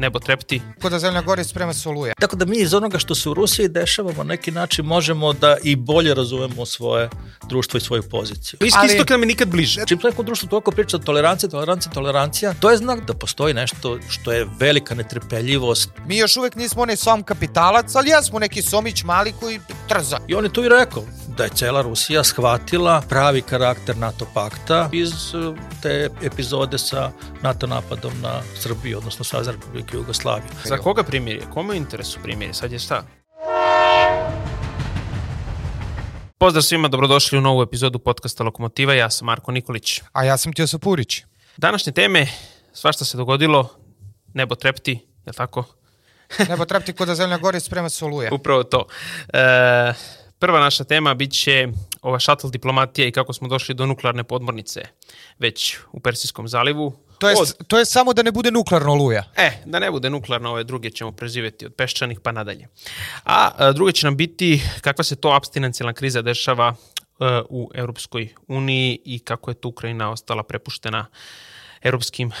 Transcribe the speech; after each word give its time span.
nebo 0.00 0.18
trepti. 0.18 0.62
Kod 0.82 0.92
da 0.92 0.98
zemlja 0.98 1.22
gori 1.22 1.44
sprema 1.44 1.74
se 1.74 1.88
oluje. 1.88 2.12
Tako 2.20 2.36
da 2.36 2.44
mi 2.44 2.56
iz 2.56 2.74
onoga 2.74 2.98
što 2.98 3.14
se 3.14 3.28
u 3.28 3.34
Rusiji 3.34 3.68
dešava 3.68 4.12
na 4.16 4.24
neki 4.24 4.50
način 4.50 4.84
možemo 4.84 5.32
da 5.32 5.56
i 5.62 5.76
bolje 5.76 6.14
razumemo 6.14 6.66
svoje 6.66 7.08
društvo 7.48 7.78
i 7.78 7.80
svoju 7.80 8.02
poziciju. 8.02 8.56
Bliski 8.60 8.78
Ali- 8.78 8.92
istok 8.92 9.10
nam 9.10 9.20
je 9.22 9.26
nikad 9.26 9.48
bliže. 9.48 9.82
Čim 9.86 9.98
neko 10.04 10.22
društvo 10.22 10.48
toliko 10.48 10.70
priča 10.70 10.96
o 10.96 11.00
toleranciji, 11.00 11.50
tolerancija, 11.50 11.92
tolerancija, 11.92 12.54
to 12.60 12.70
je 12.70 12.76
znak 12.76 13.06
da 13.06 13.14
postoji 13.14 13.54
nešto 13.54 13.98
što 14.08 14.32
je 14.32 14.46
velika 14.60 14.94
netrpeljivost. 14.94 15.90
Mi 16.06 16.18
još 16.18 16.36
uvek 16.36 16.54
nismo 16.56 16.82
onaj 16.82 16.96
som 16.96 17.22
kapitalac, 17.22 17.94
ali 17.94 18.10
ja 18.10 18.22
smo 18.22 18.38
neki 18.38 18.62
somić 18.62 19.04
mali 19.04 19.32
koji 19.40 19.60
trza. 19.88 20.18
I 20.28 20.34
on 20.34 20.44
je 20.44 20.52
tu 20.52 20.64
i 20.64 20.68
rekao 20.68 21.04
da 21.36 21.44
je 21.44 21.50
cela 21.50 21.82
Rusija 21.82 22.24
shvatila 22.24 23.02
pravi 23.08 23.42
karakter 23.42 23.96
NATO 23.96 24.26
pakta 24.34 24.88
iz 24.92 25.12
eh, 25.34 25.54
te 25.82 26.10
epizode 26.22 26.78
sa 26.78 27.10
NATO 27.42 27.66
napadom 27.66 28.12
na 28.22 28.42
Srbiju, 28.58 28.98
odnosno 28.98 29.24
Savez 29.24 29.48
Republike 29.48 29.96
Jugoslavije. 29.96 30.50
Za 30.64 30.76
koga 30.76 31.02
primirje? 31.02 31.42
Kome 31.54 31.74
je 31.74 31.80
u 31.80 31.82
interesu 31.82 32.18
primirje? 32.22 32.54
Sad 32.54 32.72
je 32.72 32.78
šta? 32.78 33.02
Pozdrav 36.38 36.62
svima, 36.62 36.88
dobrodošli 36.88 37.38
u 37.38 37.40
novu 37.40 37.62
epizodu 37.62 37.98
podcasta 37.98 38.44
Lokomotiva. 38.44 38.94
Ja 38.94 39.10
sam 39.10 39.26
Marko 39.26 39.52
Nikolić. 39.52 40.00
A 40.12 40.24
ja 40.24 40.36
sam 40.36 40.52
Tiosa 40.52 40.78
Purić. 40.78 41.22
Današnje 41.56 41.92
teme, 41.92 42.26
svašta 42.72 43.04
se 43.04 43.16
dogodilo, 43.16 43.68
nebo 44.34 44.54
trepti, 44.54 44.98
je 45.26 45.32
tako? 45.32 45.64
Nebo 46.48 46.64
trepti 46.64 46.92
kod 46.92 47.08
da 47.08 47.14
zemlja 47.14 47.38
gori 47.38 47.60
sprema 47.60 47.88
se 47.88 48.04
oluje. 48.04 48.30
Upravo 48.38 48.64
to. 48.64 48.86
E, 49.32 49.92
prva 50.40 50.60
naša 50.60 50.84
tema 50.84 51.14
bit 51.14 51.32
će 51.32 51.68
ova 52.02 52.20
shuttle 52.20 52.50
diplomatija 52.50 53.06
i 53.08 53.12
kako 53.12 53.32
smo 53.32 53.48
došli 53.48 53.74
do 53.74 53.86
nuklearne 53.86 54.24
podmornice 54.24 54.82
već 55.38 55.76
u 55.92 56.00
Persijskom 56.00 56.48
zalivu. 56.48 56.96
To 57.18 57.28
je, 57.28 57.36
Od- 57.38 57.66
to 57.66 57.78
je 57.78 57.84
samo 57.84 58.12
da 58.12 58.22
ne 58.22 58.32
bude 58.32 58.50
nuklearno 58.50 58.92
oluja. 58.92 59.24
E, 59.36 59.50
da 59.64 59.78
ne 59.78 59.90
bude 59.90 60.10
nuklearna, 60.10 60.50
ove 60.50 60.64
druge 60.64 60.90
ćemo 60.90 61.12
preživjeti 61.12 61.66
od 61.66 61.74
peščanih 61.74 62.20
pa 62.20 62.32
nadalje. 62.32 62.68
A, 63.24 63.50
a 63.56 63.72
druge 63.72 63.92
će 63.92 64.06
nam 64.06 64.16
biti 64.16 64.62
kakva 64.80 65.04
se 65.04 65.16
to 65.16 65.28
abstinencijalna 65.28 65.92
kriza 65.92 66.22
dešava 66.22 66.74
e, 66.74 67.24
u 67.48 67.70
Europskoj 67.74 68.34
uniji 68.48 68.98
i 69.04 69.18
kako 69.18 69.50
je 69.50 69.54
tu 69.54 69.68
Ukrajina 69.68 70.10
ostala 70.10 70.42
prepuštena 70.42 71.06
europskim 71.82 72.32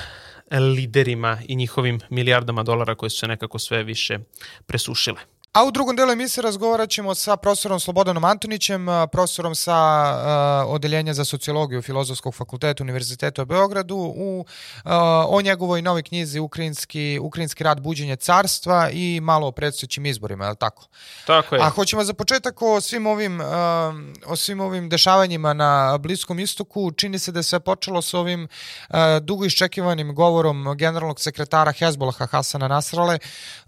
liderima 0.50 1.38
i 1.48 1.56
njihovim 1.56 2.00
milijardama 2.10 2.62
dolara 2.62 2.94
koje 2.94 3.10
su 3.10 3.18
se 3.18 3.28
nekako 3.28 3.58
sve 3.58 3.82
više 3.82 4.18
presušile. 4.66 5.20
A 5.52 5.64
u 5.64 5.70
drugom 5.70 5.96
delu 5.96 6.12
emisije 6.12 6.42
razgovarat 6.42 6.90
ćemo 6.90 7.14
sa 7.14 7.36
profesorom 7.36 7.80
Slobodanom 7.80 8.24
Antonićem, 8.24 8.86
profesorom 9.12 9.54
sa 9.54 9.74
a, 9.74 10.64
Odeljenja 10.66 11.14
za 11.14 11.24
sociologiju 11.24 11.82
Filozofskog 11.82 12.34
fakulteta 12.34 12.82
Univerziteta 12.82 13.42
u 13.42 13.44
Beogradu 13.44 13.96
u, 13.96 14.44
a, 14.84 15.26
o 15.28 15.42
njegovoj 15.42 15.82
novoj 15.82 16.02
knjizi 16.02 16.38
Ukrajinski, 16.38 17.18
Ukrajinski 17.22 17.64
rad 17.64 17.80
buđenje 17.80 18.16
carstva 18.16 18.90
i 18.90 19.20
malo 19.22 19.46
o 19.46 19.52
predstojećim 19.52 20.06
izborima, 20.06 20.44
je 20.44 20.50
li 20.50 20.56
tako? 20.56 20.86
Tako 21.26 21.54
je. 21.54 21.62
A 21.62 21.68
hoćemo 21.68 22.04
za 22.04 22.14
početak 22.14 22.62
o 22.62 22.80
svim 22.80 23.06
ovim, 23.06 23.40
um, 23.40 24.14
o 24.26 24.36
svim 24.36 24.60
ovim 24.60 24.88
dešavanjima 24.88 25.52
na 25.52 25.98
Bliskom 25.98 26.38
istoku. 26.38 26.92
Čini 26.92 27.18
se 27.18 27.32
da 27.32 27.38
je 27.38 27.42
sve 27.42 27.60
počelo 27.60 28.02
s 28.02 28.14
ovim 28.14 28.48
uh, 28.90 28.96
dugo 29.20 29.44
iščekivanim 29.44 30.14
govorom 30.14 30.76
generalnog 30.76 31.20
sekretara 31.20 31.72
Hezbolaha 31.72 32.26
Hasana 32.26 32.68
Nasrale, 32.68 33.18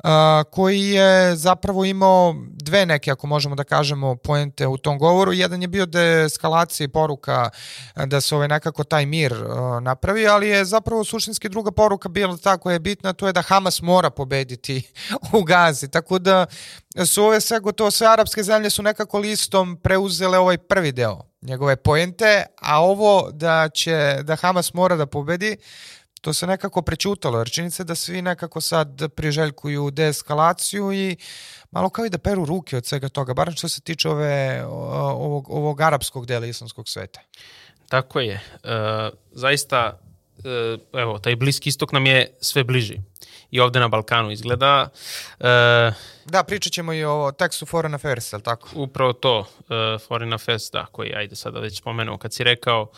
uh, 0.05 0.11
koji 0.51 0.81
je 0.81 1.37
zapravo 1.37 1.72
imao 1.85 2.35
dve 2.51 2.87
neke, 2.87 3.11
ako 3.11 3.27
možemo 3.27 3.55
da 3.55 3.65
kažemo, 3.65 4.17
poente 4.17 4.67
u 4.67 4.77
tom 4.79 4.99
govoru. 4.99 5.33
Jedan 5.33 5.63
je 5.63 5.69
bio 5.69 5.87
deeskalacija 5.87 6.85
i 6.85 6.89
poruka 6.89 7.51
uh, 7.97 8.05
da 8.05 8.21
se 8.21 8.35
ovaj 8.35 8.49
nekako 8.49 8.85
taj 8.85 9.07
mir 9.07 9.33
uh, 9.33 9.83
napravi, 9.83 10.27
ali 10.27 10.49
je 10.49 10.65
zapravo 10.65 11.05
suštinski 11.05 11.49
druga 11.49 11.71
poruka 11.71 12.09
bila 12.09 12.37
ta 12.37 12.59
koja 12.59 12.73
je 12.73 12.81
bitna, 12.81 13.13
to 13.13 13.27
je 13.27 13.33
da 13.33 13.43
Hamas 13.43 13.83
mora 13.83 14.11
pobediti 14.11 14.93
u 15.39 15.43
Gazi. 15.43 15.89
Tako 15.89 16.19
da 16.19 16.47
su 17.07 17.25
ove 17.25 17.41
sve, 17.41 17.61
gotovo 17.61 17.91
sve 17.91 18.07
arapske 18.07 18.43
zemlje 18.43 18.71
su 18.71 18.83
nekako 18.83 19.19
listom 19.19 19.77
preuzele 19.83 20.39
ovaj 20.39 20.59
prvi 20.59 20.93
deo 20.93 21.33
njegove 21.43 21.77
poente, 21.77 22.45
a 22.61 22.83
ovo 22.83 23.31
da 23.33 23.69
će, 23.69 24.19
da 24.23 24.37
Hamas 24.37 24.75
mora 24.75 24.97
da 24.97 25.07
pobedi, 25.07 25.57
to 26.23 26.33
se 26.33 26.47
nekako 26.47 26.83
prećutalo, 26.83 27.39
jer 27.39 27.51
čini 27.51 27.71
se 27.71 27.85
da 27.85 27.95
svi 27.95 28.23
nekako 28.23 28.61
sad 28.61 29.03
priželjkuju 29.15 29.91
deeskalaciju 29.91 30.93
i 30.93 31.17
malo 31.71 31.91
kao 31.91 32.07
i 32.07 32.11
da 32.11 32.19
peru 32.19 32.45
ruke 32.45 32.77
od 32.77 32.87
svega 32.87 33.09
toga, 33.09 33.35
barem 33.35 33.55
što 33.55 33.69
se 33.69 33.81
tiče 33.81 34.09
ove, 34.09 34.65
ovog, 34.67 35.51
ovog 35.51 35.81
arapskog 35.81 36.27
dela 36.27 36.47
islamskog 36.47 36.89
sveta. 36.89 37.21
Tako 37.89 38.21
je. 38.21 38.41
E, 38.65 39.11
zaista, 39.33 39.99
e, 40.45 40.79
evo, 40.93 41.19
taj 41.19 41.37
bliski 41.37 41.69
istok 41.69 41.93
nam 41.93 42.07
je 42.07 42.37
sve 42.41 42.65
bliži. 42.65 43.01
I 43.51 43.61
ovde 43.61 43.81
na 43.81 43.89
Balkanu 43.89 44.31
izgleda. 44.31 44.89
E, 45.41 45.93
Da, 46.25 46.43
pričat 46.43 46.73
ćemo 46.73 46.93
i 46.93 47.05
o 47.05 47.33
tekstu 47.39 47.67
Foreign 47.67 47.95
Affairs, 47.95 48.33
je 48.33 48.37
li 48.37 48.43
tako? 48.43 48.69
upravo 48.75 49.13
to, 49.13 49.47
e, 49.71 49.99
Foreign 50.09 50.33
Affairs, 50.33 50.71
da, 50.73 50.87
koji, 50.87 51.15
ajde 51.15 51.37
sada 51.37 51.61
već 51.61 51.79
spomenuo, 51.79 52.19
kad 52.19 52.35
si 52.35 52.45
rekao 52.45 52.91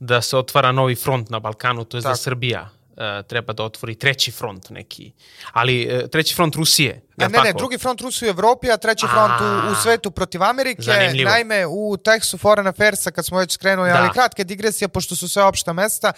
da 0.00 0.22
se 0.22 0.36
otvara 0.36 0.72
novi 0.72 0.94
front 0.94 1.30
na 1.30 1.38
Balkanu, 1.40 1.84
to 1.84 1.96
je 1.96 2.00
da. 2.00 2.16
Srbija 2.16 2.68
e, 2.96 3.22
treba 3.22 3.52
da 3.52 3.64
otvori 3.64 3.94
treći 3.94 4.30
front 4.30 4.70
neki. 4.70 5.12
Ali 5.52 5.82
e, 5.82 6.08
treći 6.08 6.34
front 6.34 6.54
Rusije, 6.56 7.02
A 7.18 7.22
jel 7.22 7.30
ne, 7.30 7.38
ne, 7.38 7.44
tako? 7.44 7.58
drugi 7.58 7.78
front 7.78 8.00
Rusije 8.00 8.28
u 8.28 8.30
Evropi, 8.30 8.70
a 8.70 8.76
treći 8.76 9.06
front 9.06 9.40
u, 9.40 9.72
u 9.72 9.74
svetu 9.82 10.10
protiv 10.10 10.42
Amerike. 10.42 10.82
Zanimljivo. 10.82 11.30
Naime, 11.30 11.66
u 11.66 11.96
tekstu 11.96 12.38
Foreign 12.38 12.68
Affairsa, 12.68 13.10
kad 13.10 13.26
smo 13.26 13.38
već 13.38 13.52
skrenuli, 13.52 13.90
Da. 13.90 13.96
ali 13.96 14.12
kratka 14.12 14.44
digresija, 14.44 14.88
pošto 14.88 15.16
su 15.16 15.28
sve 15.28 15.44
opšta 15.44 15.72
mesta, 15.72 16.12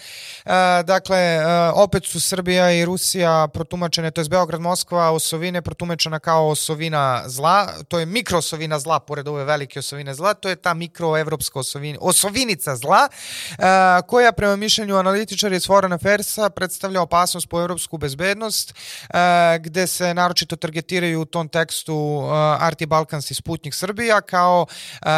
e, 0.44 0.82
dakle, 0.82 1.18
e, 1.18 1.44
opet 1.74 2.04
su 2.04 2.20
Srbija 2.20 2.72
i 2.72 2.84
Rusija 2.84 3.48
protumačene, 3.48 4.10
to 4.10 4.20
je 4.20 4.28
Beograd, 4.28 4.60
Moskva, 4.60 5.10
osovine 5.10 5.62
protumačena 5.62 6.18
kao 6.18 6.48
osovina 6.48 7.22
zla, 7.26 7.68
to 7.88 7.98
je 7.98 8.06
mikroosovina 8.06 8.78
zla, 8.78 9.00
pored 9.00 9.28
ove 9.28 9.44
velike 9.44 9.78
osovine 9.78 10.14
zla, 10.14 10.34
to 10.34 10.48
je 10.48 10.56
ta 10.56 10.74
mikroevropska 10.74 11.58
osovina, 11.58 11.98
osovinica 12.00 12.76
zla, 12.76 13.08
e, 13.08 13.62
koja 14.06 14.32
prema 14.32 14.56
mišljenju 14.56 14.96
analitičara 14.96 15.56
iz 15.56 15.66
Foreign 15.66 15.92
Affairsa 15.92 16.50
predstavlja 16.50 17.02
opasnost 17.02 17.48
po 17.48 17.60
evropsku 17.60 17.98
bezbednost, 17.98 18.74
e, 18.74 19.58
gde 19.58 19.86
se 19.86 20.14
naročito 20.14 20.56
targetiraju 20.90 21.20
u 21.20 21.24
tom 21.24 21.48
tekstu 21.48 21.94
uh, 21.94 22.32
Arti 22.62 22.86
Balkans 22.86 23.30
i 23.30 23.34
Sputnik 23.34 23.74
Srbija 23.74 24.20
kao 24.20 24.66
uh, 24.66 25.08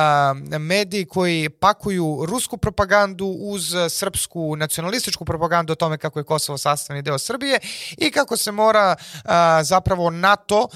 mediji 0.58 1.04
koji 1.04 1.48
pakuju 1.48 2.24
rusku 2.28 2.56
propagandu 2.56 3.26
uz 3.26 3.74
srpsku 3.88 4.56
nacionalističku 4.56 5.24
propagandu 5.24 5.72
o 5.72 5.76
tome 5.76 5.98
kako 5.98 6.18
je 6.18 6.24
Kosovo 6.24 6.58
sastavni 6.58 7.02
deo 7.02 7.18
Srbije 7.18 7.58
i 7.98 8.10
kako 8.10 8.36
se 8.36 8.52
mora 8.52 8.96
uh, 8.98 9.30
zapravo 9.62 10.10
NATO 10.10 10.68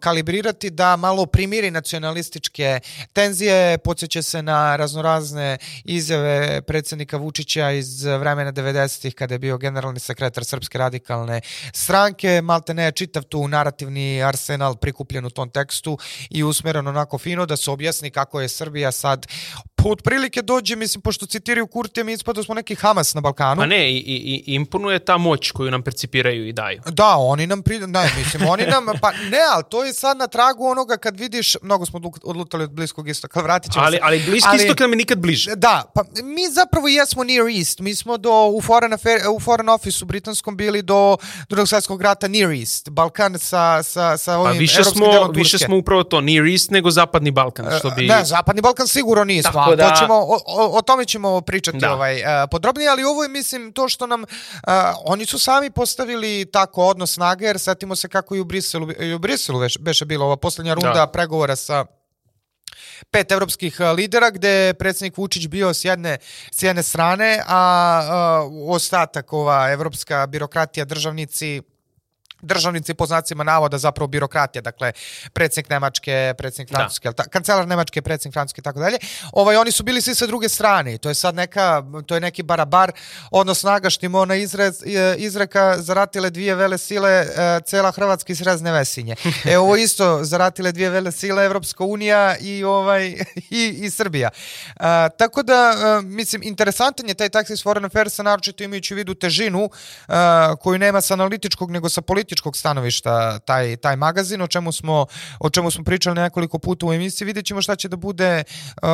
kalibrirati 0.00 0.70
da 0.70 0.96
malo 0.96 1.26
primiri 1.26 1.70
nacionalističke 1.70 2.80
tenzije, 3.12 3.78
podsjeća 3.78 4.22
se 4.22 4.42
na 4.42 4.76
raznorazne 4.76 5.58
izjave 5.84 6.62
predsjednika 6.62 7.16
Vučića 7.16 7.70
iz 7.70 8.04
vremena 8.04 8.52
90-ih 8.52 9.14
kada 9.14 9.34
je 9.34 9.38
bio 9.38 9.58
generalni 9.58 10.00
sekretar 10.00 10.44
Srpske 10.44 10.78
radikalne 10.78 11.40
stranke, 11.72 12.42
malte 12.42 12.74
ne 12.74 12.92
čitav 12.92 13.22
tu 13.30 13.48
narativni 13.48 14.22
arsenal 14.22 14.76
prikupljen 14.76 15.26
u 15.26 15.30
tom 15.30 15.50
tekstu 15.50 15.98
i 16.30 16.42
usmeren 16.44 16.86
onako 16.86 17.18
fino 17.18 17.46
da 17.46 17.56
se 17.56 17.70
objasni 17.70 18.10
kako 18.10 18.40
je 18.40 18.48
Srbija 18.48 18.92
sad 18.92 19.26
po 19.82 19.88
otprilike 19.88 20.42
dođe, 20.42 20.76
mislim, 20.76 21.02
pošto 21.02 21.26
citiraju 21.26 21.66
Kurtija, 21.66 22.04
mi 22.04 22.12
ispada 22.12 22.36
da 22.36 22.44
smo 22.44 22.54
neki 22.54 22.74
Hamas 22.74 23.14
na 23.14 23.20
Balkanu. 23.20 23.60
Pa 23.60 23.66
ne, 23.66 23.92
i, 23.92 23.96
i, 23.96 24.44
i 24.46 24.54
imponuje 24.54 24.98
ta 24.98 25.18
moć 25.18 25.50
koju 25.50 25.70
nam 25.70 25.82
percipiraju 25.82 26.48
i 26.48 26.52
daju. 26.52 26.80
Da, 26.86 27.16
oni 27.18 27.46
nam 27.46 27.62
pri... 27.62 27.78
ne, 27.78 28.10
mislim, 28.18 28.48
oni 28.48 28.66
nam, 28.66 28.86
pa 29.00 29.12
ne, 29.12 29.38
ali 29.54 29.64
to 29.70 29.84
je 29.84 29.92
sad 29.92 30.16
na 30.16 30.26
tragu 30.26 30.66
onoga 30.66 30.96
kad 30.96 31.20
vidiš, 31.20 31.56
mnogo 31.62 31.86
smo 31.86 31.98
odlu- 31.98 32.20
odlutali 32.24 32.64
od 32.64 32.70
bliskog 32.70 33.08
istoka, 33.08 33.40
vratit 33.40 33.72
ćemo 33.72 33.84
Ali, 33.84 33.96
se. 33.96 34.00
ali 34.02 34.22
bliski 34.26 34.56
istok 34.56 34.80
nam 34.80 34.90
je 34.90 34.96
nikad 34.96 35.18
bliže. 35.18 35.56
Da, 35.56 35.82
pa 35.94 36.04
mi 36.22 36.48
zapravo 36.52 36.88
jesmo 36.88 37.24
Near 37.24 37.46
East. 37.58 37.80
Mi 37.80 37.94
smo 37.94 38.16
do, 38.16 38.46
u, 38.46 38.60
foreign 38.60 38.94
affair, 38.94 39.20
u 39.36 39.40
Foreign 39.40 39.68
Office 39.68 40.04
u 40.04 40.06
britanskom 40.06 40.56
bili 40.56 40.82
do 40.82 41.16
drugog 41.48 41.68
svjetskog 41.68 42.02
rata 42.02 42.28
Near 42.28 42.50
East. 42.50 42.90
Balkan 42.90 43.38
sa, 43.38 43.82
sa, 43.82 44.16
sa 44.16 44.32
Pa 44.32 44.38
ovim 44.38 44.58
više 44.58 44.74
evropskim 44.74 45.02
smo, 45.02 45.32
više 45.34 45.58
smo 45.58 45.76
upravo 45.76 46.02
to, 46.02 46.20
Near 46.20 46.46
East 46.46 46.70
nego 46.70 46.90
Zapadni 46.90 47.30
Balkan, 47.30 47.66
što 47.78 47.90
bi... 47.90 48.06
Ne, 48.06 48.24
Zapadni 48.24 48.62
Balkan 48.62 48.88
sigurno 48.88 49.24
nismo, 49.24 49.69
Tako 49.76 49.88
da- 49.90 49.94
to 49.94 50.00
ćemo, 50.00 50.14
o, 50.14 50.78
o, 50.78 50.82
tome 50.82 51.04
ćemo 51.04 51.40
pričati 51.40 51.78
Da. 51.78 51.94
ovaj, 51.94 52.16
uh, 52.16 52.26
podrobnije, 52.50 52.88
ali 52.90 53.04
ovo 53.04 53.22
je, 53.22 53.28
mislim, 53.28 53.72
to 53.72 53.88
što 53.88 54.06
nam, 54.06 54.22
uh, 54.22 54.28
oni 55.04 55.26
su 55.26 55.38
sami 55.38 55.70
postavili 55.70 56.50
tako 56.52 56.84
odnos 56.86 57.12
snage, 57.14 57.44
jer 57.44 57.58
setimo 57.58 57.96
se 57.96 58.08
kako 58.08 58.36
i 58.36 58.40
u 58.40 58.44
Briselu, 58.44 58.88
i 59.00 59.14
u 59.14 59.18
Briselu 59.18 59.58
već, 59.58 59.78
beše 59.78 60.04
bila 60.04 60.24
ova 60.26 60.36
posljednja 60.36 60.74
runda 60.74 60.92
Da. 60.92 61.06
pregovora 61.06 61.56
sa 61.56 61.84
pet 63.10 63.32
evropskih 63.32 63.80
a, 63.80 63.92
lidera 63.92 64.30
gde 64.30 64.48
je 64.48 64.74
predsjednik 64.74 65.16
Vučić 65.16 65.46
bio 65.46 65.74
s 65.74 65.84
jedne, 65.84 66.18
s 66.52 66.62
jedne 66.62 66.82
strane, 66.82 67.42
a, 67.46 67.56
a 68.10 68.48
ostatak 68.66 69.32
ova 69.32 69.70
evropska 69.72 70.26
birokratija, 70.26 70.84
državnici 70.84 71.62
državnici 72.42 72.94
po 72.94 73.06
znacima 73.06 73.44
navoda 73.44 73.78
zapravo 73.78 74.06
birokratija, 74.06 74.62
dakle 74.62 74.92
predsjednik 75.32 75.70
Nemačke, 75.70 76.34
predsjednik 76.38 76.68
Francuske, 76.68 77.10
da. 77.10 77.22
kancelar 77.22 77.68
Nemačke, 77.68 78.02
predsjednik 78.02 78.34
Francuske 78.34 78.60
i 78.60 78.62
tako 78.62 78.80
dalje. 78.80 78.98
Ovaj 79.32 79.56
oni 79.56 79.72
su 79.72 79.82
bili 79.82 80.02
svi 80.02 80.14
sa 80.14 80.26
druge 80.26 80.48
strane. 80.48 80.98
To 80.98 81.08
je 81.08 81.14
sad 81.14 81.34
neka 81.34 81.82
to 82.06 82.14
je 82.14 82.20
neki 82.20 82.42
barabar 82.42 82.92
odnos 83.30 83.60
snaga 83.60 83.90
što 83.90 84.06
ona 84.12 84.34
izrez, 84.34 84.82
izreka 85.16 85.76
zaratile 85.78 86.30
dvije 86.30 86.54
vele 86.54 86.78
sile 86.78 87.10
e, 87.10 87.26
cela 87.66 87.92
Hrvatska 87.92 88.32
i 88.32 88.36
srezne 88.36 88.72
vesinje. 88.72 89.16
E 89.44 89.58
ovo 89.58 89.76
isto 89.76 90.24
zaratile 90.24 90.72
dvije 90.72 90.90
vele 90.90 91.12
sile 91.12 91.44
Evropska 91.44 91.84
unija 91.84 92.36
i 92.40 92.64
ovaj 92.64 93.06
i, 93.60 93.76
i 93.80 93.90
Srbija. 93.90 94.30
A, 94.76 95.08
e, 95.12 95.16
tako 95.16 95.42
da 95.42 95.72
e, 95.72 96.02
mislim 96.02 96.42
interesantan 96.42 97.08
je 97.08 97.14
taj 97.14 97.28
Taxis 97.28 97.62
Foreign 97.62 97.84
Affairs 97.84 98.18
naročito 98.18 98.64
imajući 98.64 98.94
u 98.94 98.96
vidu 98.96 99.14
težinu 99.14 99.70
a, 100.08 100.54
koju 100.60 100.78
nema 100.78 101.00
sa 101.00 101.14
analitičkog 101.14 101.70
nego 101.70 101.88
sa 101.88 102.00
političkog 102.00 102.29
političkog 102.30 102.56
stanovišta 102.56 103.38
taj, 103.38 103.76
taj 103.76 103.96
magazin, 103.96 104.42
o 104.42 104.46
čemu, 104.46 104.72
smo, 104.72 105.06
o 105.40 105.50
čemu 105.50 105.70
smo 105.70 105.84
pričali 105.84 106.14
nekoliko 106.14 106.58
puta 106.58 106.86
u 106.86 106.92
emisiji. 106.92 107.26
Vidjet 107.26 107.46
ćemo 107.46 107.62
šta 107.62 107.76
će 107.76 107.88
da 107.88 107.96
bude 107.96 108.44
uh, 108.82 108.88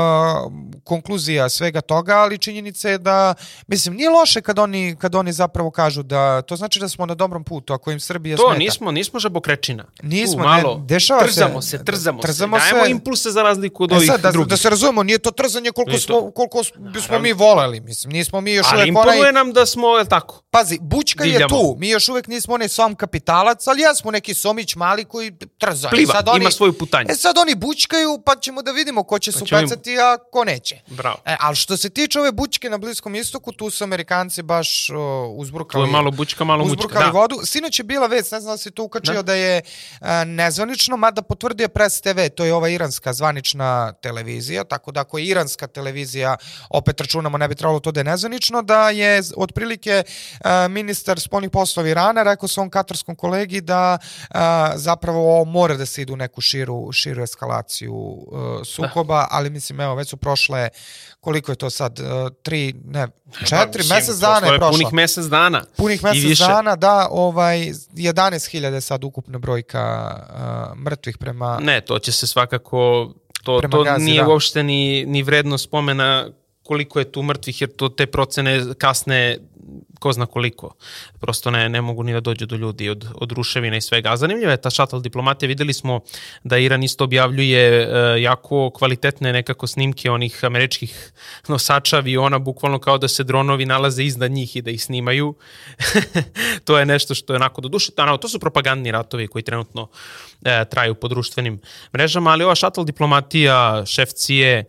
konkluzija 0.85 1.49
svega 1.49 1.81
toga, 1.81 2.17
ali 2.17 2.39
činjenica 2.39 2.89
je 2.89 2.99
da, 2.99 3.35
mislim, 3.67 3.95
nije 3.95 4.11
loše 4.11 4.41
kad 4.41 4.59
oni, 4.59 4.97
kad 4.99 5.15
oni 5.15 5.33
zapravo 5.33 5.71
kažu 5.71 6.03
da, 6.03 6.43
to 6.43 6.57
znači 6.57 6.81
da 6.81 6.89
smo 6.89 7.07
na 7.07 7.15
dobrom 7.15 7.45
putu, 7.45 7.73
ako 7.73 7.91
im 7.91 8.01
Srbija 8.01 8.37
to, 8.37 8.43
smeta. 8.43 8.55
To, 8.55 8.59
nismo, 8.59 8.93
nismo 8.93 9.21
žabokrečina. 9.21 9.85
Nismo, 10.03 10.43
tu, 10.43 10.49
malo, 10.49 10.79
ne, 10.79 10.87
dešava 10.87 11.27
trzamo 11.27 11.63
se, 11.63 11.79
se 11.79 11.85
trzamo, 11.85 12.23
trzamo 12.23 12.61
se, 12.61 12.73
dajemo 12.73 12.87
impulse 12.87 13.31
za 13.31 13.43
razliku 13.43 13.85
od 13.85 13.93
e, 13.93 13.95
ovih 13.95 14.07
sad, 14.07 14.21
da, 14.21 14.31
drugih. 14.33 14.51
Da 14.51 14.57
se 14.57 14.71
razumemo, 14.71 15.03
nije 15.03 15.19
to 15.19 15.31
trzanje 15.31 15.71
koliko, 15.71 15.99
smo, 15.99 16.31
koliko 16.31 16.63
bismo 16.79 17.19
mi 17.19 17.33
voleli, 17.33 17.81
mislim, 17.81 18.13
nismo 18.13 18.41
mi 18.41 18.53
još 18.55 18.67
ali 18.73 18.91
uvek 18.91 19.05
onaj... 19.05 19.19
Ali 19.19 19.33
nam 19.33 19.53
da 19.53 19.67
smo, 19.67 19.89
je 19.89 20.05
tako? 20.05 20.43
Pazi, 20.51 20.79
bučka 20.81 21.25
Divljamo. 21.25 21.45
je 21.45 21.49
tu, 21.49 21.77
mi 21.79 21.89
još 21.89 22.09
uvek 22.09 22.27
nismo 22.29 22.55
onaj 22.55 22.69
sam 22.69 22.95
kapitalac, 23.27 23.67
ali 23.67 23.83
ja 23.83 23.95
smo 23.95 24.11
neki 24.11 24.35
somić 24.35 24.77
mali 24.77 25.05
koji 25.05 25.33
trza. 25.59 25.89
Pliva, 25.89 26.15
sad 26.15 26.29
oni, 26.29 26.41
ima 26.41 26.51
svoju 26.51 26.73
putanju. 26.73 27.07
E 27.11 27.15
sad 27.15 27.39
oni 27.39 27.55
bučkaju, 27.55 28.23
pa 28.25 28.37
ćemo 28.37 28.63
da 28.63 28.71
vidimo 28.71 29.03
ko 29.03 29.19
će 29.19 29.33
pa 29.33 29.39
supecati, 29.39 29.93
im... 29.93 29.99
a 30.01 30.19
ko 30.33 30.45
neće. 30.45 30.81
Bravo. 30.87 31.17
E, 31.25 31.37
ali 31.41 31.57
što 31.57 31.77
se 31.77 31.91
tiče 31.91 32.21
ove 32.21 32.33
bučke 32.33 32.71
na 32.71 32.79
Bliskom 32.79 33.15
istoku, 33.15 33.53
tu 33.53 33.71
su 33.71 33.85
Amerikanci 33.85 34.43
baš 34.43 34.91
o, 34.91 35.35
uzburkali. 35.37 35.85
To 35.85 35.87
je 35.87 35.93
malo 35.93 36.11
bučka, 36.11 36.45
malo 36.45 36.65
mučka. 36.65 36.73
Uzburkali 36.73 37.05
da. 37.05 37.11
vodu. 37.11 37.37
Sinoć 37.45 37.79
je 37.79 37.85
bila 37.85 38.07
vest, 38.07 38.33
ne 38.33 38.41
znam 38.41 38.55
da 38.55 38.59
si 38.59 38.71
to 38.71 38.83
ukačio, 38.85 39.15
da, 39.15 39.23
da 39.23 39.35
je 39.35 39.63
a, 40.01 40.25
nezvanično, 40.25 40.97
mada 40.97 41.23
potvrdio 41.23 41.69
Press 41.69 42.01
TV, 42.01 42.29
to 42.37 42.45
je 42.45 42.55
ova 42.55 42.69
iranska 42.69 43.13
zvanična 43.13 43.93
televizija, 43.93 44.65
tako 44.65 44.93
da 44.93 45.01
ako 45.01 45.19
je 45.19 45.27
iranska 45.27 45.67
televizija, 45.67 46.37
opet 46.71 47.01
računamo, 47.01 47.39
ne 47.39 47.49
bi 47.49 47.55
trebalo 47.55 47.81
to 47.81 47.93
da 47.93 48.01
je 48.01 48.05
nezvanično, 48.05 48.63
da 48.63 48.91
je 48.91 49.23
otprilike 49.37 50.03
a, 50.45 50.69
ministar 50.69 51.21
spolnih 51.21 51.51
poslova 51.51 51.89
Irana 51.89 52.23
rekao 52.23 52.49
svom 52.49 52.71
katarskom 52.71 53.16
kolegi 53.17 53.61
da 53.61 53.99
a, 54.31 54.73
zapravo 54.77 55.45
mora 55.45 55.77
da 55.77 55.87
se 55.87 56.03
ide 56.03 56.13
u 56.13 56.17
neku 56.17 56.41
širu, 56.41 56.93
širu 56.93 57.23
eskalaciju 57.23 57.95
uh, 57.95 58.39
sukoba, 58.65 59.19
da. 59.19 59.29
ali 59.31 59.51
mislim, 59.51 59.81
evo, 59.81 59.95
već 59.95 60.09
su 60.09 60.17
prošle, 60.17 60.69
koliko 61.21 61.53
je 61.53 61.57
to 61.57 61.71
sad, 61.71 62.01
uh, 62.01 62.07
tri, 62.43 62.75
ne, 62.85 63.09
četiri, 63.39 63.83
pa, 63.89 63.95
mesec 63.95 64.17
dana 64.17 64.47
je 64.47 64.59
prošlo. 64.59 64.73
Punih 64.73 64.93
mesec 64.93 65.25
dana. 65.25 65.65
Punih 65.77 66.05
mesec 66.05 66.39
dana, 66.39 66.77
da, 66.77 67.09
ovaj, 67.11 67.59
11.000 67.59 68.81
sad 68.81 69.05
ukupna 69.05 69.39
brojka 69.39 70.15
uh, 70.31 70.79
mrtvih 70.79 71.19
prema... 71.19 71.59
Ne, 71.61 71.81
to 71.81 71.99
će 71.99 72.13
se 72.13 72.27
svakako, 72.27 73.13
to, 73.43 73.61
to 73.71 73.83
gazi, 73.83 74.05
nije 74.05 74.23
da. 74.23 74.29
uopšte 74.29 74.63
ni, 74.63 75.05
ni 75.07 75.23
vredno 75.23 75.59
spomena 75.59 76.29
koliko 76.67 76.99
je 76.99 77.13
tu 77.13 77.23
mrtvih, 77.23 77.61
jer 77.61 77.71
to 77.77 77.89
te 77.89 78.07
procene 78.07 78.75
kasne 78.79 79.39
ko 79.99 80.13
zna 80.13 80.27
koliko. 80.27 80.75
Prosto 81.21 81.51
ne, 81.51 81.69
ne 81.69 81.81
mogu 81.81 82.03
ni 82.03 82.13
da 82.13 82.21
dođu 82.21 82.47
do 82.47 82.57
ljudi 82.57 82.89
od, 82.89 83.07
od 83.15 83.33
ruševina 83.33 83.77
i 83.77 83.81
svega. 83.81 84.13
A 84.13 84.17
zanimljiva 84.17 84.51
je 84.51 84.61
ta 84.61 84.71
shuttle 84.71 85.01
diplomatija. 85.01 85.49
Videli 85.49 85.73
smo 85.73 86.01
da 86.45 86.59
Iran 86.59 86.83
isto 86.83 87.05
objavljuje 87.05 87.61
e, 87.61 88.23
jako 88.23 88.71
kvalitetne 88.71 89.33
nekako 89.33 89.67
snimke 89.67 90.11
onih 90.11 90.45
američkih 90.45 91.13
nosača 91.49 91.97
aviona, 91.97 92.39
bukvalno 92.39 92.79
kao 92.79 92.99
da 92.99 93.09
se 93.09 93.25
dronovi 93.25 93.67
nalaze 93.67 94.05
iznad 94.05 94.31
njih 94.31 94.57
i 94.57 94.63
da 94.63 94.71
ih 94.71 94.83
snimaju. 94.83 95.35
to 96.67 96.79
je 96.79 96.87
nešto 96.87 97.15
što 97.15 97.33
je 97.33 97.37
onako 97.37 97.61
do 97.61 97.69
duše. 97.69 97.93
Ano, 97.97 98.17
to 98.17 98.29
su 98.29 98.39
propagandni 98.39 98.91
ratovi 98.91 99.27
koji 99.27 99.43
trenutno 99.43 99.89
e, 100.45 100.65
traju 100.65 100.95
po 100.95 101.09
društvenim 101.09 101.61
mrežama, 101.95 102.31
ali 102.31 102.45
ova 102.45 102.55
shuttle 102.55 102.85
diplomatija, 102.85 103.87
šefcije, 103.87 104.59
e, 104.59 104.67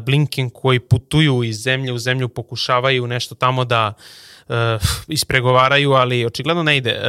Blinken 0.00 0.50
koji 0.50 0.80
putuju 0.80 1.44
iz 1.44 1.56
zemlje 1.56 1.92
u 1.92 1.98
zemlju, 1.98 2.28
pokušavaju 2.28 3.06
nešto 3.06 3.34
tamo 3.34 3.64
da 3.64 3.94
uh, 3.96 4.04
ispregovaraju, 5.08 5.92
ali 5.92 6.26
očigledno 6.26 6.62
ne 6.62 6.76
ide. 6.76 7.00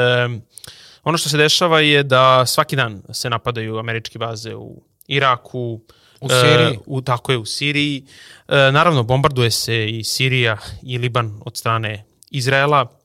Ono 1.04 1.18
što 1.18 1.30
se 1.30 1.38
dešava 1.38 1.80
je 1.80 2.04
da 2.04 2.45
svaki 2.45 2.75
dan 2.75 3.01
se 3.13 3.30
napadaju 3.30 3.78
američke 3.78 4.19
baze 4.19 4.56
u 4.56 4.84
Iraku, 5.07 5.81
U 6.22 6.30
Siriji. 6.30 6.78
Uh, 6.78 6.98
u, 6.98 7.01
tako 7.01 7.31
je, 7.31 7.38
u 7.38 7.45
Siriji. 7.45 8.04
Uh, 8.48 8.56
naravno, 8.56 9.04
bombarduje 9.04 9.51
se 9.51 9.89
i 9.89 10.04
Sirija 10.04 10.57
i 10.84 10.98
Liban 10.98 11.39
od 11.45 11.57
strane 11.57 12.06
Izraela. 12.31 12.97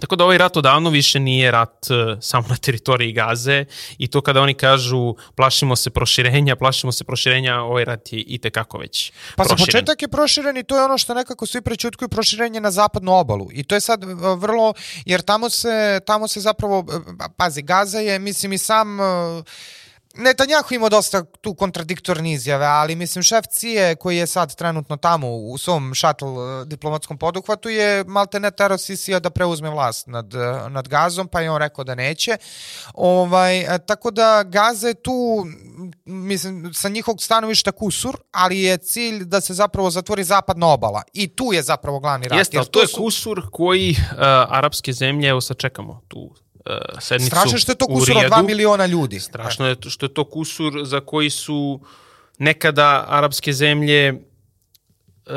Tako 0.00 0.16
da 0.16 0.24
ovaj 0.24 0.38
rat 0.38 0.56
odavno 0.56 0.90
više 0.90 1.20
nije 1.20 1.50
rat 1.50 1.86
uh, 1.90 2.18
samo 2.20 2.48
na 2.48 2.56
teritoriji 2.56 3.12
Gaze 3.12 3.64
i 3.98 4.06
to 4.06 4.20
kada 4.20 4.40
oni 4.40 4.54
kažu 4.54 5.14
plašimo 5.34 5.76
se 5.76 5.90
proširenja, 5.90 6.56
plašimo 6.56 6.92
se 6.92 7.04
proširenja, 7.04 7.60
ovaj 7.60 7.84
rat 7.84 8.12
je 8.12 8.20
i 8.20 8.38
tekako 8.38 8.78
već 8.78 9.12
Pa 9.36 9.44
za 9.44 9.56
početak 9.56 10.02
je 10.02 10.08
proširen 10.08 10.56
i 10.56 10.64
to 10.64 10.76
je 10.76 10.84
ono 10.84 10.98
što 10.98 11.14
nekako 11.14 11.46
svi 11.46 11.62
prečutkuju 11.62 12.08
proširenje 12.08 12.60
na 12.60 12.70
zapadnu 12.70 13.12
obalu. 13.12 13.48
I 13.52 13.64
to 13.64 13.74
je 13.74 13.80
sad 13.80 14.04
vrlo, 14.36 14.74
jer 15.04 15.22
tamo 15.22 15.50
se, 15.50 16.00
tamo 16.06 16.28
se 16.28 16.40
zapravo, 16.40 16.86
pazi, 17.36 17.62
Gaza 17.62 17.98
je, 17.98 18.18
mislim 18.18 18.52
i 18.52 18.58
sam... 18.58 19.00
Uh, 19.00 19.44
Netanjahu 20.16 20.74
ima 20.74 20.88
dosta 20.88 21.24
tu 21.24 21.54
kontradiktorne 21.54 22.32
izjave, 22.32 22.66
ali 22.66 22.96
mislim 22.96 23.22
šef 23.22 23.44
Cije 23.50 23.96
koji 23.96 24.16
je 24.16 24.26
sad 24.26 24.54
trenutno 24.54 24.96
tamo 24.96 25.30
u 25.36 25.58
svom 25.58 25.94
shuttle 25.94 26.28
uh, 26.28 26.66
diplomatskom 26.66 27.18
poduhvatu 27.18 27.68
je 27.68 28.04
malte 28.04 28.40
ne 28.40 28.50
tero 28.50 28.78
Sisija 28.78 29.20
da 29.20 29.30
preuzme 29.30 29.70
vlast 29.70 30.06
nad, 30.06 30.34
uh, 30.34 30.40
nad 30.68 30.88
Gazom, 30.88 31.28
pa 31.28 31.40
je 31.40 31.50
on 31.50 31.58
rekao 31.58 31.84
da 31.84 31.94
neće. 31.94 32.36
Ovaj, 32.94 33.60
e, 33.60 33.78
tako 33.86 34.10
da 34.10 34.42
Gaza 34.42 34.88
je 34.88 34.94
tu, 34.94 35.46
mislim, 36.04 36.74
sa 36.74 36.88
njihovog 36.88 37.22
stanovišta 37.22 37.72
kusur, 37.72 38.16
ali 38.32 38.60
je 38.60 38.76
cilj 38.76 39.24
da 39.24 39.40
se 39.40 39.54
zapravo 39.54 39.90
zatvori 39.90 40.24
zapadna 40.24 40.66
obala. 40.66 41.02
I 41.12 41.28
tu 41.28 41.52
je 41.52 41.62
zapravo 41.62 42.00
glavni 42.00 42.28
rat. 42.28 42.38
Jeste, 42.38 42.58
ali 42.58 42.66
to 42.66 42.80
je 42.80 42.86
su... 42.86 42.96
kusur 42.96 43.42
koji 43.52 43.90
uh, 43.90 44.18
arapske 44.48 44.92
zemlje, 44.92 45.28
evo 45.28 45.40
sad 45.40 45.56
čekamo 45.56 46.00
tu 46.08 46.43
uh, 46.66 47.00
sednicu 47.00 47.36
Strašno 47.36 47.58
što 47.58 47.72
je 47.72 47.76
to 47.76 47.86
kusur 47.86 48.16
od 48.16 48.24
2 48.24 48.46
miliona 48.46 48.86
ljudi. 48.86 49.20
Strašno 49.20 49.66
je 49.66 49.76
što 49.88 50.06
je 50.06 50.14
to 50.14 50.24
kusur 50.24 50.72
za 50.84 51.00
koji 51.00 51.30
su 51.30 51.80
nekada 52.38 53.04
arapske 53.08 53.52
zemlje 53.52 54.12
uh, 54.12 55.32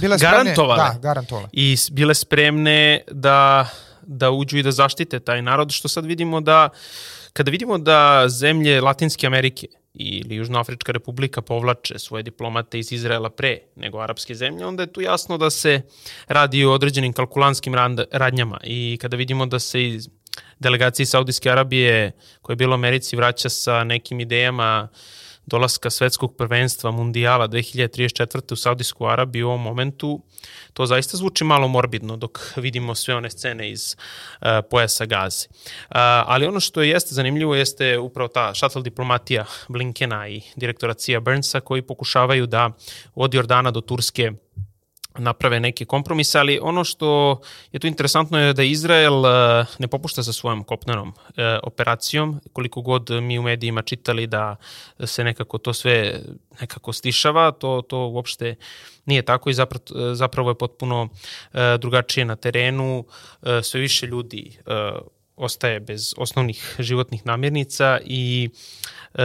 bile 0.00 0.18
spremne, 0.18 0.44
garantovale, 0.44 0.82
da, 0.82 0.98
garantovale. 1.02 1.48
I 1.52 1.76
bile 1.90 2.14
spremne 2.14 3.00
da, 3.10 3.68
da 4.02 4.30
uđu 4.30 4.58
i 4.58 4.62
da 4.62 4.70
zaštite 4.70 5.20
taj 5.20 5.42
narod, 5.42 5.70
što 5.70 5.88
sad 5.88 6.06
vidimo 6.06 6.40
da 6.40 6.68
kada 7.32 7.50
vidimo 7.50 7.78
da 7.78 8.24
zemlje 8.28 8.80
Latinske 8.80 9.26
Amerike 9.26 9.66
ili 9.94 10.36
Južnoafrička 10.36 10.92
republika 10.92 11.42
povlače 11.42 11.98
svoje 11.98 12.22
diplomate 12.22 12.78
iz 12.78 12.92
Izraela 12.92 13.30
pre 13.30 13.58
nego 13.76 14.00
arapske 14.00 14.34
zemlje, 14.34 14.66
onda 14.66 14.82
je 14.82 14.92
tu 14.92 15.00
jasno 15.00 15.38
da 15.38 15.50
se 15.50 15.82
radi 16.28 16.64
o 16.64 16.72
određenim 16.72 17.12
kalkulanskim 17.12 17.74
radnjama. 18.12 18.60
I 18.64 18.98
kada 19.00 19.16
vidimo 19.16 19.46
da 19.46 19.58
se 19.58 19.88
iz 19.88 20.08
delegaciji 20.58 21.06
Saudijske 21.06 21.50
Arabije 21.50 22.12
koja 22.42 22.52
je 22.54 22.56
bila 22.56 22.70
u 22.70 22.74
Americi 22.74 23.16
vraća 23.16 23.48
sa 23.48 23.84
nekim 23.84 24.20
idejama 24.20 24.88
dolaska 25.46 25.90
svetskog 25.90 26.36
prvenstva 26.36 26.90
mundijala 26.90 27.48
2034. 27.48 28.52
u 28.52 28.56
Saudijsku 28.56 29.06
Arabiju 29.06 29.46
u 29.46 29.50
ovom 29.50 29.62
momentu, 29.62 30.22
to 30.72 30.86
zaista 30.86 31.16
zvuči 31.16 31.44
malo 31.44 31.68
morbidno 31.68 32.16
dok 32.16 32.38
vidimo 32.56 32.94
sve 32.94 33.14
one 33.14 33.30
scene 33.30 33.70
iz 33.70 33.96
uh, 34.40 34.46
pojasa 34.70 35.06
Gaze. 35.06 35.48
Uh, 35.48 35.96
ali 36.26 36.46
ono 36.46 36.60
što 36.60 36.82
jeste 36.82 37.14
zanimljivo 37.14 37.54
jeste 37.54 37.98
upravo 37.98 38.28
ta 38.28 38.54
shuttle 38.54 38.82
diplomatija 38.82 39.44
Blinkena 39.68 40.28
i 40.28 40.42
direktora 40.56 40.94
Cija 40.94 41.20
Burnsa 41.20 41.60
koji 41.60 41.82
pokušavaju 41.82 42.46
da 42.46 42.70
od 43.14 43.34
Jordana 43.34 43.70
do 43.70 43.80
Turske 43.80 44.32
naprave 45.18 45.60
neke 45.60 45.84
kompromise, 45.84 46.38
ali 46.38 46.58
ono 46.62 46.84
što 46.84 47.40
je 47.72 47.80
tu 47.80 47.86
interesantno 47.86 48.38
je 48.38 48.52
da 48.52 48.62
Izrael 48.62 49.26
e, 49.26 49.64
ne 49.78 49.88
popušta 49.88 50.22
sa 50.22 50.32
svojom 50.32 50.64
kopnenom 50.64 51.14
e, 51.36 51.58
operacijom, 51.62 52.40
koliko 52.52 52.80
god 52.80 53.10
mi 53.10 53.38
u 53.38 53.42
medijima 53.42 53.82
čitali 53.82 54.26
da 54.26 54.56
se 55.04 55.24
nekako 55.24 55.58
to 55.58 55.72
sve 55.72 56.20
nekako 56.60 56.92
stišava, 56.92 57.52
to, 57.52 57.82
to 57.88 57.98
uopšte 57.98 58.54
nije 59.06 59.22
tako 59.22 59.50
i 59.50 59.54
zapravo, 60.14 60.50
je 60.50 60.58
potpuno 60.58 61.08
e, 61.52 61.78
drugačije 61.78 62.24
na 62.24 62.36
terenu, 62.36 63.04
sve 63.62 63.80
više 63.80 64.06
ljudi 64.06 64.58
ostaje 65.36 65.80
bez 65.80 66.14
osnovnih 66.16 66.76
životnih 66.78 67.26
namirnica 67.26 67.98
i 68.04 68.50
e, 69.14 69.22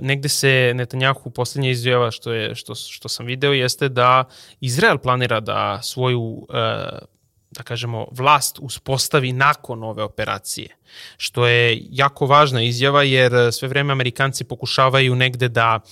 negde 0.00 0.28
se 0.28 0.72
Netanjahu 0.74 1.30
poslednja 1.30 1.70
izjava 1.70 2.10
što, 2.10 2.32
je, 2.32 2.54
što, 2.54 2.74
što 2.74 3.08
sam 3.08 3.26
video 3.26 3.52
jeste 3.52 3.88
da 3.88 4.24
Izrael 4.60 4.98
planira 4.98 5.40
da 5.40 5.82
svoju 5.82 6.46
e, 6.52 7.14
da 7.54 7.62
kažemo, 7.62 8.06
vlast 8.10 8.58
uspostavi 8.58 9.32
nakon 9.32 9.82
ove 9.82 10.02
operacije. 10.02 10.76
Što 11.16 11.46
je 11.46 11.78
jako 11.90 12.26
važna 12.26 12.62
izjava 12.62 13.02
jer 13.02 13.32
sve 13.52 13.68
vreme 13.68 13.92
Amerikanci 13.92 14.44
pokušavaju 14.44 15.14
negde 15.14 15.48
da 15.48 15.80
uh, 15.82 15.90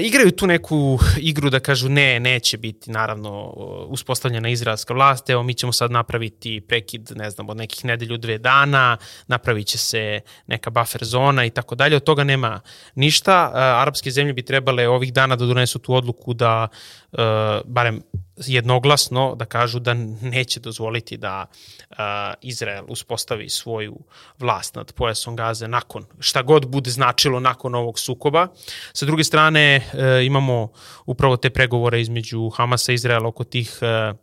igraju 0.00 0.30
tu 0.30 0.46
neku 0.46 0.98
igru 1.18 1.50
da 1.50 1.60
kažu 1.60 1.88
ne, 1.88 2.20
neće 2.20 2.58
biti 2.58 2.90
naravno 2.90 3.44
uspostavljena 3.88 4.48
izraelska 4.48 4.94
vlast, 4.94 5.30
evo 5.30 5.42
mi 5.42 5.54
ćemo 5.54 5.72
sad 5.72 5.90
napraviti 5.90 6.60
prekid, 6.60 7.12
ne 7.14 7.30
znam, 7.30 7.48
od 7.48 7.56
nekih 7.56 7.84
nedelju, 7.84 8.16
dve 8.16 8.38
dana, 8.38 8.96
napravit 9.26 9.66
će 9.66 9.78
se 9.78 10.20
neka 10.46 10.70
buffer 10.70 11.04
zona 11.04 11.44
i 11.44 11.50
tako 11.50 11.74
dalje, 11.74 11.96
od 11.96 12.04
toga 12.04 12.24
nema 12.24 12.60
ništa. 12.94 13.52
E, 13.54 13.58
arapske 13.58 14.10
zemlje 14.10 14.32
bi 14.32 14.42
trebale 14.42 14.88
ovih 14.88 15.12
dana 15.12 15.36
da 15.36 15.46
donesu 15.46 15.78
tu 15.78 15.94
odluku 15.94 16.34
da, 16.34 16.68
e, 17.12 17.16
barem 17.64 18.02
jednoglasno 18.36 19.34
da 19.34 19.44
kažu 19.44 19.78
da 19.78 19.94
neće 20.22 20.60
dozvoliti 20.60 21.16
da 21.16 21.46
uh, 21.90 21.96
Izrael 22.42 22.84
uspostavi 22.88 23.48
svoju 23.48 23.98
vlast 24.38 24.74
nad 24.74 24.92
pojasom 24.92 25.36
Gaze 25.36 25.68
nakon, 25.68 26.04
šta 26.18 26.42
god 26.42 26.66
bude 26.66 26.90
značilo 26.90 27.40
nakon 27.40 27.74
ovog 27.74 27.98
sukoba. 27.98 28.48
Sa 28.92 29.06
druge 29.06 29.24
strane 29.24 29.76
uh, 29.76 30.00
imamo 30.26 30.68
upravo 31.06 31.36
te 31.36 31.50
pregovore 31.50 32.00
između 32.00 32.50
Hamasa 32.50 32.92
i 32.92 32.94
Izraela 32.94 33.28
oko 33.28 33.44
tih, 33.44 33.78
uh, 33.82 34.16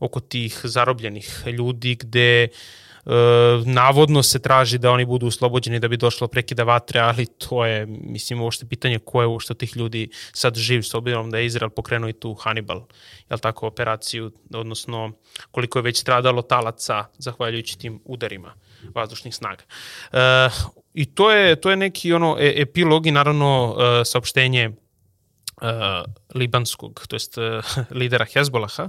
oko 0.00 0.20
tih 0.20 0.60
zarobljenih 0.64 1.42
ljudi 1.46 1.94
gde 1.94 2.48
E, 2.48 2.48
navodno 3.64 4.22
se 4.22 4.38
traži 4.38 4.78
da 4.78 4.90
oni 4.90 5.04
budu 5.04 5.26
oslobođeni 5.26 5.80
da 5.80 5.88
bi 5.88 5.96
došlo 5.96 6.28
prekida 6.28 6.62
vatre, 6.62 7.00
ali 7.00 7.26
to 7.26 7.64
je, 7.66 7.86
mislim, 7.86 8.40
uopšte 8.40 8.66
pitanje 8.66 8.98
ko 8.98 9.20
je 9.20 9.26
uopšte 9.26 9.54
tih 9.54 9.76
ljudi 9.76 10.08
sad 10.32 10.56
živ, 10.56 10.82
s 10.82 10.94
obzirom 10.94 11.30
da 11.30 11.38
je 11.38 11.46
Izrael 11.46 11.70
pokrenuo 11.70 12.08
i 12.08 12.12
tu 12.12 12.34
Hannibal, 12.34 12.86
jel 13.30 13.38
tako, 13.38 13.66
operaciju, 13.66 14.32
odnosno 14.54 15.12
koliko 15.50 15.78
je 15.78 15.82
već 15.82 16.00
stradalo 16.00 16.42
talaca 16.42 17.04
zahvaljujući 17.18 17.78
tim 17.78 18.00
udarima 18.04 18.54
vazdušnih 18.94 19.34
snaga. 19.34 19.64
E, 20.12 20.48
I 20.94 21.06
to 21.14 21.30
je, 21.30 21.56
to 21.56 21.70
je 21.70 21.76
neki 21.76 22.12
ono 22.12 22.36
e, 22.40 22.52
epilog 22.56 23.06
i 23.06 23.10
naravno 23.10 23.76
e, 23.78 24.04
saopštenje 24.04 24.70
libanskog, 26.34 27.06
to 27.08 27.16
jest 27.16 27.38
uh, 27.38 27.44
lidera 27.98 28.24
Hezbolaha, 28.24 28.88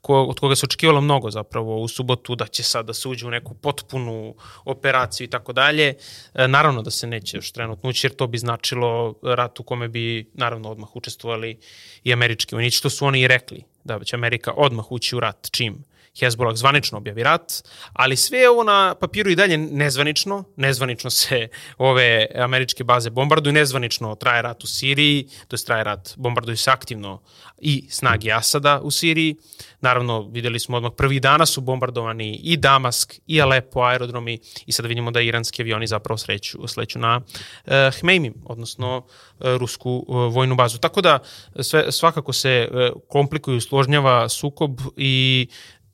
ko, 0.00 0.22
od 0.22 0.40
koga 0.40 0.56
se 0.56 0.66
očekivalo 0.66 1.00
mnogo 1.00 1.30
zapravo 1.30 1.80
u 1.80 1.88
subotu 1.88 2.34
da 2.34 2.46
će 2.46 2.62
sad 2.62 2.86
da 2.86 2.94
se 2.94 3.08
uđe 3.08 3.26
u 3.26 3.30
neku 3.30 3.54
potpunu 3.54 4.34
operaciju 4.64 5.24
i 5.24 5.30
tako 5.30 5.52
dalje. 5.52 5.94
Uh, 6.34 6.46
naravno 6.46 6.82
da 6.82 6.90
se 6.90 7.06
neće 7.06 7.36
još 7.36 7.52
trenutno 7.52 7.90
ući 7.90 8.06
jer 8.06 8.14
to 8.14 8.26
bi 8.26 8.38
značilo 8.38 9.14
rat 9.22 9.60
u 9.60 9.62
kome 9.62 9.88
bi 9.88 10.30
naravno 10.34 10.70
odmah 10.70 10.96
učestvovali 10.96 11.58
i 12.04 12.12
američki 12.12 12.54
vojnici, 12.54 12.76
što 12.76 12.90
su 12.90 13.06
oni 13.06 13.20
i 13.20 13.28
rekli 13.28 13.64
da 13.84 14.04
će 14.04 14.16
Amerika 14.16 14.52
odmah 14.56 14.92
ući 14.92 15.16
u 15.16 15.20
rat 15.20 15.48
čim 15.50 15.84
Hezbollah 16.20 16.56
zvanično 16.56 16.98
objavi 16.98 17.22
rat, 17.22 17.52
ali 17.92 18.16
sve 18.16 18.38
je 18.38 18.50
ovo 18.50 18.64
na 18.64 18.94
papiru 19.00 19.30
i 19.30 19.36
dalje 19.36 19.58
nezvanično. 19.58 20.44
Nezvanično 20.56 21.10
se 21.10 21.48
ove 21.78 22.26
američke 22.34 22.84
baze 22.84 23.10
bombarduju, 23.10 23.52
nezvanično 23.52 24.14
traje 24.14 24.42
rat 24.42 24.64
u 24.64 24.66
Siriji, 24.66 25.28
to 25.48 25.56
je 25.56 25.64
traje 25.64 25.84
rat, 25.84 26.14
bombarduju 26.16 26.56
se 26.56 26.70
aktivno 26.70 27.22
i 27.58 27.86
snagi 27.90 28.32
Asada 28.32 28.80
u 28.82 28.90
Siriji. 28.90 29.36
Naravno, 29.80 30.28
videli 30.32 30.60
smo 30.60 30.76
odmah 30.76 30.92
prvi 30.96 31.20
dana 31.20 31.46
su 31.46 31.60
bombardovani 31.60 32.36
i 32.36 32.56
Damask, 32.56 33.14
i 33.26 33.40
Alepo, 33.40 33.80
aerodromi 33.80 34.38
i 34.66 34.72
sad 34.72 34.86
vidimo 34.86 35.10
da 35.10 35.20
iranski 35.20 35.62
avioni 35.62 35.86
zapravo 35.86 36.18
sreću, 36.18 36.68
sleću 36.68 36.98
na 36.98 37.20
uh, 37.20 37.72
Hmeimim, 38.00 38.34
odnosno 38.44 38.96
uh, 38.96 39.46
rusku 39.56 40.04
uh, 40.08 40.34
vojnu 40.34 40.54
bazu. 40.54 40.78
Tako 40.78 41.00
da 41.00 41.18
sve, 41.60 41.92
svakako 41.92 42.32
se 42.32 42.68
uh, 42.70 43.02
komplikuju, 43.08 43.60
složnjava 43.60 44.28
sukob 44.28 44.80
i 44.96 45.48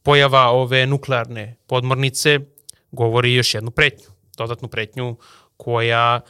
pojava 0.04 0.50
ove 0.50 0.86
nuklearne 0.86 1.56
podmornice 1.66 2.40
govori 2.92 3.34
još 3.34 3.54
jednu 3.54 3.70
pretnju, 3.70 4.08
dodatnu 4.36 4.68
pretnju 4.68 5.16
koja 5.56 6.20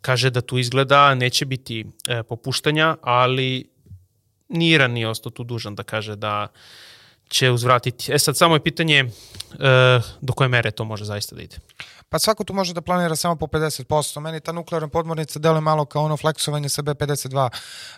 kaže 0.00 0.30
da 0.30 0.40
tu 0.40 0.58
izgleda 0.58 1.14
neće 1.14 1.46
biti 1.46 1.86
e, 2.08 2.22
popuštanja, 2.22 2.96
ali 3.02 3.70
ni 4.48 4.68
Iran 4.70 4.92
nije 4.92 5.08
ostao 5.08 5.30
tu 5.30 5.44
dužan 5.44 5.74
da 5.74 5.82
kaže 5.82 6.16
da 6.16 6.48
će 7.28 7.50
uzvratiti. 7.50 8.12
E 8.12 8.18
sad, 8.18 8.36
samo 8.36 8.54
je 8.54 8.62
pitanje 8.62 8.98
e, 8.98 9.08
do 10.20 10.32
koje 10.32 10.48
mere 10.48 10.70
to 10.70 10.84
može 10.84 11.04
zaista 11.04 11.36
da 11.36 11.42
ide. 11.42 11.56
Pa 12.12 12.18
svako 12.18 12.44
tu 12.44 12.54
može 12.54 12.74
da 12.74 12.80
planira 12.80 13.16
samo 13.16 13.36
po 13.36 13.46
50%. 13.46 14.20
Meni 14.20 14.40
ta 14.40 14.52
nuklearna 14.52 14.88
podmornica 14.88 15.38
deluje 15.38 15.60
malo 15.60 15.84
kao 15.84 16.04
ono 16.04 16.16
fleksovanje 16.16 16.68
sa 16.68 16.82
B-52 16.82 17.48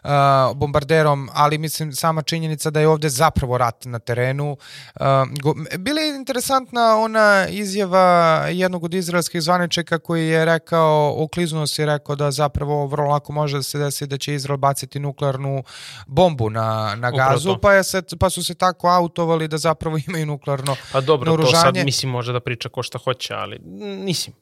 uh, 0.04 0.56
bombarderom, 0.56 1.28
ali 1.32 1.58
mislim 1.58 1.92
sama 1.92 2.22
činjenica 2.22 2.70
da 2.70 2.80
je 2.80 2.88
ovde 2.88 3.08
zapravo 3.08 3.58
rat 3.58 3.84
na 3.84 3.98
terenu. 3.98 4.56
Uh, 5.00 5.06
go, 5.42 5.54
bila 5.78 6.00
je 6.00 6.16
interesantna 6.16 6.96
ona 6.98 7.46
izjava 7.48 8.06
jednog 8.50 8.84
od 8.84 8.94
izraelskih 8.94 9.42
zvaničeka 9.42 9.98
koji 9.98 10.28
je 10.28 10.44
rekao, 10.44 11.14
ukliznuo 11.18 11.64
je 11.78 11.86
rekao 11.86 12.16
da 12.16 12.30
zapravo 12.30 12.86
vrlo 12.86 13.10
lako 13.10 13.32
može 13.32 13.56
da 13.56 13.62
se 13.62 13.78
desi 13.78 14.06
da 14.06 14.18
će 14.18 14.34
Izrael 14.34 14.56
baciti 14.56 14.98
nuklearnu 14.98 15.62
bombu 16.06 16.50
na, 16.50 16.94
na 16.96 17.10
gazu, 17.10 17.56
pa, 17.62 17.72
je 17.72 17.84
se, 17.84 18.02
pa 18.20 18.30
su 18.30 18.44
se 18.44 18.54
tako 18.54 18.88
autovali 18.88 19.48
da 19.48 19.58
zapravo 19.58 19.98
imaju 20.08 20.26
nuklearno 20.26 20.76
Pa 20.92 21.00
dobro, 21.00 21.26
naoružanje. 21.26 21.52
to 21.52 21.60
sad 21.60 21.84
mislim 21.84 22.12
može 22.12 22.32
da 22.32 22.40
priča 22.40 22.68
ko 22.68 22.82
šta 22.82 22.98
hoće, 22.98 23.34
ali 23.34 23.58
mislim, 24.04 24.34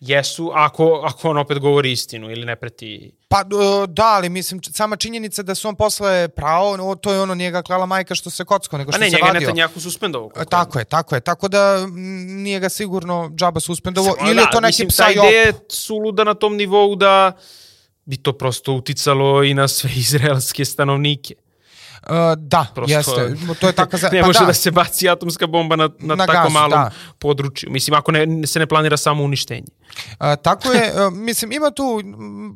jesu, 0.00 0.50
ako, 0.54 1.02
ako 1.04 1.30
on 1.30 1.38
opet 1.38 1.58
govori 1.58 1.92
istinu 1.92 2.30
ili 2.30 2.46
ne 2.46 2.56
preti... 2.56 3.12
Pa 3.28 3.44
da, 3.88 4.04
ali 4.04 4.28
mislim, 4.28 4.62
sama 4.62 4.96
činjenica 4.96 5.42
da 5.42 5.54
su 5.54 5.68
on 5.68 5.76
posle 5.76 6.28
pravo, 6.28 6.94
to 6.94 7.12
je 7.12 7.20
ono 7.20 7.34
njega 7.34 7.62
klala 7.62 7.86
majka 7.86 8.14
što 8.14 8.30
se 8.30 8.44
kocko, 8.44 8.78
nego 8.78 8.92
što 8.92 8.98
se 8.98 9.04
vadio. 9.04 9.18
A 9.24 9.32
ne, 9.32 9.32
njega 9.32 9.40
Netanjahu 9.40 9.80
suspendovo. 9.80 10.30
Tako 10.48 10.78
je, 10.78 10.84
tako 10.84 11.14
je, 11.14 11.20
tako 11.20 11.48
da 11.48 11.86
nije 12.26 12.60
ga 12.60 12.68
sigurno 12.68 13.30
džaba 13.34 13.60
suspendovo, 13.60 14.16
ili 14.20 14.34
da, 14.34 14.40
je 14.40 14.48
to 14.52 14.60
neki 14.60 14.84
mislim, 14.84 14.88
psa 14.88 15.10
i 15.10 15.18
op. 15.18 15.24
ideje 15.24 15.52
suluda 15.68 16.24
na 16.24 16.34
tom 16.34 16.56
nivou 16.56 16.96
da 16.96 17.32
bi 18.04 18.16
to 18.16 18.32
prosto 18.32 18.72
uticalo 18.72 19.44
i 19.44 19.54
na 19.54 19.68
sve 19.68 19.90
izraelske 19.96 20.64
stanovnike. 20.64 21.34
Uh, 22.02 22.16
da, 22.36 22.66
Prosto, 22.74 22.96
jeste. 22.96 23.36
To 23.60 23.66
je 23.66 23.72
taka 23.72 23.96
za... 23.96 24.08
ne 24.12 24.20
pa 24.20 24.26
može 24.26 24.38
da. 24.38 24.46
da 24.46 24.52
se 24.52 24.70
baci 24.70 25.08
atomska 25.08 25.46
bomba 25.46 25.76
na, 25.76 25.90
na, 25.98 26.14
na 26.14 26.26
tako 26.26 26.42
gazu, 26.42 26.52
malom 26.52 26.70
da. 26.70 26.90
području. 27.18 27.70
Mislim, 27.70 27.94
ako 27.94 28.12
ne, 28.12 28.46
se 28.46 28.58
ne 28.58 28.66
planira 28.66 28.96
samo 28.96 29.24
uništenje. 29.24 29.66
Uh, 30.20 30.26
tako 30.42 30.72
je, 30.72 31.06
uh, 31.06 31.12
mislim, 31.12 31.52
ima 31.52 31.70
tu 31.70 32.02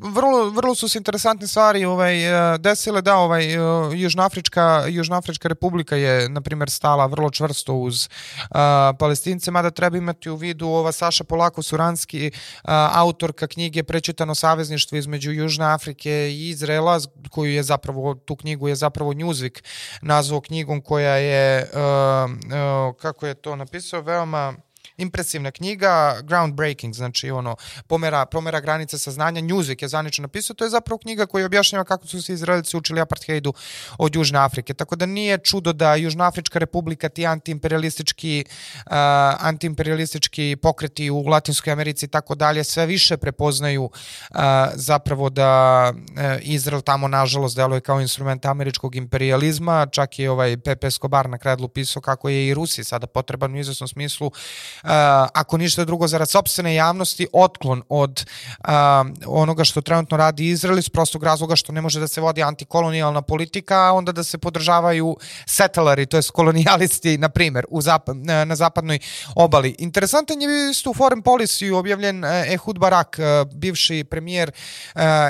vrlo, 0.02 0.50
vrlo 0.50 0.74
su 0.74 0.88
se 0.88 0.98
interesantne 0.98 1.46
stvari 1.46 1.84
ovaj, 1.84 2.34
uh, 2.34 2.60
desile, 2.60 3.02
da, 3.02 3.16
ovaj, 3.16 3.58
uh, 3.58 3.92
Južnoafrička, 3.94 4.84
Južnoafrička 4.88 5.48
republika 5.48 5.96
je, 5.96 6.28
na 6.28 6.40
primjer, 6.40 6.70
stala 6.70 7.06
vrlo 7.06 7.30
čvrsto 7.30 7.74
uz 7.74 8.08
uh, 8.40 8.56
palestince, 8.98 9.50
mada 9.50 9.70
treba 9.70 9.98
imati 9.98 10.30
u 10.30 10.36
vidu 10.36 10.68
ova 10.68 10.92
Saša 10.92 11.24
Polako 11.24 11.62
Suranski, 11.62 12.30
uh, 12.34 12.70
autorka 12.92 13.46
knjige 13.46 13.82
Prečitano 13.82 14.34
savezništvo 14.34 14.98
između 14.98 15.32
Južne 15.32 15.64
Afrike 15.64 16.10
i 16.10 16.48
Izrela, 16.48 17.00
koju 17.30 17.52
je 17.52 17.62
zapravo, 17.62 18.14
tu 18.14 18.36
knjigu 18.36 18.68
je 18.68 18.74
zapravo 18.74 19.12
News 19.12 19.27
Newsweek 19.28 19.62
nazvao 20.02 20.40
knjigom 20.40 20.80
koja 20.80 21.14
je, 21.14 21.70
uh, 21.72 22.30
uh, 22.30 22.96
kako 23.00 23.26
je 23.26 23.34
to 23.34 23.56
napisao, 23.56 24.00
veoma 24.00 24.54
impresivna 24.98 25.50
knjiga, 25.50 26.20
groundbreaking, 26.22 26.94
znači 26.94 27.30
ono, 27.30 27.56
pomera, 27.86 28.26
pomera 28.26 28.60
granice 28.60 28.98
saznanja, 28.98 29.40
Newsweek 29.40 29.82
je 29.82 29.88
zanično 29.88 30.22
napisao, 30.22 30.54
to 30.54 30.64
je 30.64 30.70
zapravo 30.70 30.98
knjiga 30.98 31.26
koja 31.26 31.46
objašnjava 31.46 31.84
kako 31.84 32.06
su 32.06 32.22
se 32.22 32.32
Izraelici 32.32 32.76
učili 32.76 33.00
apartheidu 33.00 33.52
od 33.98 34.14
Južne 34.14 34.38
Afrike, 34.38 34.74
tako 34.74 34.96
da 34.96 35.06
nije 35.06 35.38
čudo 35.38 35.72
da 35.72 35.94
Južnoafrička 35.94 36.58
republika, 36.58 37.08
ti 37.08 37.26
antiimperialistički, 37.26 38.44
uh, 38.86 38.92
antiimperialistički 39.38 40.56
pokreti 40.62 41.10
u 41.10 41.22
Latinskoj 41.22 41.72
Americi 41.72 42.06
i 42.06 42.08
tako 42.08 42.34
dalje, 42.34 42.64
sve 42.64 42.86
više 42.86 43.16
prepoznaju 43.16 43.84
uh, 43.84 44.38
zapravo 44.74 45.30
da 45.30 45.92
uh, 45.92 46.22
Izrael 46.40 46.82
tamo 46.82 47.08
nažalost 47.08 47.56
deluje 47.56 47.80
kao 47.80 48.00
instrument 48.00 48.46
američkog 48.46 48.96
imperializma, 48.96 49.86
čak 49.86 50.18
i 50.18 50.28
ovaj 50.28 50.56
Pepe 50.56 50.86
Escobar 50.86 51.28
na 51.28 51.38
kredlu 51.38 51.68
pisao 51.68 52.02
kako 52.02 52.28
je 52.28 52.48
i 52.48 52.54
Rusi 52.54 52.84
sada 52.84 53.06
potreban 53.06 53.54
u 53.54 53.58
izvesnom 53.58 53.88
smislu 53.88 54.30
ako 55.32 55.56
ništa 55.56 55.84
drugo 55.84 56.08
zarad 56.08 56.30
sopstvene 56.30 56.74
javnosti, 56.74 57.26
otklon 57.32 57.82
od 57.88 58.24
uh, 58.58 58.72
onoga 59.26 59.64
što 59.64 59.80
trenutno 59.80 60.16
radi 60.16 60.48
Izrael 60.48 60.78
iz 60.78 60.88
prostog 60.88 61.22
razloga 61.22 61.56
što 61.56 61.72
ne 61.72 61.80
može 61.80 62.00
da 62.00 62.08
se 62.08 62.20
vodi 62.20 62.42
antikolonijalna 62.42 63.22
politika, 63.22 63.88
a 63.88 63.92
onda 63.92 64.12
da 64.12 64.24
se 64.24 64.38
podržavaju 64.38 65.16
settleri, 65.46 66.06
to 66.06 66.16
jest 66.16 66.30
kolonijalisti, 66.30 67.18
na 67.18 67.28
primer, 67.28 67.64
u 67.68 67.82
zap 67.82 68.08
na 68.44 68.56
zapadnoj 68.56 68.98
obali. 69.34 69.76
Interesantan 69.78 70.42
je 70.42 70.70
isto 70.70 70.90
u 70.90 70.94
foreign 70.94 71.22
policy 71.22 71.72
objavljen 71.74 72.24
Ehud 72.24 72.78
Barak, 72.78 73.18
bivši 73.54 74.04
premijer 74.04 74.50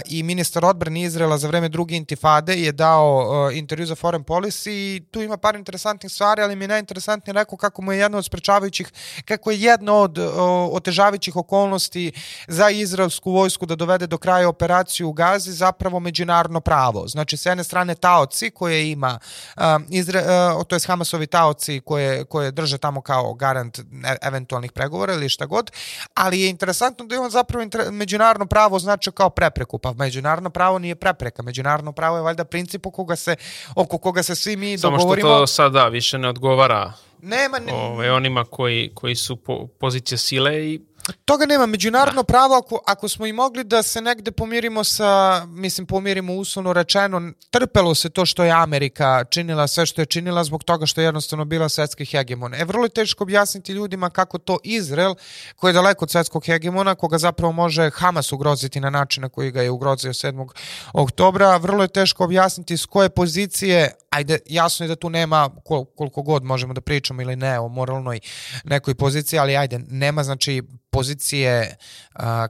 i 0.07 0.23
ministar 0.23 0.65
odbrane 0.65 1.03
Izraela 1.03 1.39
za 1.39 1.49
vreme 1.49 1.69
druge 1.69 1.97
intifade 1.97 2.55
je 2.55 2.73
dao 2.73 3.51
intervju 3.53 3.87
za 3.87 3.95
foreign 3.95 4.25
policy 4.25 4.71
i 4.71 5.03
tu 5.11 5.23
ima 5.23 5.37
par 5.37 5.57
interesantnih 5.57 6.13
stvari, 6.13 6.43
ali 6.43 6.57
mi 6.57 6.65
je 6.65 6.69
najinteresantnije 6.69 7.35
rekao 7.35 7.59
kako 7.59 7.83
mu 7.83 7.93
je 7.93 7.99
jedna 7.99 8.19
od 8.19 8.25
sprečavajućih, 8.25 8.93
kako 9.25 9.48
kako 9.49 9.53
je 9.53 9.61
jedna 9.61 9.95
od 9.95 10.19
o, 10.19 10.71
otežavajućih 10.73 11.37
okolnosti 11.37 12.13
za 12.49 12.71
izraelsku 12.71 13.33
vojsku 13.33 13.67
da 13.67 13.77
dovede 13.77 14.07
do 14.07 14.19
kraja 14.19 14.49
operaciju 14.49 15.09
u 15.09 15.13
Gazi 15.13 15.53
zapravo 15.53 16.01
međunarodno 16.01 16.61
pravo. 16.61 17.09
Znači, 17.09 17.37
s 17.37 17.47
jedne 17.47 17.65
strane 17.65 17.95
taoci 17.95 18.51
koje 18.51 18.91
ima, 18.91 19.19
um, 19.57 19.87
Izra, 19.91 20.21
uh, 20.57 20.65
to 20.67 20.77
je 20.77 20.81
Hamasovi 20.87 21.27
taoci 21.27 21.81
koje, 21.81 22.25
koje 22.25 22.51
drže 22.51 22.79
tamo 22.79 23.01
kao 23.01 23.35
garant 23.35 23.79
e 23.79 23.83
eventualnih 24.23 24.73
pregovora 24.73 25.15
ili 25.15 25.29
šta 25.29 25.47
god, 25.47 25.71
ali 26.15 26.41
je 26.41 26.51
interesantno 26.51 27.07
da 27.07 27.15
je 27.15 27.21
on 27.21 27.31
zapravo 27.31 27.63
inter, 27.63 27.81
međunarodno 27.91 28.47
pravo 28.47 28.79
znači 28.79 29.11
kao 29.13 29.31
prepreku, 29.31 29.79
pa 29.79 29.93
međunarodno 29.93 30.51
pravo 30.51 30.79
nije 30.79 30.95
prepreka, 30.95 31.43
međunarodno 31.43 31.93
pravo 31.93 32.17
je 32.17 32.23
valjda 32.23 32.45
princip 32.45 32.87
oko 32.87 32.97
koga 32.97 33.17
se, 33.17 33.37
oko 33.75 33.99
koga 33.99 34.23
se 34.23 34.35
svi 34.35 34.57
mi 34.57 34.79
Samo 34.79 34.97
dogovorimo. 34.97 35.29
Samo 35.29 35.37
što 35.37 35.43
to 35.43 35.47
sada 35.47 35.89
više 35.89 36.19
ne 36.19 36.29
odgovara 36.29 37.08
Nema, 37.23 37.59
ne, 37.59 37.73
ove, 37.73 38.13
onima 38.13 38.45
koji, 38.45 38.91
koji 38.95 39.15
su 39.15 39.37
po, 39.37 39.67
pozicije 39.67 40.19
sile 40.19 40.67
i 40.67 40.81
Toga 41.25 41.47
nema. 41.47 41.67
Međunarodno 41.67 42.23
da. 42.23 42.27
pravo, 42.27 42.55
ako, 42.55 42.81
ako 42.87 43.09
smo 43.09 43.27
i 43.27 43.33
mogli 43.33 43.65
da 43.65 43.83
se 43.83 44.01
negde 44.01 44.31
pomirimo 44.31 44.85
sa, 44.85 45.45
mislim, 45.47 45.87
pomirimo 45.87 46.35
uslovno 46.35 46.73
rečeno, 46.73 47.33
trpelo 47.51 47.95
se 47.95 48.11
to 48.11 48.27
što 48.27 48.45
je 48.45 48.51
Amerika 48.51 49.25
činila 49.31 49.67
sve 49.67 49.87
što 49.87 50.03
je 50.03 50.07
činila 50.07 50.45
zbog 50.45 50.65
toga 50.65 50.87
što 50.87 51.01
je 51.01 51.05
jednostavno 51.05 51.45
bila 51.45 51.69
svetski 51.69 52.05
hegemon. 52.05 52.55
E, 52.55 52.65
vrlo 52.65 52.85
je 52.85 52.89
teško 52.89 53.25
objasniti 53.25 53.73
ljudima 53.73 54.11
kako 54.11 54.39
to 54.39 54.59
Izrael, 54.65 55.15
koji 55.57 55.71
je 55.71 55.73
daleko 55.73 56.05
od 56.05 56.11
svetskog 56.11 56.45
hegemona, 56.45 56.95
koga 56.95 57.19
zapravo 57.19 57.53
može 57.53 57.91
Hamas 57.91 58.33
ugroziti 58.33 58.81
na 58.81 58.91
način 58.91 59.23
na 59.23 59.29
koji 59.29 59.51
ga 59.51 59.63
je 59.63 59.71
ugrozio 59.71 60.13
7. 60.13 60.49
oktobra, 60.93 61.57
vrlo 61.57 61.83
je 61.83 61.89
teško 61.89 62.25
objasniti 62.25 62.77
s 62.77 62.87
koje 62.87 63.09
pozicije, 63.09 63.91
ajde, 64.11 64.39
jasno 64.47 64.85
je 64.87 64.89
da 64.89 64.97
tu 64.97 65.11
nema 65.11 65.51
kol, 65.65 65.85
koliko 65.85 66.23
god 66.23 66.45
možemo 66.45 66.75
da 66.75 66.81
pričamo 66.81 67.23
ili 67.23 67.37
ne 67.37 67.61
o 67.61 67.69
moralnoj 67.69 68.21
nekoj 68.65 68.95
poziciji, 68.95 69.39
ali 69.39 69.57
ajde, 69.57 69.79
nema 69.89 70.25
znači 70.25 70.63
pozicije, 70.99 71.77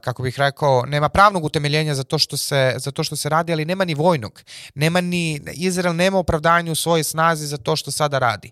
kako 0.01 0.23
bih 0.23 0.39
rekao, 0.39 0.85
nema 0.85 1.09
pravnog 1.09 1.45
utemeljenja 1.45 1.95
za 1.95 2.03
to 2.03 2.17
što 2.17 2.37
se, 2.37 2.75
za 2.77 2.91
to 2.91 3.03
što 3.03 3.15
se 3.15 3.29
radi, 3.29 3.53
ali 3.53 3.65
nema 3.65 3.85
ni 3.85 3.93
vojnog. 3.93 4.41
Nema 4.75 5.01
ni, 5.01 5.41
Izrael 5.53 5.95
nema 5.95 6.17
opravdanja 6.17 6.71
u 6.71 6.75
svojoj 6.75 7.03
snazi 7.03 7.45
za 7.47 7.57
to 7.57 7.75
što 7.75 7.91
sada 7.91 8.19
radi. 8.19 8.51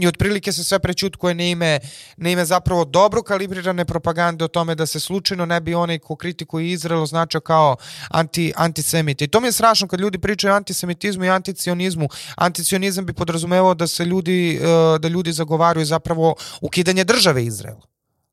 I 0.00 0.06
otprilike 0.06 0.52
se 0.52 0.64
sve 0.64 0.78
prećutkuje 0.78 1.34
na 1.34 1.42
ime, 1.42 1.80
na 2.16 2.30
ime 2.30 2.44
zapravo 2.44 2.84
dobro 2.84 3.22
kalibrirane 3.22 3.84
propagande 3.84 4.44
o 4.44 4.48
tome 4.48 4.74
da 4.74 4.86
se 4.86 5.00
slučajno 5.00 5.46
ne 5.46 5.60
bi 5.60 5.74
onaj 5.74 5.98
ko 5.98 6.16
kritikuje 6.16 6.70
Izrael 6.70 7.02
označio 7.02 7.40
kao 7.40 7.76
anti, 8.10 8.52
antisemit. 8.56 9.22
I 9.22 9.28
to 9.28 9.40
mi 9.40 9.48
je 9.48 9.52
strašno 9.52 9.88
kad 9.88 10.00
ljudi 10.00 10.18
pričaju 10.18 10.52
o 10.52 10.56
antisemitizmu 10.56 11.24
i 11.24 11.30
anticionizmu. 11.30 12.08
Anticionizam 12.36 13.06
bi 13.06 13.12
podrazumevao 13.12 13.74
da 13.74 13.86
se 13.86 14.04
ljudi, 14.04 14.60
da 15.00 15.08
ljudi 15.08 15.32
zagovaraju 15.32 15.86
zapravo 15.86 16.34
ukidanje 16.60 17.04
države 17.04 17.44
Izraela. 17.44 17.82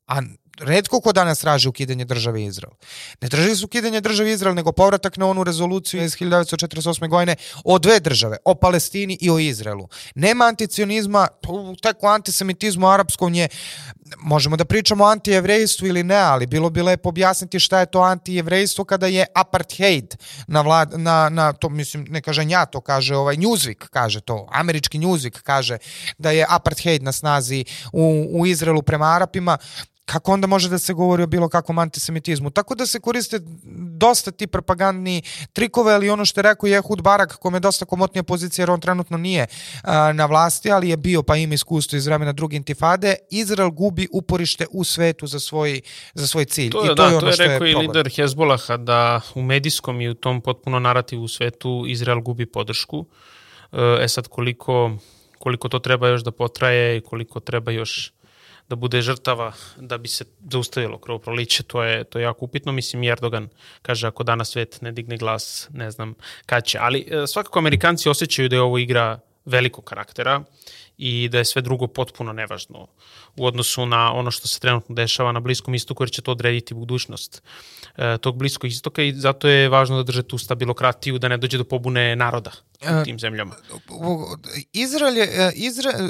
A 0.07 0.21
redko 0.59 1.01
ko 1.01 1.13
danas 1.13 1.39
traži 1.39 1.69
ukidanje 1.69 2.05
države 2.05 2.43
Izrael. 2.43 2.73
Ne 3.21 3.29
traži 3.29 3.55
se 3.55 3.65
ukidanje 3.65 4.01
države 4.01 4.31
Izrael, 4.31 4.55
nego 4.55 4.71
povratak 4.71 5.17
na 5.17 5.27
onu 5.27 5.43
rezoluciju 5.43 6.03
iz 6.03 6.15
1948. 6.15 7.09
godine 7.09 7.35
o 7.63 7.79
dve 7.79 7.99
države, 7.99 8.37
o 8.45 8.55
Palestini 8.55 9.17
i 9.21 9.29
o 9.29 9.39
Izraelu. 9.39 9.87
Nema 10.15 10.45
anticionizma, 10.45 11.27
tek 11.81 12.03
o 12.03 12.07
antisemitizmu 12.07 12.87
arapskom 12.87 13.33
je, 13.33 13.47
možemo 14.17 14.57
da 14.57 14.65
pričamo 14.65 15.03
o 15.03 15.07
antijevrejstvu 15.07 15.87
ili 15.87 16.03
ne, 16.03 16.15
ali 16.15 16.47
bilo 16.47 16.69
bi 16.69 16.81
lepo 16.81 17.09
objasniti 17.09 17.59
šta 17.59 17.79
je 17.79 17.85
to 17.85 18.01
antijevrejstvo 18.01 18.85
kada 18.85 19.07
je 19.07 19.25
apartheid 19.35 20.15
na, 20.47 20.61
vlad, 20.61 20.93
na, 20.97 21.29
na 21.29 21.53
to, 21.53 21.69
mislim, 21.69 22.05
ne 22.09 22.21
kaže 22.21 22.45
ja, 22.47 22.65
to 22.65 22.81
kaže 22.81 23.15
ovaj 23.15 23.35
Newsweek, 23.35 23.87
kaže 23.89 24.21
to, 24.21 24.47
američki 24.51 24.99
Newsweek 24.99 25.41
kaže 25.41 25.77
da 26.17 26.31
je 26.31 26.45
apartheid 26.49 27.03
na 27.03 27.11
snazi 27.11 27.65
u, 27.93 28.27
u 28.31 28.45
Izraelu 28.45 28.81
prema 28.81 29.05
Arapima, 29.05 29.57
kako 30.11 30.33
onda 30.33 30.47
može 30.47 30.69
da 30.69 30.77
se 30.77 30.93
govori 30.93 31.23
o 31.23 31.27
bilo 31.27 31.49
kakvom 31.49 31.77
antisemitizmu? 31.77 32.49
Tako 32.49 32.75
da 32.75 32.85
se 32.85 32.99
koriste 32.99 33.39
dosta 33.97 34.31
ti 34.31 34.47
propagandni 34.47 35.21
trikove, 35.53 35.93
ali 35.93 36.09
ono 36.09 36.25
što 36.25 36.39
je 36.39 36.43
rekao 36.43 36.67
Jehud 36.67 37.01
Barak, 37.01 37.35
kome 37.37 37.55
je 37.55 37.59
dosta 37.59 37.85
komotnija 37.85 38.23
pozicija, 38.23 38.63
jer 38.63 38.71
on 38.71 38.81
trenutno 38.81 39.17
nije 39.17 39.47
a, 39.83 40.13
na 40.13 40.25
vlasti, 40.25 40.71
ali 40.71 40.89
je 40.89 40.97
bio 40.97 41.23
pa 41.23 41.35
ima 41.35 41.53
iskustvo 41.53 41.97
iz 41.97 42.07
vremena 42.07 42.33
druge 42.33 42.57
intifade, 42.57 43.15
Izrael 43.31 43.69
gubi 43.69 44.07
uporište 44.11 44.65
u 44.71 44.83
svetu 44.83 45.27
za 45.27 45.39
svoj, 45.39 45.81
za 46.13 46.27
svoj 46.27 46.45
cilj. 46.45 46.71
To 46.71 46.83
je, 46.83 46.85
I 46.85 46.87
to 46.87 46.95
da, 46.95 47.03
je 47.03 47.09
ono 47.09 47.19
to 47.19 47.27
je 47.27 47.33
što 47.33 47.43
rekao 47.43 47.65
je 47.65 47.71
i 47.71 47.75
lider 47.75 48.09
Hezbolaha 48.15 48.77
da 48.77 49.21
u 49.35 49.41
medijskom 49.41 50.01
i 50.01 50.09
u 50.09 50.13
tom 50.13 50.41
potpuno 50.41 50.79
narativu 50.79 51.23
u 51.23 51.27
svetu 51.27 51.83
Izrael 51.87 52.21
gubi 52.21 52.45
podršku. 52.45 53.05
E 54.01 54.07
sad 54.07 54.27
koliko, 54.27 54.91
koliko 55.39 55.69
to 55.69 55.79
treba 55.79 56.07
još 56.07 56.23
da 56.23 56.31
potraje 56.31 56.97
i 56.97 57.01
koliko 57.01 57.39
treba 57.39 57.71
još 57.71 58.13
da 58.69 58.75
bude 58.75 59.01
žrtava 59.01 59.53
da 59.77 59.97
bi 59.97 60.07
se 60.07 60.25
zaustavilo 60.51 60.97
krvoproliće, 60.97 61.63
to 61.63 61.83
je, 61.83 62.03
to 62.03 62.19
je 62.19 62.23
jako 62.23 62.45
upitno. 62.45 62.71
Mislim, 62.71 63.03
Erdogan 63.03 63.49
kaže 63.81 64.07
ako 64.07 64.23
danas 64.23 64.51
svet 64.51 64.81
ne 64.81 64.91
digne 64.91 65.17
glas, 65.17 65.69
ne 65.73 65.91
znam 65.91 66.13
kad 66.45 66.65
će. 66.65 66.77
Ali 66.81 67.07
e, 67.11 67.27
svakako 67.27 67.59
Amerikanci 67.59 68.09
osjećaju 68.09 68.49
da 68.49 68.55
je 68.55 68.61
ovo 68.61 68.77
igra 68.77 69.19
velikog 69.45 69.83
karaktera 69.83 70.43
i 71.01 71.29
da 71.29 71.37
je 71.37 71.45
sve 71.45 71.61
drugo 71.61 71.87
potpuno 71.87 72.33
nevažno 72.33 72.87
u 73.37 73.45
odnosu 73.45 73.85
na 73.85 74.13
ono 74.13 74.31
što 74.31 74.47
se 74.47 74.59
trenutno 74.59 74.95
dešava 74.95 75.31
na 75.31 75.39
Bliskom 75.39 75.75
istoku, 75.75 76.03
jer 76.03 76.11
će 76.11 76.21
to 76.21 76.31
odrediti 76.31 76.73
budućnost 76.73 77.43
e, 77.97 78.17
tog 78.17 78.37
Bliskog 78.37 78.65
istoka 78.65 79.03
i 79.03 79.13
zato 79.13 79.47
je 79.47 79.69
važno 79.69 79.97
da 79.97 80.03
drže 80.03 80.23
tu 80.23 80.37
stabilokratiju, 80.37 81.19
da 81.19 81.27
ne 81.27 81.37
dođe 81.37 81.57
do 81.57 81.63
pobune 81.63 82.15
naroda 82.15 82.51
u 82.81 83.01
e, 83.01 83.03
tim 83.03 83.19
zemljama. 83.19 83.55
Izrael 84.73 85.17
je, 85.17 85.23
e, 85.23 85.51
Izrael, 85.55 86.09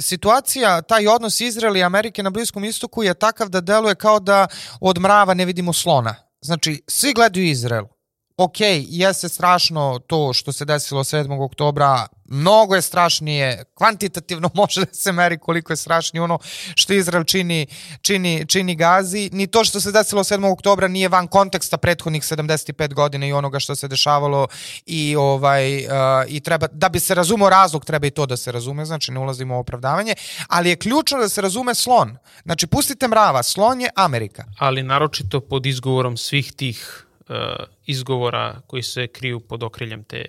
situacija, 0.00 0.82
taj 0.82 1.08
odnos 1.08 1.40
Izraela 1.40 1.78
i 1.78 1.82
Amerike 1.82 2.22
na 2.22 2.30
Bliskom 2.30 2.64
istoku 2.64 3.02
je 3.02 3.14
takav 3.14 3.48
da 3.48 3.60
deluje 3.60 3.94
kao 3.94 4.20
da 4.20 4.46
od 4.80 4.98
mrava 4.98 5.34
ne 5.34 5.44
vidimo 5.44 5.72
slona. 5.72 6.14
Znači, 6.40 6.82
svi 6.88 7.12
gledaju 7.12 7.46
Izrael, 7.46 7.84
ok, 8.40 8.56
jeste 8.88 9.28
strašno 9.28 10.00
to 10.06 10.32
što 10.32 10.52
se 10.52 10.64
desilo 10.64 11.04
7. 11.04 11.44
oktobra, 11.44 12.06
mnogo 12.24 12.74
je 12.74 12.82
strašnije, 12.82 13.64
kvantitativno 13.74 14.50
može 14.60 14.80
da 14.80 14.94
se 14.94 15.12
meri 15.12 15.38
koliko 15.38 15.72
je 15.72 15.76
strašnije 15.76 16.22
ono 16.22 16.38
što 16.74 16.92
Izrael 16.92 17.24
čini, 17.24 17.66
čini, 18.02 18.46
čini 18.46 18.74
Gazi, 18.74 19.30
ni 19.32 19.46
to 19.46 19.64
što 19.64 19.80
se 19.80 19.92
desilo 19.92 20.24
7. 20.24 20.52
oktobra 20.52 20.88
nije 20.88 21.08
van 21.08 21.28
konteksta 21.28 21.76
prethodnih 21.76 22.22
75 22.22 22.94
godina 22.94 23.26
i 23.26 23.32
onoga 23.32 23.60
što 23.60 23.74
se 23.74 23.88
dešavalo 23.88 24.46
i 24.86 25.16
ovaj 25.16 25.76
uh, 25.76 25.92
i 26.28 26.40
treba 26.40 26.66
da 26.72 26.88
bi 26.88 27.00
se 27.00 27.14
razumeo 27.14 27.50
razlog 27.50 27.84
treba 27.84 28.06
i 28.06 28.10
to 28.10 28.26
da 28.26 28.36
se 28.36 28.52
razume, 28.52 28.84
znači 28.84 29.12
ne 29.12 29.20
ulazimo 29.20 29.56
u 29.56 29.60
opravdavanje, 29.60 30.14
ali 30.48 30.68
je 30.68 30.76
ključno 30.76 31.18
da 31.18 31.28
se 31.28 31.40
razume 31.40 31.74
slon. 31.74 32.16
Znači 32.44 32.66
pustite 32.66 33.08
mrava, 33.08 33.42
slon 33.42 33.80
je 33.80 33.90
Amerika. 33.96 34.44
Ali 34.58 34.82
naročito 34.82 35.40
pod 35.40 35.66
izgovorom 35.66 36.16
svih 36.16 36.52
tih 36.52 37.06
izgovora 37.86 38.60
koji 38.66 38.82
se 38.82 39.06
kriju 39.06 39.40
pod 39.40 39.62
okriljem 39.62 40.04
te 40.04 40.24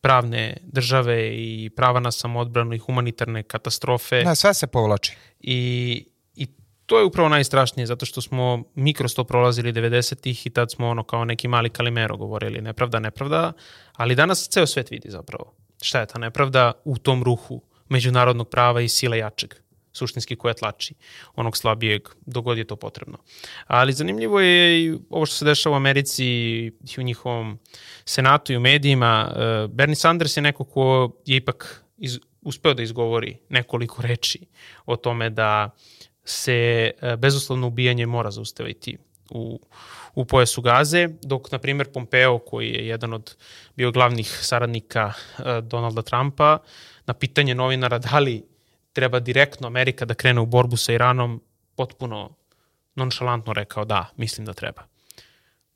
pravne 0.00 0.56
države 0.62 1.36
i 1.36 1.70
prava 1.76 2.00
na 2.00 2.10
samoodbranu 2.10 2.74
i 2.74 2.78
humanitarne 2.78 3.42
katastrofe. 3.42 4.22
Da, 4.22 4.34
sve 4.34 4.54
se 4.54 4.66
povlači. 4.66 5.16
I, 5.40 6.04
I 6.34 6.46
to 6.86 6.98
je 6.98 7.04
upravo 7.04 7.28
najstrašnije, 7.28 7.86
zato 7.86 8.06
što 8.06 8.20
smo 8.20 8.64
mi 8.74 8.94
kroz 8.94 9.14
to 9.14 9.24
prolazili 9.24 9.72
90-ih 9.72 10.46
i 10.46 10.50
tad 10.50 10.70
smo 10.72 10.88
ono 10.88 11.02
kao 11.02 11.24
neki 11.24 11.48
mali 11.48 11.70
kalimero 11.70 12.16
govorili 12.16 12.60
nepravda, 12.60 12.98
nepravda, 12.98 13.52
ali 13.92 14.14
danas 14.14 14.48
ceo 14.48 14.66
svet 14.66 14.90
vidi 14.90 15.10
zapravo 15.10 15.54
šta 15.82 16.00
je 16.00 16.06
ta 16.06 16.18
nepravda 16.18 16.72
u 16.84 16.98
tom 16.98 17.22
ruhu 17.22 17.62
međunarodnog 17.88 18.48
prava 18.48 18.80
i 18.80 18.88
sile 18.88 19.18
jačeg 19.18 19.54
suštinski 19.98 20.36
koja 20.36 20.54
tlači 20.54 20.94
onog 21.36 21.56
slabijeg 21.56 22.08
dogod 22.26 22.58
je 22.58 22.64
to 22.64 22.76
potrebno. 22.76 23.18
Ali 23.66 23.92
zanimljivo 23.92 24.40
je 24.40 24.84
i 24.84 24.98
ovo 25.10 25.26
što 25.26 25.36
se 25.36 25.44
dešava 25.44 25.74
u 25.74 25.76
Americi 25.76 26.26
i 26.26 26.72
u 26.98 27.02
njihovom 27.02 27.58
senatu 28.04 28.52
i 28.52 28.56
u 28.56 28.60
medijima. 28.60 29.30
E, 29.30 29.68
Bernie 29.68 29.96
Sanders 29.96 30.36
je 30.36 30.42
neko 30.42 30.64
ko 30.64 31.10
je 31.26 31.36
ipak 31.36 31.84
iz, 31.98 32.18
uspeo 32.42 32.74
da 32.74 32.82
izgovori 32.82 33.36
nekoliko 33.48 34.02
reči 34.02 34.46
o 34.86 34.96
tome 34.96 35.30
da 35.30 35.70
se 36.24 36.90
e, 37.00 37.16
bezuslovno 37.16 37.66
ubijanje 37.66 38.06
mora 38.06 38.30
zaustaviti 38.30 38.98
u, 39.30 39.60
u 40.14 40.24
pojasu 40.24 40.62
Gaze, 40.62 41.08
dok, 41.22 41.52
na 41.52 41.58
primjer, 41.58 41.92
Pompeo, 41.92 42.38
koji 42.38 42.68
je 42.68 42.86
jedan 42.86 43.12
od 43.14 43.36
bio 43.76 43.92
glavnih 43.92 44.38
saradnika 44.42 45.12
e, 45.38 45.60
Donalda 45.60 46.02
Trumpa, 46.02 46.58
na 47.06 47.14
pitanje 47.14 47.54
novinara 47.54 47.98
da 47.98 48.18
li 48.18 48.42
treba 48.98 49.20
direktno 49.20 49.66
Amerika 49.66 50.04
da 50.04 50.14
krene 50.14 50.40
u 50.40 50.46
borbu 50.46 50.76
sa 50.76 50.92
Iranom, 50.92 51.40
potpuno 51.76 52.34
nonšalantno 52.94 53.52
rekao 53.52 53.84
da, 53.84 54.08
mislim 54.16 54.46
da 54.46 54.52
treba. 54.52 54.82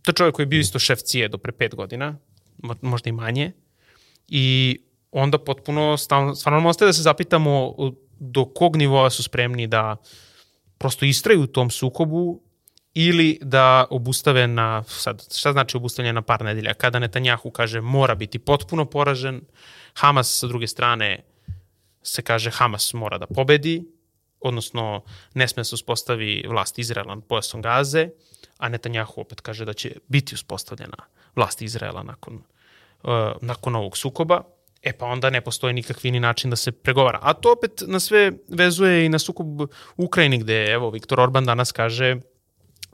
To 0.02 0.11
je 0.11 0.14
čovjek 0.14 0.35
koji 0.35 0.44
je 0.44 0.48
bio 0.48 0.61
isto 0.61 0.78
šef 0.78 1.04
cije 1.06 1.28
do 1.28 1.38
pre 1.38 1.52
pet 1.52 1.74
godina, 1.74 2.16
možda 2.80 3.11
i 3.11 3.12
manje, 3.12 3.52
i 4.28 4.78
onda 5.12 5.38
potpuno 5.38 5.96
stvarno 5.96 6.68
ostaje 6.68 6.88
da 6.88 6.92
se 6.92 7.02
zapitamo 7.02 7.74
do 8.18 8.44
kog 8.44 8.76
nivoa 8.76 9.11
su 9.11 9.22
spremni 9.22 9.66
da 9.66 9.96
prosto 10.78 11.04
istraju 11.04 11.42
u 11.42 11.46
tom 11.46 11.70
sukobu 11.70 12.40
ili 12.94 13.38
da 13.42 13.87
obustave 13.90 14.46
na, 14.46 14.82
sad, 14.88 15.22
šta 15.35 15.52
znači 15.52 15.76
obustavljanje 15.76 16.12
na 16.12 16.22
par 16.22 16.42
nedelja? 16.44 16.74
Kada 16.74 16.98
Netanjahu 16.98 17.50
kaže 17.50 17.80
mora 17.80 18.14
biti 18.14 18.38
potpuno 18.38 18.85
poražen, 18.85 19.40
Hamas 19.94 20.38
sa 20.38 20.46
druge 20.46 20.66
strane 20.66 21.31
se 22.02 22.22
kaže 22.22 22.50
Hamas 22.50 22.92
mora 22.92 23.18
da 23.18 23.26
pobedi, 23.26 23.84
odnosno 24.40 25.02
ne 25.34 25.48
sme 25.48 25.64
se 25.64 25.74
uspostavi 25.74 26.44
vlast 26.48 26.78
Izraela 26.78 27.14
nad 27.14 27.24
pojasom 27.24 27.62
Gaze, 27.62 28.08
a 28.58 28.68
Netanjahu 28.68 29.20
opet 29.20 29.40
kaže 29.40 29.64
da 29.64 29.72
će 29.72 29.96
biti 30.08 30.34
uspostavljena 30.34 30.96
vlast 31.36 31.62
Izraela 31.62 32.02
nakon, 32.02 32.34
uh, 32.34 33.10
nakon 33.40 33.76
ovog 33.76 33.96
sukoba, 33.96 34.42
e 34.82 34.92
pa 34.92 35.06
onda 35.06 35.30
ne 35.30 35.40
postoji 35.40 35.74
nikakvi 35.74 36.10
ni 36.10 36.20
način 36.20 36.50
da 36.50 36.56
se 36.56 36.72
pregovara. 36.72 37.18
A 37.22 37.34
to 37.34 37.52
opet 37.52 37.82
na 37.86 38.00
sve 38.00 38.32
vezuje 38.48 39.06
i 39.06 39.08
na 39.08 39.18
sukob 39.18 39.60
u 39.60 39.68
Ukrajini 39.96 40.38
gde, 40.38 40.64
evo, 40.64 40.90
Viktor 40.90 41.20
Orban 41.20 41.44
danas 41.44 41.72
kaže 41.72 42.16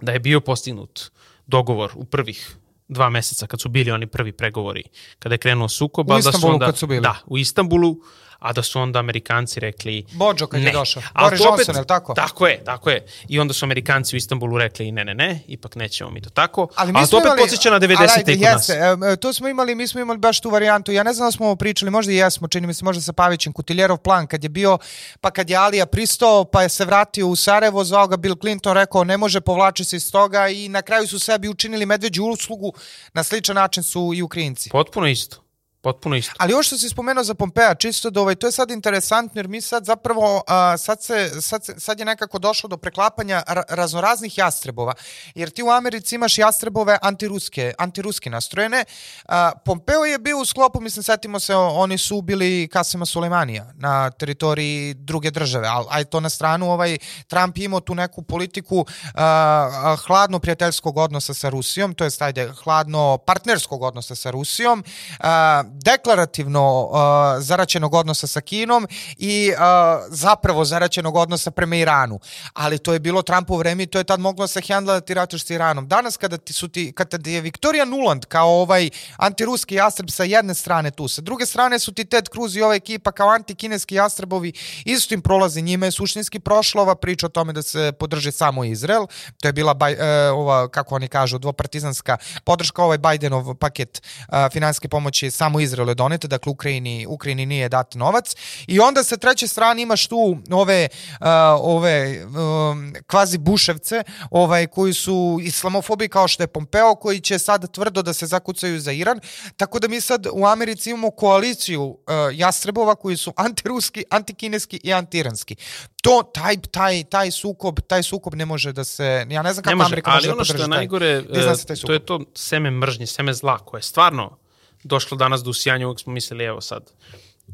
da 0.01 0.12
je 0.12 0.21
bio 0.21 0.40
postignut 0.40 1.11
dogovor 1.47 1.92
u 1.94 2.05
prvih 2.05 2.57
dva 2.88 3.11
meseca 3.11 3.47
kad 3.47 3.61
su 3.61 3.68
bili 3.68 3.90
oni 3.90 4.07
prvi 4.07 4.33
pregovori, 4.33 4.83
kada 5.18 5.35
je 5.35 5.38
krenuo 5.38 5.68
sukob. 5.68 6.11
U 6.11 6.18
Istanbulu 6.18 6.33
da 6.33 6.38
su 6.38 6.49
onda, 6.49 6.66
kad 6.66 6.79
su 6.79 6.87
bili. 6.87 7.01
Da, 7.01 7.16
u 7.27 7.38
Istanbulu, 7.38 7.97
a 8.38 8.53
da 8.53 8.62
su 8.62 8.81
onda 8.81 8.98
Amerikanci 8.98 9.61
rekli 9.61 10.05
Bođo 10.12 10.46
kad 10.46 10.61
ne. 10.61 10.66
je 10.66 10.72
došao. 10.72 11.03
A 11.12 11.24
Boris 11.24 11.40
to 11.40 11.48
opet- 11.48 11.59
Johnson, 11.59 11.74
je 11.74 11.81
li 11.81 11.87
tako? 11.87 12.14
Tako 12.14 12.46
je, 12.46 12.64
tako 12.64 12.90
je. 12.90 13.07
I 13.29 13.38
onda 13.40 13.55
su 13.55 13.64
Amerikanci 13.64 14.16
u 14.16 14.18
Istanbulu 14.18 14.59
rekli 14.59 14.92
ne, 14.92 15.05
ne, 15.05 15.14
ne, 15.14 15.40
ipak 15.46 15.74
nećemo 15.77 16.11
mi 16.11 16.20
to 16.20 16.31
tako. 16.31 16.68
Ali, 16.74 16.92
mi 16.92 17.01
to 17.01 17.07
smo 17.07 17.18
opet 17.18 17.27
imali, 17.27 17.40
podsjeća 17.40 17.70
na 17.70 17.77
ali 17.77 17.87
90. 17.87 18.18
ajde, 18.18 18.33
i 18.33 18.37
kod 18.37 18.44
nas. 18.44 18.68
jeste, 18.68 18.72
em, 18.85 19.16
to 19.20 19.33
smo 19.33 19.48
imali, 19.48 19.74
mi 19.74 19.88
smo 19.88 20.01
imali 20.01 20.18
baš 20.18 20.40
tu 20.40 20.51
varijantu. 20.51 20.92
Ja 20.92 21.03
ne 21.03 21.12
znam 21.12 21.27
da 21.27 21.33
smo 21.33 21.46
ovo 21.46 21.57
pričali, 21.57 21.90
možda 21.90 22.12
i 22.12 22.16
jesmo, 22.16 22.48
čini 22.48 22.66
mi 22.66 22.74
se 22.74 22.85
možda 22.85 23.03
sa 23.03 23.12
Pavićem, 23.12 23.53
Kutiljerov 23.53 23.96
plan 23.98 24.27
kad 24.27 24.42
je 24.42 24.48
bio, 24.48 24.79
pa 25.20 25.31
kad 25.31 25.51
je 25.51 25.57
Alija 25.57 25.87
pristao, 25.87 26.44
pa 26.44 26.62
je 26.62 26.68
se 26.68 26.85
vratio 26.85 27.27
u 27.29 27.37
Sarajevo, 27.37 27.85
zvao 27.85 28.07
ga 28.09 28.16
Bill 28.16 28.37
Clinton, 28.40 28.74
rekao 28.74 29.05
ne 29.05 29.16
može, 29.16 29.40
povlači 29.40 29.85
se 29.85 29.96
iz 29.96 30.12
toga 30.12 30.48
i 30.48 30.68
na 30.68 30.83
kraju 30.83 31.07
su 31.09 31.18
sebi 31.18 31.48
učinili 31.48 31.87
medveđu 31.87 32.24
uslugu, 32.24 32.72
na 33.14 33.22
sličan 33.22 33.55
način 33.55 33.83
su 33.83 34.12
i 34.14 34.22
Ukrajinci. 34.22 34.70
Potpuno 34.70 35.07
isto. 35.07 35.48
Potpuno 35.88 36.16
isto. 36.16 36.33
Ali 36.38 36.53
ovo 36.53 36.62
što 36.62 36.79
si 36.79 36.88
spomenuo 36.88 37.24
za 37.24 37.35
Pompeja, 37.35 37.74
čisto 37.74 38.11
da 38.11 38.20
ovaj, 38.20 38.35
to 38.35 38.46
je 38.46 38.53
sad 38.53 38.70
interesantno 38.70 39.38
jer 39.38 39.48
mi 39.48 39.61
sad 39.61 39.85
zapravo, 39.85 40.42
a, 40.46 40.77
sad, 40.77 41.03
se, 41.03 41.31
sad, 41.40 41.64
se, 41.64 41.74
sad 41.81 41.98
je 41.98 42.05
nekako 42.05 42.38
došlo 42.38 42.68
do 42.68 42.77
preklapanja 42.77 43.42
ra- 43.46 43.64
raznoraznih 43.68 44.38
jastrebova. 44.38 44.94
Jer 45.35 45.51
ti 45.51 45.62
u 45.62 45.70
Americi 45.70 46.14
imaš 46.14 46.38
jastrebove 46.38 46.98
antiruske, 47.03 47.74
antiruski 47.79 48.31
nastrojene. 48.31 48.85
A, 49.29 49.53
Pompeo 49.64 50.05
je 50.05 50.18
bio 50.18 50.38
u 50.38 50.44
sklopu, 50.44 50.81
mislim, 50.81 51.03
setimo 51.03 51.40
se, 51.40 51.55
oni 51.57 51.98
su 51.98 52.16
ubili 52.16 52.68
Kasima 52.72 53.07
Sulejmanija 53.07 53.72
na 53.74 54.11
teritoriji 54.11 54.94
druge 54.94 55.31
države, 55.31 55.68
ali 55.68 55.87
aj 55.90 56.05
to 56.05 56.20
na 56.20 56.29
stranu, 56.29 56.70
ovaj, 56.70 56.98
Trump 57.29 57.59
je 57.59 57.64
imao 57.64 57.81
tu 57.81 57.94
neku 57.94 58.22
politiku 58.22 58.87
a, 59.14 59.96
hladno 60.07 60.38
prijateljskog 60.38 60.96
odnosa 60.96 61.35
sa 61.35 61.48
Rusijom, 61.48 61.94
to 61.94 62.05
je 62.05 62.11
ajde, 62.20 62.53
hladno 62.64 63.18
partnerskog 63.18 63.83
odnosa 63.83 64.14
sa 64.14 64.31
Rusijom, 64.31 64.85
a, 65.20 65.64
deklarativno 65.85 66.91
a, 66.93 67.37
zaraćenog 67.41 67.95
odnosa 67.95 68.27
sa 68.27 68.41
Kinom 68.41 68.87
i 69.17 69.53
a, 69.59 70.01
zapravo 70.09 70.64
zaraćenog 70.64 71.17
odnosa 71.17 71.51
prema 71.51 71.77
Iranu. 71.77 72.21
Ali 72.53 72.79
to 72.79 72.93
je 72.93 72.99
bilo 72.99 73.23
Trumpu 73.23 73.57
vreme 73.57 73.83
i 73.83 73.87
to 73.87 73.99
je 73.99 74.05
tad 74.05 74.21
moglo 74.21 74.47
se 74.47 74.61
hendla 74.61 74.95
da 74.95 75.01
ti 75.01 75.14
rataš 75.14 75.45
sa 75.45 75.55
Iranom. 75.55 75.88
Danas 75.88 76.17
kada 76.17 76.37
ti 76.37 76.53
su 76.53 76.69
ti, 76.69 76.93
kada 76.93 77.19
ti 77.19 77.31
je 77.31 77.41
Viktorija 77.41 77.85
Nuland 77.85 78.25
kao 78.25 78.49
ovaj 78.49 78.91
antiruski 79.17 79.75
jastreb 79.75 80.11
sa 80.11 80.25
jedne 80.25 80.55
strane 80.55 80.91
tu, 80.91 81.09
sa 81.09 81.23
druge 81.23 81.47
strane 81.47 81.79
su 81.79 81.93
ti 81.93 82.05
Ted 82.05 82.29
Cruz 82.33 82.57
i 82.57 82.62
ova 82.62 82.75
ekipa 82.75 83.12
kao 83.12 83.29
antikineski 83.29 83.95
jastrebovi, 83.95 84.53
isto 84.85 85.14
im 85.14 85.23
prolazi 85.23 85.62
njima 85.62 85.87
je 85.87 85.93
suštinski 85.93 86.38
prošla 86.41 86.83
ova 86.83 86.95
priča 86.95 87.27
o 87.27 87.29
tome 87.29 87.53
da 87.53 87.62
se 87.62 87.93
podrži 87.93 88.33
samo 88.33 88.64
Izrael. 88.64 89.07
To 89.41 89.49
je 89.49 89.53
bila 89.53 89.75
baj, 89.75 89.93
e, 89.93 90.31
ova, 90.31 90.69
kako 90.69 90.95
oni 90.95 91.09
kažu, 91.09 91.38
dvopartizanska 91.38 92.17
podrška, 92.45 92.85
ovaj 92.85 92.99
Bidenov 92.99 93.55
paket 93.55 94.03
e, 94.29 94.49
finansijske 94.53 94.88
pomoći 94.88 95.31
samo 95.31 95.58
Izraelu 95.61 95.90
je 95.90 95.94
donete, 95.94 96.29
dakle 96.29 96.51
Ukrajini, 96.51 97.07
Ukrajini 97.09 97.47
nije 97.47 97.68
dat 97.68 97.94
novac. 97.94 98.35
I 98.66 98.81
onda 98.81 99.05
sa 99.05 99.16
treće 99.16 99.49
strane 99.49 99.83
imaš 99.83 100.07
tu 100.07 100.37
ove, 100.51 100.88
uh, 101.21 101.27
ove 101.61 102.27
um, 102.27 102.94
kvazi 103.07 103.38
buševce 103.38 104.03
ovaj, 104.31 104.66
koji 104.66 104.92
su 104.92 105.38
islamofobi 105.42 106.09
kao 106.09 106.29
što 106.29 106.42
je 106.42 106.47
Pompeo, 106.47 106.94
koji 106.94 107.21
će 107.21 107.38
sad 107.38 107.73
tvrdo 107.73 108.03
da 108.03 108.12
se 108.12 108.27
zakucaju 108.27 108.81
za 108.81 108.92
Iran. 108.92 109.21
Tako 109.57 109.79
da 109.79 109.88
mi 109.88 110.01
sad 110.01 110.27
u 110.33 110.47
Americi 110.47 110.90
imamo 110.90 111.11
koaliciju 111.11 111.83
uh, 111.83 111.97
jastrebova 112.33 112.94
koji 112.94 113.16
su 113.16 113.33
antiruski, 113.37 114.05
antikineski 114.11 114.81
i 114.85 114.92
antiranski. 114.92 115.57
To, 116.03 116.23
taj, 116.35 116.57
taj, 116.57 117.05
taj 117.05 117.31
sukob, 117.31 117.81
taj 117.81 118.03
sukob 118.03 118.35
ne 118.35 118.47
može 118.47 118.73
da 118.73 118.85
se, 118.85 119.27
ja 119.31 119.42
ne 119.42 119.53
znam 119.53 119.62
kako 119.62 119.71
Ne 119.71 119.77
može, 119.77 119.87
Amerika 119.87 120.11
može 120.11 120.16
ali 120.16 120.27
da 120.27 120.33
ono 120.33 120.44
što 120.44 120.53
podrži 120.53 120.64
je 120.64 120.68
najgore, 120.68 121.07
e, 121.07 121.64
taj 121.66 121.77
to 121.77 121.92
je 121.92 122.07
to 122.07 122.21
seme 122.35 122.71
mržnje, 122.71 123.07
seme 123.07 123.35
zla, 123.35 123.59
koje 123.59 123.79
je 123.79 123.83
stvarno 123.83 124.38
došlo 124.85 125.17
danas 125.17 125.43
do 125.43 125.51
usijanja, 125.51 125.87
uvijek 125.87 126.01
smo 126.01 126.12
mislili, 126.12 126.45
evo 126.45 126.61
sad, 126.61 126.93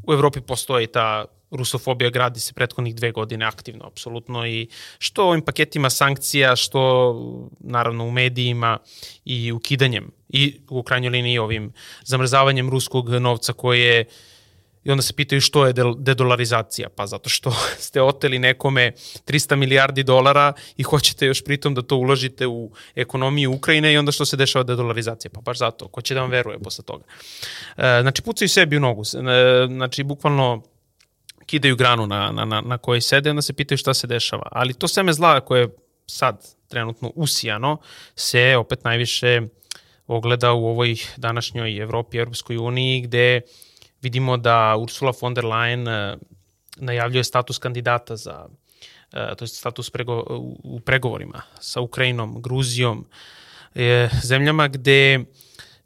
u 0.03 0.13
Evropi 0.13 0.41
postoji 0.41 0.87
ta 0.87 1.25
rusofobija, 1.51 2.09
gradi 2.09 2.39
se 2.39 2.53
prethodnih 2.53 2.95
dve 2.95 3.11
godine 3.11 3.45
aktivno, 3.45 3.85
apsolutno, 3.85 4.47
i 4.47 4.67
što 4.99 5.27
ovim 5.27 5.41
paketima 5.41 5.89
sankcija, 5.89 6.55
što 6.55 6.81
naravno 7.59 8.05
u 8.05 8.11
medijima 8.11 8.77
i 9.25 9.51
ukidanjem, 9.51 10.11
i 10.29 10.59
u 10.69 10.83
krajnjoj 10.83 11.09
liniji 11.09 11.37
ovim 11.37 11.73
zamrzavanjem 12.03 12.69
ruskog 12.69 13.09
novca 13.09 13.53
koje 13.53 14.05
I 14.85 14.91
onda 14.91 15.01
se 15.01 15.13
pitaju 15.13 15.41
što 15.41 15.65
je 15.65 15.73
dedolarizacija. 15.97 16.89
Pa 16.89 17.07
zato 17.07 17.29
što 17.29 17.51
ste 17.85 18.01
oteli 18.01 18.39
nekome 18.39 18.91
300 19.25 19.55
milijardi 19.55 20.03
dolara 20.03 20.53
i 20.77 20.83
hoćete 20.83 21.25
još 21.25 21.43
pritom 21.43 21.73
da 21.73 21.81
to 21.81 21.97
uložite 21.97 22.47
u 22.47 22.71
ekonomiju 22.95 23.53
Ukrajine 23.53 23.93
i 23.93 23.97
onda 23.97 24.11
što 24.11 24.25
se 24.25 24.37
dešava 24.37 24.63
dedolarizacija. 24.63 25.31
Pa 25.33 25.41
baš 25.41 25.57
zato. 25.57 25.87
Ko 25.87 26.01
će 26.01 26.13
da 26.13 26.21
vam 26.21 26.29
veruje 26.29 26.59
posle 26.59 26.83
toga? 26.85 27.03
E, 27.77 27.99
znači, 28.01 28.21
pucaju 28.21 28.49
sebi 28.49 28.77
u 28.77 28.79
nogu. 28.79 29.01
E, 29.01 29.67
znači, 29.67 30.03
bukvalno 30.03 30.63
kidaju 31.45 31.75
granu 31.75 32.07
na, 32.07 32.31
na, 32.31 32.45
na, 32.45 32.61
na 32.61 32.77
kojoj 32.77 33.01
sede, 33.01 33.29
onda 33.29 33.41
se 33.41 33.53
pitaju 33.53 33.77
šta 33.77 33.93
se 33.93 34.07
dešava. 34.07 34.47
Ali 34.51 34.73
to 34.73 34.87
seme 34.87 35.13
zla 35.13 35.41
koje 35.41 35.61
je 35.61 35.69
sad 36.05 36.45
trenutno 36.67 37.11
usijano 37.15 37.77
se 38.15 38.55
opet 38.57 38.83
najviše 38.83 39.41
ogleda 40.07 40.53
u 40.53 40.65
ovoj 40.65 40.95
današnjoj 41.17 41.77
Evropi, 41.77 42.17
Europskoj 42.17 42.57
uniji, 42.57 43.01
gde 43.01 43.41
vidimo 44.05 44.37
da 44.37 44.75
Ursula 44.77 45.11
von 45.21 45.33
der 45.33 45.45
Leyen 45.45 45.87
e, 45.87 46.17
najavljuje 46.77 47.23
status 47.23 47.57
kandidata 47.57 48.15
za 48.15 48.45
e, 49.13 49.35
to 49.35 49.43
je 49.43 49.47
status 49.47 49.89
prego, 49.89 50.23
u, 50.63 50.79
pregovorima 50.79 51.41
sa 51.59 51.81
Ukrajinom, 51.81 52.41
Gruzijom, 52.41 53.05
e, 53.75 54.09
zemljama 54.23 54.67
gde 54.67 55.25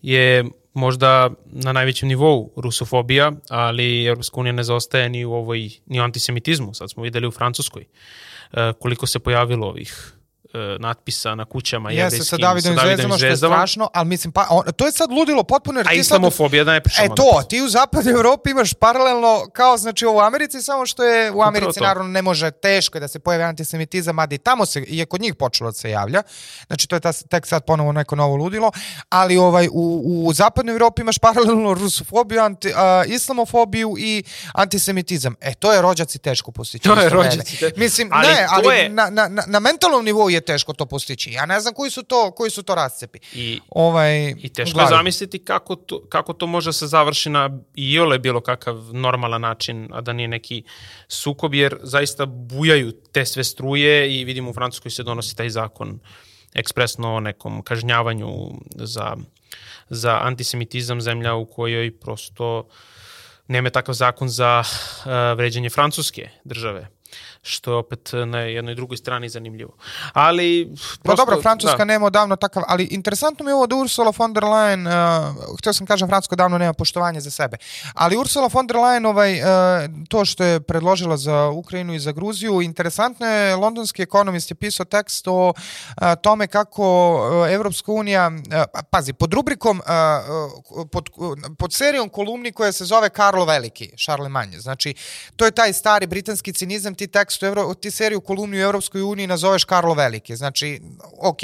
je 0.01 0.45
možda 0.73 1.29
na 1.45 1.73
najvećem 1.73 2.08
nivou 2.10 2.51
rusofobija, 2.55 3.32
ali 3.49 4.05
Europska 4.05 4.39
unija 4.39 4.53
ne 4.53 4.63
zaostaje 4.63 5.10
ni 5.10 5.25
u 5.25 5.34
ovoj 5.34 5.69
ni 5.86 5.99
u 5.99 6.03
antisemitizmu. 6.03 6.73
Sad 6.73 6.91
smo 6.91 7.03
videli 7.03 7.27
u 7.27 7.32
Francuskoj 7.32 7.84
e, 7.84 8.73
koliko 8.79 9.08
se 9.08 9.19
pojavilo 9.19 9.67
ovih 9.67 10.18
natpisa 10.79 11.35
na 11.35 11.45
kućama 11.45 11.91
Jeste 11.91 12.01
jevrijskim 12.01 12.25
sa 12.25 12.38
Davidom 12.38 12.73
i 12.73 12.79
zvezdama, 12.79 13.17
što 13.17 13.25
je 13.25 13.38
strašno, 13.38 13.89
ali 13.93 14.07
mislim, 14.07 14.31
pa, 14.31 14.47
on, 14.49 14.63
to 14.75 14.85
je 14.85 14.91
sad 14.91 15.12
ludilo 15.12 15.43
potpuno. 15.43 15.79
Jer 15.79 15.88
A 15.88 15.93
islamofobija 15.93 16.63
da 16.63 16.71
ne 16.73 16.81
pričamo. 16.81 17.05
E 17.05 17.15
to, 17.15 17.41
ti 17.49 17.62
u 17.62 17.69
zapadnoj 17.69 18.13
Evropi 18.13 18.49
imaš 18.51 18.73
paralelno 18.73 19.49
kao 19.53 19.77
znači 19.77 20.05
u 20.05 20.19
Americi, 20.19 20.62
samo 20.62 20.85
što 20.85 21.03
je 21.03 21.31
u 21.31 21.41
Americi 21.41 21.79
naravno 21.79 22.12
ne 22.12 22.21
može 22.21 22.51
teško 22.51 22.97
je 22.97 22.99
da 22.99 23.07
se 23.07 23.19
pojavi 23.19 23.43
antisemitizam, 23.43 24.15
mada 24.15 24.35
i 24.35 24.38
tamo 24.38 24.65
se, 24.65 24.83
i 24.88 24.97
je 24.97 25.05
kod 25.05 25.21
njih 25.21 25.35
počelo 25.35 25.69
da 25.69 25.73
se 25.73 25.89
javlja, 25.89 26.21
znači 26.67 26.88
to 26.88 26.95
je 26.95 26.99
ta, 26.99 27.13
tek 27.13 27.47
sad 27.47 27.65
ponovo 27.65 27.91
neko 27.91 28.15
novo 28.15 28.35
ludilo, 28.35 28.71
ali 29.09 29.38
ovaj, 29.38 29.67
u, 29.71 30.01
u 30.25 30.33
zapadnoj 30.33 30.73
Evropi 30.73 31.01
imaš 31.01 31.17
paralelno 31.17 31.73
rusofobiju, 31.73 32.41
anti, 32.41 32.73
a, 32.75 33.03
islamofobiju 33.07 33.95
i 33.99 34.23
antisemitizam. 34.53 35.35
E, 35.41 35.53
to 35.53 35.73
je 35.73 35.81
rođaci 35.81 36.19
teško 36.19 36.51
postići. 36.51 36.83
To 36.83 37.01
je 37.01 37.09
rođaci 37.09 37.59
teško. 37.59 37.79
Mislim, 37.79 38.09
Ali 38.13 38.27
ne, 38.27 38.47
ali 38.49 38.75
je- 38.75 38.89
na, 38.89 39.09
na, 39.09 39.27
na, 39.27 39.43
na 39.47 39.59
mentalnom 39.59 40.05
nivou 40.05 40.29
je 40.29 40.38
teško 40.41 40.73
to 40.73 40.86
postići. 40.86 41.32
Ja 41.32 41.45
ne 41.45 41.60
znam 41.60 41.73
koji 41.73 41.91
su 41.91 42.04
to, 42.04 42.32
koji 42.32 42.52
su 42.52 42.63
to 42.63 42.75
rascepi. 42.75 43.19
I, 43.34 43.60
Ovaj, 43.69 44.30
I 44.30 44.49
teško 44.49 44.73
glavi. 44.73 44.93
je 44.93 44.97
zamisliti 44.97 45.45
kako 45.45 45.75
to, 45.75 46.02
kako 46.10 46.34
to 46.34 46.47
može 46.47 46.69
da 46.69 46.73
se 46.73 46.88
završi 46.88 47.30
na 47.30 47.60
i 47.75 47.99
ole 47.99 48.19
bilo 48.19 48.41
kakav 48.41 48.75
normalan 48.93 49.41
način, 49.41 49.89
a 49.93 50.02
da 50.02 50.13
nije 50.13 50.28
neki 50.28 50.63
sukob, 51.08 51.54
jer 51.54 51.78
zaista 51.82 52.25
bujaju 52.25 52.91
te 52.91 53.25
sve 53.25 53.43
struje 53.43 54.19
i 54.19 54.23
vidimo 54.23 54.49
u 54.49 54.54
Francuskoj 54.54 54.91
se 54.91 55.04
donosi 55.04 55.36
taj 55.36 55.49
zakon 55.49 55.99
ekspresno 56.54 57.15
o 57.15 57.19
nekom 57.19 57.62
kažnjavanju 57.62 58.30
za, 58.75 59.17
za 59.89 60.19
antisemitizam 60.21 61.02
zemlja 61.02 61.34
u 61.34 61.45
kojoj 61.45 61.99
prosto 61.99 62.67
nema 63.47 63.69
takav 63.69 63.95
zakon 63.95 64.30
za 64.30 64.63
uh, 64.63 65.38
vređanje 65.38 65.69
francuske 65.69 66.30
države 66.43 66.88
što 67.41 67.71
je 67.71 67.78
opet 67.78 68.10
na 68.25 68.39
jednoj 68.39 68.75
drugoj 68.75 68.97
strani 68.97 69.30
zanimljivo. 69.30 69.71
Ali... 70.13 70.71
Pa 70.73 71.04
prosto, 71.04 71.25
dobro, 71.25 71.41
Francuska 71.41 71.78
da. 71.78 71.86
nema 71.86 72.06
odavno 72.06 72.36
takav, 72.36 72.63
ali 72.67 72.84
interesantno 72.84 73.45
mi 73.45 73.52
je 73.52 73.56
ovo 73.56 73.67
da 73.67 73.75
Ursula 73.75 74.13
von 74.17 74.34
der 74.34 74.43
Leyen, 74.43 74.88
uh, 74.88 75.58
htio 75.60 75.73
sam 75.73 75.88
kažem 75.88 76.08
Francuska 76.08 76.36
davno 76.36 76.58
nema 76.58 76.73
poštovanje 76.73 77.21
za 77.21 77.32
sebe, 77.32 77.58
ali 77.93 78.17
Ursula 78.17 78.49
von 78.54 78.67
der 78.67 78.78
Leyen, 78.78 79.08
ovaj, 79.08 79.41
uh, 79.41 79.47
to 80.10 80.25
što 80.25 80.43
je 80.43 80.60
predložila 80.60 81.17
za 81.17 81.47
Ukrajinu 81.47 81.93
i 81.93 81.99
za 81.99 82.12
Gruziju, 82.12 82.62
interesantno 82.62 83.28
je, 83.28 83.56
londonski 83.56 84.02
ekonomist 84.02 84.52
je 84.52 84.56
pisao 84.56 84.86
tekst 84.86 85.28
o 85.28 85.49
uh, 85.49 85.54
tome 86.21 86.47
kako 86.47 87.15
uh, 87.43 87.52
Evropska 87.52 87.91
unija, 87.91 88.28
uh, 88.28 88.82
pazi, 88.89 89.13
pod 89.13 89.34
rubrikom, 89.34 89.80
uh, 89.80 89.86
uh, 90.75 90.88
pod, 90.91 91.10
pod 91.58 91.73
serijom 91.73 92.10
kolumni 92.10 92.52
koja 92.52 92.71
se 92.71 92.86
zove 92.86 93.10
Karlo 93.10 93.45
Veliki, 93.45 93.91
Charlemagne, 93.97 94.60
znači 94.60 94.93
to 95.36 95.45
je 95.45 95.52
taj 95.52 95.73
stari 95.73 96.08
britanski 96.08 96.54
cinizam, 96.54 96.95
ti 96.95 97.08
tekst 97.08 97.29
tekstu, 97.30 97.46
Evro, 97.46 97.74
ti 97.74 97.92
seriju 97.92 98.22
kolumni 98.22 98.58
u 98.58 98.62
Evropskoj 98.62 99.02
uniji 99.02 99.28
nazoveš 99.28 99.63
Karlo 99.63 99.94
Veliki. 99.94 100.36
Znači, 100.36 100.82
ok, 101.22 101.42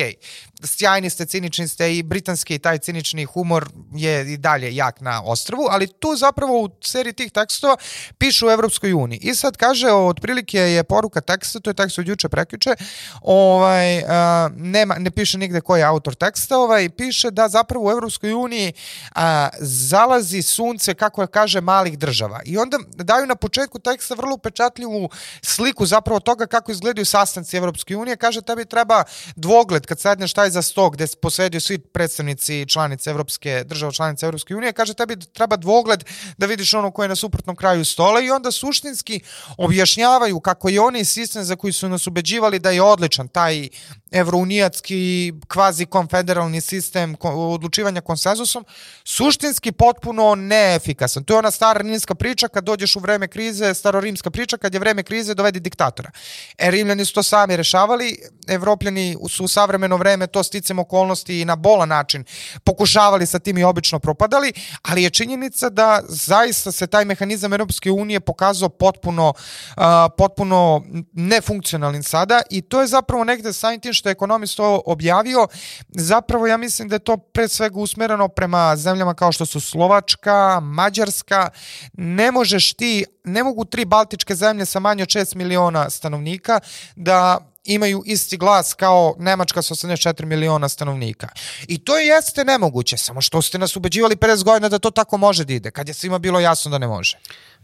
sjajni 0.66 1.10
ste, 1.10 1.26
cinični 1.26 1.68
ste 1.68 1.96
i 1.96 2.04
britanski 2.04 2.60
taj 2.60 2.78
cinični 2.78 3.26
humor 3.26 3.70
je 3.96 4.34
i 4.34 4.38
dalje 4.38 4.76
jak 4.76 5.02
na 5.02 5.22
ostrvu, 5.24 5.68
ali 5.70 5.88
tu 5.88 6.16
zapravo 6.16 6.62
u 6.62 6.70
seriji 6.84 7.14
tih 7.14 7.32
tekstova 7.32 7.78
pišu 8.18 8.48
u 8.48 8.50
Evropskoj 8.50 8.94
uniji. 8.94 9.20
I 9.22 9.36
sad 9.36 9.58
kaže, 9.58 9.92
otprilike 9.92 10.60
je 10.60 10.84
poruka 10.84 11.22
teksta, 11.22 11.60
to 11.60 11.70
je 11.70 11.74
tekst 11.74 12.00
od 12.00 12.08
juče 12.08 12.30
prekjuče, 12.30 12.76
ovaj, 13.22 14.04
a, 14.08 14.50
nema, 14.56 14.96
ne 15.00 15.12
piše 15.12 15.38
nigde 15.38 15.62
ko 15.62 15.76
je 15.76 15.84
autor 15.84 16.16
teksta, 16.16 16.58
ovaj, 16.58 16.90
piše 16.90 17.32
da 17.32 17.50
zapravo 17.50 17.88
u 17.88 17.92
Evropskoj 17.92 18.34
uniji 18.34 18.74
a, 19.16 19.50
zalazi 19.60 20.42
sunce, 20.42 20.94
kako 20.94 21.28
kaže, 21.28 21.62
malih 21.62 21.98
država. 21.98 22.42
I 22.46 22.58
onda 22.58 22.78
daju 22.96 23.26
na 23.26 23.36
početku 23.36 23.80
teksta 23.80 24.16
vrlo 24.16 24.36
upečatljivu 24.36 25.10
sliku 25.42 25.86
zapravo 25.86 26.20
toga 26.20 26.48
kako 26.48 26.72
izgledaju 26.72 27.06
sastanci 27.06 27.58
Evropske 27.58 27.98
unije. 27.98 28.16
Kaže, 28.16 28.42
tebi 28.42 28.66
treba 28.66 29.04
dvogled 29.36 29.86
kad 29.86 30.00
sedneš 30.00 30.34
taj 30.34 30.50
za 30.56 30.62
sto 30.62 30.90
gde 30.90 31.08
posedio 31.22 31.60
svi 31.60 31.78
predstavnici 31.78 32.66
članice 32.66 33.10
Evropske, 33.10 33.64
država 33.64 33.92
članice 33.92 34.26
Evropske 34.26 34.56
unije. 34.56 34.74
Kaže, 34.74 34.94
tebi 34.94 35.16
treba 35.34 35.58
dvogled 35.58 36.04
da 36.38 36.46
vidiš 36.46 36.74
ono 36.74 36.92
koje 36.92 37.06
je 37.06 37.10
na 37.10 37.16
suprotnom 37.16 37.56
kraju 37.56 37.86
stola 37.86 38.22
i 38.22 38.32
onda 38.32 38.52
suštinski 38.52 39.20
objašnjavaju 39.58 40.40
kako 40.40 40.70
je 40.70 40.82
onaj 40.82 41.06
sistem 41.06 41.44
za 41.44 41.56
koji 41.56 41.74
su 41.74 41.90
nas 41.90 42.08
ubeđivali 42.08 42.60
da 42.60 42.72
je 42.72 42.82
odličan, 42.82 43.28
taj 43.28 43.70
evrounijatski 44.12 45.34
kvazi 45.48 45.86
konfederalni 45.86 46.62
sistem 46.62 47.16
odlučivanja 47.22 48.02
konsenzusom, 48.02 48.66
suštinski 49.04 49.72
potpuno 49.72 50.36
neefikasan. 50.36 51.24
To 51.24 51.34
je 51.34 51.38
ona 51.38 51.52
stara 51.52 51.82
rimska 51.82 52.16
priča 52.16 52.48
kad 52.48 52.64
dođeš 52.64 52.96
u 52.96 53.00
vreme 53.00 53.28
krize, 53.28 53.74
starorimska 53.74 54.32
priča 54.32 54.58
kad 54.58 54.74
je 54.74 54.80
vreme 54.80 55.04
krize 55.04 55.34
dovedi 55.34 55.60
diktatora. 55.60 56.12
E, 56.58 56.72
Rimljani 56.72 57.06
su 57.06 57.14
to 57.14 57.24
sami 57.24 57.58
rešavali, 57.58 58.18
Evropljani 58.48 59.18
su 59.30 59.44
u 59.44 59.48
savremeno 59.48 59.98
vreme 59.98 60.28
to 60.36 60.44
sticam 60.44 60.80
okolnosti 60.80 61.42
i 61.42 61.46
na 61.46 61.56
bolan 61.56 61.90
način 61.90 62.24
pokušavali 62.64 63.26
sa 63.26 63.40
tim 63.40 63.58
i 63.58 63.64
obično 63.64 64.00
propadali, 64.00 64.54
ali 64.82 65.04
je 65.04 65.10
činjenica 65.10 65.70
da 65.70 66.02
zaista 66.08 66.72
se 66.72 66.88
taj 66.88 67.06
mehanizam 67.06 67.54
Europske 67.54 67.92
unije 67.92 68.20
pokazao 68.20 68.70
potpuno, 68.70 69.34
uh, 69.78 69.84
potpuno 70.18 70.84
nefunkcionalnim 71.14 72.04
sada 72.04 72.42
i 72.50 72.62
to 72.62 72.82
je 72.82 72.88
zapravo 72.88 73.24
negde 73.24 73.54
samim 73.54 73.80
tim 73.80 73.94
što 73.94 74.10
je 74.10 74.12
ekonomist 74.12 74.58
to 74.58 74.82
objavio, 74.86 75.48
zapravo 75.90 76.48
ja 76.48 76.58
mislim 76.58 76.90
da 76.90 76.96
je 76.96 77.00
to 77.00 77.18
pre 77.18 77.48
svega 77.48 77.80
usmereno 77.80 78.28
prema 78.28 78.76
zemljama 78.76 79.14
kao 79.14 79.32
što 79.32 79.46
su 79.46 79.60
Slovačka, 79.60 80.60
Mađarska, 80.60 81.50
ne 81.94 82.32
možeš 82.32 82.74
ti, 82.74 83.06
ne 83.24 83.44
mogu 83.44 83.66
tri 83.66 83.86
baltičke 83.86 84.36
zemlje 84.36 84.66
sa 84.66 84.80
manje 84.80 85.04
od 85.04 85.10
6 85.10 85.36
miliona 85.36 85.90
stanovnika 85.90 86.60
da 86.96 87.55
imaju 87.66 88.04
isti 88.06 88.38
glas 88.38 88.74
kao 88.74 89.16
Nemačka 89.20 89.62
sa 89.62 89.76
84 89.76 90.26
miliona 90.26 90.70
stanovnika. 90.70 91.28
I 91.68 91.78
to 91.78 91.98
je 91.98 92.08
jeste 92.08 92.44
nemoguće, 92.44 92.98
samo 92.98 93.22
što 93.22 93.42
ste 93.42 93.58
nas 93.58 93.76
ubeđivali 93.76 94.16
50 94.16 94.44
godina 94.44 94.70
da 94.70 94.80
to 94.80 94.92
tako 94.92 95.18
može 95.18 95.46
da 95.46 95.54
ide, 95.54 95.72
kad 95.72 95.88
je 95.88 95.94
svima 95.94 96.20
bilo 96.20 96.40
jasno 96.40 96.72
da 96.72 96.78
ne 96.78 96.88
može. 96.88 97.18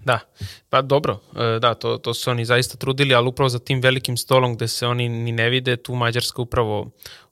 Da, 0.05 0.19
pa 0.69 0.81
dobro, 0.81 1.19
e, 1.35 1.59
da, 1.59 1.73
to, 1.73 1.97
to 1.97 2.13
su 2.13 2.31
oni 2.31 2.45
zaista 2.45 2.77
trudili, 2.77 3.15
ali 3.15 3.27
upravo 3.27 3.49
za 3.49 3.59
tim 3.59 3.81
velikim 3.81 4.17
stolom 4.17 4.55
gde 4.55 4.67
se 4.67 4.87
oni 4.87 5.09
ni 5.09 5.31
ne 5.31 5.49
vide, 5.49 5.77
tu 5.77 5.95
Mađarska 5.95 6.41
upravo 6.41 6.79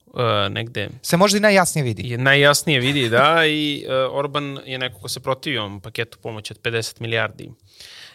uh, 0.05 0.21
negde... 0.49 0.89
Se 1.01 1.17
možda 1.17 1.37
i 1.37 1.41
najjasnije 1.41 1.83
vidi. 1.83 2.09
Je 2.09 2.17
najjasnije 2.17 2.79
vidi, 2.79 3.09
da, 3.09 3.45
i 3.45 3.85
uh, 3.87 4.15
Orban 4.17 4.59
je 4.65 4.77
neko 4.77 4.99
ko 4.99 5.09
se 5.09 5.19
protivi 5.19 5.57
ovom 5.57 5.81
paketu 5.81 6.17
pomoći 6.21 6.53
od 6.53 6.61
50 6.61 7.01
milijardi 7.01 7.49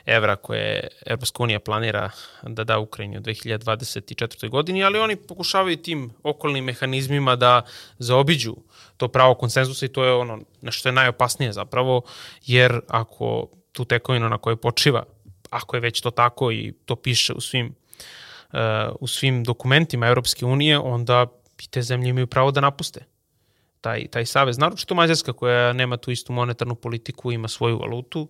evra 0.06 0.36
koje 0.36 0.88
Evropska 1.06 1.42
unija 1.42 1.60
planira 1.60 2.10
da 2.42 2.64
da 2.64 2.78
Ukrajini 2.78 3.18
u 3.18 3.20
2024. 3.20 4.48
godini, 4.48 4.84
ali 4.84 4.98
oni 4.98 5.16
pokušavaju 5.16 5.76
tim 5.76 6.10
okolnim 6.22 6.64
mehanizmima 6.64 7.36
da 7.36 7.62
zaobiđu 7.98 8.56
to 8.96 9.08
pravo 9.08 9.34
konsenzusa 9.34 9.86
i 9.86 9.88
to 9.88 10.04
je 10.04 10.12
ono 10.12 10.40
na 10.60 10.70
što 10.70 10.88
je 10.88 10.92
najopasnije 10.92 11.52
zapravo, 11.52 12.02
jer 12.46 12.80
ako 12.88 13.48
tu 13.72 13.84
tekovinu 13.84 14.28
na 14.28 14.38
kojoj 14.38 14.56
počiva, 14.56 15.04
ako 15.50 15.76
je 15.76 15.80
već 15.80 16.00
to 16.00 16.10
tako 16.10 16.52
i 16.52 16.72
to 16.84 16.96
piše 16.96 17.32
u 17.32 17.40
svim, 17.40 17.74
uh, 18.52 18.58
u 19.00 19.06
svim 19.06 19.44
dokumentima 19.44 20.06
Evropske 20.06 20.46
unije, 20.46 20.78
onda 20.78 21.26
i 21.62 21.68
te 21.70 21.82
zemlje 21.82 22.08
imaju 22.08 22.26
pravo 22.26 22.50
da 22.50 22.60
napuste 22.60 23.04
taj, 23.80 24.06
taj 24.08 24.26
savez. 24.26 24.58
Naročito 24.58 24.94
Mađarska 24.94 25.32
koja 25.32 25.72
nema 25.72 25.96
tu 25.96 26.10
istu 26.10 26.32
monetarnu 26.32 26.74
politiku, 26.74 27.32
ima 27.32 27.48
svoju 27.48 27.78
valutu, 27.78 28.28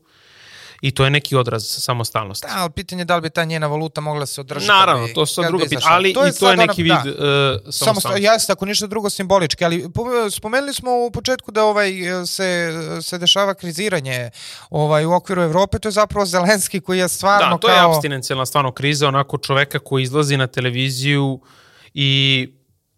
i 0.85 0.91
to 0.91 1.05
je 1.05 1.11
neki 1.11 1.37
odraz 1.37 1.65
samostalnosti. 1.67 2.47
Da, 2.47 2.53
ali 2.57 2.71
pitanje 2.71 3.01
je 3.01 3.05
da 3.05 3.17
li 3.17 3.23
bi 3.23 3.31
ta 3.31 3.45
njena 3.45 3.67
valuta 3.67 4.01
mogla 4.01 4.27
se 4.27 4.41
održati. 4.41 4.69
Naravno, 4.69 5.09
to 5.15 5.27
su 5.27 5.43
druga 5.43 5.65
pitanja, 5.65 5.87
ali 5.89 6.13
to 6.13 6.27
i 6.27 6.33
to 6.33 6.51
je 6.51 6.57
neki 6.57 6.83
vid 6.83 6.93
da. 6.93 7.11
uh, 7.11 7.73
samostalnosti. 7.73 8.23
Jeste, 8.23 8.53
ako 8.53 8.67
ništa 8.67 8.87
drugo 8.87 9.11
simbolički, 9.11 9.65
ali 9.65 9.87
spomenuli 10.31 10.75
smo 10.75 10.91
u 11.07 11.11
početku 11.11 11.51
da 11.51 11.65
ovaj 11.65 11.93
se, 12.27 12.73
se 13.03 13.19
dešava 13.19 13.55
kriziranje 13.55 14.31
ovaj, 14.71 15.05
u 15.05 15.13
okviru 15.13 15.43
Evrope, 15.43 15.79
to 15.79 15.89
je 15.89 15.93
zapravo 15.93 16.27
Zelenski 16.27 16.81
koji 16.81 16.99
je 16.99 17.09
stvarno 17.09 17.47
kao... 17.49 17.57
Da, 17.57 17.61
to 17.61 17.67
kao... 17.67 17.77
je 17.77 17.97
abstinencijalna 17.97 18.47
stvarno 18.47 18.73
kriza, 18.73 19.09
onako 19.09 19.39
čoveka 19.39 19.79
koji 19.79 20.03
izlazi 20.03 20.37
na 20.37 20.47
televiziju 20.47 21.41
i 21.95 22.49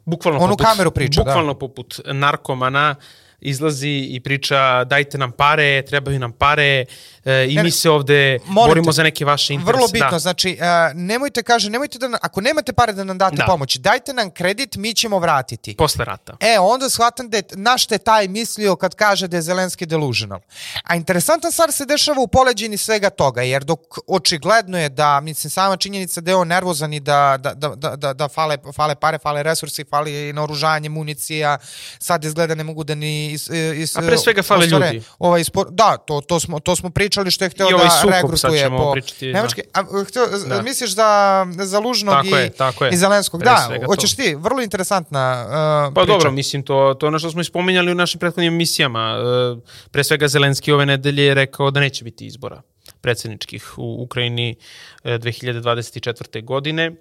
bukvalno 0.05 0.41
Onu 0.41 0.53
poput, 0.53 0.67
kameru 0.67 0.91
priča, 0.91 1.23
da. 1.23 1.25
bukvalno 1.25 1.53
da. 1.53 1.59
poput 1.59 2.01
narkomana 2.07 2.95
izlazi 3.41 4.09
i 4.11 4.21
priča 4.21 4.85
dajte 4.85 5.19
nam 5.19 5.33
pare, 5.33 5.83
trebaju 5.83 6.19
nam 6.19 6.33
pare 6.33 6.85
e, 7.25 7.47
i 7.49 7.55
ne, 7.55 7.63
mi 7.63 7.71
se 7.71 7.91
ovde 7.91 8.39
morate, 8.47 8.71
borimo 8.71 8.93
za 8.93 9.03
neke 9.03 9.25
vaše 9.25 9.55
interese. 9.55 9.73
Vrlo 9.73 9.89
bitno, 9.93 10.11
da. 10.11 10.19
znači 10.19 10.59
uh, 10.61 10.67
nemojte 10.95 11.43
kaže, 11.43 11.71
nemojte 11.71 11.99
da, 11.99 12.19
ako 12.23 12.41
nemate 12.41 12.73
pare 12.73 12.93
da 12.93 13.05
nam 13.05 13.19
date 13.19 13.37
da. 13.37 13.45
pomoć, 13.45 13.77
dajte 13.77 14.13
nam 14.13 14.31
kredit, 14.31 14.77
mi 14.77 14.95
ćemo 14.95 15.19
vratiti. 15.19 15.77
Posle 15.77 16.05
rata. 16.05 16.37
E, 16.41 16.59
onda 16.59 16.91
shvatam 16.91 17.31
da 17.31 17.37
je, 17.37 17.43
na 17.53 17.79
što 17.79 17.95
je 17.95 17.99
taj 17.99 18.29
mislio 18.29 18.77
kad 18.77 18.95
kaže 18.95 19.29
da 19.29 19.37
je 19.37 19.43
Zelenski 19.43 19.87
delusional. 19.87 20.41
A 20.83 20.97
interesantan 20.97 21.53
stvar 21.53 21.73
se 21.73 21.87
dešava 21.87 22.21
u 22.21 22.29
poleđini 22.29 22.77
svega 22.77 23.11
toga, 23.11 23.43
jer 23.43 23.65
dok 23.65 23.81
očigledno 24.07 24.79
je 24.79 24.89
da, 24.89 25.21
mislim, 25.21 25.51
sama 25.51 25.77
činjenica 25.77 26.21
da 26.21 26.31
je 26.31 26.37
on 26.37 26.49
nervozan 26.49 26.93
i 26.93 27.01
da, 27.01 27.37
da, 27.41 27.55
da, 27.55 27.69
da, 27.69 27.97
da, 27.97 28.13
da 28.13 28.29
fale, 28.29 28.59
fale 28.77 28.95
pare, 28.95 29.19
fale 29.19 29.43
resursi, 29.43 29.85
fali 29.85 30.33
naoružanje, 30.33 30.89
municija, 30.89 31.59
sad 31.99 32.25
izgleda 32.25 32.55
ne 32.55 32.65
mogu 32.65 32.85
da 32.85 32.95
ni 32.95 33.26
is, 33.33 33.49
is, 33.75 33.97
A 33.97 34.01
pre 34.01 34.19
svega 34.19 34.43
fale 34.43 34.65
ostare, 34.65 34.87
ljudi. 34.87 35.05
Ovaj 35.19 35.45
spor, 35.45 35.67
da, 35.71 35.97
to, 35.97 36.21
to, 36.21 36.41
smo, 36.41 36.61
to 36.61 36.77
smo 36.77 36.91
pričali 36.91 37.31
što 37.31 37.45
je 37.45 37.51
hteo 37.51 37.67
ovaj 37.67 37.87
da 37.87 38.17
regrutuje 38.17 38.69
po 38.71 38.93
pričati, 38.93 39.33
Nemački. 39.33 39.63
Da. 39.75 39.81
A, 39.81 40.05
hteo, 40.05 40.27
da. 40.47 40.63
Misliš 40.63 40.95
za, 40.95 41.47
za 41.51 41.79
Lužnog 41.79 42.15
tako 42.15 42.29
i, 42.29 42.41
je, 42.41 42.51
tako 42.51 42.85
je. 42.85 42.91
i 42.93 42.97
Zelenskog? 42.97 43.41
Pre 43.41 43.51
da, 43.51 43.87
hoćeš 43.87 44.17
ti, 44.17 44.35
vrlo 44.35 44.63
interesantna 44.63 45.45
uh, 45.47 45.95
Pa 45.95 46.01
priča. 46.01 46.13
dobro, 46.13 46.31
mislim, 46.31 46.63
to, 46.63 46.97
to 47.01 47.07
ono 47.07 47.19
što 47.19 47.31
smo 47.31 47.41
ispominjali 47.41 47.93
u 47.93 47.95
našim 47.95 48.21
prethodnim 48.21 48.55
emisijama. 48.55 49.19
Uh, 49.19 49.59
pre 49.91 50.05
svega 50.05 50.29
Zelenski 50.29 50.73
ove 50.73 50.87
nedelje 50.87 51.25
je 51.25 51.35
rekao 51.35 51.71
da 51.71 51.81
neće 51.81 52.05
biti 52.05 52.27
izbora 52.27 52.63
predsedničkih 53.07 53.79
u 53.79 54.03
Ukrajini 54.03 54.57
2024. 55.05 56.45
godine. 56.45 56.85
E, 56.87 56.93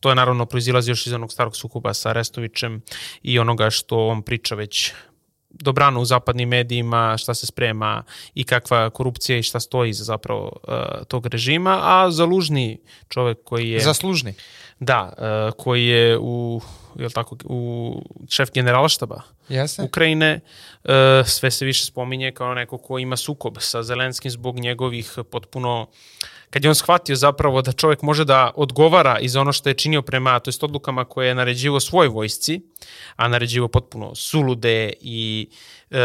to 0.00 0.08
je 0.08 0.14
naravno 0.14 0.46
proizilazi 0.46 0.90
još 0.90 1.06
iz 1.06 1.12
onog 1.12 1.32
starog 1.32 1.56
sukuba 1.56 1.94
sa 1.94 2.10
Arestovićem 2.14 2.82
i 3.22 3.38
onoga 3.38 3.70
što 3.70 4.06
on 4.06 4.22
priča 4.22 4.54
već 4.54 4.92
dobrano 5.50 6.00
u 6.00 6.04
zapadnim 6.04 6.48
medijima, 6.48 7.16
šta 7.18 7.34
se 7.34 7.46
sprema 7.46 8.02
i 8.34 8.44
kakva 8.44 8.90
korupcija 8.90 9.38
i 9.38 9.42
šta 9.42 9.60
stoji 9.60 9.90
iza 9.90 10.04
zapravo 10.04 10.52
uh, 10.68 10.74
tog 11.08 11.26
režima, 11.26 11.80
a 11.82 12.10
zalužni 12.10 12.80
čovek 13.08 13.38
koji 13.44 13.70
je... 13.70 13.80
Zaslužni. 13.80 14.34
Da, 14.80 15.12
uh, 15.18 15.54
koji 15.64 15.86
je 15.86 16.18
u, 16.18 16.60
jel 16.98 17.10
tako, 17.10 17.36
u 17.44 18.02
šef 18.28 18.50
generalštaba 18.52 19.22
Jeste. 19.48 19.82
Ukrajine, 19.82 20.40
uh, 20.84 20.90
sve 21.26 21.50
se 21.50 21.64
više 21.64 21.84
spominje 21.84 22.32
kao 22.32 22.54
neko 22.54 22.78
ko 22.78 22.98
ima 22.98 23.16
sukob 23.16 23.56
sa 23.60 23.82
Zelenskim 23.82 24.30
zbog 24.30 24.58
njegovih 24.58 25.18
potpuno 25.30 25.82
uh, 25.82 25.88
kad 26.50 26.64
je 26.64 26.70
on 26.70 26.74
shvatio 26.74 27.16
zapravo 27.16 27.62
da 27.62 27.72
čovjek 27.72 28.02
može 28.02 28.24
da 28.24 28.50
odgovara 28.56 29.18
iz 29.18 29.36
ono 29.36 29.52
što 29.52 29.68
je 29.68 29.74
činio 29.74 30.02
prema, 30.02 30.38
to 30.40 30.48
jest 30.48 30.64
odlukama 30.64 31.04
koje 31.04 31.28
je 31.28 31.34
naređivo 31.34 31.80
svoj 31.80 32.08
vojsci, 32.08 32.60
a 33.16 33.28
naređivo 33.28 33.68
potpuno 33.68 34.14
sulude 34.14 34.92
i 35.00 35.48
e, 35.90 35.98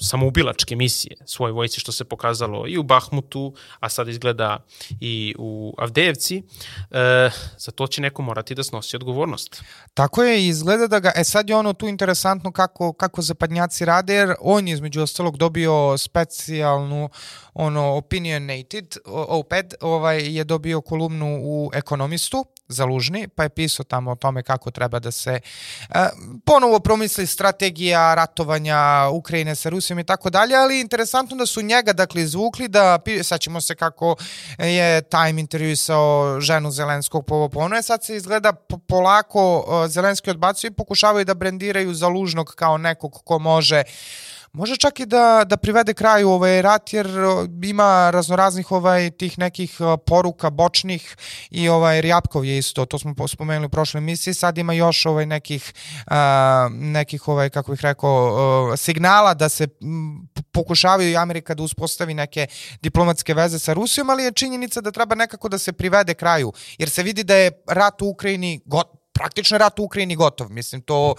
samoubilačke 0.00 0.76
misije 0.76 1.16
svoj 1.24 1.52
vojci, 1.52 1.80
što 1.80 1.92
se 1.92 2.04
pokazalo 2.04 2.64
i 2.68 2.78
u 2.78 2.82
Bahmutu, 2.82 3.54
a 3.80 3.88
sad 3.88 4.08
izgleda 4.08 4.64
i 5.00 5.34
u 5.38 5.74
Avdejevci, 5.78 6.42
e, 6.90 7.30
za 7.58 7.70
to 7.70 7.86
će 7.86 8.02
neko 8.02 8.22
morati 8.22 8.54
da 8.54 8.62
snosi 8.62 8.96
odgovornost. 8.96 9.62
Tako 9.94 10.22
je, 10.22 10.46
izgleda 10.46 10.86
da 10.86 11.00
ga, 11.00 11.12
e 11.16 11.24
sad 11.24 11.48
je 11.48 11.56
ono 11.56 11.72
tu 11.72 11.88
interesantno 11.88 12.52
kako, 12.52 12.92
kako 12.92 13.22
zapadnjaci 13.22 13.84
rade, 13.84 14.14
jer 14.14 14.34
on 14.40 14.68
je 14.68 14.74
između 14.74 15.02
ostalog 15.02 15.36
dobio 15.36 15.98
specijalnu 15.98 17.08
ono 17.54 17.96
opinionated, 17.96 18.96
OPED, 19.06 19.74
ovaj, 19.80 20.36
je 20.36 20.44
dobio 20.44 20.80
kolumnu 20.80 21.40
u 21.42 21.70
Ekonomistu, 21.74 22.44
Zalužni, 22.70 23.28
pa 23.28 23.42
je 23.42 23.48
pisao 23.48 23.84
tamo 23.84 24.10
o 24.10 24.14
tome 24.14 24.42
kako 24.42 24.70
treba 24.70 24.98
da 24.98 25.10
se 25.10 25.40
e, 25.90 26.08
ponovo 26.44 26.80
promisli 26.80 27.26
strategija 27.26 28.14
ratovanja 28.14 29.08
Ukrajine 29.12 29.54
sa 29.56 29.68
Rusijom 29.68 29.98
i 29.98 30.04
tako 30.04 30.30
dalje, 30.30 30.56
ali 30.56 30.80
interesantno 30.80 31.36
da 31.36 31.46
su 31.46 31.62
njega 31.62 31.92
dakle 31.92 32.22
izvukli 32.22 32.68
da, 32.68 32.98
saćemo 33.22 33.60
se 33.60 33.74
kako 33.74 34.16
je 34.58 35.02
Time 35.02 35.40
intervjuisao 35.40 36.40
ženu 36.40 36.70
Zelenskog 36.70 37.26
po 37.26 37.34
ovo 37.34 37.48
pono, 37.48 37.82
sad 37.82 38.04
se 38.04 38.16
izgleda 38.16 38.52
polako 38.88 39.64
Zelenski 39.88 40.30
odbacuju 40.30 40.70
i 40.70 40.74
pokušavaju 40.74 41.24
da 41.24 41.34
brendiraju 41.34 41.94
Zalužnog 41.94 42.54
kao 42.56 42.78
nekog 42.78 43.12
ko 43.24 43.38
može 43.38 43.82
može 44.52 44.76
čak 44.76 45.00
i 45.00 45.06
da, 45.06 45.44
da 45.46 45.56
privede 45.56 45.94
kraju 45.94 46.28
ovaj 46.28 46.62
rat 46.62 46.92
jer 46.92 47.08
ima 47.62 48.10
raznoraznih 48.10 48.72
ovaj 48.72 49.10
tih 49.10 49.38
nekih 49.38 49.78
poruka 50.06 50.50
bočnih 50.50 51.16
i 51.50 51.68
ovaj 51.68 52.00
Rjapkov 52.00 52.44
je 52.44 52.58
isto 52.58 52.84
to 52.84 52.98
smo 52.98 53.28
spomenuli 53.28 53.66
u 53.66 53.68
prošloj 53.68 53.98
emisiji 53.98 54.34
sad 54.34 54.58
ima 54.58 54.72
još 54.72 55.06
ovaj 55.06 55.26
nekih 55.26 55.74
a, 56.06 56.68
nekih 56.70 57.28
ovaj 57.28 57.50
kako 57.50 57.70
bih 57.72 57.80
rekao 57.82 58.76
signala 58.76 59.34
da 59.34 59.48
se 59.48 59.68
pokušavaju 60.52 61.10
i 61.10 61.16
Amerika 61.16 61.54
da 61.54 61.62
uspostavi 61.62 62.14
neke 62.14 62.46
diplomatske 62.82 63.34
veze 63.34 63.58
sa 63.58 63.72
Rusijom 63.72 64.10
ali 64.10 64.24
je 64.24 64.32
činjenica 64.32 64.80
da 64.80 64.90
treba 64.90 65.14
nekako 65.14 65.48
da 65.48 65.58
se 65.58 65.72
privede 65.72 66.14
kraju 66.14 66.52
jer 66.78 66.90
se 66.90 67.02
vidi 67.02 67.24
da 67.24 67.34
je 67.34 67.50
rat 67.68 68.02
u 68.02 68.08
Ukrajini 68.08 68.60
got, 68.64 68.99
praktično 69.20 69.58
rat 69.58 69.78
u 69.78 69.84
Ukrajini 69.84 70.16
gotov. 70.16 70.50
Mislim, 70.50 70.80
to 70.82 71.14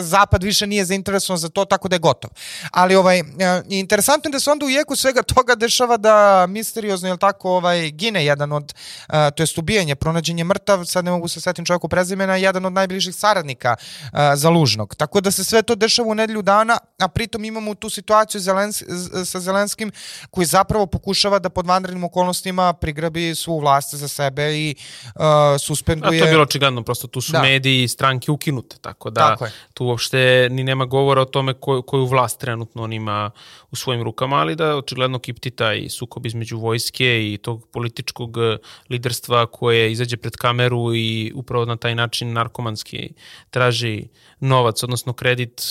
Zapad 0.00 0.42
više 0.42 0.66
nije 0.66 0.84
zainteresovan 0.84 1.38
za 1.38 1.48
to, 1.48 1.64
tako 1.64 1.88
da 1.88 1.96
je 1.96 2.00
gotov. 2.00 2.30
Ali 2.70 2.96
ovaj, 2.96 3.18
e, 3.18 3.24
interesantno 3.68 4.28
je 4.28 4.32
da 4.32 4.40
se 4.40 4.50
onda 4.50 4.66
u 4.66 4.70
jeku 4.70 4.96
svega 4.96 5.22
toga 5.22 5.54
dešava 5.54 5.96
da 5.96 6.46
misteriozno, 6.48 7.08
jel 7.08 7.16
tako, 7.16 7.50
ovaj, 7.50 7.90
gine 7.90 8.24
jedan 8.24 8.52
od, 8.52 8.74
e, 9.08 9.30
to 9.30 9.42
jest 9.42 9.58
ubijanje, 9.58 9.94
pronađenje 9.94 10.44
mrtav, 10.44 10.84
sad 10.84 11.04
ne 11.04 11.10
mogu 11.10 11.28
se 11.28 11.40
setim 11.40 11.64
čovjeku 11.64 11.88
prezimena, 11.88 12.36
jedan 12.36 12.64
od 12.64 12.72
najbližih 12.72 13.14
saradnika 13.14 13.76
e, 13.76 14.36
za 14.36 14.50
Lužnog. 14.50 14.94
Tako 14.94 15.20
da 15.20 15.30
se 15.30 15.44
sve 15.44 15.62
to 15.62 15.74
dešava 15.74 16.08
u 16.08 16.14
nedelju 16.14 16.42
dana, 16.42 16.78
a 16.98 17.08
pritom 17.08 17.44
imamo 17.44 17.74
tu 17.74 17.90
situaciju 17.90 18.40
Zelens, 18.40 18.82
sa 19.24 19.40
Zelenskim 19.40 19.92
koji 20.30 20.46
zapravo 20.46 20.86
pokušava 20.86 21.38
da 21.38 21.50
pod 21.50 21.66
vanrednim 21.66 22.04
okolnostima 22.04 22.72
prigrabi 22.72 23.34
svu 23.34 23.58
vlast 23.58 23.94
za 23.94 24.08
sebe 24.08 24.58
i 24.58 24.74
uh, 25.14 25.22
suspenduje... 25.58 26.18
A 26.18 26.22
to 26.22 26.26
je 26.26 26.30
bilo 26.30 26.42
očigledno 26.42 26.82
prosto 26.94 27.06
tu 27.06 27.20
su 27.20 27.32
da. 27.32 27.42
mediji 27.42 27.82
i 27.82 27.88
stranke 27.88 28.30
ukinute, 28.30 28.76
tako 28.80 29.10
da 29.10 29.36
tako 29.36 29.46
tu 29.74 29.86
uopšte 29.86 30.48
ni 30.50 30.64
nema 30.64 30.84
govora 30.84 31.22
o 31.22 31.24
tome 31.24 31.54
koju, 31.54 31.82
koju 31.82 32.06
vlast 32.06 32.40
trenutno 32.40 32.82
on 32.82 32.92
ima 32.92 33.30
u 33.70 33.76
svojim 33.76 34.02
rukama, 34.02 34.36
ali 34.36 34.56
da 34.56 34.76
očigledno 34.76 35.18
kipti 35.18 35.50
taj 35.50 35.88
sukob 35.88 36.26
između 36.26 36.58
vojske 36.58 37.32
i 37.32 37.38
tog 37.42 37.66
političkog 37.72 38.38
eh, 38.38 38.56
liderstva 38.90 39.46
koje 39.46 39.92
izađe 39.92 40.16
pred 40.16 40.36
kameru 40.36 40.94
i 40.94 41.32
upravo 41.34 41.64
na 41.64 41.76
taj 41.76 41.94
način 41.94 42.32
narkomanski 42.32 43.12
traži 43.50 44.08
novac, 44.40 44.82
odnosno 44.82 45.12
kredit 45.12 45.62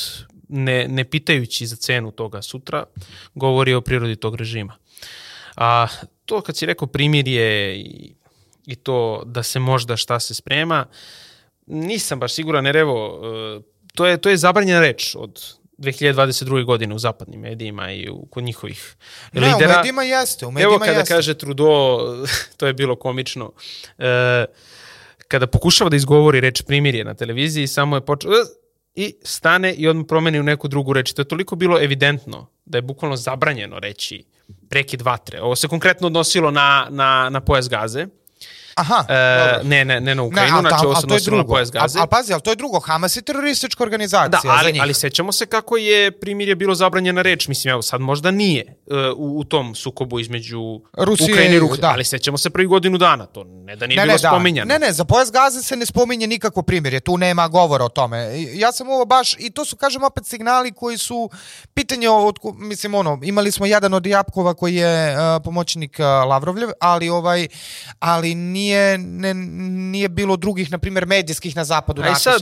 ne, 0.50 0.88
ne 0.88 1.04
pitajući 1.04 1.68
za 1.68 1.76
cenu 1.76 2.12
toga 2.12 2.42
sutra, 2.42 2.84
govori 3.36 3.74
o 3.74 3.82
prirodi 3.82 4.16
tog 4.16 4.36
režima. 4.36 4.76
A 5.56 5.88
to 6.26 6.42
kad 6.42 6.58
si 6.58 6.66
rekao 6.66 6.88
primirje 6.88 7.80
i 7.80 8.14
i 8.66 8.76
to 8.76 9.24
da 9.26 9.44
se 9.44 9.60
možda 9.60 9.98
šta 9.98 10.20
se 10.20 10.34
sprema, 10.34 10.86
nisam 11.66 12.20
baš 12.20 12.34
siguran, 12.34 12.66
jer 12.66 12.78
evo, 12.78 13.22
e, 13.58 13.62
to 13.96 14.06
je, 14.06 14.18
to 14.18 14.30
je 14.30 14.38
zabranjena 14.38 14.80
reč 14.80 15.16
od 15.16 15.56
2022. 15.78 16.66
godine 16.66 16.96
u 16.96 17.00
zapadnim 17.00 17.42
medijima 17.42 17.92
i 17.92 18.10
u, 18.10 18.26
kod 18.26 18.44
njihovih 18.44 18.96
ne, 19.34 19.42
lidera. 19.42 19.68
Ne, 19.68 19.74
u 19.74 19.78
medijima 19.78 20.04
jeste, 20.04 20.46
u 20.46 20.52
medijima 20.52 20.76
Evo 20.76 20.80
kada 20.80 21.00
jeste. 21.00 21.14
kaže 21.14 21.34
Trudeau, 21.34 22.00
to 22.58 22.68
je 22.68 22.74
bilo 22.74 22.96
komično, 22.96 23.52
e, 23.98 24.46
kada 25.28 25.48
pokušava 25.48 25.90
da 25.90 25.96
izgovori 25.96 26.40
reč 26.40 26.62
primirje 26.62 27.04
na 27.04 27.14
televiziji, 27.14 27.68
samo 27.68 27.96
je 27.96 28.06
počeo 28.06 28.32
i 28.96 29.16
stane 29.24 29.74
i 29.74 29.88
odmah 29.88 30.06
promeni 30.08 30.40
u 30.40 30.44
neku 30.44 30.68
drugu 30.68 30.94
reč. 30.94 31.14
To 31.14 31.22
je 31.22 31.28
toliko 31.28 31.56
bilo 31.56 31.82
evidentno 31.82 32.48
da 32.66 32.78
je 32.78 32.82
bukvalno 32.82 33.16
zabranjeno 33.16 33.80
reći 33.80 34.24
prekid 34.70 35.02
vatre. 35.02 35.42
Ovo 35.42 35.56
se 35.56 35.68
konkretno 35.68 36.08
odnosilo 36.08 36.52
na, 36.52 36.88
na, 36.90 37.30
na 37.30 37.42
pojas 37.42 37.70
gaze. 37.70 38.08
Aha, 38.76 39.06
e, 39.10 39.60
ne, 39.64 39.86
ne, 39.86 40.02
ne 40.02 40.16
na 40.16 40.24
Ukrajinu, 40.24 40.62
ne, 40.62 40.70
znači 40.70 40.86
ovo 40.86 40.96
se 40.96 41.06
odnosilo 41.06 41.38
na 41.38 41.46
pojas 41.46 41.72
gaze. 41.72 42.00
Ali 42.00 42.08
pazi, 42.10 42.34
ali 42.34 42.42
to 42.42 42.50
je 42.50 42.56
drugo, 42.56 42.80
Hamas 42.80 43.16
je 43.16 43.22
teroristička 43.22 43.84
organizacija 43.84 44.42
da, 44.54 44.58
ali, 44.60 44.80
ali 44.82 44.94
sećamo 44.94 45.32
se 45.32 45.46
kako 45.46 45.78
je 45.78 46.12
primirje 46.12 46.56
bilo 46.56 46.76
zabranjena 46.76 47.22
reč, 47.22 47.48
mislim, 47.48 47.72
evo 47.72 47.82
sad 47.82 48.02
možda 48.02 48.32
nije 48.32 48.78
uh, 48.86 48.96
u, 49.18 49.40
u 49.40 49.44
tom 49.44 49.76
sukobu 49.76 50.20
između 50.20 50.80
Rusije, 50.94 51.34
Ukrajine 51.34 51.56
i 51.56 51.60
Rusije, 51.60 51.82
da. 51.82 51.90
ali 51.90 52.04
sećamo 52.04 52.38
se 52.38 52.50
prvi 52.50 52.68
godinu 52.68 52.98
dana, 52.98 53.26
to 53.26 53.44
ne 53.44 53.76
da 53.76 53.88
nije 53.88 53.98
ne, 53.98 54.04
bilo 54.04 54.16
ne, 54.16 54.22
da. 54.22 54.30
spominjano. 54.30 54.68
Ne, 54.68 54.80
ne, 54.80 54.94
za 54.94 55.06
pojas 55.06 55.32
gaze 55.32 55.64
se 55.64 55.76
ne 55.76 55.86
spominje 55.86 56.28
nikakvo 56.28 56.62
primirje, 56.62 57.00
tu 57.00 57.18
nema 57.18 57.48
govora 57.48 57.86
o 57.86 57.90
tome. 57.90 58.44
Ja 58.54 58.72
sam 58.72 58.90
ovo 58.90 59.06
baš, 59.06 59.36
i 59.40 59.50
to 59.50 59.66
su, 59.66 59.76
kažem, 59.76 60.04
opet 60.04 60.26
signali 60.26 60.72
koji 60.72 60.98
su, 60.98 61.30
pitanje 61.74 62.10
od, 62.10 62.36
mislim, 62.56 62.96
ono, 62.96 63.20
imali 63.24 63.52
smo 63.52 63.66
jedan 63.66 63.94
od 63.94 64.06
Japkova 64.06 64.54
koji 64.54 64.76
je 64.76 65.16
uh, 65.16 65.42
pomoćnik 65.44 65.98
uh, 66.00 66.06
Lavrovljev, 66.06 66.70
ali 66.80 67.10
ovaj, 67.10 67.48
ali 68.00 68.36
nije 68.36 68.63
nije, 68.64 68.98
ne, 68.98 69.34
nije 69.94 70.10
bilo 70.10 70.38
drugih, 70.38 70.72
na 70.72 70.78
primjer, 70.78 71.06
medijskih 71.06 71.56
na 71.56 71.64
zapadu. 71.64 72.02
A 72.02 72.10
i 72.10 72.16
sad, 72.16 72.42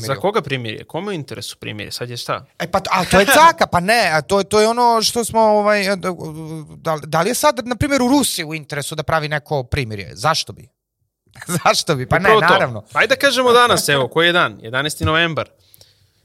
za 0.00 0.14
koga 0.14 0.42
primirje? 0.42 0.84
Kome 0.84 1.12
je 1.12 1.16
interesu 1.16 1.56
primirje? 1.56 1.92
Sad 1.92 2.10
je 2.10 2.16
šta? 2.16 2.44
E 2.58 2.70
pa, 2.70 2.80
a 2.90 3.04
to 3.04 3.20
je 3.20 3.26
caka, 3.26 3.66
pa 3.66 3.80
ne, 3.80 4.10
a 4.12 4.22
to, 4.22 4.42
to 4.42 4.60
je 4.60 4.68
ono 4.68 5.02
što 5.02 5.24
smo, 5.24 5.40
ovaj, 5.40 5.84
da, 6.76 6.96
da 7.02 7.22
li 7.22 7.30
je 7.30 7.34
sad, 7.34 7.66
na 7.66 7.76
primjer, 7.76 8.02
u 8.02 8.08
Rusiji 8.08 8.44
u 8.44 8.54
interesu 8.54 8.94
da 8.94 9.02
pravi 9.02 9.28
neko 9.28 9.62
primirje? 9.62 10.10
Zašto 10.14 10.52
bi? 10.52 10.68
Zašto 11.64 11.94
bi? 11.94 12.08
Pa 12.08 12.16
Upravo 12.16 12.40
ne, 12.40 12.46
naravno. 12.46 12.80
To. 12.80 12.98
Ajde 12.98 13.14
da 13.14 13.20
kažemo 13.20 13.52
danas, 13.52 13.88
evo, 13.88 14.08
koji 14.08 14.26
je 14.26 14.32
dan? 14.32 14.60
11. 14.62 15.04
novembar 15.04 15.48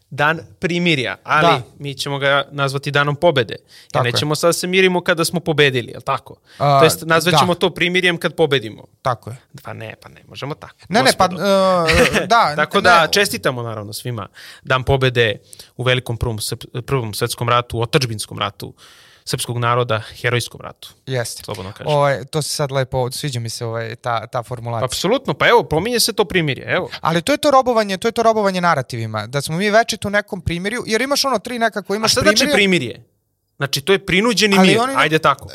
dan 0.10 0.40
primirja, 0.60 1.18
ali 1.24 1.48
da. 1.48 1.62
mi 1.80 1.94
ćemo 1.94 2.18
ga 2.20 2.48
nazvati 2.52 2.92
danom 2.92 3.16
pobede. 3.16 3.56
Jer 3.94 4.04
nećemo 4.04 4.36
sad 4.36 4.48
da 4.48 4.54
se 4.54 4.68
mirimo 4.68 5.02
kada 5.02 5.26
smo 5.26 5.40
pobedili, 5.40 5.92
je 5.92 6.02
tako? 6.02 6.36
A, 6.58 6.80
to 6.80 6.84
jest, 6.84 7.04
nazvaćemo 7.06 7.54
da. 7.54 7.60
to 7.60 7.70
primirjem 7.70 8.18
kad 8.18 8.36
pobedimo. 8.36 8.84
Tako 9.02 9.30
je. 9.30 9.38
Pa 9.64 9.74
ne, 9.74 9.96
pa 10.02 10.10
ne, 10.10 10.24
možemo 10.28 10.56
tako. 10.56 10.76
Ne, 10.90 11.02
gospodo. 11.02 11.38
ne, 11.38 11.42
pa 11.42 11.86
uh, 12.22 12.28
da. 12.28 12.54
tako 12.64 12.82
da 12.82 13.02
ne. 13.02 13.12
čestitamo 13.12 13.62
naravno 13.62 13.94
svima 13.94 14.28
dan 14.64 14.84
pobede 14.84 15.36
u 15.78 15.84
velikom 15.84 16.18
prvom, 16.18 16.38
prvom 16.86 17.14
svetskom 17.14 17.50
ratu, 17.50 17.78
u 17.78 17.82
otačbinskom 17.82 18.40
ratu 18.40 18.74
srpskog 19.30 19.58
naroda 19.58 20.02
herojskom 20.22 20.62
ratu. 20.62 20.90
Jeste. 21.06 21.44
Slobodno 21.44 21.72
kažem. 21.72 21.94
Ovaj, 21.94 22.26
to 22.26 22.42
se 22.42 22.50
sad 22.50 22.72
lepo, 22.72 23.12
sviđa 23.12 23.40
mi 23.40 23.50
se 23.50 23.66
ovaj, 23.66 23.96
ta, 23.96 24.28
ta 24.28 24.44
formulacija. 24.44 24.86
Apsolutno, 24.86 25.34
pa 25.34 25.48
evo, 25.48 25.64
pominje 25.64 26.00
se 26.00 26.14
to 26.14 26.26
primirje, 26.26 26.66
evo. 26.68 26.90
Ali 27.02 27.22
to 27.22 27.32
je 27.32 27.38
to 27.38 27.52
robovanje, 27.52 27.98
to 27.98 28.08
je 28.08 28.12
to 28.12 28.24
robovanje 28.24 28.62
narativima, 28.62 29.28
da 29.28 29.42
smo 29.42 29.58
mi 29.58 29.70
večito 29.70 30.08
u 30.08 30.12
nekom 30.12 30.42
primirju, 30.42 30.84
jer 30.88 31.02
imaš 31.02 31.26
ono 31.26 31.40
tri 31.40 31.60
nekako, 31.60 31.96
imaš 31.96 32.16
primirje. 32.16 32.34
A 32.34 32.36
šta 32.36 32.46
znači 32.46 32.54
primirje? 32.54 33.06
Znači, 33.58 33.82
to 33.82 33.94
je 33.94 34.06
prinuđeni 34.06 34.56
Ali 34.58 34.68
mir, 34.68 34.80
oni, 34.80 34.94
ajde 34.98 35.20
tako. 35.20 35.46
Uh, 35.46 35.52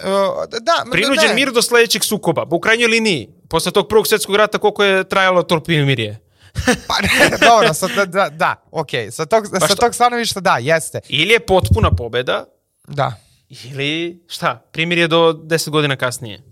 da, 0.61 0.85
prinuđen 0.93 1.29
ne. 1.29 1.35
mir 1.35 1.53
do 1.53 1.63
sledećeg 1.63 2.05
sukoba, 2.05 2.47
u 2.51 2.61
krajnjoj 2.61 2.89
liniji, 2.89 3.29
posle 3.49 3.73
tog 3.73 3.89
prvog 3.89 4.07
svetskog 4.07 4.37
rata, 4.37 4.59
koliko 4.59 4.85
je 4.85 5.05
trajalo 5.05 5.43
to 5.43 5.61
primirje? 5.61 6.21
pa 6.89 6.95
ne, 7.03 7.37
dobro, 7.49 7.75
sa, 7.75 7.89
da, 7.97 8.05
da, 8.05 8.29
da 8.29 8.55
okej, 8.71 9.07
okay. 9.07 9.11
sa 9.11 9.27
tog, 9.27 9.47
pa 9.61 9.69
sa 9.69 9.75
tog 9.75 9.95
stanovišta 9.95 10.41
da, 10.41 10.59
jeste. 10.61 11.01
Ili 11.09 11.33
je 11.33 11.41
potpuna 11.41 11.91
pobeda, 11.91 12.45
da. 12.89 13.24
Ili, 13.49 14.23
šta, 14.29 14.69
primjer 14.73 14.99
je 14.99 15.09
do 15.09 15.33
10 15.33 15.71
godina 15.71 15.97
kasnije. 15.97 16.43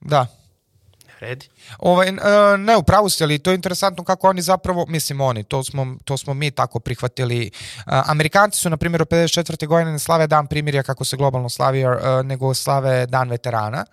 Da. 0.00 0.26
Redi. 1.20 1.48
Ovaj, 1.78 2.08
e, 2.08 2.12
ne, 2.58 2.76
upravo 2.76 3.10
ste, 3.10 3.24
ali 3.24 3.38
to 3.38 3.50
je 3.50 3.54
interesantno 3.54 4.04
kako 4.04 4.28
oni 4.28 4.42
zapravo, 4.42 4.86
mislim 4.88 5.20
oni, 5.20 5.44
to 5.44 5.64
smo, 5.64 5.86
to 6.04 6.16
smo 6.16 6.34
mi 6.34 6.50
tako 6.50 6.80
prihvatili. 6.80 7.46
E, 7.46 7.50
Amerikanci 7.86 8.60
su, 8.60 8.70
na 8.70 8.76
primjer, 8.76 9.02
u 9.02 9.04
54. 9.04 9.66
godine 9.66 9.92
ne 9.92 9.98
slave 9.98 10.26
dan 10.26 10.46
primirja 10.46 10.82
kako 10.82 11.04
se 11.04 11.16
globalno 11.16 11.48
slavi, 11.48 11.80
e, 11.82 11.96
nego 12.24 12.54
slave 12.54 13.06
dan 13.06 13.30
veterana 13.30 13.84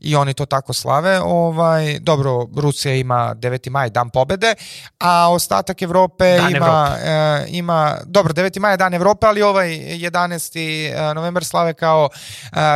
i 0.00 0.16
oni 0.16 0.34
to 0.34 0.46
tako 0.46 0.72
slave. 0.72 1.20
Ovaj, 1.20 1.98
dobro, 1.98 2.46
Rusija 2.56 2.94
ima 2.94 3.34
9. 3.34 3.70
maj, 3.70 3.90
dan 3.90 4.10
pobede, 4.10 4.54
a 4.98 5.30
ostatak 5.30 5.82
Evrope 5.82 6.36
dan 6.36 6.56
ima, 6.56 6.96
Evrope. 7.02 7.50
ima, 7.50 7.96
dobro, 8.04 8.32
9. 8.32 8.60
maj 8.60 8.72
je 8.72 8.76
dan 8.76 8.94
Evrope, 8.94 9.26
ali 9.26 9.42
ovaj 9.42 9.68
11. 9.68 11.14
novembar 11.14 11.44
slave 11.44 11.74
kao 11.74 12.08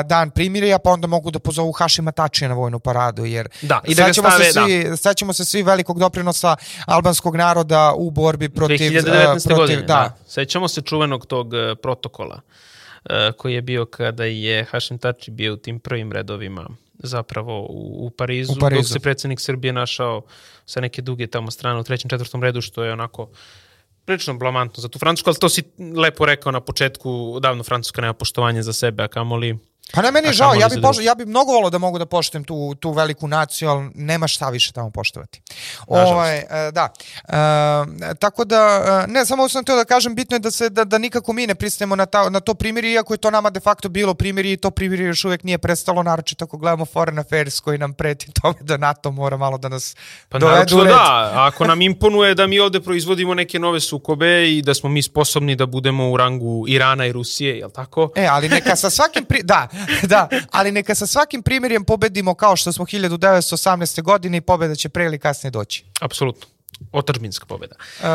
dan 0.04 0.30
primirja, 0.30 0.78
pa 0.78 0.90
onda 0.90 1.06
mogu 1.06 1.30
da 1.30 1.38
pozovu 1.38 1.72
Hašima 1.72 2.12
Tačija 2.12 2.48
na 2.48 2.54
vojnu 2.54 2.78
paradu, 2.78 3.24
jer 3.24 3.48
da, 3.62 3.80
i 3.84 3.94
da 3.94 4.06
ga 4.06 4.12
stave 4.12 4.44
se 4.44 4.45
svi, 4.52 4.84
da. 4.84 4.96
sećamo 4.96 5.32
se 5.32 5.44
svi 5.44 5.62
velikog 5.62 5.98
doprinosa 5.98 6.56
albanskog 6.86 7.36
naroda 7.36 7.92
u 7.96 8.10
borbi 8.10 8.48
protiv... 8.48 8.78
2019. 8.78 9.32
protiv 9.32 9.56
godine, 9.56 9.80
da. 9.80 9.86
da. 9.86 10.16
Sećamo 10.26 10.68
se 10.68 10.80
čuvenog 10.80 11.26
tog 11.26 11.52
uh, 11.52 11.78
protokola 11.82 12.40
koji 13.36 13.54
je 13.54 13.62
bio 13.62 13.84
kada 13.84 14.24
je 14.24 14.64
Hašim 14.64 14.98
Tači 14.98 15.30
bio 15.30 15.54
u 15.54 15.56
tim 15.56 15.80
prvim 15.80 16.12
redovima 16.12 16.68
zapravo 16.98 17.60
u, 17.60 18.06
u, 18.06 18.10
Parizu, 18.10 18.52
u 18.52 18.56
Parizu, 18.60 18.82
dok 18.82 18.92
se 18.92 19.00
predsednik 19.00 19.40
Srbije 19.40 19.72
našao 19.72 20.22
sa 20.66 20.80
neke 20.80 21.02
duge 21.02 21.26
tamo 21.26 21.50
strane 21.50 21.80
u 21.80 21.84
trećem, 21.84 22.10
četvrtom 22.10 22.42
redu, 22.42 22.60
što 22.60 22.84
je 22.84 22.92
onako 22.92 23.28
prilično 24.04 24.34
blamantno 24.34 24.80
za 24.80 24.88
tu 24.88 24.98
Francusku, 24.98 25.30
ali 25.30 25.38
to 25.38 25.48
si 25.48 25.62
lepo 25.96 26.26
rekao 26.26 26.52
na 26.52 26.60
početku, 26.60 27.38
davno 27.40 27.62
Francuska 27.62 28.00
nema 28.00 28.12
poštovanje 28.12 28.62
za 28.62 28.72
sebe, 28.72 29.02
a 29.02 29.08
kamoli 29.08 29.58
Pa 29.92 30.02
ne, 30.02 30.12
meni 30.12 30.28
je 30.28 30.32
žao, 30.32 30.54
ja 30.54 30.68
bi, 30.68 30.80
poš, 30.82 30.96
ja 31.00 31.14
bi 31.14 31.26
mnogo 31.26 31.52
volao 31.52 31.70
da 31.70 31.78
mogu 31.78 31.98
da 31.98 32.06
poštujem 32.06 32.44
tu, 32.44 32.74
tu 32.74 32.90
veliku 32.90 33.28
naciju, 33.28 33.68
ali 33.68 33.90
nema 33.94 34.28
šta 34.28 34.48
više 34.48 34.72
tamo 34.72 34.90
poštovati. 34.90 35.40
Ovaj, 35.86 36.38
e, 36.38 36.70
da. 36.72 36.88
E, 37.28 38.14
tako 38.14 38.44
da, 38.44 38.82
e, 39.08 39.12
ne, 39.12 39.26
samo 39.26 39.48
sam 39.48 39.64
teo 39.64 39.76
da 39.76 39.84
kažem, 39.84 40.14
bitno 40.14 40.34
je 40.34 40.38
da, 40.38 40.50
se, 40.50 40.68
da, 40.70 40.84
da 40.84 40.98
nikako 40.98 41.32
mi 41.32 41.46
ne 41.46 41.54
pristajemo 41.54 41.96
na, 41.96 42.06
ta, 42.06 42.30
na 42.30 42.40
to 42.40 42.54
primjeri, 42.54 42.92
iako 42.92 43.14
je 43.14 43.18
to 43.18 43.30
nama 43.30 43.50
de 43.50 43.60
facto 43.60 43.88
bilo 43.88 44.14
primjeri 44.14 44.52
i 44.52 44.56
to 44.56 44.70
primjeri 44.70 45.04
još 45.04 45.24
uvek 45.24 45.42
nije 45.42 45.58
prestalo, 45.58 46.02
naročito 46.02 46.44
ako 46.44 46.56
gledamo 46.56 46.84
Foreign 46.86 47.18
Affairs 47.18 47.60
koji 47.60 47.78
nam 47.78 47.92
preti 47.92 48.32
tome 48.42 48.56
da 48.60 48.76
NATO 48.76 49.10
mora 49.10 49.36
malo 49.36 49.58
da 49.58 49.68
nas 49.68 49.96
Pa 50.28 50.38
dovedu 50.38 50.76
u 50.76 50.84
red. 50.84 50.92
da, 50.92 51.32
ako 51.34 51.64
nam 51.64 51.82
imponuje 51.82 52.34
da 52.34 52.46
mi 52.46 52.58
ovde 52.58 52.80
proizvodimo 52.80 53.34
neke 53.34 53.58
nove 53.58 53.80
sukobe 53.80 54.50
i 54.50 54.62
da 54.62 54.74
smo 54.74 54.88
mi 54.88 55.02
sposobni 55.02 55.56
da 55.56 55.66
budemo 55.66 56.10
u 56.10 56.16
rangu 56.16 56.64
Irana 56.68 57.06
i 57.06 57.12
Rusije, 57.12 57.58
jel 57.58 57.70
tako? 57.70 58.10
E, 58.16 58.26
ali 58.26 58.48
neka 58.48 58.76
sa 58.76 58.90
svakim 58.90 59.24
pri... 59.24 59.42
da, 59.42 59.68
da, 60.12 60.28
ali 60.50 60.72
neka 60.72 60.94
sa 60.94 61.06
svakim 61.06 61.42
primjerjem 61.42 61.84
pobedimo 61.84 62.34
kao 62.34 62.56
što 62.56 62.72
smo 62.72 62.84
1918. 62.84 64.02
godine 64.02 64.38
i 64.38 64.40
pobeda 64.40 64.74
će 64.74 64.88
pre 64.88 65.04
ili 65.04 65.18
kasnije 65.18 65.50
doći. 65.50 65.84
Apsolutno. 66.00 66.46
Otačbinska 66.92 67.46
pobeda. 67.46 67.74
Uh, 68.00 68.06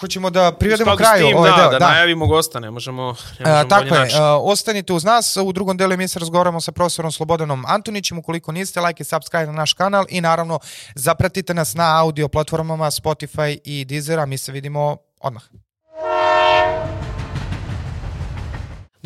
hoćemo 0.00 0.30
da 0.30 0.52
privedemo 0.52 0.96
kraju 0.96 1.26
tim, 1.26 1.36
ovaj 1.36 1.50
da, 1.50 1.56
deo. 1.56 1.70
da, 1.70 1.78
najavimo 1.78 2.26
gosta, 2.26 2.60
ne 2.60 2.70
možemo, 2.70 3.02
ne 3.38 3.50
možemo 3.50 3.60
E, 3.60 3.68
tako 3.68 3.94
je, 3.94 4.02
e, 4.02 4.22
ostanite 4.22 4.92
uz 4.92 5.04
nas, 5.04 5.36
u 5.36 5.52
drugom 5.52 5.76
delu 5.76 5.92
emisije 5.92 6.20
razgovaramo 6.20 6.60
sa 6.60 6.72
profesorom 6.72 7.12
Slobodanom 7.12 7.64
Antonićem, 7.66 8.18
ukoliko 8.18 8.52
niste, 8.52 8.80
like 8.80 9.02
i 9.02 9.04
subscribe 9.04 9.46
na 9.46 9.52
naš 9.52 9.72
kanal 9.72 10.04
i 10.08 10.20
naravno 10.20 10.58
zapratite 10.94 11.54
nas 11.54 11.74
na 11.74 12.00
audio 12.02 12.28
platformama 12.28 12.86
Spotify 12.86 13.58
i 13.64 13.84
Deezer, 13.84 14.18
a 14.18 14.26
mi 14.26 14.38
se 14.38 14.52
vidimo 14.52 14.96
odmah. 15.20 15.42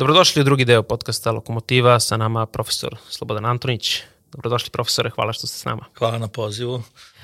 Dobrodošli 0.01 0.41
u 0.41 0.43
drugi 0.43 0.65
deo 0.65 0.83
podcasta 0.83 1.31
Lokomotiva, 1.31 1.99
sa 1.99 2.17
nama 2.17 2.45
profesor 2.45 2.95
Slobodan 3.09 3.45
Antonić. 3.45 4.01
Dobrodošli 4.31 4.69
profesore, 4.69 5.09
hvala 5.09 5.33
što 5.33 5.47
ste 5.47 5.57
s 5.57 5.65
nama. 5.65 5.85
Hvala 5.97 6.17
na 6.17 6.27
pozivu. 6.27 6.83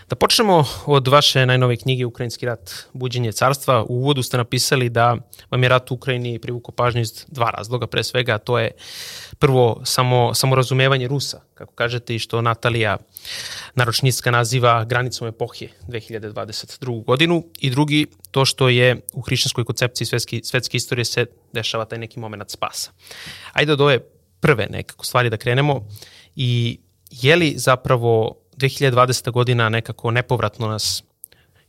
Da 0.10 0.16
počnemo 0.16 0.66
od 0.86 1.08
vaše 1.08 1.45
najnovije 1.45 1.78
knjige 1.78 2.05
Ukrajinski 2.05 2.45
rat, 2.45 2.72
buđenje 2.93 3.32
carstva. 3.32 3.84
U 3.84 3.95
uvodu 3.95 4.24
ste 4.24 4.38
napisali 4.38 4.89
da 4.89 5.18
vam 5.51 5.64
je 5.64 5.70
rat 5.70 5.91
u 5.91 5.93
Ukrajini 5.93 6.39
privukao 6.39 6.72
pažnju 6.72 7.01
iz 7.01 7.26
dva 7.28 7.49
razloga. 7.49 7.88
Pre 7.88 8.03
svega, 8.03 8.38
to 8.38 8.60
je 8.60 8.72
prvo 9.39 9.82
samo, 9.86 10.34
samorazumevanje 10.34 11.08
Rusa, 11.08 11.41
kako 11.53 11.74
kažete, 11.74 12.16
i 12.16 12.20
što 12.20 12.41
Natalija 12.41 12.97
Naročnicka 13.76 14.32
naziva 14.32 14.86
granicom 14.86 15.28
epohije 15.28 15.72
2022. 15.88 17.03
godinu. 17.03 17.43
I 17.60 17.70
drugi, 17.70 18.05
to 18.32 18.45
što 18.45 18.70
je 18.70 19.01
u 19.14 19.22
hrišćanskoj 19.22 19.66
koncepciji 19.66 20.08
svetske, 20.08 20.39
svetske 20.43 20.78
istorije 20.78 21.05
se 21.05 21.26
dešava 21.53 21.86
taj 21.86 21.99
neki 21.99 22.20
moment 22.20 22.51
spasa. 22.51 22.91
Ajde 23.53 23.74
od 23.74 23.82
ove 23.82 23.99
prve 24.39 24.68
nekako 24.70 25.05
stvari 25.05 25.30
da 25.30 25.38
krenemo 25.38 25.88
i 26.36 26.80
je 27.12 27.36
li 27.36 27.53
zapravo 27.58 28.46
2020. 28.58 29.32
godina 29.32 29.70
nekako 29.70 30.12
nepovratno 30.12 30.68
nas 30.68 31.03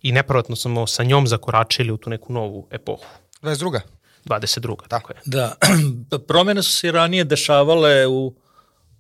i 0.03 0.13
nepovratno 0.13 0.57
smo 0.57 0.87
sa 0.87 1.05
njom 1.05 1.27
zakoračili 1.27 1.93
u 1.93 1.97
tu 1.97 2.11
neku 2.11 2.33
novu 2.33 2.69
epohu. 2.71 3.05
22. 3.43 3.81
22. 4.25 4.77
Tako 4.89 5.13
je. 5.13 5.21
Da, 5.25 5.57
promjene 6.29 6.63
su 6.63 6.73
se 6.73 6.93
ranije 6.93 7.25
dešavale 7.25 8.07
u 8.07 8.35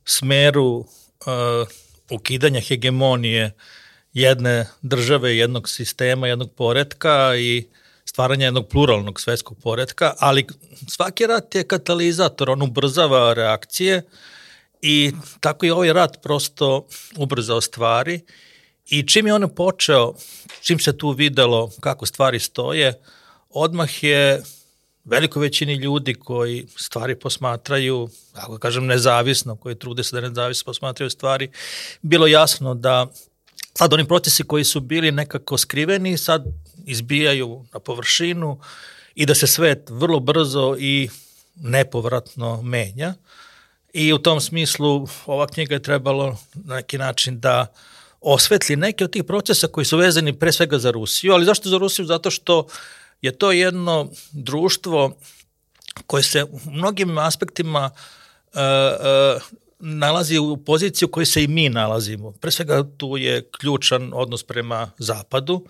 smeru 0.04 0.76
uh, 0.76 0.86
ukidanja 2.10 2.60
hegemonije 2.60 3.54
jedne 4.12 4.66
države, 4.82 5.36
jednog 5.36 5.68
sistema, 5.68 6.26
jednog 6.26 6.52
poretka 6.52 7.36
i 7.36 7.68
stvaranja 8.04 8.44
jednog 8.44 8.68
pluralnog 8.68 9.20
svetskog 9.20 9.58
poretka, 9.62 10.14
ali 10.18 10.46
svaki 10.88 11.26
rat 11.26 11.54
je 11.54 11.68
katalizator, 11.68 12.50
on 12.50 12.62
ubrzava 12.62 13.34
reakcije 13.34 14.02
i 14.82 15.12
tako 15.40 15.66
i 15.66 15.70
ovaj 15.70 15.92
rat 15.92 16.22
prosto 16.22 16.86
ubrzao 17.16 17.60
stvari 17.60 18.20
i 18.86 19.06
čim 19.06 19.26
je 19.26 19.34
on 19.34 19.48
počeo, 19.54 20.14
čim 20.60 20.78
se 20.78 20.98
tu 20.98 21.10
videlo 21.10 21.70
kako 21.80 22.06
stvari 22.06 22.40
stoje, 22.40 23.00
odmah 23.50 24.02
je 24.04 24.42
velikoj 25.04 25.40
većini 25.40 25.74
ljudi 25.74 26.14
koji 26.14 26.66
stvari 26.76 27.14
posmatraju, 27.14 28.08
ako 28.34 28.52
da 28.52 28.58
kažem 28.58 28.86
nezavisno, 28.86 29.56
koji 29.56 29.74
trude 29.74 30.04
se 30.04 30.20
da 30.20 30.28
nezavisno 30.28 30.64
posmatraju 30.64 31.10
stvari, 31.10 31.50
bilo 32.02 32.26
jasno 32.26 32.74
da 32.74 33.06
sad 33.74 33.92
oni 33.92 34.08
procesi 34.08 34.44
koji 34.44 34.64
su 34.64 34.80
bili 34.80 35.12
nekako 35.12 35.58
skriveni 35.58 36.18
sad 36.18 36.44
izbijaju 36.86 37.64
na 37.72 37.80
površinu 37.80 38.60
i 39.14 39.26
da 39.26 39.34
se 39.34 39.46
svet 39.46 39.90
vrlo 39.90 40.20
brzo 40.20 40.76
i 40.78 41.08
nepovratno 41.56 42.62
menja. 42.62 43.14
I 43.92 44.12
u 44.12 44.18
tom 44.18 44.40
smislu 44.40 45.06
ova 45.26 45.46
knjiga 45.46 45.74
je 45.74 45.82
trebalo 45.82 46.36
na 46.54 46.74
neki 46.74 46.98
način 46.98 47.40
da 47.40 47.66
osvetli 48.20 48.76
neke 48.76 49.04
od 49.04 49.12
tih 49.12 49.24
procesa 49.24 49.66
koji 49.66 49.84
su 49.84 49.96
vezani 49.96 50.38
pre 50.38 50.52
svega 50.52 50.78
za 50.78 50.90
Rusiju, 50.90 51.32
ali 51.32 51.44
zašto 51.44 51.68
za 51.68 51.78
Rusiju? 51.78 52.06
Zato 52.06 52.30
što 52.30 52.66
je 53.22 53.32
to 53.32 53.52
jedno 53.52 54.10
društvo 54.32 55.16
koje 56.06 56.22
se 56.22 56.44
u 56.44 56.60
mnogim 56.70 57.18
aspektima 57.18 57.90
uh, 57.90 58.60
uh, 58.60 59.42
nalazi 59.78 60.38
u 60.38 60.56
poziciji 60.56 61.06
u 61.06 61.10
kojoj 61.10 61.26
se 61.26 61.44
i 61.44 61.48
mi 61.48 61.68
nalazimo. 61.68 62.32
Pre 62.32 62.50
svega 62.50 62.84
tu 62.96 63.16
je 63.16 63.48
ključan 63.60 64.10
odnos 64.14 64.42
prema 64.42 64.90
zapadu. 64.98 65.64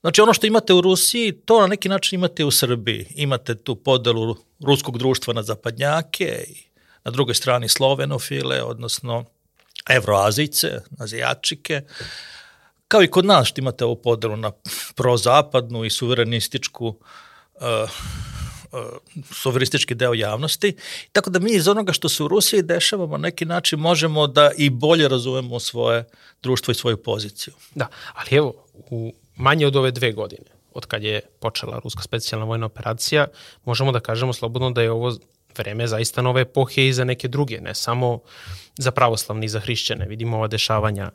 Znači 0.00 0.20
ono 0.20 0.32
što 0.32 0.46
imate 0.46 0.74
u 0.74 0.80
Rusiji, 0.80 1.32
to 1.32 1.60
na 1.60 1.66
neki 1.66 1.88
način 1.88 2.18
imate 2.18 2.44
u 2.44 2.50
Srbiji. 2.50 3.06
Imate 3.14 3.54
tu 3.54 3.76
podelu 3.76 4.36
ruskog 4.60 4.98
društva 4.98 5.34
na 5.34 5.42
zapadnjake 5.42 6.44
i 6.48 6.66
na 7.06 7.10
drugoj 7.10 7.34
strani 7.34 7.68
slovenofile, 7.68 8.62
odnosno 8.62 9.24
evroazijce, 9.88 10.80
azijačike. 10.98 11.82
Kao 12.88 13.02
i 13.02 13.10
kod 13.10 13.24
nas 13.24 13.48
što 13.48 13.60
imate 13.60 13.84
ovu 13.84 13.96
podelu 14.02 14.36
na 14.36 14.52
prozapadnu 14.94 15.84
i 15.84 15.90
suverenističku 15.90 16.86
uh, 16.86 17.62
uh, 18.72 18.80
suverenistički 19.32 19.94
deo 19.94 20.14
javnosti. 20.14 20.76
Tako 21.12 21.30
da 21.30 21.38
mi 21.38 21.52
iz 21.52 21.68
onoga 21.68 21.92
što 21.92 22.08
se 22.08 22.24
u 22.24 22.28
Rusiji 22.28 22.62
dešavamo 22.62 23.16
na 23.16 23.22
neki 23.22 23.44
način 23.44 23.78
možemo 23.78 24.26
da 24.26 24.50
i 24.56 24.70
bolje 24.70 25.08
razumemo 25.08 25.60
svoje 25.60 26.04
društvo 26.42 26.72
i 26.72 26.74
svoju 26.74 27.02
poziciju. 27.02 27.54
Da, 27.74 27.86
ali 28.14 28.36
evo, 28.36 28.54
u 28.90 29.12
manje 29.36 29.66
od 29.66 29.76
ove 29.76 29.90
dve 29.90 30.12
godine, 30.12 30.50
od 30.74 30.86
kad 30.86 31.02
je 31.02 31.20
počela 31.40 31.80
ruska 31.84 32.02
specijalna 32.02 32.46
vojna 32.46 32.66
operacija, 32.66 33.26
možemo 33.64 33.92
da 33.92 34.00
kažemo 34.00 34.32
slobodno 34.32 34.70
da 34.70 34.82
je 34.82 34.90
ovo 34.90 35.16
vreme 35.58 35.86
zaista 35.86 36.22
nove 36.22 36.40
epohe 36.40 36.86
i 36.86 36.92
za 36.92 37.04
neke 37.04 37.28
druge, 37.28 37.60
ne 37.60 37.74
samo 37.74 38.20
za 38.78 38.90
pravoslavni 38.90 39.46
i 39.46 39.48
za 39.48 39.60
hrišćane. 39.60 40.06
Vidimo 40.06 40.36
ova 40.36 40.46
dešavanja 40.46 41.10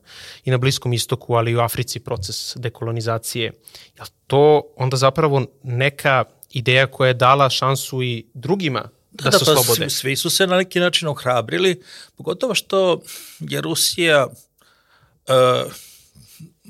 i 0.45 0.51
na 0.51 0.57
Bliskom 0.57 0.93
istoku, 0.93 1.33
ali 1.35 1.51
i 1.51 1.55
u 1.55 1.59
Africi 1.59 1.99
proces 1.99 2.53
dekolonizacije. 2.57 3.53
Je 3.97 4.03
to 4.27 4.61
onda 4.75 4.97
zapravo 4.97 5.45
neka 5.63 6.23
ideja 6.51 6.87
koja 6.87 7.07
je 7.07 7.13
dala 7.13 7.49
šansu 7.49 8.03
i 8.03 8.25
drugima 8.33 8.89
da, 9.11 9.29
da 9.29 9.39
se 9.39 9.45
pa 9.45 9.51
oslobode? 9.51 9.89
Svi, 9.89 10.15
su 10.15 10.29
se 10.29 10.47
na 10.47 10.57
neki 10.57 10.79
način 10.79 11.07
ohrabrili, 11.07 11.81
pogotovo 12.17 12.55
što 12.55 13.01
je 13.39 13.61
Rusija 13.61 14.27
uh, 14.27 15.71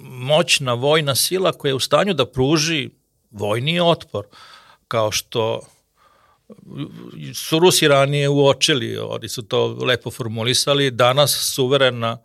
moćna 0.04 0.74
vojna 0.74 1.16
sila 1.16 1.52
koja 1.52 1.70
je 1.70 1.76
u 1.76 1.80
stanju 1.80 2.14
da 2.14 2.26
pruži 2.26 2.90
vojni 3.32 3.80
otpor, 3.80 4.26
kao 4.88 5.12
što 5.12 5.62
su 7.36 7.60
Rusi 7.60 7.88
ranije 7.88 8.30
uočili, 8.30 8.98
oni 8.98 9.30
su 9.30 9.42
to 9.42 9.68
lepo 9.68 10.12
formulisali, 10.12 10.92
danas 10.92 11.54
suverena 11.54 12.18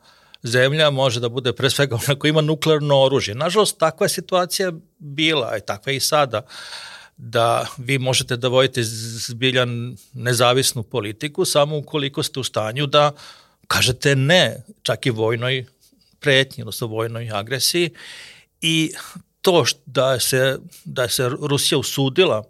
zemlja 0.43 0.91
može 0.91 1.21
da 1.21 1.29
bude 1.29 1.53
pre 1.53 1.71
svega 1.71 1.95
ona 1.95 2.19
koja 2.19 2.31
ima 2.31 2.41
nuklearno 2.41 3.03
oružje. 3.03 3.35
Nažalost, 3.35 3.79
takva 3.79 4.05
je 4.05 4.09
situacija 4.09 4.73
bila, 4.99 5.57
i 5.57 5.61
takva 5.67 5.93
je 5.93 5.97
i 5.97 6.01
sada, 6.01 6.43
da 7.17 7.67
vi 7.79 7.99
možete 7.99 8.37
da 8.37 8.49
vodite 8.49 8.81
zbiljan 9.29 9.97
nezavisnu 10.13 10.83
politiku 10.83 11.45
samo 11.45 11.79
ukoliko 11.79 12.23
ste 12.23 12.41
u 12.41 12.45
stanju 12.45 12.87
da 12.87 13.13
kažete 13.67 14.17
ne, 14.17 14.65
čak 14.83 15.07
i 15.07 15.11
vojnoj 15.11 15.67
pretnji, 16.21 16.63
odnosno 16.63 16.87
vojnoj 16.87 17.31
agresiji 17.33 17.91
i 18.61 18.93
to 19.41 19.65
da 19.87 20.21
se, 20.21 20.59
da 20.85 21.09
se 21.09 21.29
Rusija 21.29 21.79
usudila 21.79 22.45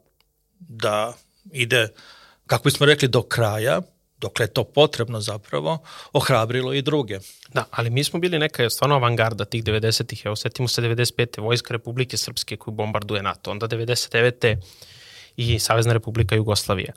da 0.59 1.13
ide, 1.53 1.89
kako 2.47 2.65
bismo 2.65 2.87
rekli, 2.87 3.09
do 3.09 3.23
kraja, 3.23 3.81
dokle 4.19 4.45
je 4.45 4.53
to 4.53 4.65
potrebno 4.65 5.21
zapravo, 5.21 5.79
ohrabrilo 6.13 6.73
i 6.73 6.83
druge. 6.83 7.19
Da, 7.55 7.65
ali 7.71 7.91
mi 7.91 8.05
smo 8.05 8.21
bili 8.21 8.39
neka 8.39 8.71
stvarno 8.71 8.97
avangarda 8.97 9.45
tih 9.45 9.65
90-ih, 9.65 10.23
evo 10.25 10.37
setimo 10.37 10.69
se 10.69 10.83
95. 10.83 11.41
Vojska 11.41 11.73
Republike 11.73 12.17
Srpske 12.17 12.57
koju 12.57 12.75
bombarduje 12.75 13.23
NATO, 13.23 13.51
onda 13.51 13.69
99. 13.69 14.57
i 15.37 15.59
Savezna 15.59 15.93
Republika 15.93 16.35
Jugoslavija. 16.35 16.93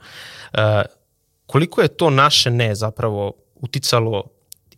Uh, 0.52 0.58
koliko 1.46 1.82
je 1.82 1.88
to 1.88 2.10
naše 2.10 2.50
ne 2.50 2.74
zapravo 2.74 3.32
uticalo 3.54 4.24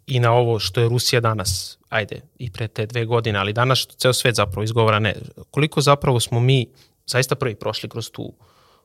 i 0.07 0.21
na 0.21 0.33
ovo 0.33 0.59
što 0.59 0.81
je 0.81 0.89
Rusija 0.89 1.21
danas, 1.21 1.79
ajde, 1.89 2.21
i 2.39 2.53
pre 2.53 2.69
te 2.69 2.87
dve 2.87 3.05
godine, 3.05 3.39
ali 3.39 3.53
danas 3.53 3.79
što 3.79 3.95
ceo 3.95 4.13
svet 4.13 4.35
zapravo 4.35 4.65
izgovara 4.65 4.99
ne, 4.99 5.15
koliko 5.51 5.81
zapravo 5.81 6.21
smo 6.21 6.41
mi 6.41 6.67
zaista 7.07 7.35
prvi 7.35 7.55
prošli 7.55 7.89
kroz 7.89 8.11
tu 8.11 8.33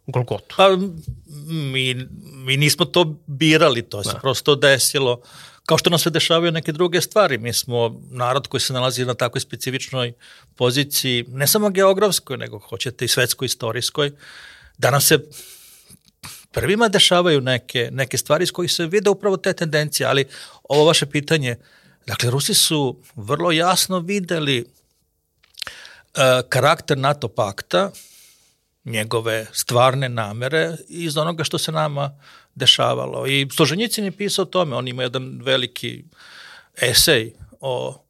Golgotu. 0.08 0.56
Pa 0.58 0.70
mi, 1.48 2.08
mi 2.34 2.58
nismo 2.58 2.86
to 2.86 3.18
birali, 3.28 3.82
to 3.82 4.04
se 4.04 4.14
Da. 4.14 4.20
prosto 4.20 4.56
desilo. 4.56 5.22
Kao 5.66 5.78
što 5.78 5.90
nam 5.90 6.00
se 6.00 6.10
dešavaju 6.10 6.52
neke 6.52 6.72
druge 6.72 7.02
stvari. 7.02 7.38
Mi 7.38 7.54
smo 7.54 8.02
narod 8.12 8.48
koji 8.48 8.62
se 8.62 8.74
nalazi 8.74 9.06
na 9.06 9.14
takvoj 9.14 9.42
specifičnoj 9.42 10.14
poziciji, 10.56 11.26
ne 11.28 11.48
samo 11.48 11.70
geografskoj, 11.70 12.38
nego 12.38 12.60
hoćete 12.60 13.06
i 13.06 13.08
svetskoj, 13.08 13.46
istorijskoj, 13.46 14.12
da 14.78 14.92
nam 14.92 15.02
se 15.02 15.20
prvima 16.52 16.88
dešavaju 16.88 17.42
neke, 17.42 17.90
neke 17.92 18.18
stvari 18.18 18.44
iz 18.44 18.52
kojih 18.52 18.72
se 18.72 18.86
vide 18.86 19.10
upravo 19.10 19.38
te 19.38 19.54
tendencije, 19.54 20.08
ali 20.08 20.26
ovo 20.64 20.86
vaše 20.86 21.06
pitanje, 21.06 21.56
dakle, 22.08 22.30
Rusi 22.32 22.54
su 22.54 22.98
vrlo 23.16 23.52
jasno 23.52 24.00
videli 24.00 24.58
e, 24.58 24.66
karakter 26.50 26.98
NATO 26.98 27.28
pakta, 27.28 27.92
njegove 28.88 29.46
stvarne 29.54 30.10
namere 30.10 30.76
iz 30.88 31.18
onoga 31.18 31.44
što 31.44 31.58
se 31.58 31.72
nama 31.72 32.12
dešavalo. 32.56 33.28
I 33.28 33.48
Stoženjicin 33.54 34.06
je 34.06 34.12
pisao 34.12 34.44
o 34.44 34.46
tome, 34.46 34.76
on 34.76 34.88
ima 34.88 35.04
jedan 35.04 35.40
veliki 35.44 36.04
esej 36.82 37.34
o, 37.60 38.04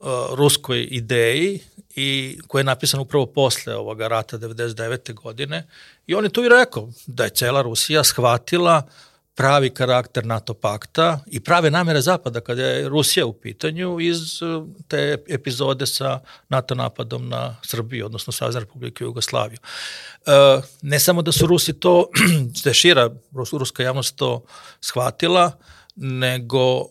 o 0.00 0.34
ruskoj 0.34 0.88
ideji 0.90 1.60
i 1.96 2.38
koji 2.46 2.60
je 2.60 2.64
napisan 2.64 3.00
upravo 3.00 3.26
posle 3.26 3.76
ovoga 3.76 4.08
rata 4.08 4.38
99. 4.38 5.14
godine 5.14 5.66
i 6.06 6.14
on 6.14 6.24
je 6.24 6.30
tu 6.30 6.44
i 6.44 6.48
rekao 6.48 6.88
da 7.06 7.24
je 7.24 7.30
cela 7.30 7.62
Rusija 7.62 8.04
shvatila 8.04 8.82
pravi 9.34 9.70
karakter 9.70 10.26
NATO 10.26 10.54
pakta 10.54 11.20
i 11.26 11.40
prave 11.40 11.70
namere 11.70 12.00
Zapada 12.00 12.40
kada 12.40 12.62
je 12.62 12.88
Rusija 12.88 13.26
u 13.26 13.32
pitanju 13.32 14.00
iz 14.00 14.42
uh, 14.42 14.68
te 14.88 15.18
epizode 15.28 15.86
sa 15.86 16.20
NATO 16.48 16.74
napadom 16.74 17.28
na 17.28 17.56
Srbiju, 17.62 18.06
odnosno 18.06 18.32
Savjezna 18.32 18.60
Republika 18.60 19.04
Jugoslaviju. 19.04 19.58
Uh, 20.26 20.64
ne 20.82 21.00
samo 21.00 21.22
da 21.22 21.32
su 21.32 21.46
Rusi 21.46 21.72
to, 21.72 22.08
da 22.64 22.72
šira 22.72 23.10
rus- 23.32 23.58
ruska 23.58 23.82
javnost 23.82 24.16
to 24.16 24.44
shvatila, 24.80 25.52
nego 25.96 26.80
uh, 26.80 26.88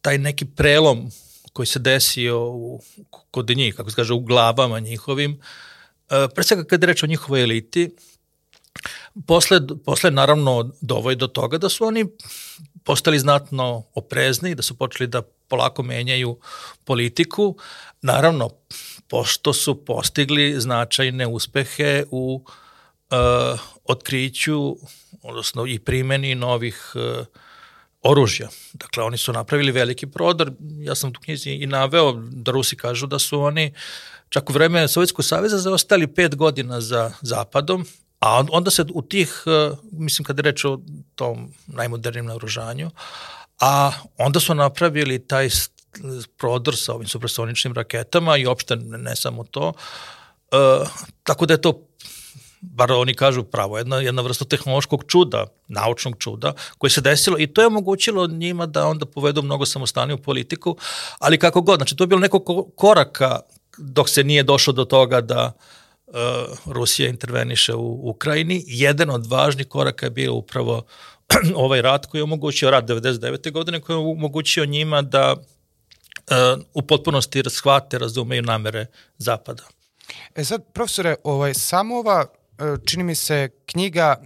taj 0.00 0.18
neki 0.18 0.44
prelom 0.44 1.10
koji 1.52 1.66
se 1.66 1.78
desio 1.78 2.48
u, 2.48 2.80
kod 3.30 3.50
njih, 3.50 3.74
kako 3.74 3.90
se 3.90 3.96
kaže, 3.96 4.12
u 4.12 4.20
glavama 4.20 4.80
njihovim, 4.80 5.40
pre 6.34 6.44
svega 6.44 6.64
kad 6.64 6.82
je 6.82 6.86
reč 6.86 7.02
o 7.02 7.06
njihovoj 7.06 7.42
eliti, 7.42 7.90
Posle, 9.26 9.60
posle 9.84 10.10
naravno 10.10 10.70
dovoj 10.80 11.16
do 11.16 11.26
toga 11.26 11.58
da 11.58 11.68
su 11.68 11.84
oni 11.84 12.06
postali 12.84 13.18
znatno 13.18 13.84
oprezni, 13.94 14.54
da 14.54 14.62
su 14.62 14.76
počeli 14.78 15.06
da 15.06 15.22
polako 15.48 15.82
menjaju 15.82 16.38
politiku. 16.84 17.56
Naravno, 18.02 18.50
pošto 19.08 19.52
su 19.52 19.84
postigli 19.84 20.60
značajne 20.60 21.26
uspehe 21.26 22.04
u 22.10 22.44
uh, 23.10 23.60
otkriću, 23.84 24.76
odnosno 25.22 25.66
i 25.66 25.78
primeni 25.78 26.34
novih 26.34 26.92
uh, 26.94 27.26
oružja. 28.02 28.48
Dakle, 28.72 29.02
oni 29.04 29.18
su 29.18 29.32
napravili 29.32 29.72
veliki 29.72 30.06
prodor. 30.06 30.52
Ja 30.60 30.94
sam 30.94 31.10
u 31.10 31.20
knjizi 31.24 31.50
i 31.50 31.66
naveo 31.66 32.12
da 32.12 32.52
Rusi 32.52 32.76
kažu 32.76 33.06
da 33.06 33.18
su 33.18 33.40
oni 33.40 33.72
čak 34.28 34.50
u 34.50 34.52
vreme 34.52 34.88
Sovjetskog 34.88 35.24
saveza 35.24 35.58
zaostali 35.58 36.06
pet 36.06 36.36
godina 36.36 36.80
za 36.80 37.12
Zapadom, 37.22 37.86
a 38.20 38.44
onda 38.50 38.70
se 38.70 38.84
u 38.94 39.02
tih, 39.02 39.44
mislim 39.92 40.24
kada 40.24 40.40
je 40.40 40.52
reč 40.52 40.64
o 40.64 40.80
tom 41.14 41.52
najmodernijem 41.66 42.26
naoružanju, 42.26 42.90
a 43.60 43.92
onda 44.16 44.40
su 44.40 44.54
napravili 44.54 45.26
taj 45.26 45.48
prodor 46.38 46.76
sa 46.76 46.94
ovim 46.94 47.08
supersoničnim 47.08 47.74
raketama 47.74 48.36
i 48.36 48.46
opšte 48.46 48.76
ne 48.76 49.16
samo 49.16 49.44
to, 49.44 49.68
uh, 49.68 50.88
tako 51.22 51.46
da 51.46 51.54
je 51.54 51.60
to 51.60 51.88
bar 52.60 52.92
oni 52.92 53.14
kažu 53.14 53.44
pravo, 53.44 53.78
jedna, 53.78 53.96
jedna 53.96 54.22
vrsta 54.22 54.44
tehnološkog 54.44 55.04
čuda, 55.06 55.46
naučnog 55.68 56.16
čuda, 56.18 56.52
koje 56.78 56.90
se 56.90 57.00
desilo 57.00 57.38
i 57.38 57.46
to 57.46 57.60
je 57.60 57.66
omogućilo 57.66 58.26
njima 58.26 58.66
da 58.66 58.86
onda 58.86 59.06
povedu 59.06 59.42
mnogo 59.42 59.66
samostaniju 59.66 60.18
politiku, 60.18 60.76
ali 61.18 61.38
kako 61.38 61.60
god, 61.60 61.78
znači 61.78 61.96
to 61.96 62.04
je 62.04 62.08
bilo 62.08 62.20
neko 62.20 62.64
koraka 62.76 63.40
dok 63.78 64.08
se 64.08 64.24
nije 64.24 64.42
došlo 64.42 64.72
do 64.72 64.84
toga 64.84 65.20
da 65.20 65.52
Rusija 66.66 67.08
interveniše 67.08 67.74
u 67.74 68.10
Ukrajini. 68.10 68.64
Jedan 68.66 69.10
od 69.10 69.26
važnih 69.26 69.68
koraka 69.68 70.06
je 70.06 70.10
bio 70.10 70.34
upravo 70.34 70.82
ovaj 71.54 71.82
rat 71.82 72.06
koji 72.06 72.18
je 72.18 72.22
omogućio, 72.22 72.70
rat 72.70 72.84
99. 72.84 73.52
godine, 73.52 73.80
koji 73.80 73.94
je 73.94 73.98
omogućio 73.98 74.66
njima 74.66 75.02
da 75.02 75.32
uh, 75.32 76.62
u 76.74 76.82
potpunosti 76.82 77.42
shvate, 77.50 77.98
razumeju 77.98 78.42
namere 78.42 78.86
Zapada. 79.18 79.62
E 80.34 80.44
sad, 80.44 80.72
profesore, 80.72 81.14
ovaj, 81.24 81.54
samo 81.54 81.98
ova 81.98 82.26
čini 82.84 83.04
mi 83.04 83.14
se 83.14 83.48
knjiga, 83.66 84.16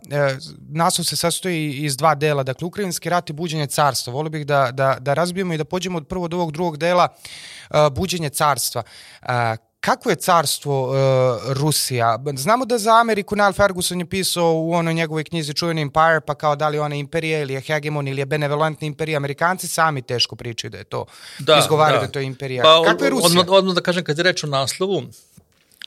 naslov 0.69 1.05
se 1.05 1.17
sastoji 1.17 1.73
iz 1.73 1.97
dva 1.97 2.15
dela, 2.15 2.43
dakle 2.43 2.67
Ukrajinski 2.67 3.11
rat 3.11 3.31
i 3.31 3.33
buđenje 3.33 3.67
carstva. 3.67 4.13
Volio 4.13 4.31
bih 4.31 4.47
da, 4.47 4.71
da, 4.73 4.97
da 5.01 5.15
razbijemo 5.15 5.55
i 5.55 5.59
da 5.59 5.65
pođemo 5.65 5.99
od 5.99 6.07
prvog 6.09 6.29
do 6.29 6.37
ovog 6.37 6.53
drugog 6.53 6.77
dela 6.77 7.09
buđenje 7.91 8.29
carstva. 8.29 8.83
Kako 9.83 10.11
je 10.11 10.17
carstvo 10.17 10.89
uh, 10.89 10.95
Rusija? 11.53 12.19
Znamo 12.37 12.65
da 12.65 12.79
za 12.79 13.01
Ameriku 13.01 13.37
Niall 13.37 13.53
Ferguson 13.53 14.01
je 14.01 14.07
pisao 14.07 14.53
u 14.53 14.73
onoj 14.73 14.95
njegovoj 14.95 15.25
knjizi 15.25 15.55
Čuveni 15.55 15.83
Empire, 15.83 16.21
pa 16.27 16.35
kao 16.35 16.57
da 16.57 16.69
li 16.69 16.79
ona 16.79 16.95
imperija 16.95 17.41
ili 17.41 17.55
je 17.55 17.61
hegemon 17.61 18.09
ili 18.09 18.21
je 18.21 18.27
benevolentna 18.27 18.87
imperija. 18.87 19.17
Amerikanci 19.17 19.69
sami 19.69 20.03
teško 20.03 20.37
pričaju 20.37 20.71
da 20.71 20.79
je 20.79 20.85
to, 20.85 21.05
da, 21.39 21.59
izgovaraju 21.59 21.97
da. 21.97 22.01
da 22.01 22.07
je 22.07 22.13
to 22.13 22.21
imperija. 22.21 22.63
Pa, 22.63 22.83
Kakva 22.85 23.07
je 23.07 23.11
Rusija? 23.11 23.27
Odmah, 23.27 23.49
odmah 23.49 23.75
da 23.75 23.81
kažem, 23.81 24.05
kad 24.05 24.19
je 24.19 24.25
reč 24.25 24.45
o 24.45 24.47
naslovu, 24.47 25.03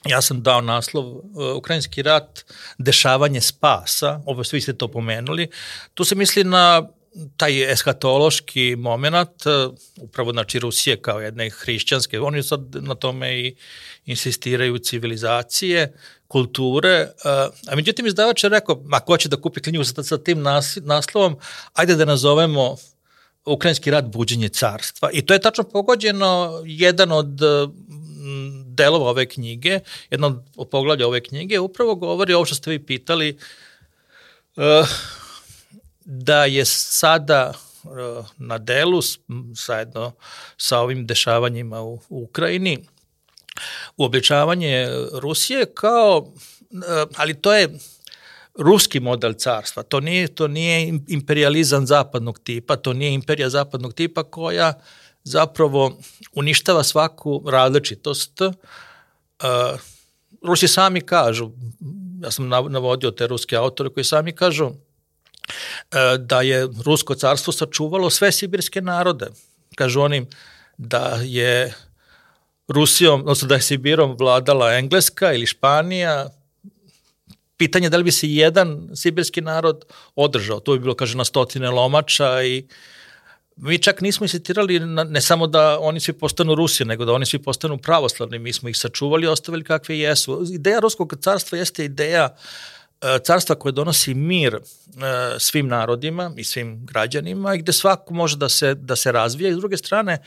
ja 0.04 0.22
sam 0.22 0.42
dao 0.42 0.60
naslov 0.60 1.04
uh, 1.04 1.22
Ukrajinski 1.56 2.02
rat, 2.02 2.44
dešavanje 2.78 3.40
spasa, 3.40 4.20
ovo 4.26 4.44
svi 4.44 4.60
ste 4.60 4.72
to 4.72 4.88
pomenuli. 4.88 5.48
Tu 5.94 6.04
se 6.04 6.14
misli 6.14 6.44
na 6.44 6.88
taj 7.36 7.72
eskatološki 7.72 8.76
moment, 8.76 9.46
upravo 10.00 10.32
znači 10.32 10.58
Rusije 10.58 10.96
kao 10.96 11.20
jedne 11.20 11.50
hrišćanske, 11.50 12.20
oni 12.20 12.42
sad 12.42 12.60
na 12.74 12.94
tome 12.94 13.40
i 13.40 13.54
insistiraju 14.06 14.78
civilizacije, 14.78 15.92
kulture, 16.28 17.08
a 17.68 17.76
međutim 17.76 18.06
izdavač 18.06 18.44
je 18.44 18.50
rekao, 18.50 18.82
ma 18.84 19.00
ko 19.00 19.16
će 19.16 19.28
da 19.28 19.36
kupi 19.36 19.60
knjigu 19.60 19.84
sa, 19.84 20.02
sa 20.02 20.18
tim 20.18 20.42
nas, 20.42 20.78
naslovom, 20.82 21.36
ajde 21.74 21.94
da 21.94 22.04
nazovemo 22.04 22.76
Ukrajinski 23.44 23.90
rat 23.90 24.04
buđenje 24.04 24.48
carstva. 24.48 25.10
I 25.12 25.22
to 25.22 25.34
je 25.34 25.40
tačno 25.40 25.64
pogođeno 25.64 26.62
jedan 26.64 27.12
od 27.12 27.40
delova 28.66 29.10
ove 29.10 29.26
knjige, 29.26 29.80
jedno 30.10 30.44
od 30.56 30.68
poglavlja 30.68 31.06
ove 31.06 31.20
knjige, 31.20 31.60
upravo 31.60 31.94
govori 31.94 32.34
ovo 32.34 32.44
što 32.44 32.54
ste 32.54 32.70
vi 32.70 32.78
pitali, 32.86 33.38
uh, 34.56 34.88
da 36.06 36.44
je 36.44 36.64
sada 36.64 37.52
na 38.36 38.58
delu 38.58 39.00
zajedno 39.66 40.12
sa 40.56 40.80
ovim 40.80 41.06
dešavanjima 41.06 41.82
u 41.82 42.00
Ukrajini 42.08 42.86
uobličavanje 43.96 44.88
Rusije 45.12 45.66
kao, 45.74 46.32
ali 47.16 47.34
to 47.34 47.54
je 47.54 47.78
ruski 48.58 49.00
model 49.00 49.32
carstva, 49.32 49.82
to 49.82 50.00
nije, 50.00 50.34
to 50.34 50.48
nije 50.48 51.00
imperializam 51.08 51.86
zapadnog 51.86 52.38
tipa, 52.38 52.76
to 52.76 52.92
nije 52.92 53.14
imperija 53.14 53.50
zapadnog 53.50 53.94
tipa 53.94 54.22
koja 54.22 54.80
zapravo 55.24 55.98
uništava 56.34 56.84
svaku 56.84 57.42
različitost. 57.50 58.40
Rusi 60.42 60.68
sami 60.68 61.00
kažu, 61.00 61.50
ja 62.22 62.30
sam 62.30 62.48
navodio 62.48 63.10
te 63.10 63.26
ruske 63.26 63.56
autore 63.56 63.90
koji 63.90 64.04
sami 64.04 64.32
kažu, 64.32 64.70
da 66.18 66.40
je 66.40 66.68
Rusko 66.84 67.14
carstvo 67.14 67.52
sačuvalo 67.52 68.10
sve 68.10 68.32
sibirske 68.32 68.80
narode. 68.80 69.26
Kažu 69.74 70.00
oni 70.00 70.26
da 70.78 71.18
je 71.22 71.74
Rusijom, 72.68 73.20
odnosno 73.20 73.48
da 73.48 73.54
je 73.54 73.62
Sibirom 73.62 74.16
vladala 74.18 74.74
Engleska 74.74 75.32
ili 75.32 75.46
Španija, 75.46 76.28
pitanje 77.56 77.90
da 77.90 77.96
li 77.96 78.04
bi 78.04 78.12
se 78.12 78.28
jedan 78.28 78.88
sibirski 78.94 79.40
narod 79.40 79.84
održao. 80.14 80.60
To 80.60 80.72
bi 80.72 80.78
bilo, 80.78 80.94
kaže, 80.94 81.16
na 81.16 81.24
stotine 81.24 81.70
lomača 81.70 82.42
i 82.42 82.66
mi 83.56 83.78
čak 83.78 84.00
nismo 84.00 84.24
insistirali 84.24 84.80
na, 84.80 85.04
ne 85.04 85.20
samo 85.20 85.46
da 85.46 85.78
oni 85.80 86.00
svi 86.00 86.12
postanu 86.12 86.54
Rusi, 86.54 86.84
nego 86.84 87.04
da 87.04 87.12
oni 87.12 87.26
svi 87.26 87.38
postanu 87.38 87.78
pravoslavni. 87.78 88.38
Mi 88.38 88.52
smo 88.52 88.68
ih 88.68 88.76
sačuvali 88.76 89.24
i 89.24 89.28
ostavili 89.28 89.64
kakve 89.64 89.98
jesu. 89.98 90.44
Ideja 90.52 90.80
Ruskog 90.80 91.14
carstva 91.20 91.58
jeste 91.58 91.84
ideja 91.84 92.28
uh, 92.34 92.75
carstva 93.24 93.54
koje 93.54 93.72
donosi 93.72 94.14
mir 94.14 94.58
svim 95.38 95.68
narodima 95.68 96.32
i 96.36 96.44
svim 96.44 96.86
građanima 96.86 97.54
i 97.54 97.58
gde 97.58 97.72
svako 97.72 98.14
može 98.14 98.36
da 98.36 98.48
se, 98.48 98.74
da 98.74 98.96
se 98.96 99.12
razvija 99.12 99.50
i 99.50 99.54
s 99.54 99.56
druge 99.56 99.76
strane 99.76 100.22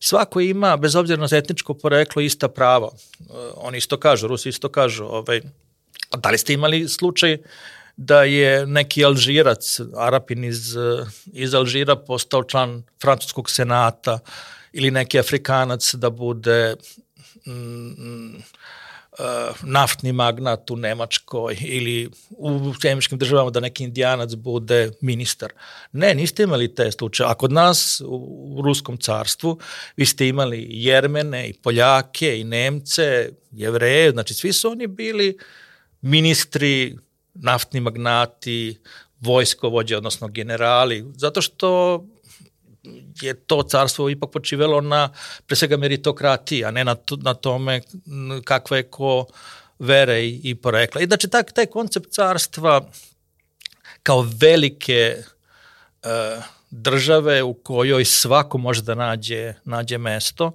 svako 0.00 0.40
ima, 0.40 0.76
bez 0.76 0.96
obzira 0.96 1.20
na 1.20 1.36
etničko 1.38 1.74
poreklo, 1.74 2.22
ista 2.22 2.48
prava. 2.48 2.90
Oni 3.56 3.78
isto 3.78 4.00
kažu, 4.00 4.26
Rusi 4.26 4.48
isto 4.48 4.68
kažu, 4.68 5.04
ovaj, 5.04 5.40
da 6.16 6.30
li 6.30 6.38
ste 6.38 6.52
imali 6.52 6.88
slučaj 6.88 7.38
da 7.96 8.22
je 8.22 8.66
neki 8.66 9.04
Alžirac, 9.04 9.80
Arapin 9.96 10.44
iz, 10.44 10.76
iz 11.32 11.54
Alžira 11.54 11.96
postao 11.96 12.44
član 12.44 12.82
francuskog 13.02 13.50
senata 13.50 14.18
ili 14.72 14.90
neki 14.90 15.18
Afrikanac 15.18 15.94
da 15.94 16.10
bude 16.10 16.76
mm, 17.46 18.40
naftni 19.62 20.12
magnat 20.12 20.70
u 20.70 20.76
Nemačkoj 20.76 21.56
ili 21.60 22.10
u 22.30 22.74
sjemičkim 22.80 23.18
državama 23.18 23.50
da 23.50 23.60
neki 23.60 23.84
indijanac 23.84 24.34
bude 24.34 24.90
ministar. 25.00 25.52
Ne, 25.92 26.14
niste 26.14 26.42
imali 26.42 26.74
te 26.74 26.92
slučaje. 26.92 27.30
A 27.30 27.34
kod 27.34 27.52
nas 27.52 28.02
u, 28.06 28.62
Ruskom 28.64 28.96
carstvu 28.96 29.58
vi 29.96 30.06
ste 30.06 30.28
imali 30.28 30.66
Jermene, 30.70 31.48
i 31.48 31.52
Poljake, 31.52 32.40
i 32.40 32.44
Nemce, 32.44 33.30
Jevreje, 33.50 34.10
znači 34.10 34.34
svi 34.34 34.52
su 34.52 34.70
oni 34.70 34.86
bili 34.86 35.38
ministri, 36.00 36.96
naftni 37.34 37.80
magnati, 37.80 38.80
vojskovođe, 39.20 39.96
odnosno 39.96 40.28
generali, 40.28 41.04
zato 41.16 41.42
što 41.42 42.00
je 43.22 43.34
to 43.34 43.62
carstvo 43.62 44.08
ipak 44.08 44.30
počivelo 44.30 44.80
na 44.80 45.08
pre 45.46 45.56
svega 45.56 45.76
meritokratiji, 45.76 46.64
a 46.64 46.70
ne 46.70 46.84
na, 46.84 46.94
to, 46.94 47.16
na 47.16 47.34
tome 47.34 47.80
kakva 48.44 48.76
je 48.76 48.88
ko 48.90 49.26
vere 49.78 50.20
i, 50.24 50.40
i 50.44 50.54
porekla. 50.54 51.00
I 51.00 51.06
znači 51.06 51.28
tak, 51.28 51.52
taj 51.52 51.66
koncept 51.66 52.12
carstva 52.12 52.80
kao 54.02 54.26
velike 54.40 55.16
uh, 55.22 56.44
države 56.70 57.42
u 57.42 57.54
kojoj 57.54 58.04
svako 58.04 58.58
može 58.58 58.82
da 58.82 58.94
nađe, 58.94 59.54
nađe 59.64 59.98
mesto, 59.98 60.46
uh, 60.46 60.54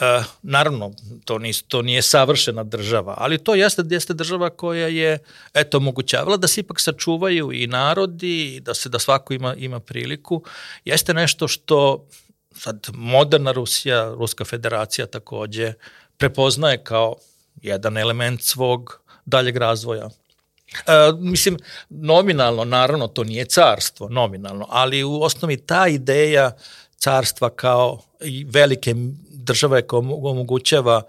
E, 0.00 0.22
naravno, 0.42 0.92
to, 1.24 1.38
nis, 1.38 1.62
to 1.62 1.82
nije 1.82 2.02
savršena 2.02 2.64
država, 2.64 3.14
ali 3.18 3.38
to 3.38 3.54
jeste, 3.54 3.82
jeste 3.90 4.14
država 4.14 4.50
koja 4.50 4.88
je 4.88 5.18
eto, 5.54 5.76
omogućavala 5.76 6.36
da 6.36 6.48
se 6.48 6.60
ipak 6.60 6.80
sačuvaju 6.80 7.52
i 7.52 7.66
narodi, 7.66 8.60
da 8.60 8.74
se 8.74 8.88
da 8.88 8.98
svako 8.98 9.34
ima, 9.34 9.54
ima 9.54 9.80
priliku. 9.80 10.42
Jeste 10.84 11.14
nešto 11.14 11.48
što 11.48 12.06
sad 12.54 12.86
moderna 12.92 13.52
Rusija, 13.52 14.14
Ruska 14.18 14.44
federacija 14.44 15.06
takođe 15.06 15.72
prepoznaje 16.16 16.84
kao 16.84 17.16
jedan 17.62 17.98
element 17.98 18.42
svog 18.42 19.00
daljeg 19.24 19.56
razvoja. 19.56 20.08
E, 20.72 20.92
mislim, 21.18 21.58
nominalno, 21.90 22.64
naravno, 22.64 23.06
to 23.06 23.24
nije 23.24 23.44
carstvo, 23.44 24.08
nominalno, 24.08 24.66
ali 24.68 25.04
u 25.04 25.22
osnovi 25.22 25.56
ta 25.56 25.88
ideja 25.88 26.52
carstva 27.02 27.50
kao 27.50 27.98
i 28.20 28.44
velike 28.44 28.94
države 29.30 29.86
koja 29.86 29.98
omogućava 30.00 31.02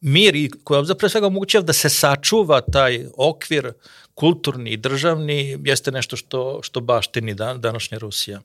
mir 0.00 0.36
i 0.36 0.50
koja 0.64 0.84
zapravo 0.84 1.08
svega 1.08 1.26
omogućava 1.26 1.64
da 1.64 1.72
se 1.72 1.88
sačuva 1.88 2.60
taj 2.60 3.06
okvir 3.16 3.72
kulturni 4.14 4.70
i 4.70 4.76
državni 4.76 5.58
jeste 5.64 5.90
nešto 5.90 6.16
što, 6.16 6.60
što 6.62 6.80
baštini 6.80 7.34
dan, 7.34 7.60
današnja 7.60 7.98
Rusija. 7.98 8.40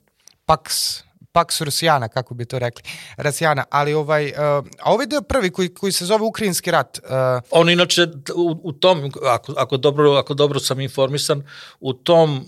Pax 0.46 1.02
Pax 1.32 1.64
Rusijana, 1.64 2.08
kako 2.08 2.34
bi 2.34 2.44
to 2.44 2.58
rekli, 2.58 2.82
Rasijana, 3.16 3.64
ali 3.70 3.94
ovaj, 3.94 4.26
uh, 4.26 4.36
a 4.80 4.92
ovaj 4.92 5.06
deo 5.06 5.22
prvi 5.22 5.50
koji, 5.50 5.68
koji 5.74 5.92
se 5.92 6.06
zove 6.06 6.24
Ukrajinski 6.24 6.70
rat. 6.70 6.98
Uh, 6.98 7.10
On 7.50 7.70
inače 7.70 8.06
u, 8.34 8.60
u 8.62 8.72
tom, 8.72 9.12
ako, 9.24 9.54
ako, 9.56 9.76
dobro, 9.76 10.12
ako 10.12 10.34
dobro 10.34 10.60
sam 10.60 10.80
informisan, 10.80 11.42
u 11.80 11.92
tom 11.92 12.46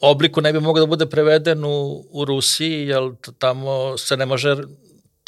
obliku 0.00 0.40
ne 0.40 0.52
bi 0.52 0.60
mogao 0.60 0.80
da 0.80 0.86
bude 0.86 1.06
preveden 1.06 1.64
u, 1.64 2.04
u 2.10 2.24
Rusiji, 2.24 2.86
jer 2.88 3.02
tamo 3.38 3.98
se 3.98 4.16
ne 4.16 4.26
može 4.26 4.56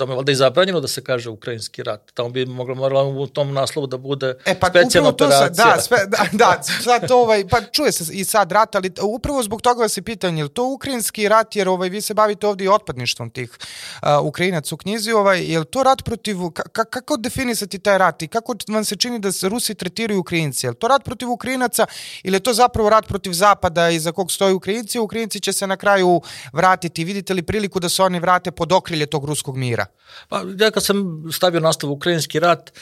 tamo 0.02 0.12
je 0.12 0.16
valjda 0.16 0.32
i 0.32 0.34
zabranjeno 0.34 0.80
da 0.80 0.88
se 0.88 1.04
kaže 1.04 1.30
ukrajinski 1.30 1.82
rat. 1.82 2.10
Tamo 2.14 2.28
bi 2.28 2.46
moglo 2.46 2.74
moralo 2.74 3.08
u 3.08 3.26
tom 3.26 3.52
naslovu 3.52 3.86
da 3.86 3.96
bude 3.96 4.34
e, 4.44 4.60
pa, 4.60 4.68
specijalna 4.68 5.10
operacija. 5.10 5.54
Sa, 5.54 5.74
da, 5.74 5.80
sve, 5.80 5.98
da, 6.06 6.26
da, 6.32 6.62
sad 6.62 7.08
to, 7.08 7.20
ovaj, 7.20 7.48
pa 7.48 7.60
čuje 7.60 7.92
se 7.92 8.14
i 8.14 8.24
sad 8.24 8.52
rat, 8.52 8.74
ali 8.74 8.92
upravo 9.02 9.42
zbog 9.42 9.62
toga 9.62 9.82
vas 9.82 9.96
je 9.96 10.02
pitanje, 10.02 10.42
je 10.42 10.48
to 10.48 10.64
ukrajinski 10.64 11.28
rat, 11.28 11.56
jer 11.56 11.68
ovaj, 11.68 11.88
vi 11.88 12.00
se 12.00 12.14
bavite 12.14 12.46
ovdje 12.46 12.64
i 12.64 12.68
otpadništvom 12.68 13.30
tih 13.30 13.50
uh, 13.50 14.08
Ukrajinac 14.26 14.72
u 14.72 14.76
knjizi, 14.76 15.12
ovaj, 15.12 15.44
je 15.44 15.58
li 15.58 15.64
to 15.64 15.82
rat 15.82 16.04
protiv, 16.04 16.36
ka, 16.72 16.84
kako 16.84 17.16
definisati 17.16 17.78
taj 17.78 17.98
rat 17.98 18.22
i 18.22 18.28
kako 18.28 18.54
vam 18.68 18.84
se 18.84 18.96
čini 18.96 19.18
da 19.18 19.32
se 19.32 19.48
Rusi 19.48 19.74
tretiraju 19.74 20.20
Ukrajinci? 20.20 20.66
Je 20.66 20.70
li 20.70 20.76
to 20.76 20.88
rat 20.88 21.04
protiv 21.04 21.30
Ukrajinaca 21.30 21.86
ili 22.22 22.36
je 22.36 22.40
to 22.40 22.52
zapravo 22.52 22.90
rat 22.90 23.06
protiv 23.06 23.32
Zapada 23.32 23.90
i 23.90 23.98
za 23.98 24.12
kog 24.12 24.32
stoji 24.32 24.54
Ukrajinci? 24.54 24.98
Ukrajinci 24.98 25.40
će 25.40 25.52
se 25.52 25.66
na 25.66 25.76
kraju 25.76 26.20
vratiti. 26.52 27.04
Vidite 27.04 27.34
li 27.34 27.42
priliku 27.42 27.80
da 27.80 27.88
se 27.88 28.02
oni 28.02 28.20
vrate 28.20 28.50
pod 28.50 28.72
okrilje 28.72 29.06
tog 29.06 29.24
ruskog 29.24 29.56
mira? 29.56 29.86
Pa 30.28 30.42
ja 30.58 30.70
kad 30.70 30.84
sam 30.84 31.22
stavio 31.32 31.60
nastav 31.60 31.90
Ukrajinski 31.90 32.40
rat, 32.40 32.72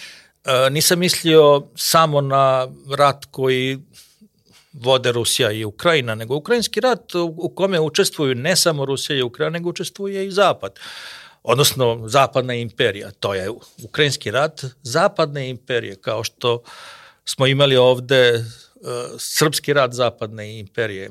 e, 0.44 0.70
nisam 0.70 0.98
mislio 0.98 1.68
samo 1.76 2.20
na 2.20 2.68
rat 2.96 3.24
koji 3.30 3.78
vode 4.72 5.12
Rusija 5.12 5.52
i 5.52 5.64
Ukrajina, 5.64 6.14
nego 6.14 6.36
Ukrajinski 6.36 6.80
rat 6.80 7.14
u 7.14 7.52
kome 7.54 7.80
učestvuju 7.80 8.34
ne 8.34 8.56
samo 8.56 8.84
Rusija 8.84 9.18
i 9.18 9.22
Ukrajina, 9.22 9.58
nego 9.58 9.70
učestvuje 9.70 10.26
i 10.26 10.30
Zapad 10.30 10.78
odnosno 11.42 12.08
Zapadna 12.08 12.54
imperija. 12.54 13.10
To 13.10 13.34
je 13.34 13.50
Ukrajinski 13.82 14.30
rat 14.30 14.64
Zapadne 14.82 15.48
imperije, 15.48 15.96
kao 15.96 16.24
što 16.24 16.62
smo 17.24 17.46
imali 17.46 17.76
ovde 17.76 18.44
srpski 19.18 19.72
rat 19.72 19.92
zapadne 19.92 20.58
imperije. 20.58 21.10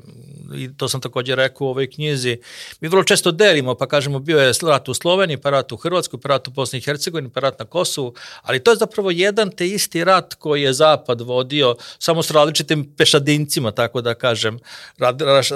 I 0.56 0.70
to 0.78 0.90
sam 0.90 1.02
takođe 1.02 1.36
rekao 1.36 1.68
u 1.68 1.70
ovoj 1.70 1.90
knjizi. 1.90 2.38
Mi 2.82 2.88
vrlo 2.88 3.04
često 3.04 3.32
delimo, 3.32 3.76
pa 3.76 3.88
kažemo 3.88 4.20
bio 4.20 4.40
je 4.40 4.54
rat 4.62 4.90
u 4.90 4.94
Sloveniji, 4.94 5.38
pa 5.38 5.50
rat 5.50 5.72
u 5.72 5.78
Hrvatskoj, 5.78 6.20
pa 6.22 6.30
rat 6.30 6.48
u 6.48 6.52
Bosni 6.52 6.80
i 6.80 6.82
Hercegovini, 6.82 7.30
pa 7.30 7.40
rat 7.40 7.60
na 7.60 7.66
Kosovu, 7.66 8.14
ali 8.42 8.64
to 8.64 8.72
je 8.72 8.78
zapravo 8.78 9.12
jedan 9.12 9.52
te 9.52 9.68
isti 9.68 10.04
rat 10.04 10.34
koji 10.34 10.62
je 10.62 10.74
Zapad 10.74 11.22
vodio, 11.22 11.76
samo 12.00 12.24
s 12.24 12.32
različitim 12.32 12.96
pešadincima, 12.98 13.72
tako 13.72 14.02
da 14.02 14.14
kažem, 14.14 14.60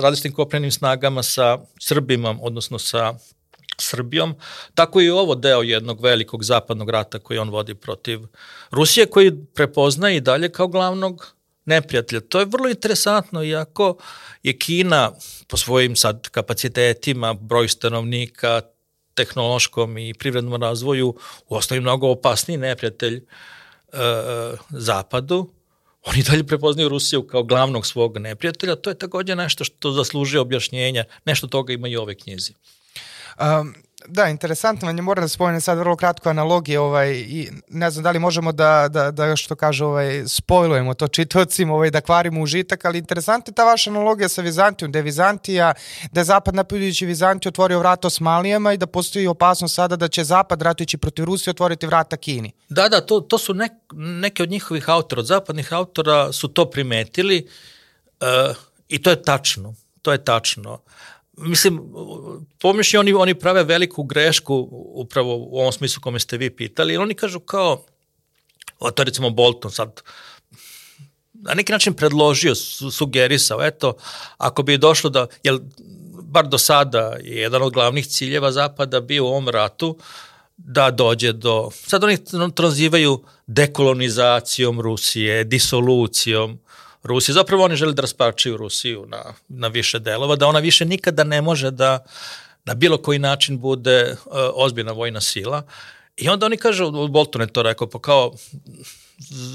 različitim 0.01 0.33
kopnenim 0.33 0.71
snagama 0.71 1.23
sa 1.23 1.57
Srbima, 1.79 2.37
odnosno 2.41 2.79
sa 2.79 3.13
Srbijom, 3.77 4.35
tako 4.75 5.01
i 5.01 5.09
ovo 5.09 5.35
deo 5.35 5.61
jednog 5.61 6.01
velikog 6.01 6.43
zapadnog 6.43 6.89
rata 6.89 7.19
koji 7.19 7.39
on 7.39 7.49
vodi 7.49 7.75
protiv 7.75 8.19
Rusije, 8.71 9.05
koji 9.05 9.45
prepoznaje 9.55 10.17
i 10.17 10.21
dalje 10.21 10.49
kao 10.49 10.67
glavnog 10.67 11.33
neprijatelja. 11.65 12.21
To 12.21 12.39
je 12.39 12.45
vrlo 12.45 12.69
interesantno, 12.69 13.43
iako 13.43 13.97
je 14.43 14.57
Kina 14.59 15.11
po 15.47 15.57
svojim 15.57 15.95
sad 15.95 16.29
kapacitetima, 16.29 17.33
broj 17.33 17.67
stanovnika, 17.67 18.61
tehnološkom 19.13 19.97
i 19.97 20.13
privrednom 20.13 20.61
razvoju 20.61 21.15
u 21.49 21.55
osnovi 21.55 21.81
mnogo 21.81 22.07
opasniji 22.07 22.57
neprijatelj 22.57 23.15
e, 23.15 23.23
Zapadu, 24.69 25.53
oni 26.03 26.23
dalje 26.23 26.43
prepoznaju 26.43 26.89
Rusiju 26.89 27.27
kao 27.27 27.43
glavnog 27.43 27.85
svog 27.87 28.17
neprijatelja, 28.17 28.75
to 28.75 28.89
je 28.89 28.97
takođe 28.97 29.35
nešto 29.35 29.63
što 29.63 29.91
zaslužuje 29.91 30.41
objašnjenja, 30.41 31.03
nešto 31.25 31.47
toga 31.47 31.73
ima 31.73 31.87
i 31.87 31.95
ove 31.95 32.15
knjizi. 32.15 32.53
Um, 33.39 33.75
Da, 34.07 34.27
interesantno 34.27 34.89
je, 34.89 35.01
moram 35.01 35.23
da 35.23 35.27
spomenem 35.27 35.61
sad 35.61 35.77
vrlo 35.77 35.95
kratko 35.95 36.29
analogije, 36.29 36.79
ovaj, 36.79 37.11
i 37.11 37.49
ne 37.67 37.91
znam 37.91 38.03
da 38.03 38.11
li 38.11 38.19
možemo 38.19 38.51
da, 38.51 38.87
da, 38.89 39.11
da 39.11 39.35
što 39.35 39.55
kaže, 39.55 39.85
ovaj, 39.85 40.23
spojlujemo 40.27 40.93
to 40.93 41.07
čitocima, 41.07 41.73
ovaj, 41.73 41.91
da 41.91 42.01
kvarimo 42.01 42.41
užitak, 42.41 42.85
ali 42.85 42.97
interesantna 42.97 43.51
je 43.51 43.55
ta 43.55 43.63
vaša 43.63 43.89
analogija 43.89 44.29
sa 44.29 44.41
Vizantijom, 44.41 44.91
da 44.91 44.99
je 44.99 45.03
Vizantija, 45.03 45.73
da 46.11 46.19
je 46.21 46.25
Zapad 46.25 46.55
napuđujući 46.55 47.05
Vizantiju 47.05 47.49
otvorio 47.49 47.79
vrata 47.79 48.07
Osmalijama 48.07 48.73
i 48.73 48.77
da 48.77 48.87
postoji 48.87 49.27
opasnost 49.27 49.75
sada 49.75 49.95
da 49.95 50.07
će 50.07 50.23
Zapad 50.23 50.61
ratujući 50.61 50.97
protiv 50.97 51.25
Rusije 51.25 51.51
otvoriti 51.51 51.87
vrata 51.87 52.17
Kini. 52.17 52.51
Da, 52.69 52.89
da, 52.89 53.01
to, 53.01 53.19
to 53.19 53.37
su 53.37 53.53
nek, 53.53 53.71
neke 53.93 54.43
od 54.43 54.49
njihovih 54.49 54.89
autora, 54.89 55.19
od 55.19 55.25
zapadnih 55.25 55.73
autora 55.73 56.33
su 56.33 56.47
to 56.47 56.69
primetili 56.69 57.47
uh, 58.21 58.55
i 58.87 59.01
to 59.01 59.09
je 59.09 59.21
tačno, 59.21 59.75
to 60.01 60.11
je 60.11 60.23
tačno 60.25 60.79
mislim, 61.37 61.81
pomišlji 62.59 62.99
oni, 62.99 63.13
oni 63.13 63.35
prave 63.35 63.63
veliku 63.63 64.03
grešku 64.03 64.67
upravo 64.71 65.35
u 65.37 65.59
ovom 65.59 65.71
smislu 65.71 66.01
kome 66.01 66.19
ste 66.19 66.37
vi 66.37 66.49
pitali, 66.49 66.93
jer 66.93 67.01
oni 67.01 67.13
kažu 67.13 67.39
kao, 67.39 67.85
o 68.79 68.91
to 68.91 69.01
je 69.01 69.05
recimo 69.05 69.29
Bolton 69.29 69.71
sad, 69.71 70.01
na 71.33 71.53
neki 71.53 71.71
način 71.71 71.93
predložio, 71.93 72.55
sugerisao, 72.91 73.63
eto, 73.63 73.93
ako 74.37 74.63
bi 74.63 74.77
došlo 74.77 75.09
da, 75.09 75.27
jel, 75.43 75.59
bar 76.21 76.47
do 76.47 76.57
sada 76.57 77.17
je 77.23 77.41
jedan 77.41 77.61
od 77.61 77.73
glavnih 77.73 78.07
ciljeva 78.07 78.51
Zapada 78.51 79.01
bio 79.01 79.25
u 79.25 79.27
ovom 79.27 79.49
ratu, 79.49 79.97
da 80.57 80.91
dođe 80.91 81.33
do, 81.33 81.69
sad 81.71 82.03
oni 82.03 82.17
tranzivaju 82.55 83.23
dekolonizacijom 83.47 84.81
Rusije, 84.81 85.43
disolucijom, 85.43 86.59
Rusije. 87.03 87.33
Zapravo 87.33 87.63
oni 87.63 87.75
žele 87.75 87.93
da 87.93 88.01
rasparčaju 88.01 88.57
Rusiju 88.57 89.05
na, 89.05 89.23
na 89.47 89.67
više 89.67 89.99
delova, 89.99 90.35
da 90.35 90.47
ona 90.47 90.59
više 90.59 90.85
nikada 90.85 91.23
ne 91.23 91.41
može 91.41 91.71
da 91.71 92.05
na 92.65 92.73
bilo 92.73 92.97
koji 92.97 93.19
način 93.19 93.59
bude 93.59 94.11
uh, 94.11 94.33
ozbiljna 94.53 94.91
vojna 94.91 95.21
sila. 95.21 95.63
I 96.17 96.29
onda 96.29 96.45
oni 96.45 96.57
kažu, 96.57 97.07
Bolton 97.07 97.41
je 97.41 97.47
to 97.47 97.63
rekao, 97.63 97.89
pa 97.89 97.99
kao, 97.99 98.33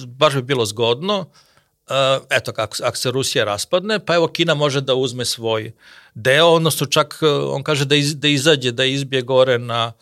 baš 0.07 0.35
bi 0.35 0.43
bilo 0.43 0.67
zgodno, 0.67 1.19
uh, 1.21 1.95
eto, 2.31 2.53
kako, 2.53 2.77
ako 2.83 2.97
se 2.97 3.11
Rusija 3.11 3.45
raspadne, 3.45 3.99
pa 4.05 4.15
evo 4.15 4.29
Kina 4.29 4.55
može 4.55 4.81
da 4.81 4.95
uzme 4.95 5.25
svoj 5.25 5.73
deo, 6.15 6.47
odnosno 6.47 6.87
čak 6.87 7.19
uh, 7.23 7.55
on 7.55 7.63
kaže 7.63 7.85
da, 7.85 7.95
iz, 7.95 8.17
da 8.17 8.29
izađe, 8.29 8.73
da 8.73 8.85
izbije 8.85 9.23
gore 9.23 9.59
na, 9.59 9.93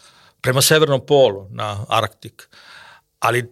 prema 0.40 0.62
severnom 0.62 1.06
polu, 1.06 1.46
na 1.50 1.84
Arktik. 1.88 2.48
Uh, 2.52 2.58
ali 3.18 3.38
e, 3.38 3.44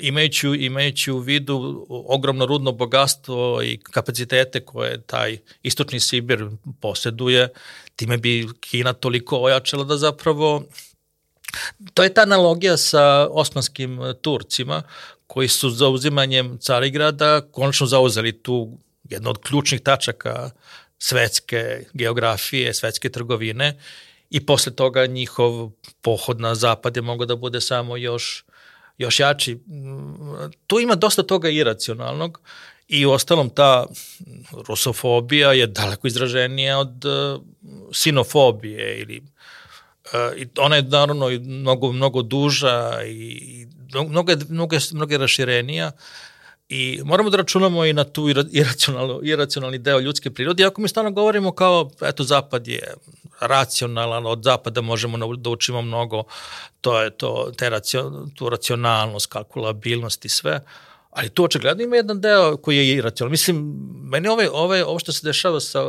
imajući, 0.00 0.48
imajući 0.48 1.10
u 1.10 1.18
vidu 1.18 1.86
ogromno 1.88 2.46
rudno 2.46 2.72
bogatstvo 2.72 3.62
i 3.62 3.78
kapacitete 3.82 4.64
koje 4.64 5.02
taj 5.02 5.38
istočni 5.62 6.00
Sibir 6.00 6.46
posjeduje, 6.80 7.48
time 7.96 8.18
bi 8.18 8.48
Kina 8.60 8.92
toliko 8.92 9.38
ojačala 9.38 9.84
da 9.84 9.96
zapravo 9.96 10.64
To 11.94 12.02
je 12.02 12.14
ta 12.14 12.22
analogija 12.22 12.76
sa 12.76 13.28
osmanskim 13.30 13.98
Turcima 14.22 14.82
koji 15.26 15.48
su 15.48 15.70
zauzimanjem 15.70 16.58
Carigrada 16.58 17.40
konačno 17.40 17.86
zauzeli 17.86 18.42
tu 18.42 18.78
jednu 19.10 19.30
od 19.30 19.38
ključnih 19.38 19.80
tačaka 19.80 20.50
svetske 20.98 21.84
geografije, 21.92 22.74
svetske 22.74 23.10
trgovine 23.10 23.78
i 24.30 24.46
posle 24.46 24.72
toga 24.72 25.06
njihov 25.06 25.70
pohod 26.02 26.40
na 26.40 26.54
zapad 26.54 26.96
je 26.96 27.02
mogao 27.02 27.26
da 27.26 27.36
bude 27.36 27.60
samo 27.60 27.96
još, 27.96 28.44
još 29.00 29.20
jači. 29.20 29.58
Tu 30.66 30.80
ima 30.80 30.94
dosta 30.94 31.22
toga 31.22 31.48
iracionalnog 31.48 32.40
i 32.88 33.06
u 33.06 33.10
ostalom 33.10 33.50
ta 33.50 33.86
rusofobija 34.68 35.52
je 35.52 35.66
daleko 35.66 36.06
izraženija 36.06 36.78
od 36.78 37.04
uh, 37.04 37.42
sinofobije 37.92 39.00
ili 39.00 39.18
uh, 39.18 40.40
i 40.40 40.48
ona 40.58 40.76
je 40.76 40.82
naravno 40.82 41.28
mnogo, 41.42 41.92
mnogo 41.92 42.22
duža 42.22 43.02
i 43.06 43.66
mnogo, 43.92 44.32
mnogo, 44.48 44.76
mnogo 44.92 45.16
raširenija 45.16 45.92
I 46.72 47.00
moramo 47.04 47.30
da 47.30 47.36
računamo 47.36 47.84
i 47.84 47.92
na 47.92 48.04
tu 48.04 48.28
iracionalni 49.22 49.78
deo 49.78 50.00
ljudske 50.00 50.30
prirode, 50.30 50.62
iako 50.62 50.80
mi 50.80 50.88
stano 50.88 51.10
govorimo 51.10 51.52
kao, 51.52 51.90
eto, 52.00 52.24
zapad 52.24 52.68
je 52.68 52.94
racionalan, 53.40 54.26
od 54.26 54.42
zapada 54.44 54.80
možemo 54.80 55.36
da 55.36 55.50
učimo 55.50 55.82
mnogo, 55.82 56.22
to 56.80 57.02
je 57.02 57.10
to, 57.10 57.52
te 57.56 57.70
racion, 57.70 58.30
tu 58.34 58.48
racionalnost, 58.48 59.26
kalkulabilnost 59.26 60.24
i 60.24 60.28
sve, 60.28 60.60
ali 61.10 61.28
tu 61.28 61.44
očigledno 61.44 61.84
ima 61.84 61.96
jedan 61.96 62.20
deo 62.20 62.56
koji 62.56 62.76
je 62.76 62.94
iracionalan. 62.94 63.30
Mislim, 63.30 63.74
meni 64.10 64.28
ove, 64.28 64.50
ove, 64.50 64.84
ovo 64.84 64.98
što 64.98 65.12
se 65.12 65.26
dešava 65.26 65.60
sa 65.60 65.80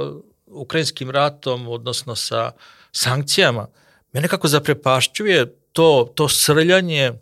ukrajinskim 0.47 1.11
ratom, 1.11 1.67
odnosno 1.67 2.15
sa 2.15 2.51
sankcijama, 2.91 3.67
mene 4.13 4.27
kako 4.27 4.47
zaprepašćuje 4.47 5.55
to, 5.73 6.11
to 6.15 6.29
srljanje 6.29 7.13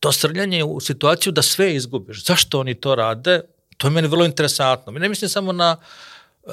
to 0.00 0.12
srljanje 0.12 0.64
u 0.64 0.80
situaciju 0.80 1.32
da 1.32 1.42
sve 1.42 1.74
izgubiš. 1.74 2.24
Zašto 2.24 2.60
oni 2.60 2.74
to 2.74 2.94
rade? 2.94 3.40
To 3.76 3.86
je 3.86 3.90
meni 3.90 4.08
vrlo 4.08 4.24
interesantno. 4.24 4.92
Mi 4.92 5.00
ne 5.00 5.08
mislim 5.08 5.28
samo 5.28 5.52
na 5.52 5.76
uh, 6.42 6.52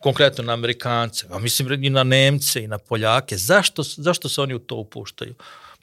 konkretno 0.00 0.44
na 0.44 0.52
Amerikance, 0.52 1.26
a 1.30 1.38
mislim 1.38 1.84
i 1.84 1.90
na 1.90 2.02
Nemce 2.02 2.64
i 2.64 2.68
na 2.68 2.78
Poljake. 2.78 3.36
Zašto, 3.36 3.82
zašto 3.82 4.28
se 4.28 4.40
oni 4.40 4.54
u 4.54 4.58
to 4.58 4.76
upuštaju? 4.76 5.34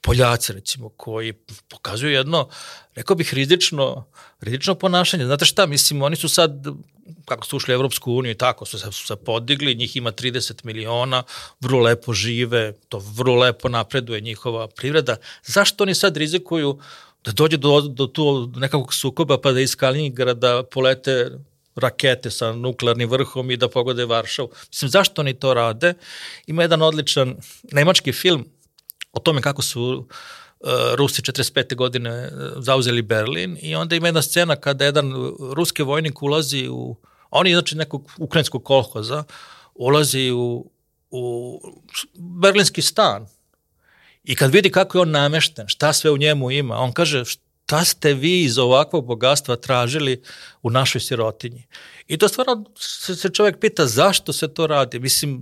Poljaci, 0.01 0.53
recimo, 0.53 0.89
koji 0.89 1.33
pokazuju 1.69 2.11
jedno, 2.11 2.49
rekao 2.95 3.15
bih, 3.15 3.33
rizično, 3.33 4.05
rizično 4.41 4.75
ponašanje. 4.75 5.25
Znate 5.25 5.45
šta, 5.45 5.65
mislim, 5.65 6.01
oni 6.01 6.15
su 6.15 6.29
sad, 6.29 6.65
kako 7.25 7.45
su 7.45 7.57
ušli 7.57 7.73
u 7.73 7.75
Evropsku 7.75 8.13
uniju 8.13 8.31
i 8.31 8.37
tako, 8.37 8.65
su 8.65 8.79
se, 8.79 8.91
su 8.91 9.07
se 9.07 9.15
podigli, 9.15 9.75
njih 9.75 9.95
ima 9.95 10.11
30 10.11 10.65
miliona, 10.65 11.23
vrlo 11.59 11.79
lepo 11.79 12.13
žive, 12.13 12.73
to 12.89 12.99
vrlo 12.99 13.35
lepo 13.35 13.69
napreduje 13.69 14.21
njihova 14.21 14.67
privreda. 14.67 15.15
Zašto 15.43 15.83
oni 15.83 15.95
sad 15.95 16.17
rizikuju 16.17 16.79
da 17.25 17.31
dođe 17.31 17.57
do, 17.57 17.81
do 17.81 18.07
tu 18.07 18.51
nekakvog 18.55 18.93
sukoba 18.93 19.37
pa 19.41 19.51
da 19.51 19.61
iz 19.61 19.75
Kaliningrada 19.75 20.63
polete 20.63 21.31
rakete 21.75 22.31
sa 22.31 22.53
nuklearnim 22.53 23.09
vrhom 23.09 23.51
i 23.51 23.57
da 23.57 23.69
pogode 23.69 24.05
Varšavu. 24.05 24.49
Mislim, 24.69 24.89
zašto 24.89 25.21
oni 25.21 25.33
to 25.33 25.53
rade? 25.53 25.93
Ima 26.47 26.61
jedan 26.61 26.81
odličan 26.81 27.35
nemački 27.71 28.11
film 28.11 28.45
o 29.13 29.19
tome 29.19 29.41
kako 29.41 29.61
su 29.61 30.07
uh, 30.59 30.69
Rusi 30.95 31.21
45. 31.21 31.75
godine 31.75 32.27
uh, 32.27 32.63
zauzeli 32.63 33.01
Berlin 33.01 33.57
i 33.61 33.75
onda 33.75 33.95
ima 33.95 34.07
jedna 34.07 34.21
scena 34.21 34.55
kada 34.55 34.85
jedan 34.85 35.13
ruski 35.53 35.83
vojnik 35.83 36.21
ulazi 36.21 36.67
u, 36.69 36.95
on 37.29 37.47
je 37.47 37.53
znači 37.53 37.75
nekog 37.75 38.11
ukrajinskog 38.17 38.63
kolhoza, 38.63 39.23
ulazi 39.75 40.31
u, 40.31 40.71
u 41.11 41.61
berlinski 42.13 42.81
stan 42.81 43.27
i 44.23 44.35
kad 44.35 44.51
vidi 44.51 44.71
kako 44.71 44.97
je 44.97 45.01
on 45.01 45.11
namešten, 45.11 45.67
šta 45.67 45.93
sve 45.93 46.11
u 46.11 46.17
njemu 46.17 46.51
ima, 46.51 46.77
on 46.77 46.93
kaže 46.93 47.23
šta 47.71 47.85
ste 47.85 48.13
vi 48.13 48.43
iz 48.43 48.57
ovakvog 48.57 49.05
bogatstva 49.05 49.55
tražili 49.55 50.21
u 50.61 50.69
našoj 50.69 51.01
sirotinji. 51.01 51.63
I 52.07 52.17
to 52.17 52.27
stvarno 52.27 52.65
se, 52.79 53.29
čovjek 53.29 53.59
pita 53.59 53.85
zašto 53.87 54.33
se 54.33 54.53
to 54.53 54.67
radi. 54.67 54.99
Mislim, 54.99 55.41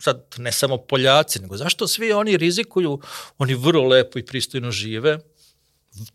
sad 0.00 0.26
ne 0.38 0.52
samo 0.52 0.76
Poljaci, 0.76 1.38
nego 1.38 1.56
zašto 1.56 1.88
svi 1.88 2.12
oni 2.12 2.36
rizikuju, 2.36 3.00
oni 3.38 3.54
vrlo 3.54 3.84
lepo 3.88 4.18
i 4.18 4.24
pristojno 4.24 4.70
žive, 4.70 5.18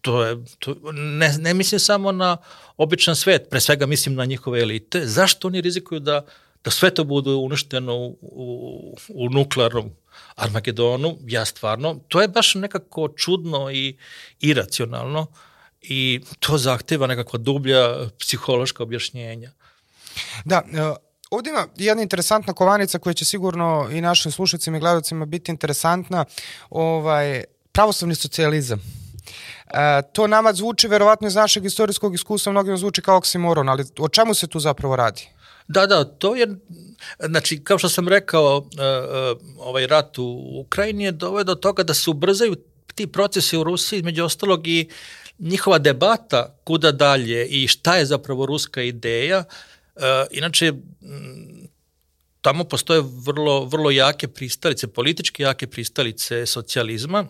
to 0.01 0.23
je, 0.23 0.37
to, 0.59 0.75
ne, 0.93 1.31
ne 1.39 1.53
mislim 1.53 1.79
samo 1.79 2.11
na 2.11 2.37
običan 2.77 3.15
svet, 3.15 3.47
pre 3.49 3.61
svega 3.61 3.85
mislim 3.85 4.15
na 4.15 4.25
njihove 4.25 4.61
elite, 4.61 5.05
zašto 5.07 5.47
oni 5.47 5.61
rizikuju 5.61 5.99
da, 5.99 6.25
da 6.63 6.71
sve 6.71 6.91
to 6.93 7.03
bude 7.03 7.29
uništeno 7.29 7.95
u, 7.95 8.17
u, 8.21 8.97
u 9.09 9.29
nuklearnom 9.29 9.91
Armagedonu, 10.35 11.17
ja 11.27 11.45
stvarno, 11.45 11.99
to 12.07 12.21
je 12.21 12.27
baš 12.27 12.55
nekako 12.55 13.07
čudno 13.15 13.71
i 13.71 13.97
iracionalno 14.39 15.27
i 15.83 16.21
to 16.39 16.57
zahteva 16.57 17.07
nekakva 17.07 17.39
dublja 17.39 18.09
psihološka 18.19 18.83
objašnjenja. 18.83 19.51
Da, 20.45 20.61
e, 20.73 20.93
ovdje 21.31 21.49
ima 21.49 21.67
jedna 21.75 22.03
interesantna 22.03 22.53
kovanica 22.53 22.99
koja 22.99 23.13
će 23.13 23.25
sigurno 23.25 23.89
i 23.91 24.01
našim 24.01 24.31
slušacima 24.31 24.77
i 24.77 24.79
gledalcima 24.79 25.25
biti 25.25 25.51
interesantna, 25.51 26.25
ovaj, 26.69 27.43
pravoslavni 27.71 28.15
socijalizam. 28.15 28.79
E, 29.67 30.01
to 30.13 30.27
nama 30.27 30.53
zvuči 30.53 30.87
verovatno 30.87 31.27
iz 31.27 31.35
našeg 31.35 31.65
istorijskog 31.65 32.15
iskustva, 32.15 32.51
mnogima 32.51 32.77
zvuči 32.77 33.01
kao 33.01 33.17
oksimoron, 33.17 33.69
ali 33.69 33.85
o 33.99 34.09
čemu 34.09 34.33
se 34.33 34.47
tu 34.47 34.59
zapravo 34.59 34.95
radi? 34.95 35.27
Da, 35.67 35.87
da, 35.87 36.03
to 36.05 36.35
je, 36.35 36.47
znači, 37.19 37.63
kao 37.63 37.77
što 37.77 37.89
sam 37.89 38.07
rekao, 38.07 38.67
e, 38.79 38.83
e, 38.83 38.87
ovaj 39.59 39.87
rat 39.87 40.17
u 40.17 40.61
Ukrajini 40.65 41.03
je 41.03 41.11
doveo 41.11 41.43
do 41.43 41.55
toga 41.55 41.83
da 41.83 41.93
se 41.93 42.09
ubrzaju 42.09 42.55
ti 42.95 43.07
procesi 43.07 43.57
u 43.57 43.63
Rusiji, 43.63 43.97
između 43.97 44.23
ostalog 44.23 44.67
i 44.67 44.89
njihova 45.39 45.77
debata 45.77 46.57
kuda 46.63 46.91
dalje 46.91 47.47
i 47.47 47.67
šta 47.67 47.95
je 47.95 48.05
zapravo 48.05 48.45
ruska 48.45 48.81
ideja, 48.81 49.43
E, 49.95 50.25
inače, 50.31 50.73
tamo 52.41 52.63
postoje 52.63 53.03
vrlo, 53.25 53.65
vrlo 53.65 53.91
jake 53.91 54.27
pristalice, 54.27 54.87
politički 54.87 55.43
jake 55.43 55.67
pristalice 55.67 56.45
socijalizma, 56.45 57.25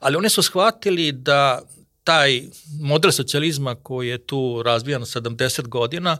ali 0.00 0.16
oni 0.16 0.28
su 0.28 0.42
shvatili 0.42 1.12
da 1.12 1.62
taj 2.04 2.42
model 2.80 3.12
socijalizma 3.12 3.74
koji 3.74 4.08
je 4.08 4.18
tu 4.18 4.62
razvijan 4.62 5.02
70 5.02 5.68
godina, 5.68 6.18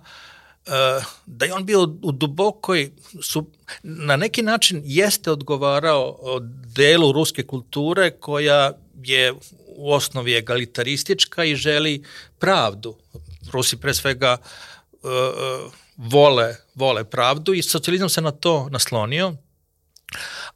e, 0.67 0.71
da 1.27 1.45
je 1.47 1.55
on 1.55 1.67
bio 1.67 1.83
u 2.03 2.13
dubokoj, 2.13 2.91
su, 3.23 3.51
na 3.83 4.17
neki 4.17 4.43
način 4.43 4.83
jeste 4.85 5.31
odgovarao 5.31 6.19
delu 6.77 7.13
ruske 7.13 7.47
kulture 7.47 8.11
koja 8.11 8.73
je 9.03 9.33
u 9.67 9.93
osnovi 9.93 10.37
egalitaristička 10.37 11.45
i 11.45 11.57
želi 11.57 12.05
pravdu. 12.39 12.97
Rusi 13.53 13.77
pre 13.77 13.95
svega 13.95 14.37
uh, 15.03 15.73
vole, 15.97 16.57
vole 16.75 17.05
pravdu 17.05 17.55
i 17.55 17.63
socijalizam 17.63 18.09
se 18.09 18.21
na 18.21 18.31
to 18.31 18.69
naslonio, 18.71 19.35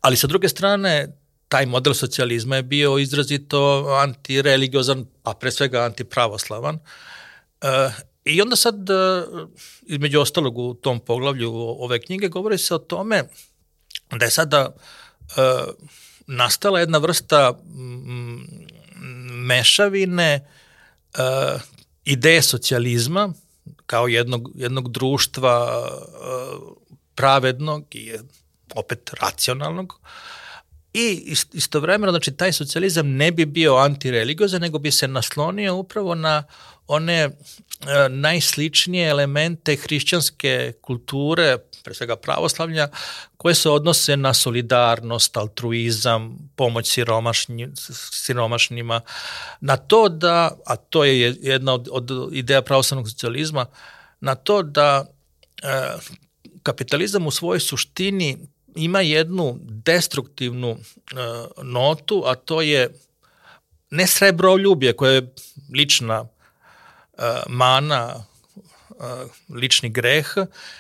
ali 0.01 0.17
sa 0.17 0.27
druge 0.27 0.49
strane 0.49 1.09
taj 1.49 1.67
model 1.67 1.95
socijalizma 1.95 2.57
je 2.57 2.63
bio 2.63 2.99
izrazito 2.99 3.87
antireligiozan, 4.01 5.07
a 5.23 5.35
pre 5.35 5.51
svega 5.51 5.85
antipravoslavan. 5.85 6.75
Uh, 6.75 7.93
I 8.25 8.43
onda 8.43 8.57
sad, 8.57 8.91
uh, 8.91 9.49
između 9.83 10.21
ostalog 10.21 10.59
u 10.59 10.75
tom 10.75 11.01
poglavlju 11.01 11.53
ove 11.55 12.01
knjige, 12.01 12.29
govori 12.29 12.59
se 12.59 12.75
o 12.75 12.79
tome 12.79 13.25
da 14.11 14.25
je 14.25 14.31
sada 14.31 14.69
uh, 14.69 15.75
nastala 16.27 16.81
jedna 16.81 16.99
vrsta 16.99 17.53
mm, 17.53 18.41
mešavine 19.47 20.49
uh, 21.15 21.61
ideje 22.05 22.43
socijalizma 22.43 23.33
kao 23.87 24.09
jednog, 24.09 24.51
jednog 24.55 24.93
društva 24.93 25.87
uh, 25.87 26.77
pravednog 27.15 27.95
i 27.95 28.13
opet 28.75 29.11
racionalnog, 29.21 30.01
I 30.95 31.35
istovremeno, 31.53 32.13
znači, 32.13 32.33
taj 32.33 32.53
socijalizam 32.53 33.09
ne 33.09 33.31
bi 33.33 33.47
bio 33.47 33.77
antireligiozan, 33.77 34.61
nego 34.61 34.79
bi 34.79 34.91
se 34.91 35.09
naslonio 35.09 35.77
upravo 35.77 36.15
na 36.15 36.45
one 36.93 37.19
e, 37.23 37.31
najsličnije 38.09 39.09
elemente 39.09 39.77
hrišćanske 39.77 40.73
kulture, 40.81 41.59
pre 41.85 41.95
svega 41.95 42.17
pravoslavlja, 42.17 42.89
koje 43.37 43.55
se 43.55 43.71
odnose 43.71 44.17
na 44.17 44.35
solidarnost, 44.35 45.37
altruizam, 45.37 46.39
pomoć 46.57 46.91
siromašni, 46.91 47.69
siromašnima, 48.13 49.01
na 49.61 49.77
to 49.77 50.09
da, 50.09 50.51
a 50.67 50.77
to 50.77 51.05
je 51.05 51.37
jedna 51.41 51.75
od, 51.75 51.89
od 51.93 52.11
ideja 52.33 52.63
pravoslavnog 52.63 53.09
socijalizma, 53.09 53.67
na 54.21 54.35
to 54.35 54.63
da 54.63 55.05
e, 55.63 55.69
kapitalizam 56.63 57.27
u 57.27 57.31
svojoj 57.31 57.61
suštini 57.61 58.39
ima 58.77 59.01
jednu 59.01 59.59
destruktivnu 59.61 60.71
e, 60.71 60.77
notu, 61.63 62.23
a 62.27 62.35
to 62.35 62.63
je 62.63 62.89
ne 63.91 64.07
srebroljublje 64.07 64.93
koje 64.93 65.15
je 65.15 65.35
lična 65.75 66.25
mana, 67.49 68.25
e, 68.91 68.95
lični 69.55 69.89
greh, 69.89 70.27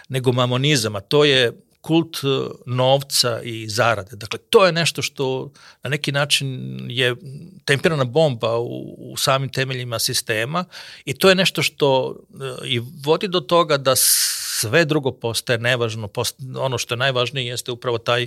nego 0.09 0.33
mamonizam, 0.33 0.97
a 0.97 1.01
to 1.01 1.25
je 1.25 1.53
kult 1.83 2.17
e, 2.25 2.27
novca 2.67 3.41
i 3.43 3.69
zarade. 3.69 4.17
Dakle, 4.17 4.39
to 4.51 4.67
je 4.67 4.73
nešto 4.73 5.03
što 5.03 5.51
na 5.83 5.91
neki 5.91 6.13
način 6.13 6.79
je 6.91 7.17
temperana 7.65 8.05
bomba 8.05 8.59
u, 8.59 8.97
u 8.99 9.17
samim 9.17 9.49
temeljima 9.49 9.99
sistema 9.99 10.65
i 11.05 11.15
to 11.15 11.29
je 11.29 11.35
nešto 11.35 11.63
što 11.63 12.17
e, 12.63 12.69
i 12.69 12.81
vodi 13.05 13.29
do 13.29 13.41
toga 13.41 13.77
da 13.77 13.97
sve 13.97 14.85
drugo 14.85 15.13
postaje 15.13 15.59
nevažno, 15.59 16.09
post, 16.09 16.37
ono 16.57 16.79
što 16.79 16.95
je 16.95 16.99
najvažnije 16.99 17.47
jeste 17.47 17.73
upravo 17.73 17.99
taj 17.99 18.27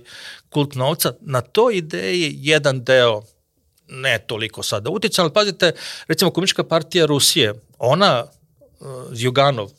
kult 0.49 0.75
novca. 0.75 1.13
Na 1.21 1.41
to 1.41 1.71
ideji 1.71 2.35
jedan 2.39 2.83
deo 2.83 3.23
ne 3.87 4.19
toliko 4.27 4.63
sada 4.63 4.89
utjeca, 4.89 5.21
ali 5.21 5.33
pazite, 5.33 5.71
recimo 6.07 6.31
Komunistička 6.31 6.63
partija 6.63 7.05
Rusije, 7.05 7.53
ona, 7.77 8.25
Zjuganov, 9.11 9.71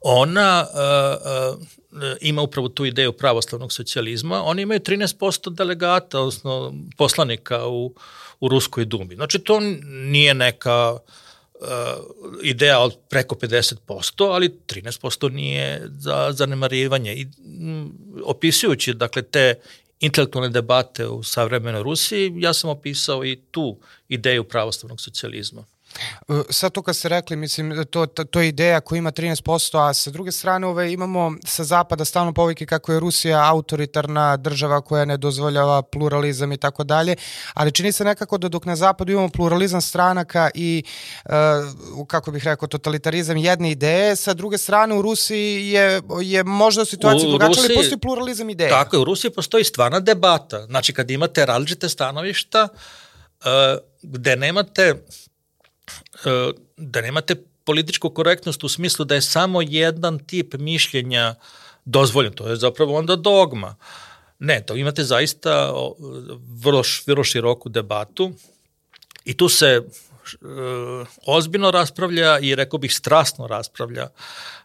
ona 0.00 0.66
uh, 0.72 1.58
uh, 1.58 1.66
ima 2.20 2.42
upravo 2.42 2.68
tu 2.68 2.84
ideju 2.84 3.12
pravoslavnog 3.12 3.72
socijalizma, 3.72 4.42
oni 4.42 4.62
imaju 4.62 4.80
13% 4.80 5.54
delegata, 5.54 6.18
odnosno 6.18 6.74
poslanika 6.96 7.66
u, 7.66 7.94
u 8.40 8.48
Ruskoj 8.48 8.84
dumi. 8.84 9.14
Znači, 9.14 9.38
to 9.38 9.60
nije 9.84 10.34
neka 10.34 10.98
ideja 12.42 12.80
od 12.80 12.96
preko 13.08 13.34
50%, 13.34 14.34
ali 14.34 14.48
13% 14.66 15.32
nije 15.32 15.82
za 15.98 16.32
zanemarivanje. 16.32 17.14
I, 17.14 17.26
opisujući 18.24 18.94
dakle, 18.94 19.22
te 19.22 19.54
intelektualne 20.00 20.48
debate 20.48 21.06
u 21.06 21.22
savremenoj 21.22 21.82
Rusiji, 21.82 22.32
ja 22.36 22.52
sam 22.52 22.70
opisao 22.70 23.24
i 23.24 23.36
tu 23.50 23.78
ideju 24.08 24.44
pravoslavnog 24.44 25.00
socijalizma. 25.00 25.64
E, 26.28 26.42
sad 26.50 26.72
to 26.72 26.82
kad 26.82 26.96
ste 26.96 27.08
rekli, 27.08 27.36
mislim, 27.36 27.84
to, 27.90 28.06
to, 28.06 28.24
to 28.24 28.40
je 28.40 28.48
ideja 28.48 28.80
koja 28.80 28.98
ima 28.98 29.12
13%, 29.12 29.88
a 29.88 29.94
sa 29.94 30.10
druge 30.10 30.32
strane 30.32 30.66
ove, 30.66 30.92
imamo 30.92 31.32
sa 31.44 31.64
zapada 31.64 32.04
stalno 32.04 32.32
povike 32.32 32.66
kako 32.66 32.92
je 32.92 33.00
Rusija 33.00 33.50
autoritarna 33.50 34.36
država 34.36 34.80
koja 34.80 35.04
ne 35.04 35.16
dozvoljava 35.16 35.82
pluralizam 35.82 36.52
i 36.52 36.56
tako 36.56 36.84
dalje, 36.84 37.16
ali 37.54 37.72
čini 37.72 37.92
se 37.92 38.04
nekako 38.04 38.38
da 38.38 38.48
dok 38.48 38.64
na 38.64 38.76
zapadu 38.76 39.12
imamo 39.12 39.28
pluralizam 39.28 39.80
stranaka 39.80 40.50
i, 40.54 40.82
uh, 41.24 41.32
kako 42.06 42.30
bih 42.30 42.44
rekao, 42.44 42.68
totalitarizam 42.68 43.36
jedne 43.36 43.70
ideje, 43.70 44.16
sa 44.16 44.34
druge 44.34 44.58
strane 44.58 44.94
u 44.94 45.02
Rusiji 45.02 45.68
je, 45.68 46.02
je 46.22 46.44
možda 46.44 46.84
situacija 46.84 47.28
drugačija, 47.28 47.64
ali 47.64 47.74
postoji 47.74 47.98
pluralizam 47.98 48.50
ideja. 48.50 48.70
Tako 48.70 48.96
je, 48.96 49.00
u 49.00 49.04
Rusiji 49.04 49.30
postoji 49.30 49.64
stvarna 49.64 50.00
debata. 50.00 50.66
Znači, 50.66 50.92
kad 50.92 51.10
imate 51.10 51.46
različite 51.46 51.88
stanovišta, 51.88 52.68
uh, 53.40 53.46
gde 54.02 54.36
nemate 54.36 54.94
da 56.76 57.00
nemate 57.00 57.34
političku 57.64 58.10
korektnost 58.10 58.64
u 58.64 58.68
smislu 58.68 59.04
da 59.04 59.14
je 59.14 59.22
samo 59.22 59.62
jedan 59.62 60.18
tip 60.18 60.54
mišljenja 60.54 61.34
dozvoljen, 61.84 62.32
to 62.32 62.48
je 62.48 62.56
zapravo 62.56 62.98
onda 62.98 63.16
dogma. 63.16 63.76
Ne, 64.38 64.62
to 64.66 64.76
imate 64.76 65.04
zaista 65.04 65.72
vrlo, 66.62 66.82
vrlo 67.06 67.24
široku 67.24 67.68
debatu 67.68 68.32
i 69.24 69.36
tu 69.36 69.48
se 69.48 69.66
e, 69.66 69.82
ozbiljno 71.26 71.70
raspravlja 71.70 72.38
i 72.38 72.54
rekao 72.54 72.78
bih 72.78 72.94
strasno 72.94 73.46
raspravlja, 73.46 74.08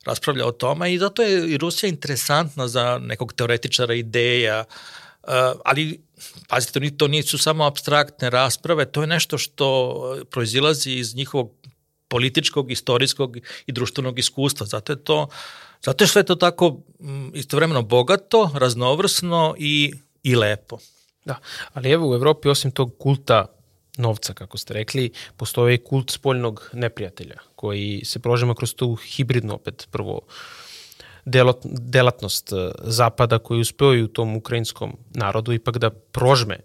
raspravlja 0.05 0.45
o 0.45 0.51
tome 0.51 0.93
i 0.93 0.99
zato 0.99 1.21
je 1.21 1.49
i 1.51 1.57
Rusija 1.57 1.89
interesantna 1.89 2.67
za 2.67 2.97
nekog 2.97 3.33
teoretičara 3.33 3.93
ideja, 3.93 4.63
uh, 5.23 5.29
ali 5.65 6.01
pazite, 6.47 6.91
to, 6.97 7.07
nisu 7.07 7.37
samo 7.37 7.65
abstraktne 7.65 8.29
rasprave, 8.29 8.85
to 8.85 9.01
je 9.01 9.07
nešto 9.07 9.37
što 9.37 10.25
proizilazi 10.31 10.91
iz 10.91 11.15
njihovog 11.15 11.51
političkog, 12.07 12.71
istorijskog 12.71 13.37
i 13.67 13.71
društvenog 13.71 14.19
iskustva. 14.19 14.65
Zato 14.65 14.93
je 14.93 15.03
to 15.03 15.27
Zato 15.83 16.03
je 16.03 16.07
sve 16.07 16.23
to 16.23 16.35
tako 16.35 16.77
istovremeno 17.33 17.81
bogato, 17.81 18.51
raznovrsno 18.53 19.55
i, 19.57 19.93
i 20.23 20.35
lepo. 20.35 20.77
Da, 21.25 21.39
ali 21.73 21.91
evo 21.91 22.09
u 22.09 22.15
Evropi 22.15 22.49
osim 22.49 22.71
tog 22.71 22.95
kulta 22.99 23.45
novca, 23.97 24.33
kako 24.33 24.57
ste 24.57 24.73
rekli, 24.73 25.11
postoje 25.37 25.83
kult 25.83 26.11
spoljnog 26.11 26.69
neprijatelja, 26.73 27.35
koji 27.55 28.01
se 28.05 28.19
prožema 28.19 28.55
kroz 28.55 28.75
tu 28.75 28.95
hibridnu 28.95 29.53
opet 29.53 29.87
prvo 29.91 30.13
uh, 30.13 30.33
delot, 31.25 31.59
delatnost 31.65 32.53
e, 32.53 32.71
Zapada 32.83 33.39
koji 33.39 33.61
uspeo 33.61 33.93
i 33.95 34.03
u 34.03 34.07
tom 34.07 34.35
ukrajinskom 34.35 34.97
narodu 35.13 35.53
ipak 35.53 35.77
da 35.77 35.89
prožme 35.89 36.59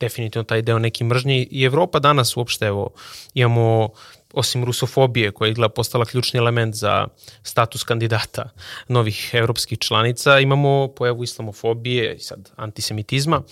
definitivno 0.00 0.44
taj 0.44 0.62
deo 0.62 0.78
neki 0.78 1.04
mržnje. 1.04 1.46
I 1.50 1.64
Evropa 1.64 1.98
danas 1.98 2.36
uopšte 2.36 2.66
evo 2.66 2.90
imamo 3.34 3.88
osim 4.32 4.64
rusofobije 4.64 5.30
koja 5.30 5.46
je 5.46 5.52
izgleda 5.52 5.74
postala 5.74 6.04
ključni 6.04 6.38
element 6.38 6.74
za 6.74 7.06
status 7.42 7.84
kandidata 7.84 8.50
novih 8.88 9.30
evropskih 9.32 9.78
članica, 9.78 10.38
imamo 10.38 10.88
pojavu 10.96 11.24
islamofobije 11.24 12.14
i 12.14 12.18
sad 12.18 12.50
antisemitizma, 12.56 13.42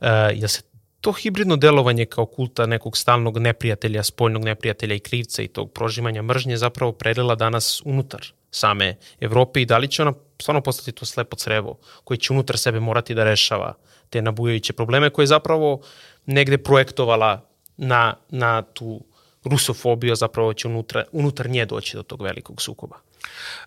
e, 0.00 0.36
da 0.40 0.48
se 0.48 0.62
to 1.00 1.12
hibridno 1.12 1.56
delovanje 1.56 2.06
kao 2.06 2.26
kulta 2.26 2.66
nekog 2.66 2.96
stalnog 2.96 3.38
neprijatelja, 3.38 4.02
spoljnog 4.02 4.44
neprijatelja 4.44 4.94
i 4.94 5.00
krivca 5.00 5.42
i 5.42 5.48
tog 5.48 5.72
prožimanja 5.72 6.22
mržnje 6.22 6.56
zapravo 6.56 6.92
prelila 6.92 7.34
danas 7.34 7.82
unutar 7.84 8.26
same 8.56 8.96
Evrope 9.20 9.62
i 9.62 9.66
da 9.66 9.78
li 9.78 9.88
će 9.88 10.02
ona 10.02 10.12
stvarno 10.40 10.60
postati 10.60 10.92
to 10.92 11.06
slepo 11.06 11.36
crevo 11.36 11.78
koje 12.04 12.18
će 12.18 12.32
unutar 12.32 12.58
sebe 12.58 12.80
morati 12.80 13.14
da 13.14 13.24
rešava 13.24 13.74
te 14.10 14.22
nabujajuće 14.22 14.72
probleme 14.72 15.10
koje 15.10 15.22
je 15.22 15.34
zapravo 15.34 15.80
negde 16.26 16.58
projektovala 16.58 17.48
na, 17.76 18.14
na 18.28 18.62
tu 18.62 19.00
rusofobiju, 19.44 20.16
zapravo 20.16 20.54
će 20.54 20.68
unutra, 20.68 21.04
unutar 21.12 21.50
nje 21.50 21.66
doći 21.66 21.96
do 21.96 22.02
tog 22.02 22.22
velikog 22.22 22.62
sukoba. 22.62 22.96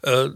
E, 0.03 0.27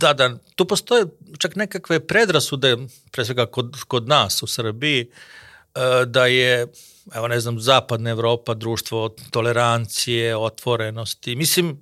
da, 0.00 0.12
da, 0.12 0.36
tu 0.54 0.64
postoje 0.64 1.04
čak 1.38 1.56
nekakve 1.56 2.00
predrasude, 2.00 2.76
pre 3.10 3.24
svega 3.24 3.46
kod, 3.46 3.76
kod 3.88 4.08
nas 4.08 4.42
u 4.42 4.46
Srbiji, 4.46 5.00
e, 5.00 6.04
da 6.06 6.26
je, 6.26 6.66
evo 7.14 7.28
ne 7.28 7.40
znam, 7.40 7.60
zapadna 7.60 8.10
Evropa 8.10 8.54
društvo 8.54 9.08
tolerancije, 9.30 10.36
otvorenosti. 10.36 11.36
Mislim, 11.36 11.78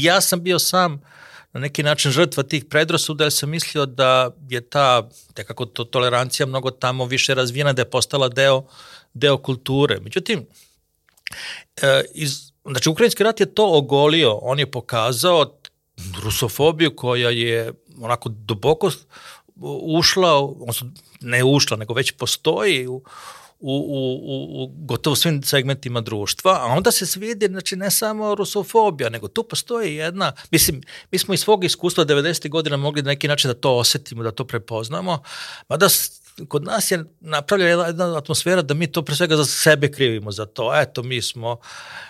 ja 0.00 0.20
sam 0.20 0.42
bio 0.42 0.58
sam 0.58 1.00
na 1.52 1.60
neki 1.60 1.82
način 1.82 2.10
žrtva 2.12 2.42
tih 2.42 2.64
predrasuda, 2.64 3.24
jer 3.24 3.32
sam 3.32 3.50
mislio 3.50 3.86
da 3.86 4.30
je 4.48 4.60
ta 4.60 5.08
tekako 5.34 5.66
to, 5.66 5.84
tolerancija 5.84 6.46
mnogo 6.46 6.70
tamo 6.70 7.04
više 7.04 7.34
razvijena, 7.34 7.72
da 7.72 7.82
je 7.82 7.90
postala 7.90 8.28
deo, 8.28 8.64
deo 9.14 9.38
kulture. 9.38 10.00
Međutim, 10.00 10.46
e, 11.82 12.02
iz, 12.14 12.52
znači, 12.64 12.88
Ukrajinski 12.88 13.22
rat 13.22 13.40
je 13.40 13.54
to 13.54 13.72
ogolio, 13.72 14.32
on 14.32 14.58
je 14.58 14.70
pokazao 14.70 15.58
rusofobiju 16.22 16.96
koja 16.96 17.30
je 17.30 17.72
onako 18.00 18.28
duboko 18.28 18.90
ušla, 19.82 20.48
ne 21.20 21.44
ušla, 21.44 21.76
nego 21.76 21.94
već 21.94 22.12
postoji 22.12 22.86
u, 22.88 23.02
u, 23.62 23.74
u, 23.74 24.62
u 24.62 24.72
gotovo 24.76 25.16
svim 25.16 25.42
segmentima 25.42 26.00
društva, 26.00 26.52
a 26.52 26.66
onda 26.66 26.90
se 26.90 27.06
svidi, 27.06 27.46
znači 27.46 27.76
ne 27.76 27.90
samo 27.90 28.34
rusofobija, 28.34 29.10
nego 29.10 29.28
tu 29.28 29.42
postoji 29.42 29.94
jedna, 29.94 30.32
mislim, 30.50 30.80
mi 31.10 31.18
smo 31.18 31.34
iz 31.34 31.40
svog 31.40 31.64
iskustva 31.64 32.04
90. 32.04 32.48
godina 32.48 32.76
mogli 32.76 33.02
na 33.02 33.08
neki 33.08 33.28
način 33.28 33.48
da 33.48 33.54
to 33.54 33.76
osetimo, 33.76 34.22
da 34.22 34.30
to 34.30 34.44
prepoznamo, 34.44 35.22
mada 35.68 35.88
kod 36.48 36.64
nas 36.64 36.90
je 36.90 37.04
napravljena 37.20 37.86
jedna 37.86 38.18
atmosfera 38.18 38.62
da 38.62 38.74
mi 38.74 38.92
to 38.92 39.02
pre 39.02 39.16
svega 39.16 39.36
za 39.36 39.44
sebe 39.44 39.92
krivimo 39.92 40.32
za 40.32 40.46
to. 40.46 40.80
Eto, 40.80 41.02
mi 41.02 41.22
smo 41.22 41.56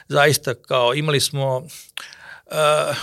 zaista 0.09 0.55
kao 0.55 0.95
imali 0.95 1.21
smo 1.21 1.57
uh, 1.57 2.97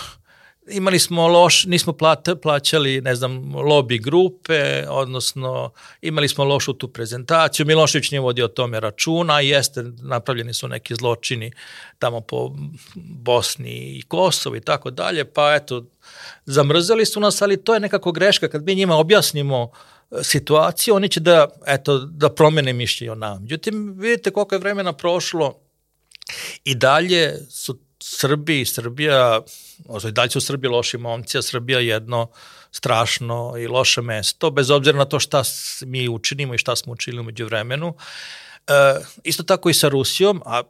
imali 0.70 1.00
smo 1.00 1.28
loš, 1.28 1.66
nismo 1.66 1.94
plate, 1.94 2.36
plaćali, 2.36 3.02
ne 3.02 3.16
znam, 3.16 3.54
lobby 3.54 4.02
grupe, 4.02 4.84
odnosno 4.90 5.72
imali 6.02 6.28
smo 6.28 6.44
lošu 6.44 6.74
tu 6.74 6.88
prezentaciju, 6.88 7.66
Milošević 7.66 8.12
nije 8.12 8.22
vodio 8.22 8.46
o 8.46 8.48
tome 8.48 8.80
računa, 8.80 9.40
jeste, 9.40 9.84
napravljeni 10.02 10.54
su 10.54 10.68
neki 10.68 10.96
zločini 10.96 11.52
tamo 12.00 12.22
po 12.22 12.56
Bosni 12.96 13.98
i 13.98 14.02
Kosovo 14.02 14.56
i 14.56 14.62
tako 14.62 14.92
dalje, 14.92 15.26
pa 15.26 15.56
eto, 15.56 15.86
zamrzali 16.46 17.06
su 17.06 17.20
nas, 17.20 17.42
ali 17.42 17.64
to 17.64 17.74
je 17.74 17.80
nekako 17.80 18.12
greška, 18.12 18.48
kad 18.48 18.66
mi 18.66 18.76
njima 18.76 18.98
objasnimo 18.98 19.72
e, 20.12 20.24
situaciju, 20.24 20.96
oni 20.96 21.10
će 21.10 21.20
da, 21.20 21.48
eto, 21.68 21.98
da 21.98 22.30
promene 22.30 22.74
mišljenje 22.74 23.12
o 23.12 23.16
nama. 23.16 23.40
Međutim, 23.40 23.94
vidite 23.98 24.32
koliko 24.32 24.56
je 24.56 24.60
vremena 24.60 24.94
prošlo 24.94 25.60
i 26.64 26.76
dalje 26.76 27.38
su 27.50 27.80
Srbi, 28.02 28.66
Srbija, 28.66 29.42
odnosno 29.86 30.10
i 30.10 30.14
dalje 30.14 30.30
su 30.30 30.38
u 30.38 30.42
Srbiji 30.42 30.70
loši 30.70 30.98
momci, 30.98 31.38
a 31.38 31.42
Srbija 31.42 31.80
je 31.80 31.88
jedno 31.88 32.28
strašno 32.72 33.54
i 33.58 33.68
loše 33.68 34.02
mesto, 34.02 34.52
bez 34.52 34.70
obzira 34.70 34.98
na 34.98 35.06
to 35.06 35.20
šta 35.20 35.44
mi 35.86 36.10
učinimo 36.10 36.54
i 36.54 36.58
šta 36.58 36.76
smo 36.76 36.94
učinili 36.94 37.22
umeđu 37.22 37.46
vremenu. 37.46 37.94
E, 38.68 38.72
isto 39.24 39.44
tako 39.44 39.70
i 39.70 39.74
sa 39.74 39.90
Rusijom, 39.90 40.42
a 40.46 40.64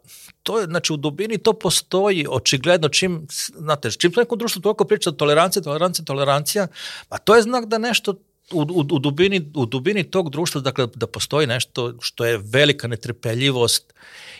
to 0.43 0.59
je, 0.59 0.65
znači 0.65 0.93
u 0.93 0.97
dubini 0.97 1.37
to 1.37 1.53
postoji, 1.53 2.25
očigledno 2.29 2.89
čim, 2.89 3.27
znate, 3.55 3.91
čim 3.91 4.11
neko 4.17 4.35
društvo 4.35 4.61
toliko 4.61 4.85
priča 4.85 5.11
tolerancija, 5.11 5.63
tolerancija, 5.63 6.05
tolerancija, 6.05 6.67
a 7.09 7.17
to 7.17 7.35
je 7.35 7.41
znak 7.41 7.65
da 7.65 7.77
nešto 7.77 8.13
u, 8.51 8.61
u, 8.61 8.85
u, 8.91 8.99
dubini, 8.99 9.51
u 9.55 9.65
dubini 9.65 10.03
tog 10.03 10.29
društva, 10.29 10.61
dakle, 10.61 10.87
da 10.95 11.07
postoji 11.07 11.47
nešto 11.47 11.93
što 12.01 12.25
je 12.25 12.41
velika 12.43 12.87
netrpeljivost 12.87 13.93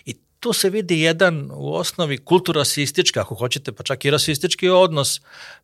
i 0.05 0.15
tu 0.39 0.53
se 0.53 0.69
vidi 0.69 1.01
jedan 1.01 1.51
u 1.53 1.75
osnovi 1.75 2.17
kulturasistički, 2.17 3.19
ako 3.19 3.35
hoćete, 3.35 3.71
pa 3.71 3.83
čak 3.83 4.05
i 4.05 4.11
rasistički 4.11 4.69
odnos 4.69 5.21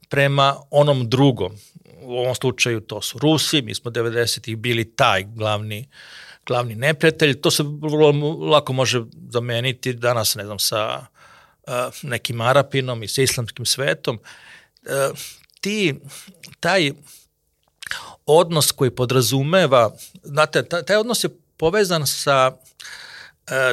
prema 0.09 0.55
onom 0.71 1.09
drugom. 1.09 1.57
u 2.01 2.17
ovom 2.17 2.35
slučaju 2.35 2.81
to 2.81 3.01
su 3.01 3.19
Rusi, 3.19 3.61
mi 3.61 3.75
smo 3.75 3.91
90-ih 3.91 4.57
bili 4.57 4.95
taj 4.95 5.23
glavni 5.23 5.87
glavni 6.45 6.75
neprijatelj, 6.75 7.41
to 7.41 7.51
se 7.51 7.63
vrlo 7.63 8.11
lako 8.49 8.73
može 8.73 9.03
zameniti 9.29 9.93
danas, 9.93 10.35
ne 10.35 10.45
znam, 10.45 10.59
sa 10.59 11.05
uh, 11.67 11.73
nekim 12.01 12.41
Arapinom 12.41 13.03
i 13.03 13.07
sa 13.07 13.21
islamskim 13.21 13.65
svetom. 13.65 14.19
Uh, 14.83 15.17
ti, 15.61 15.95
taj 16.59 16.91
odnos 18.25 18.71
koji 18.71 18.91
podrazumeva, 18.91 19.95
znate, 20.23 20.63
taj 20.63 20.95
odnos 20.95 21.23
je 21.23 21.29
povezan 21.57 22.07
sa 22.07 22.51
e, 22.51 22.55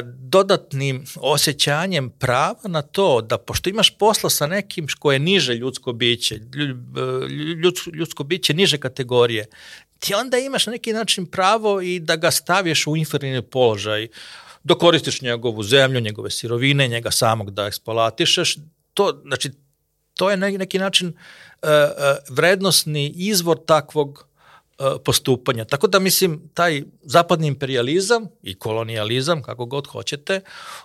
dodatnim 0.03 1.05
osjećanjem 1.15 2.09
prava 2.09 2.61
na 2.63 2.81
to 2.81 3.21
da 3.21 3.37
pošto 3.37 3.69
imaš 3.69 3.97
posla 3.97 4.29
sa 4.29 4.47
nekim 4.47 4.87
ko 4.99 5.11
je 5.11 5.19
niže 5.19 5.53
ljudsko 5.53 5.93
biće, 5.93 6.39
ljudsko, 7.63 7.89
ljudsko 7.93 8.23
biće 8.23 8.53
niže 8.53 8.77
kategorije, 8.77 9.45
ti 9.99 10.13
onda 10.13 10.37
imaš 10.37 10.65
na 10.65 10.71
neki 10.71 10.93
način 10.93 11.25
pravo 11.25 11.81
i 11.81 11.99
da 11.99 12.15
ga 12.15 12.31
staviš 12.31 12.87
u 12.87 12.97
inferiorni 12.97 13.41
položaj, 13.41 14.07
da 14.63 14.75
koristiš 14.75 15.21
njegovu 15.21 15.63
zemlju, 15.63 15.99
njegove 15.99 16.31
sirovine, 16.31 16.87
njega 16.87 17.11
samog 17.11 17.51
da 17.51 17.65
eksploatišeš, 17.65 18.57
to, 18.93 19.21
znači, 19.25 19.51
to 20.13 20.29
je 20.29 20.37
neki, 20.37 20.57
neki 20.57 20.79
način 20.79 21.07
uh, 21.07 21.13
uh, 21.69 22.35
vrednostni 22.35 23.13
izvor 23.15 23.57
takvog 23.65 24.27
E, 24.32 24.32
postupanja. 25.05 25.65
Tako 25.65 25.87
da 25.87 25.99
mislim 25.99 26.49
taj 26.53 26.83
zapadni 27.01 27.47
imperializam 27.47 28.27
i 28.43 28.55
kolonijalizam, 28.55 29.41
kako 29.43 29.65
god 29.65 29.87
hoćete, 29.87 30.41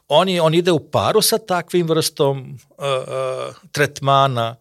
on, 0.08 0.28
je, 0.28 0.42
on 0.42 0.54
ide 0.54 0.72
u 0.72 0.90
paru 0.90 1.22
sa 1.22 1.38
takvim 1.38 1.88
vrstom 1.88 2.58
uh, 2.68 2.84
uh, 2.84 3.54
tretmana 3.72 4.56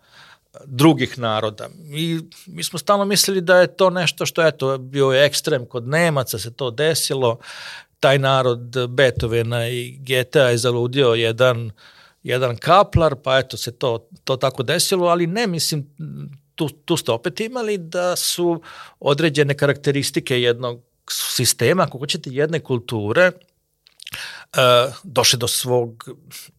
drugih 0.65 1.19
naroda. 1.19 1.69
I 1.89 2.19
mi 2.45 2.63
smo 2.63 2.79
stalno 2.79 3.05
mislili 3.05 3.41
da 3.41 3.57
je 3.57 3.75
to 3.75 3.89
nešto 3.89 4.25
što 4.25 4.47
eto 4.47 4.77
bio 4.77 5.11
je 5.11 5.25
ekstrem 5.25 5.65
kod 5.65 5.87
Nemaca 5.87 6.39
se 6.39 6.53
to 6.53 6.71
desilo. 6.71 7.39
Taj 7.99 8.19
narod 8.19 8.89
Beethovena 8.89 9.67
i 9.67 9.97
Geta 9.99 10.49
je 10.49 10.57
zaludio 10.57 11.13
jedan 11.13 11.71
jedan 12.27 12.57
kaplar, 12.57 13.15
pa 13.15 13.37
eto 13.37 13.57
se 13.57 13.71
to, 13.71 14.07
to 14.23 14.35
tako 14.35 14.63
desilo, 14.63 15.07
ali 15.07 15.27
ne, 15.27 15.47
mislim, 15.47 15.87
tu, 16.57 16.69
tu 16.69 16.97
ste 16.97 17.11
opet 17.11 17.39
imali 17.39 17.77
da 17.77 18.15
su 18.15 18.61
određene 18.99 19.57
karakteristike 19.57 20.41
jednog 20.41 20.81
sistema, 21.11 21.83
ako 21.83 21.97
hoćete, 21.97 22.29
jedne 22.33 22.59
kulture, 22.59 23.31
uh, 23.31 24.93
došle 25.03 25.39
do 25.39 25.47
svog 25.47 26.09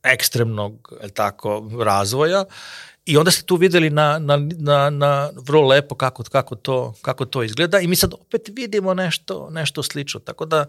ekstremnog 0.03 0.92
tako, 1.14 1.70
razvoja 1.80 2.44
i 3.05 3.16
onda 3.16 3.30
ste 3.30 3.42
tu 3.42 3.57
videli 3.57 3.90
na, 3.90 4.18
na, 4.18 4.36
na, 4.59 4.90
na 4.90 5.30
vrlo 5.36 5.68
lepo 5.68 5.94
kako, 5.94 6.22
kako, 6.22 6.55
to, 6.55 6.94
kako 7.03 7.24
to 7.24 7.42
izgleda 7.42 7.80
i 7.80 7.86
mi 7.86 7.96
sad 7.96 8.14
opet 8.14 8.49
vidimo 8.53 8.94
nešto, 8.94 9.49
nešto 9.51 9.82
slično, 9.82 10.20
tako 10.20 10.46
da 10.46 10.66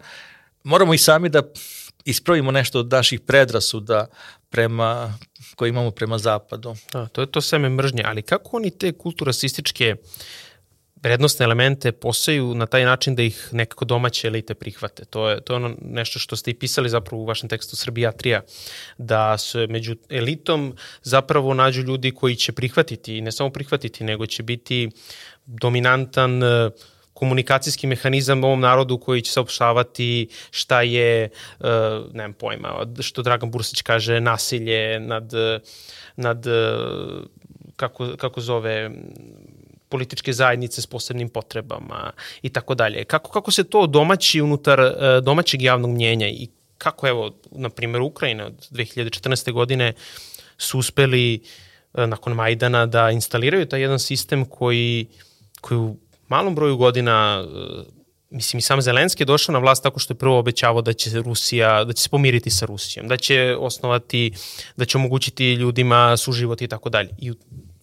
moramo 0.63 0.93
i 0.93 0.97
sami 0.97 1.29
da 1.29 1.41
ispravimo 2.05 2.51
nešto 2.51 2.79
od 2.79 2.91
naših 2.91 3.19
predrasuda 3.19 4.07
prema, 4.49 5.17
koje 5.55 5.69
imamo 5.69 5.91
prema 5.91 6.17
zapadu. 6.17 6.75
Da, 6.93 7.07
to 7.07 7.21
je 7.21 7.31
to 7.31 7.41
seme 7.41 7.69
mržnje, 7.69 8.03
ali 8.05 8.21
kako 8.21 8.57
oni 8.57 8.71
te 8.71 8.91
kulturasističke 8.91 9.95
vrednostne 11.03 11.43
elemente 11.43 11.91
posaju 11.91 12.53
na 12.53 12.65
taj 12.65 12.83
način 12.85 13.15
da 13.15 13.23
ih 13.23 13.49
nekako 13.51 13.85
domaće 13.85 14.27
elite 14.27 14.53
prihvate. 14.53 15.05
To 15.05 15.29
je, 15.29 15.41
to 15.41 15.53
je 15.53 15.55
ono 15.55 15.75
nešto 15.81 16.19
što 16.19 16.35
ste 16.35 16.51
i 16.51 16.53
pisali 16.53 16.89
zapravo 16.89 17.21
u 17.21 17.25
vašem 17.25 17.49
tekstu 17.49 17.75
Srbijatrija, 17.75 18.41
da 18.97 19.37
se 19.37 19.67
među 19.67 19.95
elitom 20.09 20.75
zapravo 21.01 21.53
nađu 21.53 21.81
ljudi 21.81 22.11
koji 22.11 22.35
će 22.35 22.51
prihvatiti, 22.51 23.17
i 23.17 23.21
ne 23.21 23.31
samo 23.31 23.49
prihvatiti, 23.49 24.03
nego 24.03 24.25
će 24.25 24.43
biti 24.43 24.89
dominantan 25.45 26.43
uh, 26.43 26.71
komunikacijski 27.19 27.87
mehanizam 27.87 28.43
ovom 28.43 28.59
narodu 28.59 28.97
koji 28.97 29.21
će 29.21 29.31
saopštavati 29.31 30.27
šta 30.51 30.81
je, 30.81 31.29
uh, 31.59 31.67
nemam 32.13 32.33
pojma, 32.33 32.85
što 32.99 33.21
Dragan 33.21 33.51
Bursić 33.51 33.81
kaže, 33.81 34.19
nasilje 34.19 34.99
nad, 34.99 35.31
nad 36.15 36.45
uh, 36.45 37.23
kako, 37.75 38.15
kako 38.17 38.41
zove, 38.41 38.91
političke 39.89 40.33
zajednice 40.33 40.81
s 40.81 40.87
posebnim 40.87 41.29
potrebama 41.29 42.11
i 42.41 42.49
tako 42.49 42.75
dalje. 42.75 43.03
Kako, 43.03 43.31
kako 43.31 43.51
se 43.51 43.63
to 43.63 43.87
domaći 43.87 44.41
unutar 44.41 44.79
uh, 44.79 45.23
domaćeg 45.23 45.61
javnog 45.61 45.91
mnjenja 45.91 46.27
i 46.27 46.47
kako, 46.77 47.07
evo, 47.07 47.31
na 47.51 47.69
primjer, 47.69 48.01
Ukrajina 48.01 48.45
od 48.45 48.67
2014. 48.71 49.51
godine 49.51 49.93
su 50.57 50.79
uspeli 50.79 51.41
nakon 51.93 52.33
Majdana 52.33 52.85
da 52.85 53.09
instaliraju 53.11 53.65
taj 53.65 53.81
jedan 53.81 53.99
sistem 53.99 54.45
koji, 54.45 55.07
koji 55.61 55.79
malom 56.29 56.55
broju 56.55 56.77
godina 56.77 57.45
e, 57.45 57.99
mislim 58.29 58.57
i 58.57 58.61
sam 58.61 58.81
Zelenski 58.81 59.21
je 59.23 59.25
došao 59.25 59.53
na 59.53 59.59
vlast 59.59 59.83
tako 59.83 59.99
što 59.99 60.13
je 60.13 60.17
prvo 60.17 60.39
obećavao 60.39 60.81
da 60.81 60.93
će 60.93 61.21
Rusija, 61.21 61.83
da 61.83 61.93
će 61.93 62.03
se 62.03 62.09
pomiriti 62.09 62.49
sa 62.49 62.65
Rusijom, 62.65 63.07
da 63.07 63.17
će 63.17 63.55
osnovati, 63.59 64.31
da 64.77 64.85
će 64.85 64.97
omogućiti 64.97 65.53
ljudima 65.53 66.17
suživot 66.17 66.61
i 66.61 66.67
tako 66.67 66.89
dalje. 66.89 67.09
I 67.17 67.33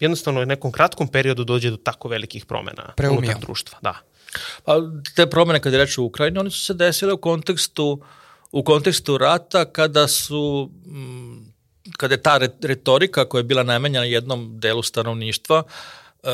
jednostavno 0.01 0.41
u 0.41 0.47
nekom 0.47 0.73
kratkom 0.73 1.09
periodu 1.09 1.45
dođe 1.45 1.71
do 1.71 1.77
tako 1.77 2.09
velikih 2.09 2.47
promena 2.47 2.93
Preumio. 2.97 3.19
unutar 3.19 3.41
društva. 3.41 3.79
Da. 3.83 3.95
Pa, 4.65 4.81
te 5.17 5.27
promene 5.31 5.61
kada 5.61 5.77
je 5.77 5.85
reč 5.85 5.99
u 5.99 6.05
Ukrajini, 6.05 6.39
one 6.39 6.51
su 6.51 6.61
se 6.61 6.75
desile 6.75 7.13
u 7.13 7.19
kontekstu 7.19 8.03
u 8.53 8.63
kontekstu 8.65 9.19
rata 9.19 9.65
kada 9.65 10.09
su 10.09 10.71
mm, 10.87 11.53
kada 11.97 12.15
je 12.15 12.23
ta 12.23 12.39
retorika 12.63 13.29
koja 13.29 13.41
je 13.41 13.45
bila 13.45 13.63
namenjena 13.63 14.05
jednom 14.05 14.61
delu 14.61 14.83
stanovništva 14.83 15.63
uh, 15.63 16.31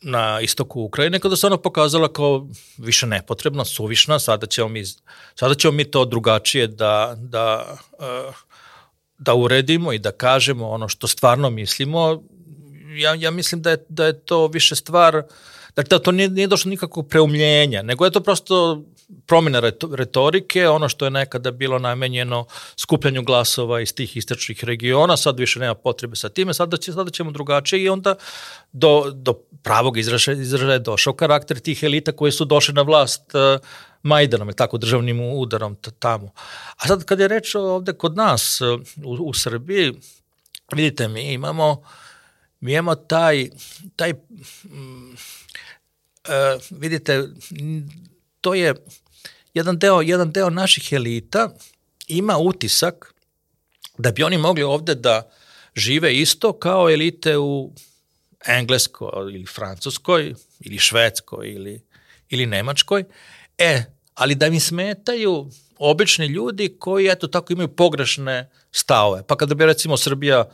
na 0.00 0.40
istoku 0.40 0.82
Ukrajine, 0.82 1.20
kada 1.20 1.36
se 1.36 1.46
ona 1.46 1.56
pokazala 1.56 2.12
kao 2.12 2.46
više 2.78 3.06
nepotrebna, 3.06 3.64
suvišna, 3.64 4.18
sada 4.18 4.46
ćemo 4.46 4.68
mi, 4.68 4.84
sada 5.34 5.54
ćemo 5.54 5.72
mi 5.72 5.84
to 5.84 6.04
drugačije 6.04 6.66
da, 6.66 7.14
da, 7.16 7.76
eh, 8.00 8.32
da 9.18 9.34
uredimo 9.34 9.92
i 9.92 9.98
da 9.98 10.12
kažemo 10.12 10.68
ono 10.68 10.88
što 10.88 11.06
stvarno 11.06 11.50
mislimo. 11.50 12.22
Ja, 12.96 13.14
ja 13.14 13.30
mislim 13.30 13.62
da 13.62 13.70
je, 13.70 13.84
da 13.88 14.06
je 14.06 14.20
to 14.20 14.46
više 14.46 14.76
stvar, 14.76 15.22
da 15.82 15.98
to 15.98 16.12
nije, 16.12 16.28
nije 16.28 16.46
došlo 16.46 16.68
nikakvog 16.68 17.08
preumljenja, 17.08 17.82
nego 17.82 18.04
je 18.04 18.10
to 18.10 18.20
prosto 18.20 18.84
promjena 19.26 19.60
retorike, 19.92 20.68
ono 20.68 20.88
što 20.88 21.04
je 21.04 21.10
nekada 21.10 21.50
bilo 21.50 21.78
namenjeno 21.78 22.46
skupljanju 22.76 23.22
glasova 23.22 23.80
iz 23.80 23.94
tih 23.94 24.16
istočnih 24.16 24.64
regiona, 24.64 25.16
sad 25.16 25.38
više 25.38 25.60
nema 25.60 25.74
potrebe 25.74 26.16
sa 26.16 26.28
time, 26.28 26.54
sada, 26.54 26.76
će, 26.76 26.92
sada 26.92 27.10
ćemo 27.10 27.30
drugačije 27.30 27.82
i 27.82 27.88
onda 27.88 28.14
do, 28.72 29.10
do 29.14 29.32
pravog 29.62 29.98
izražaja, 29.98 30.40
izražaja 30.40 30.72
je 30.72 30.78
došao 30.78 31.12
karakter 31.12 31.58
tih 31.58 31.82
elita 31.82 32.12
koje 32.12 32.32
su 32.32 32.44
došle 32.44 32.74
na 32.74 32.82
vlast 32.82 33.34
uh, 33.34 33.60
Majdanom, 34.02 34.52
tako 34.52 34.78
državnim 34.78 35.20
udarom 35.20 35.76
tamo. 35.98 36.32
A 36.76 36.86
sad 36.86 37.04
kad 37.04 37.20
je 37.20 37.28
reč 37.28 37.54
ovde 37.54 37.92
kod 37.92 38.16
nas 38.16 38.60
uh, 38.60 38.80
u, 39.04 39.12
u 39.12 39.34
Srbiji, 39.34 39.92
vidite 40.72 41.08
mi 41.08 41.32
imamo 41.32 41.82
mi 42.60 42.72
imamo 42.72 42.94
taj, 42.94 43.48
taj 43.96 44.14
vidite, 46.70 47.28
to 48.40 48.54
je 48.54 48.74
jedan 49.54 49.78
deo, 49.78 50.00
jedan 50.00 50.32
deo 50.32 50.50
naših 50.50 50.92
elita 50.92 51.54
ima 52.08 52.38
utisak 52.38 53.14
da 53.98 54.10
bi 54.10 54.22
oni 54.22 54.38
mogli 54.38 54.62
ovde 54.62 54.94
da 54.94 55.30
žive 55.76 56.14
isto 56.16 56.52
kao 56.52 56.90
elite 56.90 57.38
u 57.38 57.72
Engleskoj 58.46 59.08
ili 59.14 59.46
Francuskoj 59.46 60.34
ili 60.60 60.78
Švedskoj 60.78 61.52
ili, 61.52 61.82
ili 62.28 62.46
Nemačkoj. 62.46 63.04
E, 63.58 63.82
ali 64.14 64.34
da 64.34 64.50
mi 64.50 64.60
smetaju 64.60 65.50
obični 65.78 66.26
ljudi 66.26 66.76
koji 66.78 67.06
eto 67.06 67.26
tako 67.26 67.52
imaju 67.52 67.68
pogrešne 67.68 68.50
stavove. 68.72 69.22
Pa 69.26 69.36
kada 69.36 69.54
bi 69.54 69.66
recimo 69.66 69.96
Srbija 69.96 70.40
uh, 70.40 70.52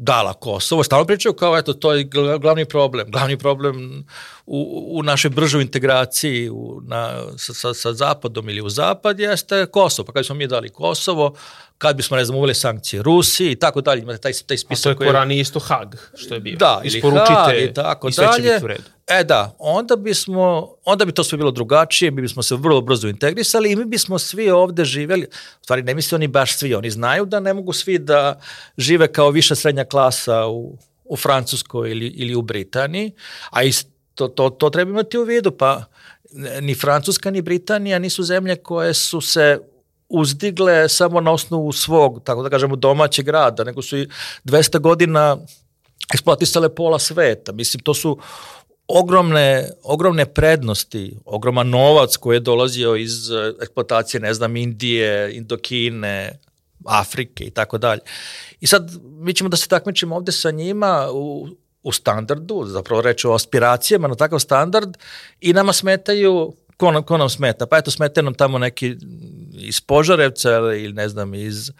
dala 0.00 0.32
Kosovo, 0.32 0.82
stalno 0.84 1.04
pričaju 1.04 1.32
kao 1.32 1.58
eto 1.58 1.72
to 1.72 1.92
je 1.92 2.04
glavni 2.40 2.64
problem, 2.64 3.10
glavni 3.10 3.38
problem 3.38 4.04
u, 4.46 4.84
u 4.90 5.02
našoj 5.02 5.30
bržoj 5.30 5.62
integraciji 5.62 6.50
u, 6.50 6.80
na, 6.84 7.22
sa, 7.36 7.54
sa, 7.54 7.74
sa 7.74 7.92
zapadom 7.92 8.48
ili 8.48 8.60
u 8.60 8.68
zapad 8.68 9.20
jeste 9.20 9.66
Kosovo, 9.66 10.06
pa 10.06 10.12
kad 10.12 10.26
smo 10.26 10.34
mi 10.34 10.46
dali 10.46 10.68
Kosovo, 10.68 11.34
kad 11.78 11.96
bismo, 11.96 12.16
ne 12.16 12.24
znam, 12.24 12.38
uveli 12.38 12.54
sankcije 12.54 13.02
Rusiji 13.02 13.50
i 13.50 13.56
tako 13.56 13.80
dalje, 13.80 14.02
imate 14.02 14.18
taj, 14.18 14.32
taj 14.46 14.56
spisak. 14.56 14.80
A 14.80 14.82
to 14.82 15.04
je 15.04 15.12
koji... 15.12 15.38
isto 15.38 15.60
Hag, 15.60 15.94
što 16.14 16.34
je 16.34 16.40
bio. 16.40 16.56
Da, 16.56 16.80
ili 16.84 17.00
Hag 17.00 17.54
i 17.58 17.74
tako 17.74 18.08
i 18.08 18.12
sve 18.12 18.26
dalje. 18.26 18.36
će 18.36 18.52
biti 18.52 18.64
u 18.64 18.68
redu. 18.68 18.82
E 19.06 19.24
da, 19.24 19.56
onda 19.58 19.96
bismo, 19.96 20.74
onda 20.84 21.04
bi 21.04 21.12
to 21.12 21.24
sve 21.24 21.38
bilo 21.38 21.50
drugačije, 21.50 22.10
mi 22.10 22.22
bismo 22.22 22.42
se 22.42 22.56
vrlo 22.56 22.80
brzo 22.80 23.08
integrisali 23.08 23.72
i 23.72 23.76
mi 23.76 23.84
bismo 23.84 24.18
svi 24.18 24.50
ovde 24.50 24.84
živeli, 24.84 25.26
u 25.60 25.64
stvari 25.64 25.82
ne 25.82 25.94
misle 25.94 26.16
oni 26.16 26.26
baš 26.26 26.56
svi, 26.56 26.74
oni 26.74 26.90
znaju 26.90 27.26
da 27.26 27.40
ne 27.40 27.54
mogu 27.54 27.72
svi 27.72 27.98
da 27.98 28.40
žive 28.78 29.12
kao 29.12 29.30
viša 29.30 29.54
srednja 29.54 29.84
klasa 29.84 30.46
u, 30.46 30.78
u 31.04 31.16
Francuskoj 31.16 31.90
ili, 31.90 32.06
ili 32.06 32.34
u 32.34 32.42
Britaniji, 32.42 33.12
a 33.50 33.62
isto 33.62 34.28
to, 34.28 34.48
to 34.50 34.70
treba 34.70 34.90
imati 34.90 35.18
u 35.18 35.22
vidu, 35.22 35.50
pa 35.50 35.84
ni 36.60 36.74
Francuska 36.74 37.30
ni 37.30 37.42
Britanija 37.42 37.98
nisu 37.98 38.22
zemlje 38.22 38.56
koje 38.56 38.94
su 38.94 39.20
se 39.20 39.58
uzdigle 40.08 40.88
samo 40.88 41.20
na 41.20 41.32
osnovu 41.32 41.72
svog, 41.72 42.20
tako 42.24 42.42
da 42.42 42.50
kažemo, 42.50 42.76
domaćeg 42.76 43.28
rada, 43.28 43.64
nego 43.64 43.82
su 43.82 43.98
i 43.98 44.08
200 44.44 44.78
godina 44.78 45.36
eksploatisale 46.14 46.74
pola 46.74 46.98
sveta. 46.98 47.52
Mislim, 47.52 47.82
to 47.82 47.94
su 47.94 48.18
ogromne, 48.88 49.70
ogromne 49.82 50.26
prednosti, 50.26 51.16
ogroman 51.24 51.68
novac 51.68 52.16
koji 52.16 52.36
je 52.36 52.40
dolazio 52.40 52.96
iz 52.96 53.30
eh, 53.30 53.52
eksploatacije, 53.62 54.20
ne 54.20 54.34
znam, 54.34 54.56
Indije, 54.56 55.36
Indokine, 55.36 56.38
Afrike 56.84 57.44
i 57.44 57.50
tako 57.50 57.78
dalje. 57.78 58.00
I 58.60 58.66
sad 58.66 58.90
mi 59.02 59.34
ćemo 59.34 59.48
da 59.48 59.56
se 59.56 59.68
takmičimo 59.68 60.16
ovde 60.16 60.32
sa 60.32 60.50
njima 60.50 61.08
u, 61.12 61.48
u 61.82 61.92
standardu, 61.92 62.64
zapravo 62.66 63.02
reći 63.02 63.26
o 63.26 63.34
aspiracijama 63.34 64.08
na 64.08 64.14
takav 64.14 64.38
standard 64.38 64.96
i 65.40 65.52
nama 65.52 65.72
smetaju 65.72 66.52
ko 66.76 66.90
nam, 66.92 67.02
ko 67.02 67.18
nam 67.18 67.28
smeta? 67.28 67.66
Pa 67.66 67.78
eto, 67.78 67.90
smeta 67.90 68.22
nam 68.22 68.34
tamo 68.34 68.58
neki 68.58 68.96
iz 69.58 69.80
Požarevca 69.80 70.50
ili 70.50 70.92
ne 70.92 71.08
znam, 71.08 71.34
iz, 71.34 71.70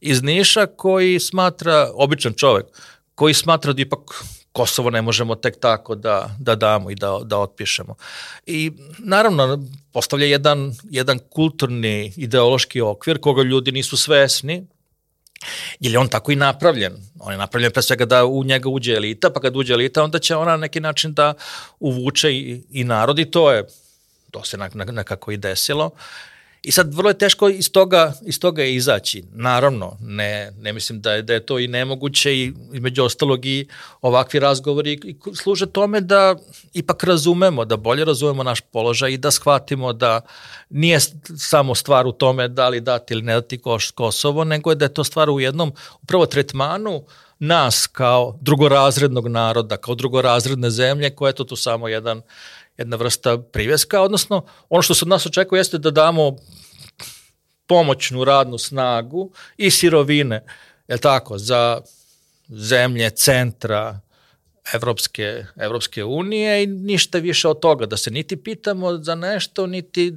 iz 0.00 0.22
Niša 0.22 0.66
koji 0.66 1.20
smatra, 1.20 1.90
običan 1.94 2.32
čovek, 2.32 2.66
koji 3.14 3.34
smatra 3.34 3.72
da 3.72 3.82
ipak 3.82 4.24
Kosovo 4.52 4.90
ne 4.90 5.02
možemo 5.02 5.34
tek 5.34 5.60
tako 5.60 5.94
da, 5.94 6.30
da 6.38 6.54
damo 6.54 6.90
i 6.90 6.94
da, 6.94 7.18
da 7.24 7.38
otpišemo. 7.38 7.94
I 8.46 8.72
naravno, 8.98 9.64
postavlja 9.92 10.26
jedan, 10.26 10.74
jedan 10.90 11.18
kulturni 11.18 12.12
ideološki 12.16 12.80
okvir 12.80 13.20
koga 13.20 13.42
ljudi 13.42 13.72
nisu 13.72 13.96
svesni, 13.96 14.66
jer 15.80 15.92
je 15.92 15.98
on 15.98 16.08
tako 16.08 16.32
i 16.32 16.36
napravljen. 16.36 16.96
On 17.20 17.32
je 17.32 17.38
napravljen 17.38 17.72
pre 17.72 17.82
svega 17.82 18.04
da 18.04 18.24
u 18.24 18.44
njega 18.44 18.68
uđe 18.68 18.94
elita, 18.94 19.30
pa 19.30 19.40
kad 19.40 19.56
uđe 19.56 19.74
elita, 19.74 20.02
onda 20.02 20.18
će 20.18 20.36
ona 20.36 20.50
na 20.50 20.56
neki 20.56 20.80
način 20.80 21.14
da 21.14 21.34
uvuče 21.80 22.32
i, 22.32 22.62
i 22.70 22.84
narod 22.84 23.18
i 23.18 23.30
to 23.30 23.52
je, 23.52 23.64
to 24.30 24.44
se 24.44 24.58
nekako 24.86 25.32
i 25.32 25.36
desilo. 25.36 25.90
I 26.64 26.72
sad 26.72 26.94
vrlo 26.94 27.10
je 27.10 27.18
teško 27.18 27.48
iz 27.48 27.72
toga, 27.72 28.12
iz 28.26 28.40
toga 28.40 28.62
je 28.62 28.74
izaći. 28.74 29.24
Naravno, 29.32 29.96
ne, 30.00 30.52
ne 30.60 30.72
mislim 30.72 31.00
da 31.00 31.12
je, 31.12 31.22
da 31.22 31.32
je 31.32 31.46
to 31.46 31.58
i 31.58 31.68
nemoguće 31.68 32.34
i 32.34 32.52
između 32.72 33.04
ostalog 33.04 33.46
i 33.46 33.66
ovakvi 34.00 34.40
razgovori 34.40 34.92
i 35.04 35.16
služe 35.34 35.66
tome 35.66 36.00
da 36.00 36.36
ipak 36.72 37.04
razumemo, 37.04 37.64
da 37.64 37.76
bolje 37.76 38.04
razumemo 38.04 38.42
naš 38.42 38.60
položaj 38.60 39.12
i 39.12 39.18
da 39.18 39.30
shvatimo 39.30 39.92
da 39.92 40.20
nije 40.70 41.00
samo 41.36 41.74
stvar 41.74 42.06
u 42.06 42.12
tome 42.12 42.48
da 42.48 42.68
li 42.68 42.80
dati 42.80 43.14
ili 43.14 43.22
ne 43.22 43.34
dati 43.34 43.60
Kosovo, 43.94 44.44
nego 44.44 44.70
je 44.70 44.76
da 44.76 44.84
je 44.84 44.94
to 44.94 45.04
stvar 45.04 45.30
u 45.30 45.40
jednom 45.40 45.72
upravo 46.02 46.26
tretmanu 46.26 47.04
nas 47.38 47.86
kao 47.86 48.38
drugorazrednog 48.40 49.28
naroda, 49.28 49.76
kao 49.76 49.94
drugorazredne 49.94 50.70
zemlje, 50.70 51.10
koja 51.10 51.28
je 51.28 51.34
to 51.34 51.44
tu 51.44 51.56
samo 51.56 51.88
jedan 51.88 52.22
jedna 52.78 52.96
vrsta 52.96 53.38
priveska, 53.38 54.02
odnosno 54.02 54.44
ono 54.68 54.82
što 54.82 54.94
se 54.94 55.04
od 55.04 55.08
nas 55.08 55.26
očekuje 55.26 55.60
jeste 55.60 55.78
da 55.78 55.90
damo 55.90 56.36
pomoćnu 57.66 58.24
radnu 58.24 58.58
snagu 58.58 59.30
i 59.56 59.70
sirovine, 59.70 60.44
je 60.88 60.98
tako, 60.98 61.38
za 61.38 61.80
zemlje 62.48 63.10
centra 63.10 64.00
Evropske, 64.72 65.44
Evropske 65.56 66.04
unije 66.04 66.62
i 66.62 66.66
ništa 66.66 67.18
više 67.18 67.48
od 67.48 67.60
toga, 67.60 67.86
da 67.86 67.96
se 67.96 68.10
niti 68.10 68.36
pitamo 68.36 68.98
za 68.98 69.14
nešto, 69.14 69.66
niti 69.66 70.14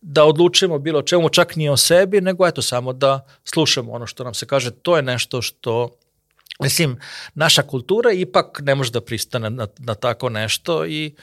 da 0.00 0.24
odlučimo 0.24 0.78
bilo 0.78 1.02
čemu, 1.02 1.28
čak 1.28 1.56
ni 1.56 1.68
o 1.68 1.76
sebi, 1.76 2.20
nego 2.20 2.46
eto 2.46 2.62
samo 2.62 2.92
da 2.92 3.26
slušamo 3.44 3.92
ono 3.92 4.06
što 4.06 4.24
nam 4.24 4.34
se 4.34 4.46
kaže. 4.46 4.70
To 4.70 4.96
je 4.96 5.02
nešto 5.02 5.42
što, 5.42 5.90
mislim, 6.60 6.98
naša 7.34 7.62
kultura 7.62 8.12
ipak 8.12 8.60
ne 8.62 8.74
može 8.74 8.90
da 8.90 9.00
pristane 9.00 9.50
na, 9.50 9.66
na 9.78 9.94
tako 9.94 10.28
nešto 10.28 10.86
i 10.86 11.14
uh, 11.16 11.22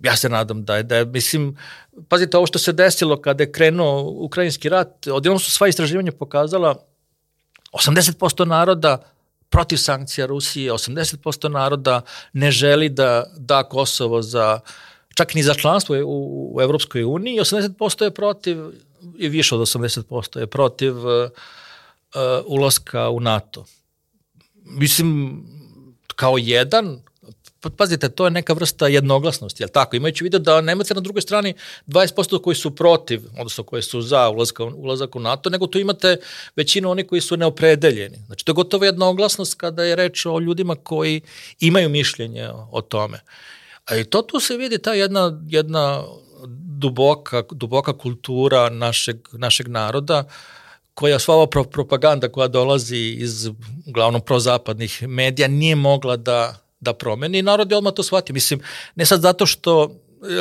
ja 0.00 0.16
se 0.16 0.28
nadam 0.28 0.64
da 0.64 0.76
je, 0.76 0.82
da 0.82 0.96
je, 0.96 1.04
mislim, 1.04 1.58
pazite, 2.08 2.36
ovo 2.36 2.46
što 2.46 2.58
se 2.58 2.72
desilo 2.72 3.20
kada 3.22 3.42
je 3.42 3.52
krenuo 3.52 4.02
ukrajinski 4.02 4.68
rat, 4.68 5.06
odjednom 5.06 5.38
su 5.38 5.50
sva 5.50 5.68
istraživanja 5.68 6.12
pokazala 6.12 6.74
80% 7.72 8.44
naroda 8.44 8.98
protiv 9.48 9.76
sankcija 9.76 10.26
Rusije, 10.26 10.72
80% 10.72 11.48
naroda 11.48 12.00
ne 12.32 12.50
želi 12.50 12.88
da 12.88 13.24
da 13.36 13.62
Kosovo 13.62 14.22
za, 14.22 14.60
čak 15.14 15.34
ni 15.34 15.42
za 15.42 15.54
članstvo 15.54 15.96
u, 15.96 16.56
u 16.56 16.62
Evropskoj 16.62 17.04
uniji, 17.04 17.40
80% 17.40 18.04
je 18.04 18.10
protiv, 18.10 18.58
i 19.18 19.28
više 19.28 19.54
od 19.54 19.60
80% 19.60 20.38
je 20.38 20.46
protiv 20.46 20.98
uh, 20.98 21.04
uh, 21.04 21.30
ulaska 22.46 23.10
u 23.10 23.20
NATO. 23.20 23.64
Mislim, 24.64 25.42
kao 26.16 26.38
jedan, 26.38 27.00
pazite, 27.70 28.08
to 28.08 28.24
je 28.24 28.30
neka 28.30 28.52
vrsta 28.52 28.88
jednoglasnosti, 28.88 29.62
jel 29.62 29.68
tako? 29.68 29.96
Imajući 29.96 30.24
vidio 30.24 30.38
da 30.38 30.60
nemate 30.60 30.94
na 30.94 31.00
drugoj 31.00 31.22
strani 31.22 31.54
20% 31.86 32.42
koji 32.42 32.56
su 32.56 32.74
protiv, 32.74 33.22
odnosno 33.38 33.64
koji 33.64 33.82
su 33.82 34.02
za 34.02 34.28
ulazak, 34.28 34.60
ulazak 34.60 35.16
u 35.16 35.20
NATO, 35.20 35.50
nego 35.50 35.66
tu 35.66 35.78
imate 35.78 36.16
većinu 36.56 36.90
oni 36.90 37.06
koji 37.06 37.20
su 37.20 37.36
neopredeljeni. 37.36 38.16
Znači, 38.26 38.44
to 38.44 38.50
je 38.50 38.54
gotovo 38.54 38.84
jednoglasnost 38.84 39.54
kada 39.54 39.84
je 39.84 39.96
reč 39.96 40.26
o 40.26 40.38
ljudima 40.38 40.74
koji 40.74 41.20
imaju 41.60 41.88
mišljenje 41.88 42.48
o 42.70 42.80
tome. 42.80 43.20
A 43.84 43.96
i 43.96 44.04
to 44.04 44.22
tu 44.22 44.40
se 44.40 44.56
vidi 44.56 44.78
ta 44.78 44.92
jedna, 44.92 45.40
jedna 45.48 46.04
duboka, 46.78 47.42
duboka 47.50 47.98
kultura 47.98 48.70
našeg, 48.70 49.16
našeg 49.32 49.68
naroda, 49.68 50.24
koja 50.94 51.18
sva 51.18 51.34
ova 51.34 51.46
propaganda 51.46 52.28
koja 52.28 52.48
dolazi 52.48 52.96
iz 52.96 53.50
uglavnom 53.86 54.20
prozapadnih 54.20 55.02
medija 55.08 55.48
nije 55.48 55.76
mogla 55.76 56.16
da 56.16 56.63
da 56.84 56.94
promeni 56.94 57.38
i 57.38 57.42
narod 57.42 57.70
je 57.70 57.76
odmah 57.76 57.94
to 57.94 58.02
shvatio. 58.02 58.34
Mislim, 58.34 58.60
ne 58.94 59.06
sad 59.06 59.20
zato 59.20 59.46
što 59.46 59.90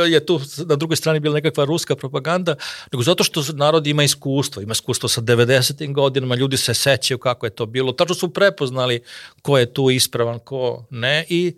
je 0.08 0.26
tu 0.26 0.40
na 0.66 0.76
drugoj 0.76 0.96
strani 0.96 1.20
bila 1.20 1.34
nekakva 1.34 1.66
ruska 1.66 1.96
propaganda, 1.96 2.56
nego 2.92 3.04
zato 3.04 3.24
što 3.24 3.44
narod 3.54 3.88
ima 3.88 4.04
iskustvo, 4.04 4.62
ima 4.62 4.72
iskustvo 4.72 5.10
sa 5.10 5.22
90. 5.22 5.94
godinama, 5.94 6.36
ljudi 6.36 6.58
se 6.58 6.74
sećaju 6.74 7.18
kako 7.18 7.46
je 7.46 7.50
to 7.50 7.66
bilo, 7.66 7.92
tačno 7.92 8.16
su 8.16 8.34
prepoznali 8.34 9.04
ko 9.42 9.58
je 9.58 9.74
tu 9.74 9.90
ispravan, 9.90 10.40
ko 10.40 10.86
ne 10.90 11.26
i 11.30 11.56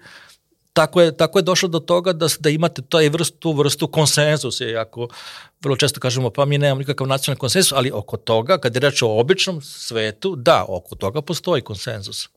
tako 0.74 1.02
je, 1.02 1.18
tako 1.18 1.40
je 1.40 1.44
došlo 1.44 1.70
do 1.70 1.80
toga 1.80 2.14
da, 2.14 2.28
da 2.40 2.50
imate 2.50 2.82
taj 2.82 3.10
vrstu, 3.10 3.38
tu 3.40 3.52
vrstu 3.52 3.88
konsenzusa, 3.88 4.66
ako 4.78 5.08
vrlo 5.62 5.76
često 5.76 6.00
kažemo 6.00 6.30
pa 6.30 6.46
mi 6.46 6.58
nemamo 6.58 6.80
nikakav 6.80 7.08
nacionalni 7.08 7.40
konsenzus, 7.40 7.72
ali 7.72 7.92
oko 7.94 8.18
toga, 8.18 8.58
kad 8.58 8.76
je 8.76 8.80
reč 8.80 9.02
o 9.02 9.20
običnom 9.20 9.62
svetu, 9.62 10.36
da, 10.36 10.66
oko 10.68 10.96
toga 10.96 11.22
postoji 11.22 11.62
konsenzus. 11.62 12.30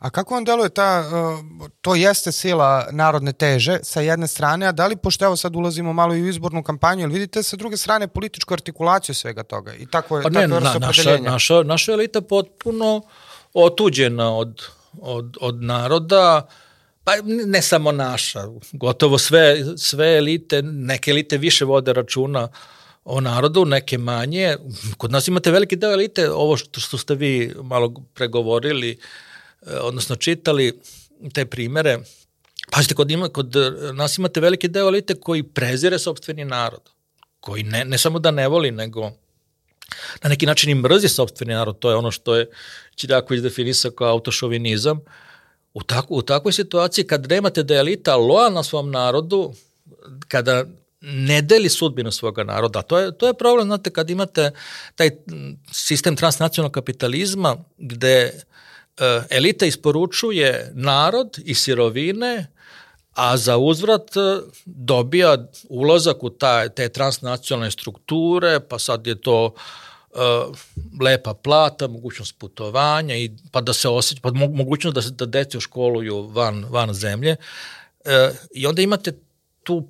A 0.00 0.10
kako 0.10 0.34
vam 0.34 0.44
deluje 0.44 0.68
ta, 0.68 1.04
uh, 1.04 1.68
to 1.80 1.94
jeste 1.94 2.32
sila 2.32 2.88
narodne 2.92 3.32
teže 3.32 3.78
sa 3.84 4.00
jedne 4.00 4.26
strane, 4.26 4.66
a 4.66 4.72
da 4.72 4.86
li, 4.86 4.96
pošto 4.96 5.24
evo 5.24 5.36
sad 5.36 5.56
ulazimo 5.56 5.92
malo 5.92 6.14
i 6.14 6.22
u 6.22 6.28
izbornu 6.28 6.62
kampanju, 6.62 7.04
ili 7.04 7.12
vidite 7.12 7.42
sa 7.42 7.56
druge 7.56 7.76
strane 7.76 8.08
političku 8.08 8.54
artikulaciju 8.54 9.14
svega 9.14 9.42
toga 9.42 9.74
i 9.74 9.86
tako 9.86 10.18
je, 10.18 10.22
pa 10.22 10.30
ne, 10.30 10.48
na, 10.48 10.60
naša, 10.60 11.18
naša, 11.18 11.62
naša 11.62 11.92
elita 11.92 12.20
potpuno 12.20 13.02
otuđena 13.54 14.36
od, 14.36 14.62
od, 15.00 15.36
od 15.40 15.62
naroda, 15.62 16.46
pa 17.04 17.12
ne 17.24 17.62
samo 17.62 17.92
naša, 17.92 18.44
gotovo 18.72 19.18
sve, 19.18 19.64
sve 19.76 20.16
elite, 20.16 20.62
neke 20.62 21.10
elite 21.10 21.38
više 21.38 21.64
vode 21.64 21.92
računa 21.92 22.48
o 23.04 23.20
narodu, 23.20 23.64
neke 23.64 23.98
manje. 23.98 24.56
Kod 24.96 25.12
nas 25.12 25.28
imate 25.28 25.50
veliki 25.50 25.76
deo 25.76 25.92
elite, 25.92 26.30
ovo 26.30 26.56
što, 26.56 26.80
što 26.80 26.98
ste 26.98 27.14
vi 27.14 27.54
malo 27.62 27.94
pregovorili, 28.14 28.98
uh, 28.98 29.04
odnosno 29.66 30.16
čitali 30.16 30.80
te 31.32 31.46
primere, 31.46 31.98
pazite, 32.70 32.94
kod, 32.94 33.10
ima, 33.10 33.28
kod 33.28 33.54
nas 33.94 34.18
imate 34.18 34.40
veliki 34.40 34.68
deo 34.68 34.88
elite 34.88 35.14
koji 35.14 35.42
prezire 35.42 35.98
sobstveni 35.98 36.44
narod, 36.44 36.90
koji 37.40 37.62
ne, 37.62 37.84
ne 37.84 37.98
samo 37.98 38.18
da 38.18 38.30
ne 38.30 38.48
voli, 38.48 38.70
nego 38.70 39.10
na 40.22 40.28
neki 40.28 40.46
način 40.46 40.70
i 40.70 40.74
mrzi 40.74 41.08
sobstveni 41.08 41.54
narod, 41.54 41.78
to 41.78 41.90
je 41.90 41.96
ono 41.96 42.10
što 42.10 42.36
je 42.36 42.50
Čirako 42.94 43.34
izdefinisao 43.34 43.90
kao 43.90 44.08
autošovinizam. 44.08 45.00
U, 45.74 45.82
tako, 45.82 46.14
u 46.14 46.22
takvoj 46.22 46.52
situaciji 46.52 47.06
kad 47.06 47.30
nemate 47.30 47.62
da 47.62 47.74
je 47.74 47.80
elita 47.80 48.16
lojalna 48.16 48.62
svom 48.62 48.90
narodu, 48.90 49.54
kada 50.28 50.64
ne 51.00 51.42
deli 51.42 51.68
sudbinu 51.68 52.10
svoga 52.12 52.44
naroda. 52.44 52.82
To 52.82 52.98
je, 52.98 53.18
to 53.18 53.26
je 53.26 53.34
problem, 53.34 53.66
znate, 53.66 53.90
kad 53.90 54.10
imate 54.10 54.50
taj 54.94 55.10
sistem 55.72 56.16
transnacionalnog 56.16 56.72
kapitalizma 56.72 57.56
gde 57.78 58.32
E, 58.32 58.42
elita 59.30 59.66
isporučuje 59.66 60.72
narod 60.74 61.38
i 61.44 61.54
sirovine, 61.54 62.46
a 63.12 63.36
za 63.36 63.56
uzvrat 63.56 64.16
e, 64.16 64.20
dobija 64.64 65.36
ulazak 65.68 66.22
u 66.22 66.30
ta, 66.30 66.68
te 66.68 66.88
transnacionalne 66.88 67.70
strukture, 67.70 68.60
pa 68.60 68.78
sad 68.78 69.06
je 69.06 69.20
to 69.20 69.54
uh, 70.10 70.56
lepa 71.00 71.34
plata, 71.34 71.88
mogućnost 71.88 72.38
putovanja, 72.38 73.16
i, 73.16 73.30
pa 73.52 73.60
da 73.60 73.72
se 73.72 73.88
osjeća, 73.88 74.20
pa 74.22 74.30
mogućnost 74.32 74.94
da 74.94 75.02
se 75.02 75.10
da 75.10 75.26
deci 75.26 75.60
školuju 75.60 76.22
van, 76.22 76.64
van 76.68 76.94
zemlje. 76.94 77.36
Uh, 78.04 78.36
I 78.54 78.66
onda 78.66 78.82
imate 78.82 79.12
tu 79.62 79.88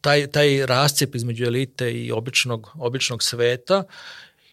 taj, 0.00 0.26
taj 0.26 0.66
rascep 0.66 1.14
između 1.14 1.44
elite 1.44 1.92
i 1.92 2.12
običnog, 2.12 2.70
običnog 2.74 3.22
sveta 3.22 3.84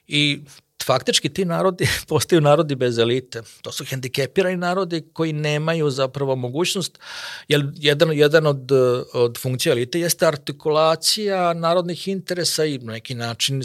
i 0.08 0.42
faktički 0.90 1.30
ti 1.30 1.46
narodi 1.46 1.88
postaju 2.12 2.42
narodi 2.42 2.76
bez 2.76 2.98
elite. 2.98 3.42
To 3.62 3.72
su 3.72 3.86
hendikepirani 3.86 4.58
narodi 4.58 5.04
koji 5.14 5.34
nemaju 5.34 5.90
zapravo 5.90 6.36
mogućnost, 6.36 7.00
jer 7.48 7.66
jedan, 7.76 8.14
jedan 8.14 8.48
od, 8.48 8.72
od 9.14 9.38
funkcija 9.38 9.74
elite 9.74 10.00
jeste 10.00 10.26
artikulacija 10.26 11.54
narodnih 11.54 12.08
interesa 12.08 12.66
i 12.66 12.78
na 12.78 12.94
neki 12.94 13.16
način 13.16 13.62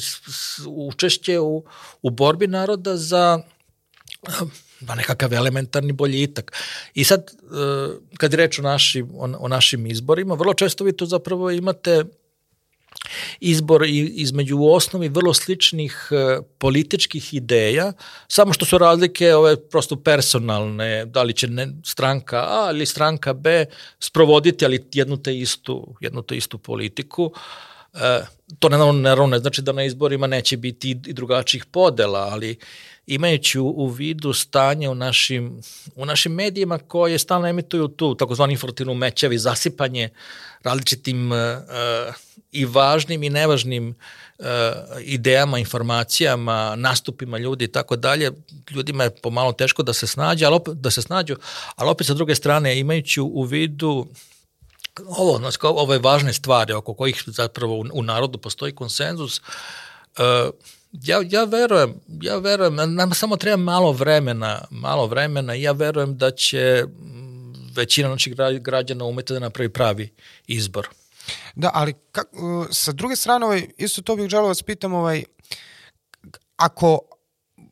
učešće 0.67 1.39
u, 1.41 1.65
u 2.03 2.11
borbi 2.11 2.47
naroda 2.47 2.97
za 2.97 3.43
na 4.81 4.95
nekakav 4.95 5.35
elementarni 5.35 5.93
boljitak. 5.93 6.53
I 6.95 7.05
sad, 7.05 7.31
uh, 7.43 7.95
kad 8.19 8.33
je 8.33 8.37
reč 8.37 8.59
o, 8.59 8.63
naši, 8.63 9.03
o, 9.03 9.29
o 9.39 9.49
našim 9.49 9.87
izborima, 9.87 10.35
vrlo 10.35 10.55
često 10.55 10.85
vi 10.85 10.93
to 10.93 11.07
zapravo 11.07 11.51
imate 11.51 12.05
izbor 13.41 13.85
između 13.87 14.57
u 14.59 14.73
osnovi 14.73 15.09
vrlo 15.09 15.35
sličnih 15.35 16.09
e, 16.11 16.41
političkih 16.59 17.35
ideja, 17.35 17.93
samo 18.29 18.53
što 18.53 18.65
su 18.65 18.79
razlike 18.79 19.35
ove 19.35 19.69
prosto 19.69 19.97
personalne, 19.97 21.05
da 21.05 21.23
li 21.23 21.33
će 21.33 21.49
ne, 21.49 21.69
stranka 21.85 22.37
A 22.37 22.71
ili 22.73 22.87
stranka 22.87 23.33
B 23.33 23.67
sprovoditi 24.01 24.65
ali 24.65 24.85
jednu 24.93 25.17
te 25.17 25.39
istu, 25.39 25.97
jednu 26.01 26.23
te 26.23 26.37
istu 26.37 26.59
politiku. 26.59 27.33
E, 27.35 27.74
to 28.59 28.69
naravno, 28.69 28.93
naravno 28.93 29.27
ne 29.27 29.39
znači 29.39 29.63
da 29.63 29.73
na 29.73 29.85
izborima 29.85 30.27
neće 30.27 30.57
biti 30.57 30.91
i 30.91 31.13
drugačijih 31.13 31.65
podela, 31.65 32.21
ali 32.21 32.59
imajući 33.07 33.59
u, 33.59 33.67
u 33.67 33.87
vidu 33.87 34.33
stanje 34.33 34.89
u 34.89 34.95
našim, 34.95 35.61
u 35.97 36.07
našim 36.07 36.33
medijima 36.33 36.79
koje 36.79 37.19
stalno 37.19 37.49
emituju 37.49 37.89
tu 37.89 38.15
takozvani 38.15 38.53
informativnu 38.53 38.95
mećavi, 38.95 39.39
zasipanje 39.39 40.09
različitim 40.63 41.33
uh, 41.33 41.39
i 42.53 42.65
važnim 42.65 43.23
i 43.23 43.31
nevažnim 43.31 43.89
uh, 44.39 44.47
idejama, 45.01 45.59
informacijama, 45.59 46.77
nastupima 46.77 47.39
ljudi 47.39 47.65
i 47.65 47.73
tako 47.73 47.97
dalje, 47.97 48.31
ljudima 48.71 49.05
je 49.05 49.11
pomalo 49.11 49.53
teško 49.53 49.83
da 49.83 49.93
se 49.93 50.07
snađe, 50.07 50.47
ali 50.47 50.55
opet, 50.55 50.75
da 50.75 50.91
se 50.91 51.03
snađu, 51.03 51.37
ali 51.77 51.91
opet 51.91 52.07
sa 52.07 52.15
druge 52.15 52.35
strane 52.35 52.79
imajući 52.79 53.21
u 53.21 53.43
vidu 53.43 54.07
ovo, 55.07 55.39
znači, 55.39 55.59
ove 55.63 55.99
važne 55.99 56.33
stvari 56.33 56.73
oko 56.73 56.95
kojih 56.95 57.23
zapravo 57.27 57.75
u, 57.75 57.85
u 57.93 58.03
narodu 58.03 58.39
postoji 58.39 58.75
konsenzus, 58.75 59.41
uh, 59.41 60.55
ja, 60.93 61.21
ja 61.31 61.45
verujem, 61.45 61.95
ja 62.23 62.39
verujem, 62.39 62.75
nam 62.95 63.15
samo 63.15 63.37
treba 63.37 63.57
malo 63.57 63.93
vremena, 63.93 64.65
malo 64.71 65.07
vremena 65.07 65.55
i 65.55 65.63
ja 65.63 65.73
verujem 65.73 66.17
da 66.17 66.31
će 66.31 66.85
većina 67.77 68.09
naših 68.09 68.35
građana 68.61 69.05
umeti 69.05 69.33
da 69.33 69.39
napravi 69.39 69.69
pravi 69.69 70.13
izbor. 70.47 70.89
Da, 71.55 71.71
ali 71.75 71.95
kak, 72.13 72.29
sa 72.71 72.93
druge 72.93 73.17
strane, 73.17 73.47
ovaj, 73.47 73.69
isto 73.77 74.03
to 74.03 74.17
bih 74.17 74.29
želeo 74.29 74.45
da 74.45 74.49
vas 74.49 74.63
pitam, 74.63 74.95
ovaj, 74.95 75.25
ako, 76.57 77.01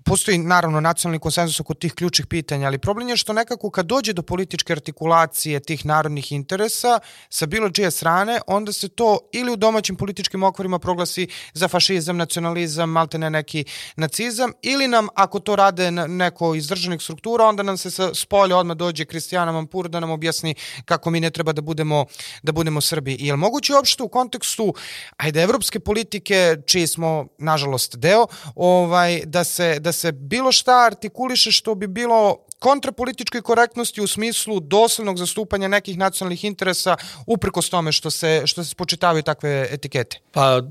postoji 0.04 0.38
naravno 0.38 0.80
nacionalni 0.80 1.18
konsenzus 1.18 1.60
oko 1.60 1.74
tih 1.74 1.94
ključnih 1.94 2.26
pitanja, 2.26 2.66
ali 2.66 2.78
problem 2.78 3.08
je 3.08 3.16
što 3.16 3.32
nekako 3.32 3.70
kad 3.70 3.86
dođe 3.86 4.12
do 4.12 4.22
političke 4.22 4.72
artikulacije 4.72 5.60
tih 5.60 5.86
narodnih 5.86 6.32
interesa 6.32 7.00
sa 7.28 7.46
bilo 7.46 7.70
čije 7.70 7.90
strane, 7.90 8.40
onda 8.46 8.72
se 8.72 8.88
to 8.88 9.18
ili 9.32 9.52
u 9.52 9.56
domaćim 9.56 9.96
političkim 9.96 10.42
okvirima 10.42 10.78
proglasi 10.78 11.28
za 11.54 11.68
fašizam, 11.68 12.16
nacionalizam, 12.16 12.90
malte 12.90 13.18
ne 13.18 13.30
neki 13.30 13.64
nacizam, 13.96 14.52
ili 14.62 14.88
nam, 14.88 15.08
ako 15.14 15.38
to 15.40 15.56
rade 15.56 15.90
neko 15.90 16.54
iz 16.54 16.68
državnih 16.68 17.02
struktura, 17.02 17.44
onda 17.44 17.62
nam 17.62 17.76
se 17.76 17.90
sa 17.90 18.14
spolja 18.14 18.56
odmah 18.56 18.76
dođe 18.76 19.04
Kristijana 19.04 19.52
Mampur 19.52 19.88
da 19.88 20.00
nam 20.00 20.10
objasni 20.10 20.54
kako 20.84 21.10
mi 21.10 21.20
ne 21.20 21.30
treba 21.30 21.52
da 21.52 21.62
budemo, 21.62 22.04
da 22.42 22.52
budemo 22.52 22.80
Srbi. 22.80 23.16
Je 23.20 23.32
li 23.32 23.38
moguće 23.38 23.74
uopšte 23.74 24.02
u 24.02 24.08
kontekstu, 24.08 24.74
ajde, 25.16 25.42
evropske 25.42 25.80
politike, 25.80 26.56
čiji 26.66 26.86
smo, 26.86 27.26
nažalost, 27.38 27.96
deo, 27.96 28.26
ovaj, 28.54 29.22
da 29.24 29.44
se, 29.44 29.78
da 29.80 29.91
se 29.92 30.12
bilo 30.12 30.52
šta 30.52 30.86
artikuliše 30.86 31.52
što 31.52 31.74
bi 31.74 31.86
bilo 31.86 32.36
kontrapolitičkoj 32.58 33.42
korektnosti 33.42 34.00
u 34.00 34.06
smislu 34.06 34.60
doslednog 34.60 35.18
zastupanja 35.18 35.68
nekih 35.68 35.98
nacionalnih 35.98 36.44
interesa 36.44 36.96
uprkos 37.26 37.70
tome 37.70 37.92
što 37.92 38.10
se, 38.10 38.42
što 38.44 38.64
se 38.64 38.70
spočitavaju 38.70 39.22
takve 39.22 39.68
etikete? 39.70 40.18
Pa, 40.32 40.62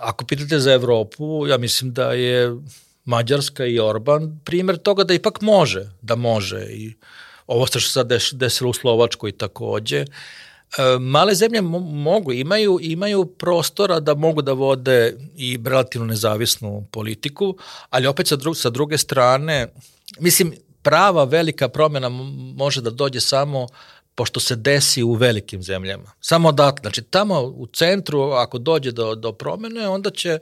ako 0.00 0.24
pitate 0.24 0.58
za 0.58 0.72
Evropu, 0.72 1.46
ja 1.46 1.58
mislim 1.58 1.92
da 1.92 2.12
je 2.12 2.56
Mađarska 3.04 3.66
i 3.66 3.80
Orban 3.80 4.40
primer 4.44 4.78
toga 4.78 5.04
da 5.04 5.14
ipak 5.14 5.40
može, 5.40 5.90
da 6.02 6.16
može 6.16 6.66
i 6.70 6.94
ovo 7.46 7.66
što 7.66 7.80
se 7.80 7.88
sad 7.88 8.10
desilo 8.32 8.70
u 8.70 8.72
Slovačkoj 8.72 9.32
takođe, 9.32 9.98
E, 10.00 10.06
male 11.00 11.34
zemlje 11.34 11.60
mogu, 11.60 12.32
imaju, 12.32 12.78
imaju 12.82 13.24
prostora 13.24 14.00
da 14.00 14.14
mogu 14.14 14.42
da 14.42 14.52
vode 14.52 15.16
i 15.36 15.58
relativno 15.64 16.06
nezavisnu 16.06 16.86
politiku, 16.90 17.56
ali 17.90 18.06
opet 18.06 18.26
sa, 18.26 18.36
dru, 18.36 18.54
sa 18.54 18.70
druge 18.70 18.98
strane, 18.98 19.68
mislim, 20.20 20.54
prava 20.82 21.24
velika 21.24 21.68
promjena 21.68 22.08
može 22.56 22.80
da 22.80 22.90
dođe 22.90 23.20
samo 23.20 23.66
pošto 24.14 24.40
se 24.40 24.56
desi 24.56 25.02
u 25.02 25.12
velikim 25.12 25.62
zemljama. 25.62 26.12
Samo 26.20 26.48
odatle. 26.48 26.80
Znači, 26.82 27.02
tamo 27.02 27.40
u 27.40 27.66
centru, 27.66 28.22
ako 28.22 28.58
dođe 28.58 28.92
do, 28.92 29.14
do 29.14 29.32
promene, 29.32 29.88
onda 29.88 30.10
će 30.10 30.38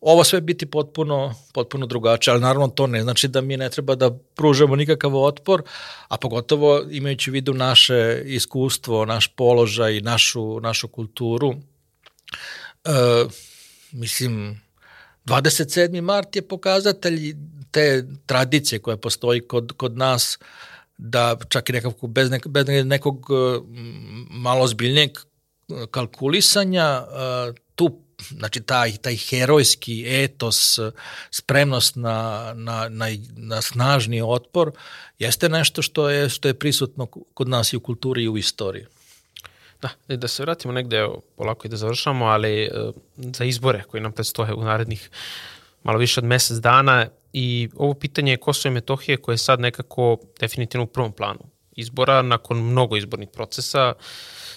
ovo 0.00 0.24
sve 0.24 0.40
biti 0.40 0.66
potpuno, 0.66 1.34
potpuno 1.52 1.86
drugačije, 1.86 2.32
ali 2.32 2.40
naravno 2.40 2.68
to 2.68 2.86
ne 2.86 3.02
znači 3.02 3.28
da 3.28 3.40
mi 3.40 3.56
ne 3.56 3.70
treba 3.70 3.94
da 3.94 4.10
pružamo 4.34 4.76
nikakav 4.76 5.16
otpor, 5.16 5.62
a 6.08 6.16
pogotovo 6.16 6.82
imajući 6.90 7.30
u 7.30 7.32
vidu 7.32 7.54
naše 7.54 8.22
iskustvo, 8.24 9.04
naš 9.04 9.26
položaj, 9.26 10.00
našu, 10.00 10.60
našu 10.60 10.88
kulturu. 10.88 11.54
E, 12.84 12.90
mislim, 13.92 14.60
27. 15.24 16.00
mart 16.00 16.36
je 16.36 16.48
pokazatelj 16.48 17.36
te 17.70 18.06
tradicije 18.26 18.78
koja 18.78 18.96
postoji 18.96 19.40
kod, 19.40 19.72
kod 19.76 19.96
nas, 19.96 20.38
da 20.98 21.36
čak 21.48 21.68
i 21.68 21.72
nekako 21.72 22.06
bez, 22.06 22.30
nek, 22.30 22.48
bez 22.48 22.66
nekog 22.84 23.26
malo 24.30 24.66
zbiljnijeg 24.66 25.10
kalkulisanja 25.90 27.04
tu 27.74 28.07
znači 28.28 28.60
taj, 28.60 28.96
taj 28.96 29.16
herojski 29.16 30.04
etos, 30.06 30.78
spremnost 31.30 31.96
na, 31.96 32.52
na, 32.56 32.88
na, 32.88 33.06
na 33.36 33.62
snažni 33.62 34.22
otpor, 34.22 34.72
jeste 35.18 35.48
nešto 35.48 35.82
što 35.82 36.10
je, 36.10 36.28
što 36.28 36.48
je 36.48 36.54
prisutno 36.54 37.06
kod 37.06 37.48
nas 37.48 37.72
i 37.72 37.76
u 37.76 37.80
kulturi 37.80 38.22
i 38.22 38.28
u 38.28 38.36
istoriji. 38.36 38.86
Da, 39.82 40.16
da 40.16 40.28
se 40.28 40.42
vratimo 40.42 40.72
negde, 40.72 41.08
polako 41.36 41.66
i 41.66 41.70
da 41.70 41.76
završamo, 41.76 42.24
ali 42.24 42.62
e, 42.62 42.70
za 43.16 43.44
izbore 43.44 43.82
koji 43.82 44.00
nam 44.00 44.12
predstoje 44.12 44.54
u 44.54 44.64
narednih 44.64 45.10
malo 45.82 45.98
više 45.98 46.20
od 46.20 46.24
mesec 46.24 46.56
dana 46.56 47.06
i 47.32 47.68
ovo 47.76 47.94
pitanje 47.94 48.36
Kosova 48.36 48.72
i 48.72 48.74
Metohije 48.74 49.16
koje 49.16 49.32
je 49.32 49.38
sad 49.38 49.60
nekako 49.60 50.16
definitivno 50.40 50.84
u 50.84 50.86
prvom 50.86 51.12
planu 51.12 51.40
izbora 51.78 52.22
nakon 52.22 52.58
mnogo 52.58 52.96
izbornih 52.96 53.28
procesa. 53.32 53.92
Uh, 53.96 54.04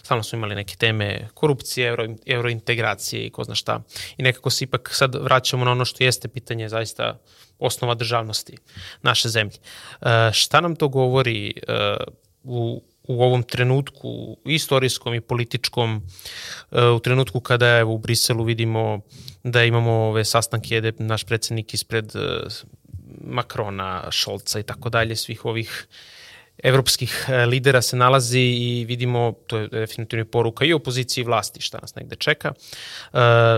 stalno 0.03 0.23
smo 0.23 0.37
imali 0.37 0.55
neke 0.55 0.75
teme 0.75 1.27
korupcije, 1.33 1.87
euro, 1.87 2.07
eurointegracije 2.25 3.25
i 3.25 3.29
ko 3.29 3.43
zna 3.43 3.55
šta. 3.55 3.81
I 4.17 4.23
nekako 4.23 4.49
se 4.49 4.63
ipak 4.63 4.89
sad 4.93 5.15
vraćamo 5.15 5.65
na 5.65 5.71
ono 5.71 5.85
što 5.85 6.03
jeste 6.03 6.27
pitanje 6.27 6.69
zaista 6.69 7.19
osnova 7.59 7.93
državnosti 7.93 8.57
naše 9.01 9.29
zemlje. 9.29 9.55
E, 10.01 10.31
šta 10.33 10.61
nam 10.61 10.75
to 10.75 10.87
govori 10.87 11.53
e, 11.67 11.97
u, 12.43 12.83
u 13.03 13.23
ovom 13.23 13.43
trenutku 13.43 14.37
istorijskom 14.45 15.13
i 15.13 15.21
političkom 15.21 16.01
e, 16.71 16.85
u 16.85 16.99
trenutku 16.99 17.39
kada 17.39 17.67
je 17.67 17.83
u 17.83 17.97
Briselu 17.97 18.43
vidimo 18.43 19.01
da 19.43 19.63
imamo 19.63 19.91
ove 19.91 20.25
sastanke 20.25 20.75
jede 20.75 20.93
naš 20.97 21.23
predsednik 21.23 21.73
ispred 21.73 22.15
e, 22.15 22.19
Makrona, 23.23 24.11
Šolca 24.11 24.59
i 24.59 24.63
tako 24.63 24.89
dalje, 24.89 25.15
svih 25.15 25.45
ovih 25.45 25.87
evropskih 26.63 27.25
e, 27.29 27.45
lidera 27.45 27.81
se 27.81 27.95
nalazi 27.95 28.39
i 28.39 28.85
vidimo, 28.87 29.33
to 29.47 29.57
je 29.57 29.67
definitivno 29.67 30.25
poruka 30.25 30.65
i 30.65 30.73
opoziciji 30.73 31.21
i 31.21 31.25
vlasti 31.25 31.61
šta 31.61 31.77
nas 31.81 31.95
negde 31.95 32.15
čeka. 32.15 32.53
E, 32.53 33.17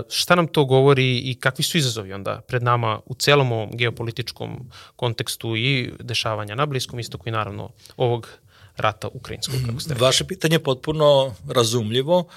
šta 0.10 0.36
nam 0.36 0.48
to 0.48 0.66
govori 0.66 1.18
i 1.20 1.36
kakvi 1.40 1.64
su 1.64 1.78
izazovi 1.78 2.14
onda 2.14 2.42
pred 2.48 2.64
nama 2.64 3.00
u 3.06 3.16
celom 3.16 3.52
ovom 3.52 3.70
geopolitičkom 3.74 4.70
kontekstu 4.96 5.56
i 5.56 5.92
dešavanja 6.00 6.56
na 6.56 6.66
Bliskom 6.66 7.00
istoku 7.00 7.30
i 7.30 7.32
naravno 7.32 7.70
ovog 7.98 8.30
rata 8.78 9.08
ukrajinskog, 9.14 9.56
kako 9.66 9.80
ste 9.80 9.94
rekli. 9.94 10.06
Vaše 10.06 10.28
pitanje 10.28 10.56
je 10.56 10.64
potpuno 10.64 11.36
razumljivo 11.50 12.28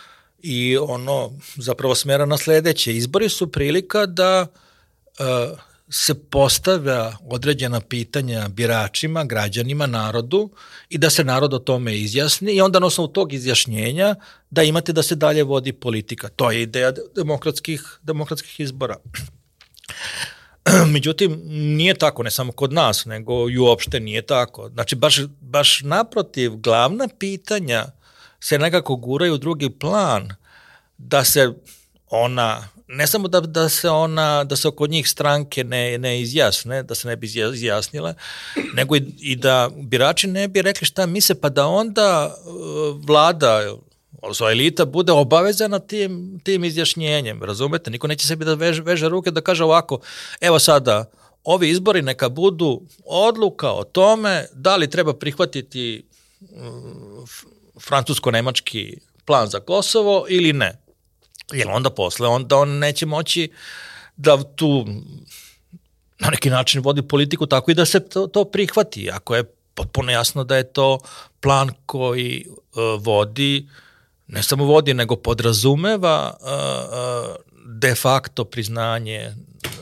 i 0.42 0.76
ono 0.76 1.30
zapravo 1.56 1.94
smera 1.94 2.26
na 2.26 2.36
sledeće. 2.36 2.96
Izbori 2.96 3.28
su 3.28 3.52
prilika 3.52 4.06
da 4.06 4.46
uh, 5.18 5.58
se 5.88 6.14
postavlja 6.14 7.12
određena 7.24 7.80
pitanja 7.80 8.48
biračima, 8.48 9.24
građanima, 9.24 9.86
narodu 9.86 10.50
i 10.88 10.98
da 10.98 11.10
se 11.10 11.24
narod 11.24 11.54
o 11.54 11.58
tome 11.58 11.96
izjasni 11.96 12.52
i 12.52 12.60
onda 12.60 12.78
na 12.78 12.86
osnovu 12.86 13.08
tog 13.08 13.32
izjašnjenja 13.32 14.14
da 14.50 14.62
imate 14.62 14.92
da 14.92 15.02
se 15.02 15.14
dalje 15.14 15.42
vodi 15.42 15.72
politika. 15.72 16.28
To 16.28 16.50
je 16.50 16.62
ideja 16.62 16.92
demokratskih, 17.16 17.98
demokratskih 18.02 18.60
izbora. 18.60 18.96
Međutim, 20.94 21.42
nije 21.46 21.94
tako, 21.94 22.22
ne 22.22 22.30
samo 22.30 22.52
kod 22.52 22.72
nas, 22.72 23.04
nego 23.04 23.50
i 23.50 23.58
uopšte 23.58 24.00
nije 24.00 24.22
tako. 24.22 24.68
Znači, 24.68 24.96
baš, 24.96 25.20
baš 25.40 25.80
naprotiv, 25.82 26.56
glavna 26.56 27.08
pitanja 27.18 27.86
se 28.40 28.58
nekako 28.58 28.96
guraju 28.96 29.34
u 29.34 29.38
drugi 29.38 29.70
plan, 29.70 30.34
da 30.98 31.24
se 31.24 31.52
ona 32.10 32.68
ne 32.88 33.06
samo 33.06 33.28
da, 33.28 33.40
da 33.40 33.68
se 33.68 33.90
ona, 33.90 34.44
da 34.44 34.56
se 34.56 34.68
oko 34.68 34.86
njih 34.86 35.08
stranke 35.08 35.64
ne, 35.64 35.98
ne 35.98 36.20
izjasne, 36.20 36.82
da 36.82 36.94
se 36.94 37.08
ne 37.08 37.16
bi 37.16 37.26
izjasnile, 37.26 38.14
nego 38.74 38.96
i, 38.96 39.02
i 39.20 39.36
da 39.36 39.70
birači 39.76 40.26
ne 40.26 40.48
bi 40.48 40.62
rekli 40.62 40.86
šta 40.86 41.06
misle, 41.06 41.34
pa 41.34 41.48
da 41.48 41.66
onda 41.66 42.36
uh, 42.46 43.06
vlada, 43.06 43.76
odnosno 44.22 44.50
elita, 44.50 44.84
bude 44.84 45.12
obavezana 45.12 45.78
tim, 45.78 46.40
tim 46.44 46.64
izjašnjenjem, 46.64 47.42
razumete? 47.42 47.90
Niko 47.90 48.06
neće 48.06 48.26
sebi 48.26 48.44
da 48.44 48.54
veže, 48.54 48.82
veže 48.82 49.08
ruke 49.08 49.30
da 49.30 49.40
kaže 49.40 49.64
ovako, 49.64 50.00
evo 50.40 50.58
sada, 50.58 51.04
ovi 51.44 51.70
izbori 51.70 52.02
neka 52.02 52.28
budu 52.28 52.82
odluka 53.04 53.72
o 53.72 53.84
tome 53.84 54.46
da 54.52 54.76
li 54.76 54.90
treba 54.90 55.14
prihvatiti 55.14 56.04
francusko-nemački 57.80 58.98
plan 59.24 59.48
za 59.48 59.60
Kosovo 59.60 60.26
ili 60.28 60.52
ne. 60.52 60.85
Jer 61.52 61.68
onda 61.70 61.90
posle, 61.90 62.28
onda 62.28 62.56
on 62.56 62.78
neće 62.78 63.06
moći 63.06 63.52
da 64.16 64.42
tu 64.56 64.86
na 66.18 66.30
neki 66.30 66.50
način 66.50 66.80
vodi 66.80 67.02
politiku 67.02 67.46
tako 67.46 67.70
i 67.70 67.74
da 67.74 67.84
se 67.84 68.08
to, 68.08 68.26
to 68.26 68.44
prihvati. 68.44 69.10
Ako 69.10 69.36
je 69.36 69.44
potpuno 69.74 70.12
jasno 70.12 70.44
da 70.44 70.56
je 70.56 70.72
to 70.72 70.98
plan 71.40 71.70
koji 71.86 72.46
uh, 72.48 73.02
vodi, 73.02 73.68
ne 74.26 74.42
samo 74.42 74.64
vodi, 74.64 74.94
nego 74.94 75.16
podrazumeva 75.16 76.36
uh, 76.40 76.48
uh, 76.48 77.36
de 77.66 77.94
facto 77.94 78.44
priznanje 78.44 79.34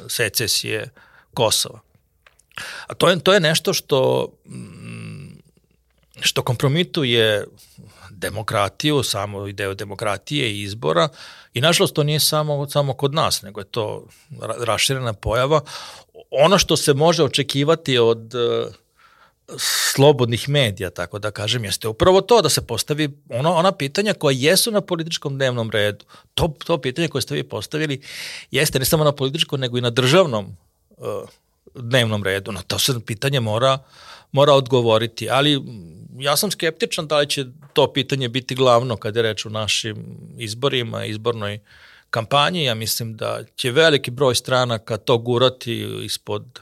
secesije 0.09 0.89
Kosova. 1.35 1.81
A 2.87 2.95
to 2.95 3.09
je, 3.09 3.21
to 3.21 3.35
je 3.35 3.41
nešto 3.41 3.75
što 3.75 4.29
što 6.25 6.43
kompromituje 6.43 7.45
demokratiju, 8.11 9.03
samo 9.03 9.47
ideju 9.47 9.75
demokratije 9.75 10.53
i 10.53 10.63
izbora 10.63 11.09
i 11.55 11.61
nažalost 11.61 11.95
to 11.95 12.03
nije 12.03 12.21
samo, 12.21 12.71
samo 12.71 12.93
kod 12.93 13.15
nas, 13.15 13.43
nego 13.43 13.61
je 13.61 13.65
to 13.65 14.07
raširena 14.59 15.13
pojava. 15.13 15.61
Ono 16.31 16.59
što 16.59 16.77
se 16.77 16.95
može 16.95 17.25
očekivati 17.25 17.99
od 17.99 18.35
uh, 18.35 18.75
slobodnih 19.59 20.49
medija, 20.49 20.91
tako 20.91 21.19
da 21.19 21.31
kažem, 21.31 21.65
jeste 21.65 21.89
upravo 21.89 22.21
to 22.21 22.43
da 22.43 22.49
se 22.49 22.67
postavi 22.67 23.19
ono, 23.29 23.55
ona 23.55 23.73
pitanja 23.73 24.15
koja 24.15 24.37
jesu 24.39 24.71
na 24.71 24.81
političkom 24.81 25.35
dnevnom 25.35 25.71
redu. 25.71 26.05
To, 26.35 26.55
to 26.67 26.79
pitanje 26.79 27.09
koje 27.09 27.23
ste 27.23 27.35
vi 27.35 27.43
postavili 27.43 28.01
jeste 28.51 28.79
ne 28.79 28.85
samo 28.85 29.05
na 29.05 29.13
političkom, 29.13 29.61
nego 29.61 29.79
i 29.79 29.81
na 29.81 29.91
državnom 29.91 30.57
uh, 30.97 31.07
dnevnom 31.75 32.25
redu. 32.25 32.53
Na 32.53 32.63
to 32.63 32.79
se 32.79 33.01
pitanje 33.07 33.41
mora, 33.41 33.79
mora 34.35 34.53
odgovoriti, 34.53 35.31
ali 35.31 35.63
ja 36.19 36.37
sam 36.37 36.51
skeptičan 36.51 37.07
da 37.07 37.19
li 37.19 37.29
će 37.31 37.45
to 37.73 37.93
pitanje 37.93 38.29
biti 38.29 38.55
glavno 38.55 38.97
kada 38.97 39.19
je 39.19 39.23
reč 39.23 39.47
o 39.47 39.49
našim 39.49 39.97
izborima, 40.39 41.05
izbornoj 41.05 41.59
kampanji. 42.11 42.65
Ja 42.65 42.75
mislim 42.75 43.17
da 43.17 43.41
će 43.57 43.71
veliki 43.71 44.11
broj 44.11 44.35
stranaka 44.35 44.97
to 44.97 45.19
gurati 45.19 45.87
ispod 46.03 46.61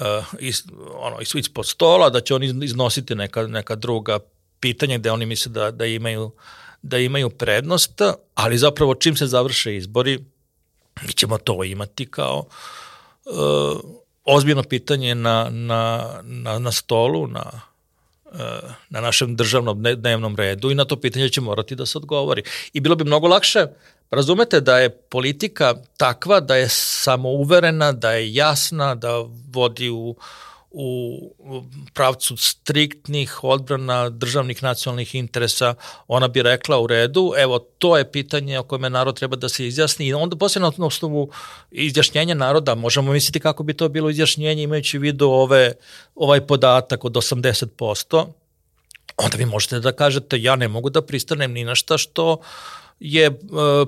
uh, 0.00 0.06
is, 0.38 0.64
ono, 0.94 1.20
ispod 1.20 1.66
stola, 1.66 2.10
da 2.10 2.20
će 2.20 2.34
oni 2.34 2.64
iznositi 2.64 3.14
neka, 3.14 3.46
neka 3.46 3.74
druga 3.74 4.18
pitanja 4.60 4.98
gde 4.98 5.10
oni 5.10 5.26
misle 5.26 5.52
da, 5.52 5.70
da 5.70 5.86
imaju 5.86 6.32
da 6.82 6.98
imaju 6.98 7.30
prednost, 7.30 8.00
ali 8.34 8.58
zapravo 8.58 8.94
čim 8.94 9.16
se 9.16 9.26
završe 9.26 9.76
izbori, 9.76 10.24
mi 11.02 11.12
ćemo 11.12 11.38
to 11.38 11.64
imati 11.64 12.06
kao 12.06 12.44
uh, 13.24 13.99
ozbiljno 14.30 14.62
pitanje 14.62 15.14
na, 15.14 15.48
na, 15.50 16.10
na, 16.22 16.58
na 16.58 16.72
stolu, 16.72 17.26
na, 17.26 17.44
uh, 18.24 18.70
na 18.90 19.00
našem 19.00 19.36
državnom 19.36 19.82
dnevnom 19.96 20.36
redu 20.36 20.70
i 20.70 20.74
na 20.74 20.84
to 20.84 20.96
pitanje 20.96 21.28
će 21.28 21.40
morati 21.40 21.74
da 21.74 21.86
se 21.86 21.98
odgovori. 21.98 22.42
I 22.72 22.80
bilo 22.80 22.96
bi 22.96 23.04
mnogo 23.04 23.28
lakše 23.28 23.66
Razumete 24.10 24.60
da 24.60 24.78
je 24.78 24.90
politika 24.90 25.74
takva 25.96 26.40
da 26.40 26.56
je 26.56 26.68
samouverena, 26.68 27.92
da 27.92 28.12
je 28.12 28.34
jasna, 28.34 28.94
da 28.94 29.24
vodi 29.52 29.90
u, 29.90 30.14
u 30.70 31.18
pravcu 31.94 32.36
striktnih 32.36 33.44
odbrana 33.44 34.08
državnih 34.10 34.62
nacionalnih 34.62 35.14
interesa, 35.14 35.74
ona 36.08 36.28
bi 36.28 36.42
rekla 36.42 36.80
u 36.80 36.86
redu, 36.86 37.32
evo 37.38 37.58
to 37.58 37.98
je 37.98 38.12
pitanje 38.12 38.58
o 38.58 38.62
kome 38.62 38.90
narod 38.90 39.16
treba 39.16 39.36
da 39.36 39.48
se 39.48 39.66
izjasni. 39.66 40.06
I 40.06 40.14
onda 40.14 40.36
posebno 40.36 40.72
na 40.76 40.86
osnovu 40.86 41.30
izjašnjenja 41.70 42.34
naroda 42.34 42.74
možemo 42.74 43.12
misliti 43.12 43.40
kako 43.40 43.62
bi 43.62 43.74
to 43.74 43.88
bilo 43.88 44.10
izjašnjenje 44.10 44.62
imajući 44.62 44.98
u 44.98 45.00
vidu 45.00 45.28
ove, 45.28 45.72
ovaj 46.14 46.46
podatak 46.46 47.04
od 47.04 47.12
80%, 47.12 48.26
onda 49.16 49.36
vi 49.36 49.46
možete 49.46 49.80
da 49.80 49.92
kažete 49.92 50.42
ja 50.42 50.56
ne 50.56 50.68
mogu 50.68 50.90
da 50.90 51.02
pristanem 51.02 51.52
ni 51.52 51.64
na 51.64 51.74
šta 51.74 51.98
što 51.98 52.32
uh, 52.32 52.38
je 53.00 53.26
e, 53.26 53.32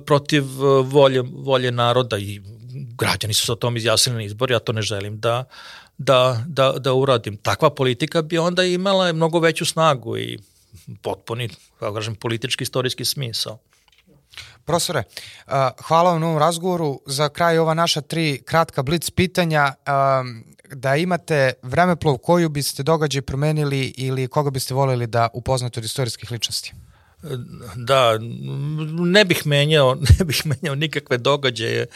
protiv 0.07 0.43
e, 0.43 0.83
volje, 0.83 1.23
volje 1.23 1.71
naroda. 1.71 2.19
I 2.19 2.41
građani 2.99 3.35
su 3.35 3.47
se 3.47 3.53
o 3.53 3.57
tom 3.57 3.77
izjasnili 3.77 4.17
na 4.17 4.25
izbor, 4.25 4.51
ja 4.51 4.59
to 4.59 4.73
ne 4.73 4.83
želim 4.83 5.21
da, 5.21 5.45
da, 6.05 6.45
da, 6.47 6.73
da 6.73 6.95
uradim. 6.95 7.37
Takva 7.37 7.71
politika 7.71 8.23
bi 8.23 8.39
onda 8.39 8.65
imala 8.65 9.13
mnogo 9.13 9.39
veću 9.39 9.67
snagu 9.67 10.19
i 10.19 10.39
potpuni, 11.03 11.49
kako 11.79 11.95
kažem, 11.95 12.15
politički, 12.15 12.65
istorijski 12.65 13.05
smisao. 13.05 13.59
Profesore, 14.65 15.03
hvala 15.87 16.13
vam 16.13 16.21
na 16.21 16.27
ovom 16.27 16.39
razgovoru. 16.39 17.01
Za 17.07 17.29
kraj 17.29 17.59
ova 17.59 17.75
naša 17.75 18.01
tri 18.01 18.43
kratka 18.45 18.83
blic 18.83 19.11
pitanja. 19.11 19.75
Da 20.75 20.97
imate 20.97 21.53
vremeplov 21.63 22.19
koju 22.19 22.49
biste 22.49 22.83
događaj 22.83 23.23
promenili 23.23 23.95
ili 23.97 24.29
koga 24.29 24.51
biste 24.51 24.75
voljeli 24.75 25.07
da 25.07 25.29
upoznate 25.35 25.81
od 25.81 25.85
istorijskih 25.85 26.31
ličnosti? 26.31 26.73
Da, 27.77 28.19
ne 28.99 29.25
bih 29.25 29.47
menjao, 29.47 29.95
ne 30.19 30.25
bih 30.25 30.43
menjao 30.47 30.75
nikakve 30.75 31.19
događaje, 31.19 31.87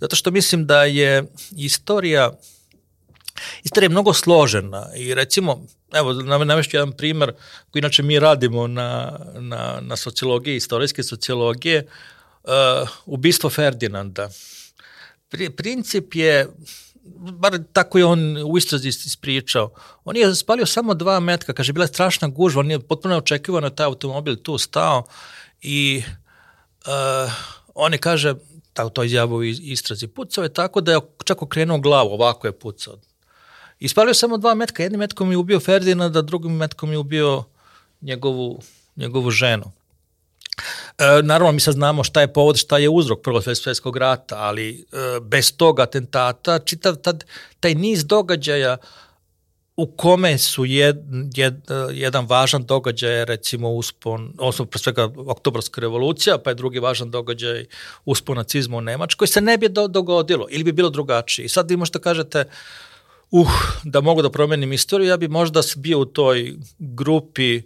zato 0.00 0.16
što 0.16 0.30
mislim 0.30 0.66
da 0.66 0.84
je 0.84 1.24
istorija 1.56 2.32
Istorija 3.64 3.86
je 3.86 3.90
mnogo 3.90 4.12
složena 4.12 4.86
i 4.96 5.14
recimo, 5.14 5.66
evo, 5.92 6.12
navešću 6.44 6.76
jedan 6.76 6.92
primer 6.92 7.32
koji 7.70 7.80
inače 7.80 8.02
mi 8.02 8.18
radimo 8.18 8.66
na, 8.66 9.18
na, 9.34 9.78
na 9.80 9.96
sociologiji, 9.96 10.56
istorijske 10.56 11.02
sociologije, 11.02 11.86
uh, 12.44 12.88
ubistvo 13.06 13.50
Ferdinanda. 13.50 14.30
Pri, 15.28 15.50
princip 15.50 16.14
je 16.14 16.46
bar 17.16 17.58
tako 17.72 17.98
je 17.98 18.04
on 18.04 18.36
u 18.36 18.58
istrazi 18.58 18.88
ispričao, 18.88 19.70
on 20.04 20.16
je 20.16 20.34
spalio 20.34 20.66
samo 20.66 20.94
dva 20.94 21.20
metka, 21.20 21.52
kaže, 21.52 21.72
bila 21.72 21.84
je 21.84 21.88
strašna 21.88 22.28
gužva, 22.28 22.60
on 22.60 22.70
je 22.70 22.80
potpuno 22.80 23.16
očekivano 23.16 23.70
taj 23.70 23.86
automobil 23.86 24.36
tu 24.36 24.58
stao 24.58 25.04
i 25.62 26.02
uh, 26.86 27.32
on 27.74 27.92
je, 27.92 27.98
kaže, 27.98 28.34
tako 28.72 28.90
to 28.90 29.04
izjavio 29.04 29.36
u 29.36 29.44
istrazi, 29.44 30.06
pucao 30.06 30.44
je 30.44 30.52
tako 30.52 30.80
da 30.80 30.92
je 30.92 31.00
čak 31.24 31.42
okrenuo 31.42 31.78
glavu, 31.78 32.10
ovako 32.10 32.46
je 32.46 32.58
pucao. 32.58 32.98
Ispalio 33.80 34.14
samo 34.14 34.36
dva 34.36 34.54
metka, 34.54 34.82
jednim 34.82 34.98
metkom 34.98 35.30
je 35.30 35.36
ubio 35.36 35.60
Ferdinanda, 35.60 36.22
drugim 36.22 36.56
metkom 36.56 36.92
je 36.92 36.98
ubio 36.98 37.44
njegovu, 38.00 38.60
njegovu 38.96 39.30
ženu. 39.30 39.72
E, 40.98 41.22
naravno, 41.22 41.52
mi 41.52 41.60
sad 41.60 41.74
znamo 41.74 42.04
šta 42.04 42.20
je 42.20 42.32
povod, 42.32 42.56
šta 42.56 42.78
je 42.78 42.88
uzrok 42.88 43.22
Prvog 43.22 43.42
svjetskog 43.42 43.96
rata, 43.96 44.36
ali 44.38 44.70
e, 44.70 45.20
bez 45.20 45.56
tog 45.56 45.80
atentata, 45.80 46.58
čitav 46.58 46.96
tad, 46.96 47.24
taj 47.60 47.74
niz 47.74 48.04
događaja 48.04 48.76
u 49.76 49.86
kome 49.86 50.38
su 50.38 50.64
jed, 50.64 50.96
jed, 51.34 51.54
jedan 51.92 52.26
važan 52.26 52.64
događaj, 52.64 53.24
recimo 53.24 53.70
uspon, 53.70 54.32
odnosno 54.38 54.64
pre 54.64 54.78
svega 54.78 55.10
oktobarska 55.16 55.80
revolucija, 55.80 56.38
pa 56.38 56.50
je 56.50 56.54
drugi 56.54 56.78
važan 56.78 57.10
događaj 57.10 57.66
uspon 58.04 58.36
nacizma 58.36 58.76
u 58.76 58.80
Nemačkoj, 58.80 59.28
se 59.28 59.40
ne 59.40 59.58
bi 59.58 59.68
do, 59.68 59.88
dogodilo 59.88 60.46
ili 60.50 60.64
bi 60.64 60.72
bilo 60.72 60.90
drugačije. 60.90 61.44
I 61.44 61.48
sad 61.48 61.70
vi 61.70 61.76
možete 61.76 61.98
kažete, 61.98 62.40
uh, 62.40 62.52
da 63.84 64.00
mogu 64.00 64.22
da 64.22 64.30
promenim 64.30 64.72
istoriju, 64.72 65.08
ja 65.08 65.16
bi 65.16 65.28
možda 65.28 65.60
bio 65.76 65.98
u 65.98 66.04
toj 66.04 66.54
grupi 66.78 67.56
uh, 67.56 67.62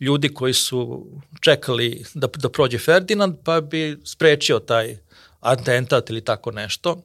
ljudi 0.00 0.28
koji 0.28 0.54
su 0.54 1.06
čekali 1.40 2.04
da, 2.14 2.28
da 2.36 2.48
prođe 2.48 2.78
Ferdinand, 2.78 3.34
pa 3.44 3.60
bi 3.60 3.98
sprečio 4.04 4.58
taj 4.58 4.96
atentat 5.40 6.10
ili 6.10 6.20
tako 6.20 6.50
nešto, 6.50 7.02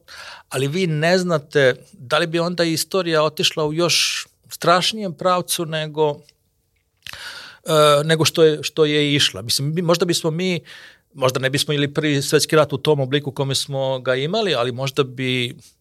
ali 0.48 0.68
vi 0.68 0.86
ne 0.86 1.18
znate 1.18 1.74
da 1.92 2.18
li 2.18 2.26
bi 2.26 2.38
onda 2.38 2.64
istorija 2.64 3.22
otišla 3.22 3.64
u 3.66 3.72
još 3.72 4.26
strašnijem 4.50 5.14
pravcu 5.14 5.66
nego 5.66 6.10
uh, 6.10 6.20
nego 8.04 8.24
što 8.24 8.44
je, 8.44 8.62
što 8.62 8.84
je 8.84 9.14
išla. 9.14 9.42
Mislim, 9.42 9.74
možda 9.82 10.04
bismo 10.04 10.30
mi 10.30 10.60
možda 11.14 11.40
ne 11.40 11.50
bismo 11.50 11.74
ili 11.74 11.94
prvi 11.94 12.22
svetski 12.22 12.56
rat 12.56 12.72
u 12.72 12.78
tom 12.78 13.00
obliku 13.00 13.32
kome 13.32 13.54
smo 13.54 13.98
ga 14.00 14.14
imali, 14.14 14.54
ali 14.54 14.72
možda 14.72 15.04
bi 15.04 15.54
uh, 15.56 15.79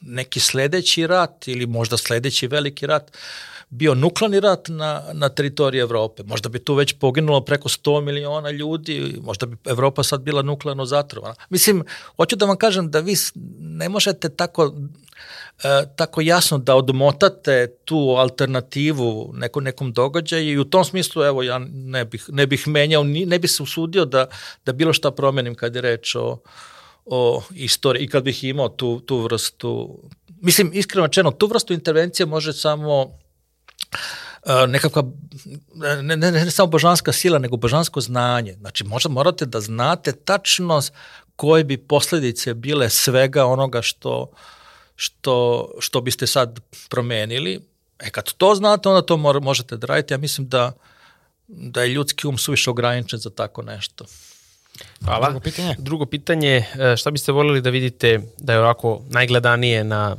neki 0.00 0.40
sledeći 0.40 1.06
rat 1.06 1.48
ili 1.48 1.66
možda 1.66 1.96
sledeći 1.96 2.46
veliki 2.46 2.86
rat 2.86 3.12
bio 3.72 3.94
nuklearni 3.94 4.40
rat 4.40 4.68
na, 4.68 5.02
na 5.12 5.28
teritoriji 5.28 5.80
Evrope. 5.80 6.22
Možda 6.22 6.48
bi 6.48 6.58
tu 6.58 6.74
već 6.74 6.92
poginulo 6.92 7.40
preko 7.40 7.68
100 7.68 8.00
miliona 8.00 8.50
ljudi, 8.50 9.20
možda 9.22 9.46
bi 9.46 9.56
Evropa 9.64 10.02
sad 10.02 10.20
bila 10.20 10.42
nuklearno 10.42 10.84
zatrovana. 10.84 11.34
Mislim, 11.50 11.84
hoću 12.16 12.36
da 12.36 12.46
vam 12.46 12.56
kažem 12.56 12.90
da 12.90 13.00
vi 13.00 13.14
ne 13.58 13.88
možete 13.88 14.28
tako 14.28 14.74
e, 15.64 15.82
tako 15.96 16.20
jasno 16.20 16.58
da 16.58 16.76
odmotate 16.76 17.74
tu 17.84 18.14
alternativu 18.18 19.30
neko, 19.34 19.60
nekom 19.60 19.92
događaju 19.92 20.52
i 20.52 20.58
u 20.58 20.64
tom 20.64 20.84
smislu 20.84 21.22
evo 21.22 21.42
ja 21.42 21.58
ne 21.72 22.04
bih, 22.04 22.24
ne 22.28 22.46
bih 22.46 22.68
menjao, 22.68 23.04
ne 23.04 23.38
bih 23.38 23.50
se 23.50 23.62
usudio 23.62 24.04
da, 24.04 24.26
da 24.66 24.72
bilo 24.72 24.92
šta 24.92 25.10
promenim 25.10 25.54
kad 25.54 25.74
je 25.74 25.80
reč 25.80 26.14
o, 26.14 26.38
o 27.04 27.42
istoriji 27.54 28.04
i 28.04 28.08
kad 28.08 28.24
bih 28.24 28.44
imao 28.44 28.68
tu, 28.68 29.00
tu 29.00 29.18
vrstu 29.18 29.98
mislim 30.40 30.70
iskreno 30.74 31.06
rečeno 31.06 31.30
tu 31.30 31.46
vrstu 31.46 31.72
intervencije 31.72 32.26
može 32.26 32.52
samo 32.52 33.18
nekakva, 34.68 35.02
ne, 36.02 36.16
ne, 36.16 36.32
ne 36.32 36.50
samo 36.50 36.66
božanska 36.66 37.12
sila, 37.12 37.38
nego 37.38 37.56
božansko 37.56 38.00
znanje. 38.00 38.54
Znači, 38.54 38.84
možda 38.84 39.08
morate 39.08 39.46
da 39.46 39.60
znate 39.60 40.12
tačno 40.12 40.80
koje 41.36 41.64
bi 41.64 41.76
posledice 41.76 42.54
bile 42.54 42.90
svega 42.90 43.46
onoga 43.46 43.82
što 43.82 44.30
što, 44.96 45.68
što 45.78 46.00
biste 46.00 46.26
sad 46.26 46.60
promenili. 46.88 47.60
E 47.98 48.10
kad 48.10 48.32
to 48.32 48.54
znate, 48.54 48.88
onda 48.88 49.02
to 49.02 49.16
možete 49.16 49.76
da 49.76 49.86
radite. 49.86 50.14
Ja 50.14 50.18
mislim 50.18 50.48
da, 50.48 50.72
da 51.48 51.82
je 51.82 51.88
ljudski 51.88 52.26
um 52.26 52.38
suviše 52.38 52.70
ograničen 52.70 53.18
za 53.18 53.30
tako 53.30 53.62
nešto. 53.62 54.04
Hvala. 55.04 55.26
Drugo 55.26 55.40
pitanje. 55.40 55.74
Drugo 55.78 56.06
pitanje, 56.06 56.64
e, 56.78 56.96
šta 56.96 57.10
biste 57.10 57.32
voljeli 57.32 57.60
da 57.60 57.70
vidite 57.70 58.20
da 58.38 58.52
je 58.52 58.60
ovako 58.60 59.02
najgledanije 59.10 59.84
na 59.84 60.16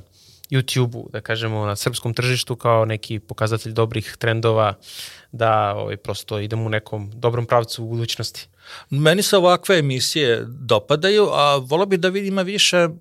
YouTube-u, 0.51 1.09
da 1.11 1.21
kažemo, 1.21 1.65
na 1.65 1.75
srpskom 1.75 2.13
tržištu 2.13 2.55
kao 2.55 2.85
neki 2.85 3.19
pokazatelj 3.19 3.73
dobrih 3.73 4.15
trendova, 4.19 4.73
da 5.31 5.75
ovaj, 5.75 5.97
prosto 5.97 6.39
idemo 6.39 6.65
u 6.65 6.69
nekom 6.69 7.11
dobrom 7.15 7.45
pravcu 7.45 7.83
u 7.83 7.87
budućnosti? 7.87 8.47
Meni 8.89 9.23
se 9.23 9.37
ovakve 9.37 9.79
emisije 9.79 10.45
dopadaju, 10.47 11.29
a 11.31 11.55
volio 11.55 11.85
bih 11.85 11.99
da 11.99 12.09
vidim 12.09 12.37
više 12.37 12.85
uh, 12.85 12.97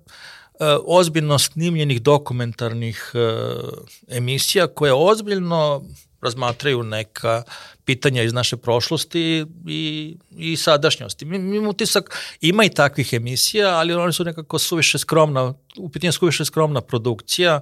ozbiljno 0.85 1.39
snimljenih 1.39 2.01
dokumentarnih 2.01 3.11
uh, 3.13 3.69
emisija 4.07 4.67
koje 4.67 4.93
ozbiljno 4.93 5.83
razmatraju 6.23 6.83
neka 6.83 7.43
pitanja 7.85 8.23
iz 8.23 8.33
naše 8.33 8.57
prošlosti 8.57 9.45
i, 9.67 10.15
i 10.37 10.57
sadašnjosti. 10.57 11.25
Mi, 11.25 11.39
mi 11.39 11.67
utisak, 11.67 12.17
ima 12.41 12.65
i 12.65 12.69
takvih 12.69 13.13
emisija, 13.13 13.69
ali 13.69 13.93
one 13.93 14.13
su 14.13 14.23
nekako 14.23 14.59
suviše 14.59 14.97
skromna, 14.97 15.53
u 15.77 15.89
pitanju 15.89 16.11
suviše 16.11 16.45
skromna 16.45 16.81
produkcija. 16.81 17.61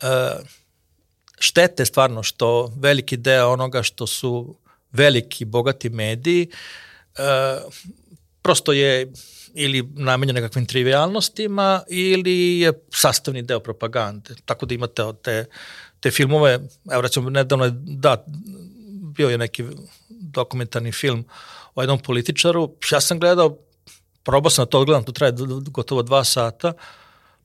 E, 0.00 0.06
štete 1.38 1.84
stvarno 1.84 2.22
što 2.22 2.72
veliki 2.76 3.16
deo 3.16 3.48
onoga 3.48 3.82
što 3.82 4.06
su 4.06 4.56
veliki, 4.92 5.44
bogati 5.44 5.88
mediji, 5.90 6.48
e, 7.18 7.58
prosto 8.42 8.72
je 8.72 9.12
ili 9.58 9.88
namenjen 9.94 10.34
nekakvim 10.34 10.66
trivialnostima 10.66 11.82
ili 11.88 12.60
je 12.60 12.72
sastavni 12.92 13.42
deo 13.42 13.60
propagande. 13.60 14.34
Tako 14.44 14.66
da 14.66 14.74
imate 14.74 15.02
te, 15.22 15.44
te 16.00 16.10
filmove, 16.10 16.60
evo 16.92 17.02
recimo 17.02 17.30
nedavno 17.30 17.64
je, 17.64 17.70
da, 17.74 18.24
bio 19.16 19.28
je 19.28 19.38
neki 19.38 19.64
dokumentarni 20.08 20.92
film 20.92 21.24
o 21.74 21.82
jednom 21.82 21.98
političaru, 21.98 22.70
ja 22.92 23.00
sam 23.00 23.20
gledao, 23.20 23.56
probao 24.22 24.50
sam 24.50 24.62
na 24.62 24.66
to 24.66 24.84
gledam, 24.84 25.04
to 25.04 25.12
traje 25.12 25.32
gotovo 25.70 26.02
dva 26.02 26.24
sata, 26.24 26.72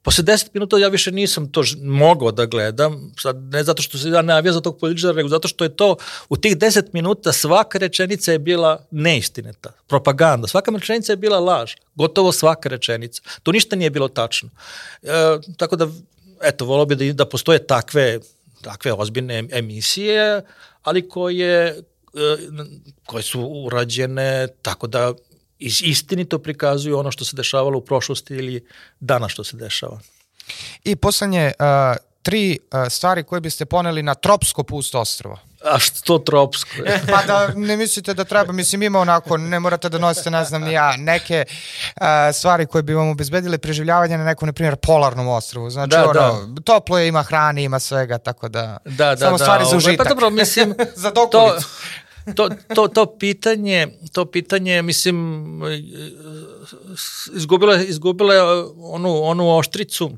Posle 0.03 0.23
10 0.23 0.47
minuta 0.53 0.77
ja 0.77 0.87
više 0.87 1.11
nisam 1.11 1.51
to 1.51 1.63
mogao 1.81 2.31
da 2.31 2.45
gledam, 2.45 3.13
sad 3.19 3.37
ne 3.37 3.63
zato 3.63 3.81
što 3.81 3.97
se 3.97 4.09
ja 4.09 4.21
navija 4.21 4.53
za 4.53 4.61
tog 4.61 4.79
političara, 4.79 5.13
nego 5.13 5.29
zato 5.29 5.47
što 5.47 5.63
je 5.63 5.75
to, 5.75 5.95
u 6.29 6.37
tih 6.37 6.57
10 6.57 6.83
minuta 6.93 7.31
svaka 7.31 7.77
rečenica 7.77 8.31
je 8.31 8.39
bila 8.39 8.85
neistineta, 8.91 9.71
propaganda, 9.87 10.47
svaka 10.47 10.71
rečenica 10.71 11.13
je 11.13 11.17
bila 11.17 11.39
laž, 11.39 11.73
gotovo 11.95 12.31
svaka 12.31 12.69
rečenica. 12.69 13.21
To 13.43 13.51
ništa 13.51 13.75
nije 13.75 13.89
bilo 13.89 14.07
tačno. 14.07 14.49
E, 15.03 15.09
tako 15.57 15.75
da, 15.75 15.87
eto, 16.41 16.65
volao 16.65 16.85
bi 16.85 16.95
da, 16.95 17.13
da 17.13 17.25
postoje 17.25 17.67
takve, 17.67 18.19
takve 18.61 18.93
ozbiljne 18.93 19.43
emisije, 19.51 20.41
ali 20.83 21.09
koje, 21.09 21.67
e, 21.67 21.77
koje 23.05 23.23
su 23.23 23.41
urađene 23.41 24.47
tako 24.61 24.87
da 24.87 25.13
istinito 25.59 26.39
prikazuju 26.39 26.97
ono 26.97 27.11
što 27.11 27.25
se 27.25 27.35
dešavalo 27.35 27.77
u 27.77 27.85
prošlosti 27.85 28.33
ili 28.33 28.65
dana 28.99 29.29
što 29.29 29.43
se 29.43 29.57
dešava. 29.57 29.99
I 30.83 30.95
poslednje, 30.95 31.51
tri 32.21 32.59
stvari 32.89 33.23
koje 33.23 33.41
biste 33.41 33.65
poneli 33.65 34.03
na 34.03 34.15
tropsko 34.15 34.63
pusto 34.63 34.99
ostrovo. 34.99 35.39
A 35.63 35.79
što 35.79 36.17
tropsko? 36.17 36.69
pa 37.11 37.23
da 37.27 37.47
ne 37.55 37.77
mislite 37.77 38.13
da 38.13 38.23
treba, 38.23 38.53
mislim 38.53 38.83
ima 38.83 38.99
onako, 38.99 39.37
ne 39.37 39.59
morate 39.59 39.89
da 39.89 39.97
nosite, 39.97 40.29
ne 40.31 40.45
znam 40.45 40.61
ni 40.61 40.73
ja, 40.73 40.97
neke 40.97 41.45
uh, 41.47 42.03
stvari 42.33 42.65
koje 42.65 42.83
bi 42.83 42.93
vam 42.93 43.09
obezbedile 43.09 43.57
preživljavanje 43.57 44.17
na 44.17 44.25
nekom, 44.25 44.45
na 44.45 44.53
primjer, 44.53 44.75
polarnom 44.75 45.27
ostrovu. 45.27 45.69
Znači, 45.69 45.89
da, 45.89 46.09
ono, 46.09 46.45
da. 46.45 46.61
toplo 46.61 46.99
je, 46.99 47.07
ima 47.07 47.23
hrane, 47.23 47.63
ima 47.63 47.79
svega, 47.79 48.17
tako 48.17 48.49
da, 48.49 48.77
da, 48.85 49.15
da 49.15 49.17
samo 49.17 49.37
da, 49.37 49.43
stvari 49.43 49.65
za 49.71 49.77
užitak. 49.77 50.07
Pa 50.07 50.09
dobro, 50.09 50.29
mislim, 50.29 50.75
za 50.95 51.11
dokulicu. 51.11 51.67
To, 52.35 52.49
to, 52.75 52.87
to 52.87 53.17
pitanje, 53.17 53.87
to 54.11 54.25
pitanje, 54.25 54.81
mislim, 54.81 55.41
izgubila, 57.33 57.81
izgubila 57.81 58.33
onu, 58.77 59.23
onu 59.23 59.57
oštricu, 59.57 60.11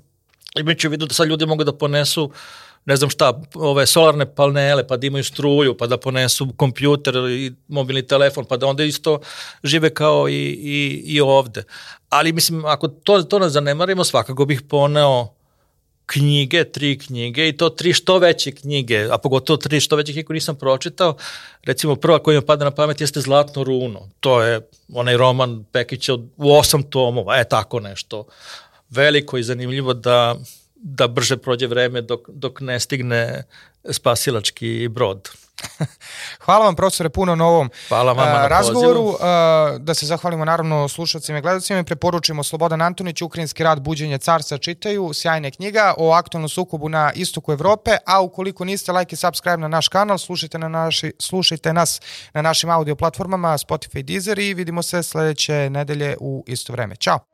imajući 0.59 0.87
u 0.87 0.91
vidu 0.91 1.05
da 1.05 1.13
sad 1.13 1.27
ljudi 1.27 1.45
mogu 1.45 1.63
da 1.63 1.77
ponesu 1.77 2.31
ne 2.85 2.95
znam 2.95 3.09
šta, 3.09 3.41
ove 3.55 3.85
solarne 3.85 4.35
panele, 4.35 4.87
pa 4.87 4.97
da 4.97 5.07
imaju 5.07 5.23
struju, 5.23 5.77
pa 5.77 5.87
da 5.87 5.97
ponesu 5.97 6.47
kompjuter 6.57 7.15
i 7.15 7.51
mobilni 7.67 8.07
telefon, 8.07 8.45
pa 8.45 8.57
da 8.57 8.67
onda 8.67 8.83
isto 8.83 9.19
žive 9.63 9.93
kao 9.93 10.29
i, 10.29 10.33
i, 10.51 11.03
i 11.05 11.21
ovde. 11.21 11.63
Ali 12.09 12.33
mislim, 12.33 12.65
ako 12.65 12.87
to, 12.87 13.23
to 13.23 13.39
ne 13.39 13.49
zanemarimo, 13.49 14.03
svakako 14.03 14.45
bih 14.45 14.61
poneo 14.61 15.27
knjige, 16.05 16.63
tri 16.63 16.99
knjige 16.99 17.47
i 17.47 17.57
to 17.57 17.69
tri 17.69 17.93
što 17.93 18.17
veće 18.19 18.51
knjige, 18.51 19.07
a 19.11 19.17
pogotovo 19.17 19.57
tri 19.57 19.79
što 19.79 19.95
veće 19.95 20.11
knjige 20.11 20.25
koje 20.25 20.35
nisam 20.35 20.55
pročitao. 20.55 21.15
Recimo 21.63 21.95
prva 21.95 22.19
koja 22.19 22.39
mi 22.39 22.45
pada 22.45 22.65
na 22.65 22.71
pamet 22.71 23.01
jeste 23.01 23.21
Zlatno 23.21 23.63
runo. 23.63 24.09
To 24.19 24.41
je 24.41 24.61
onaj 24.93 25.17
roman 25.17 25.63
Pekića 25.71 26.13
u 26.37 26.53
osam 26.53 26.83
tomova, 26.83 27.39
e 27.39 27.43
tako 27.49 27.79
nešto. 27.79 28.25
Veliko 28.89 29.37
i 29.37 29.43
zanimljivo 29.43 29.93
da, 29.93 30.35
da 30.83 31.07
brže 31.07 31.37
prođe 31.37 31.67
vreme 31.67 32.01
dok, 32.01 32.29
dok 32.29 32.61
ne 32.61 32.79
stigne 32.79 33.43
spasilački 33.91 34.87
brod. 34.87 35.29
Hvala 36.45 36.65
vam 36.65 36.75
profesore 36.75 37.09
puno 37.09 37.35
na 37.35 37.45
ovom 37.45 37.69
Hvala 37.87 38.13
vama 38.13 38.31
na 38.31 38.47
razgovoru. 38.47 39.03
Pozivu. 39.03 39.17
Da 39.79 39.93
se 39.93 40.05
zahvalimo 40.05 40.45
naravno 40.45 40.87
slušalcima 40.87 41.37
i 41.37 41.41
gledalcima 41.41 41.79
i 41.79 41.83
preporučimo 41.83 42.43
Slobodan 42.43 42.81
Antonić, 42.81 43.21
Ukrajinski 43.21 43.63
rad 43.63 43.81
Buđenje 43.81 44.17
carstva 44.17 44.57
čitaju, 44.57 45.11
sjajne 45.13 45.51
knjiga 45.51 45.93
o 45.97 46.11
aktualnom 46.11 46.49
sukobu 46.49 46.89
na 46.89 47.11
istoku 47.15 47.51
Evrope, 47.51 47.91
a 48.05 48.21
ukoliko 48.21 48.65
niste 48.65 48.91
like 48.91 49.13
i 49.13 49.17
subscribe 49.17 49.57
na 49.57 49.67
naš 49.67 49.87
kanal, 49.87 50.17
slušajte, 50.17 50.59
na 50.59 50.67
naši, 50.67 51.13
slušajte 51.19 51.73
nas 51.73 52.01
na 52.33 52.41
našim 52.41 52.69
audio 52.69 52.95
platformama 52.95 53.57
Spotify 53.57 53.99
i 53.99 54.03
Deezer 54.03 54.39
i 54.39 54.53
vidimo 54.53 54.83
se 54.83 55.03
sledeće 55.03 55.69
nedelje 55.69 56.17
u 56.19 56.43
isto 56.47 56.73
vreme. 56.73 56.95
Ćao! 56.95 57.32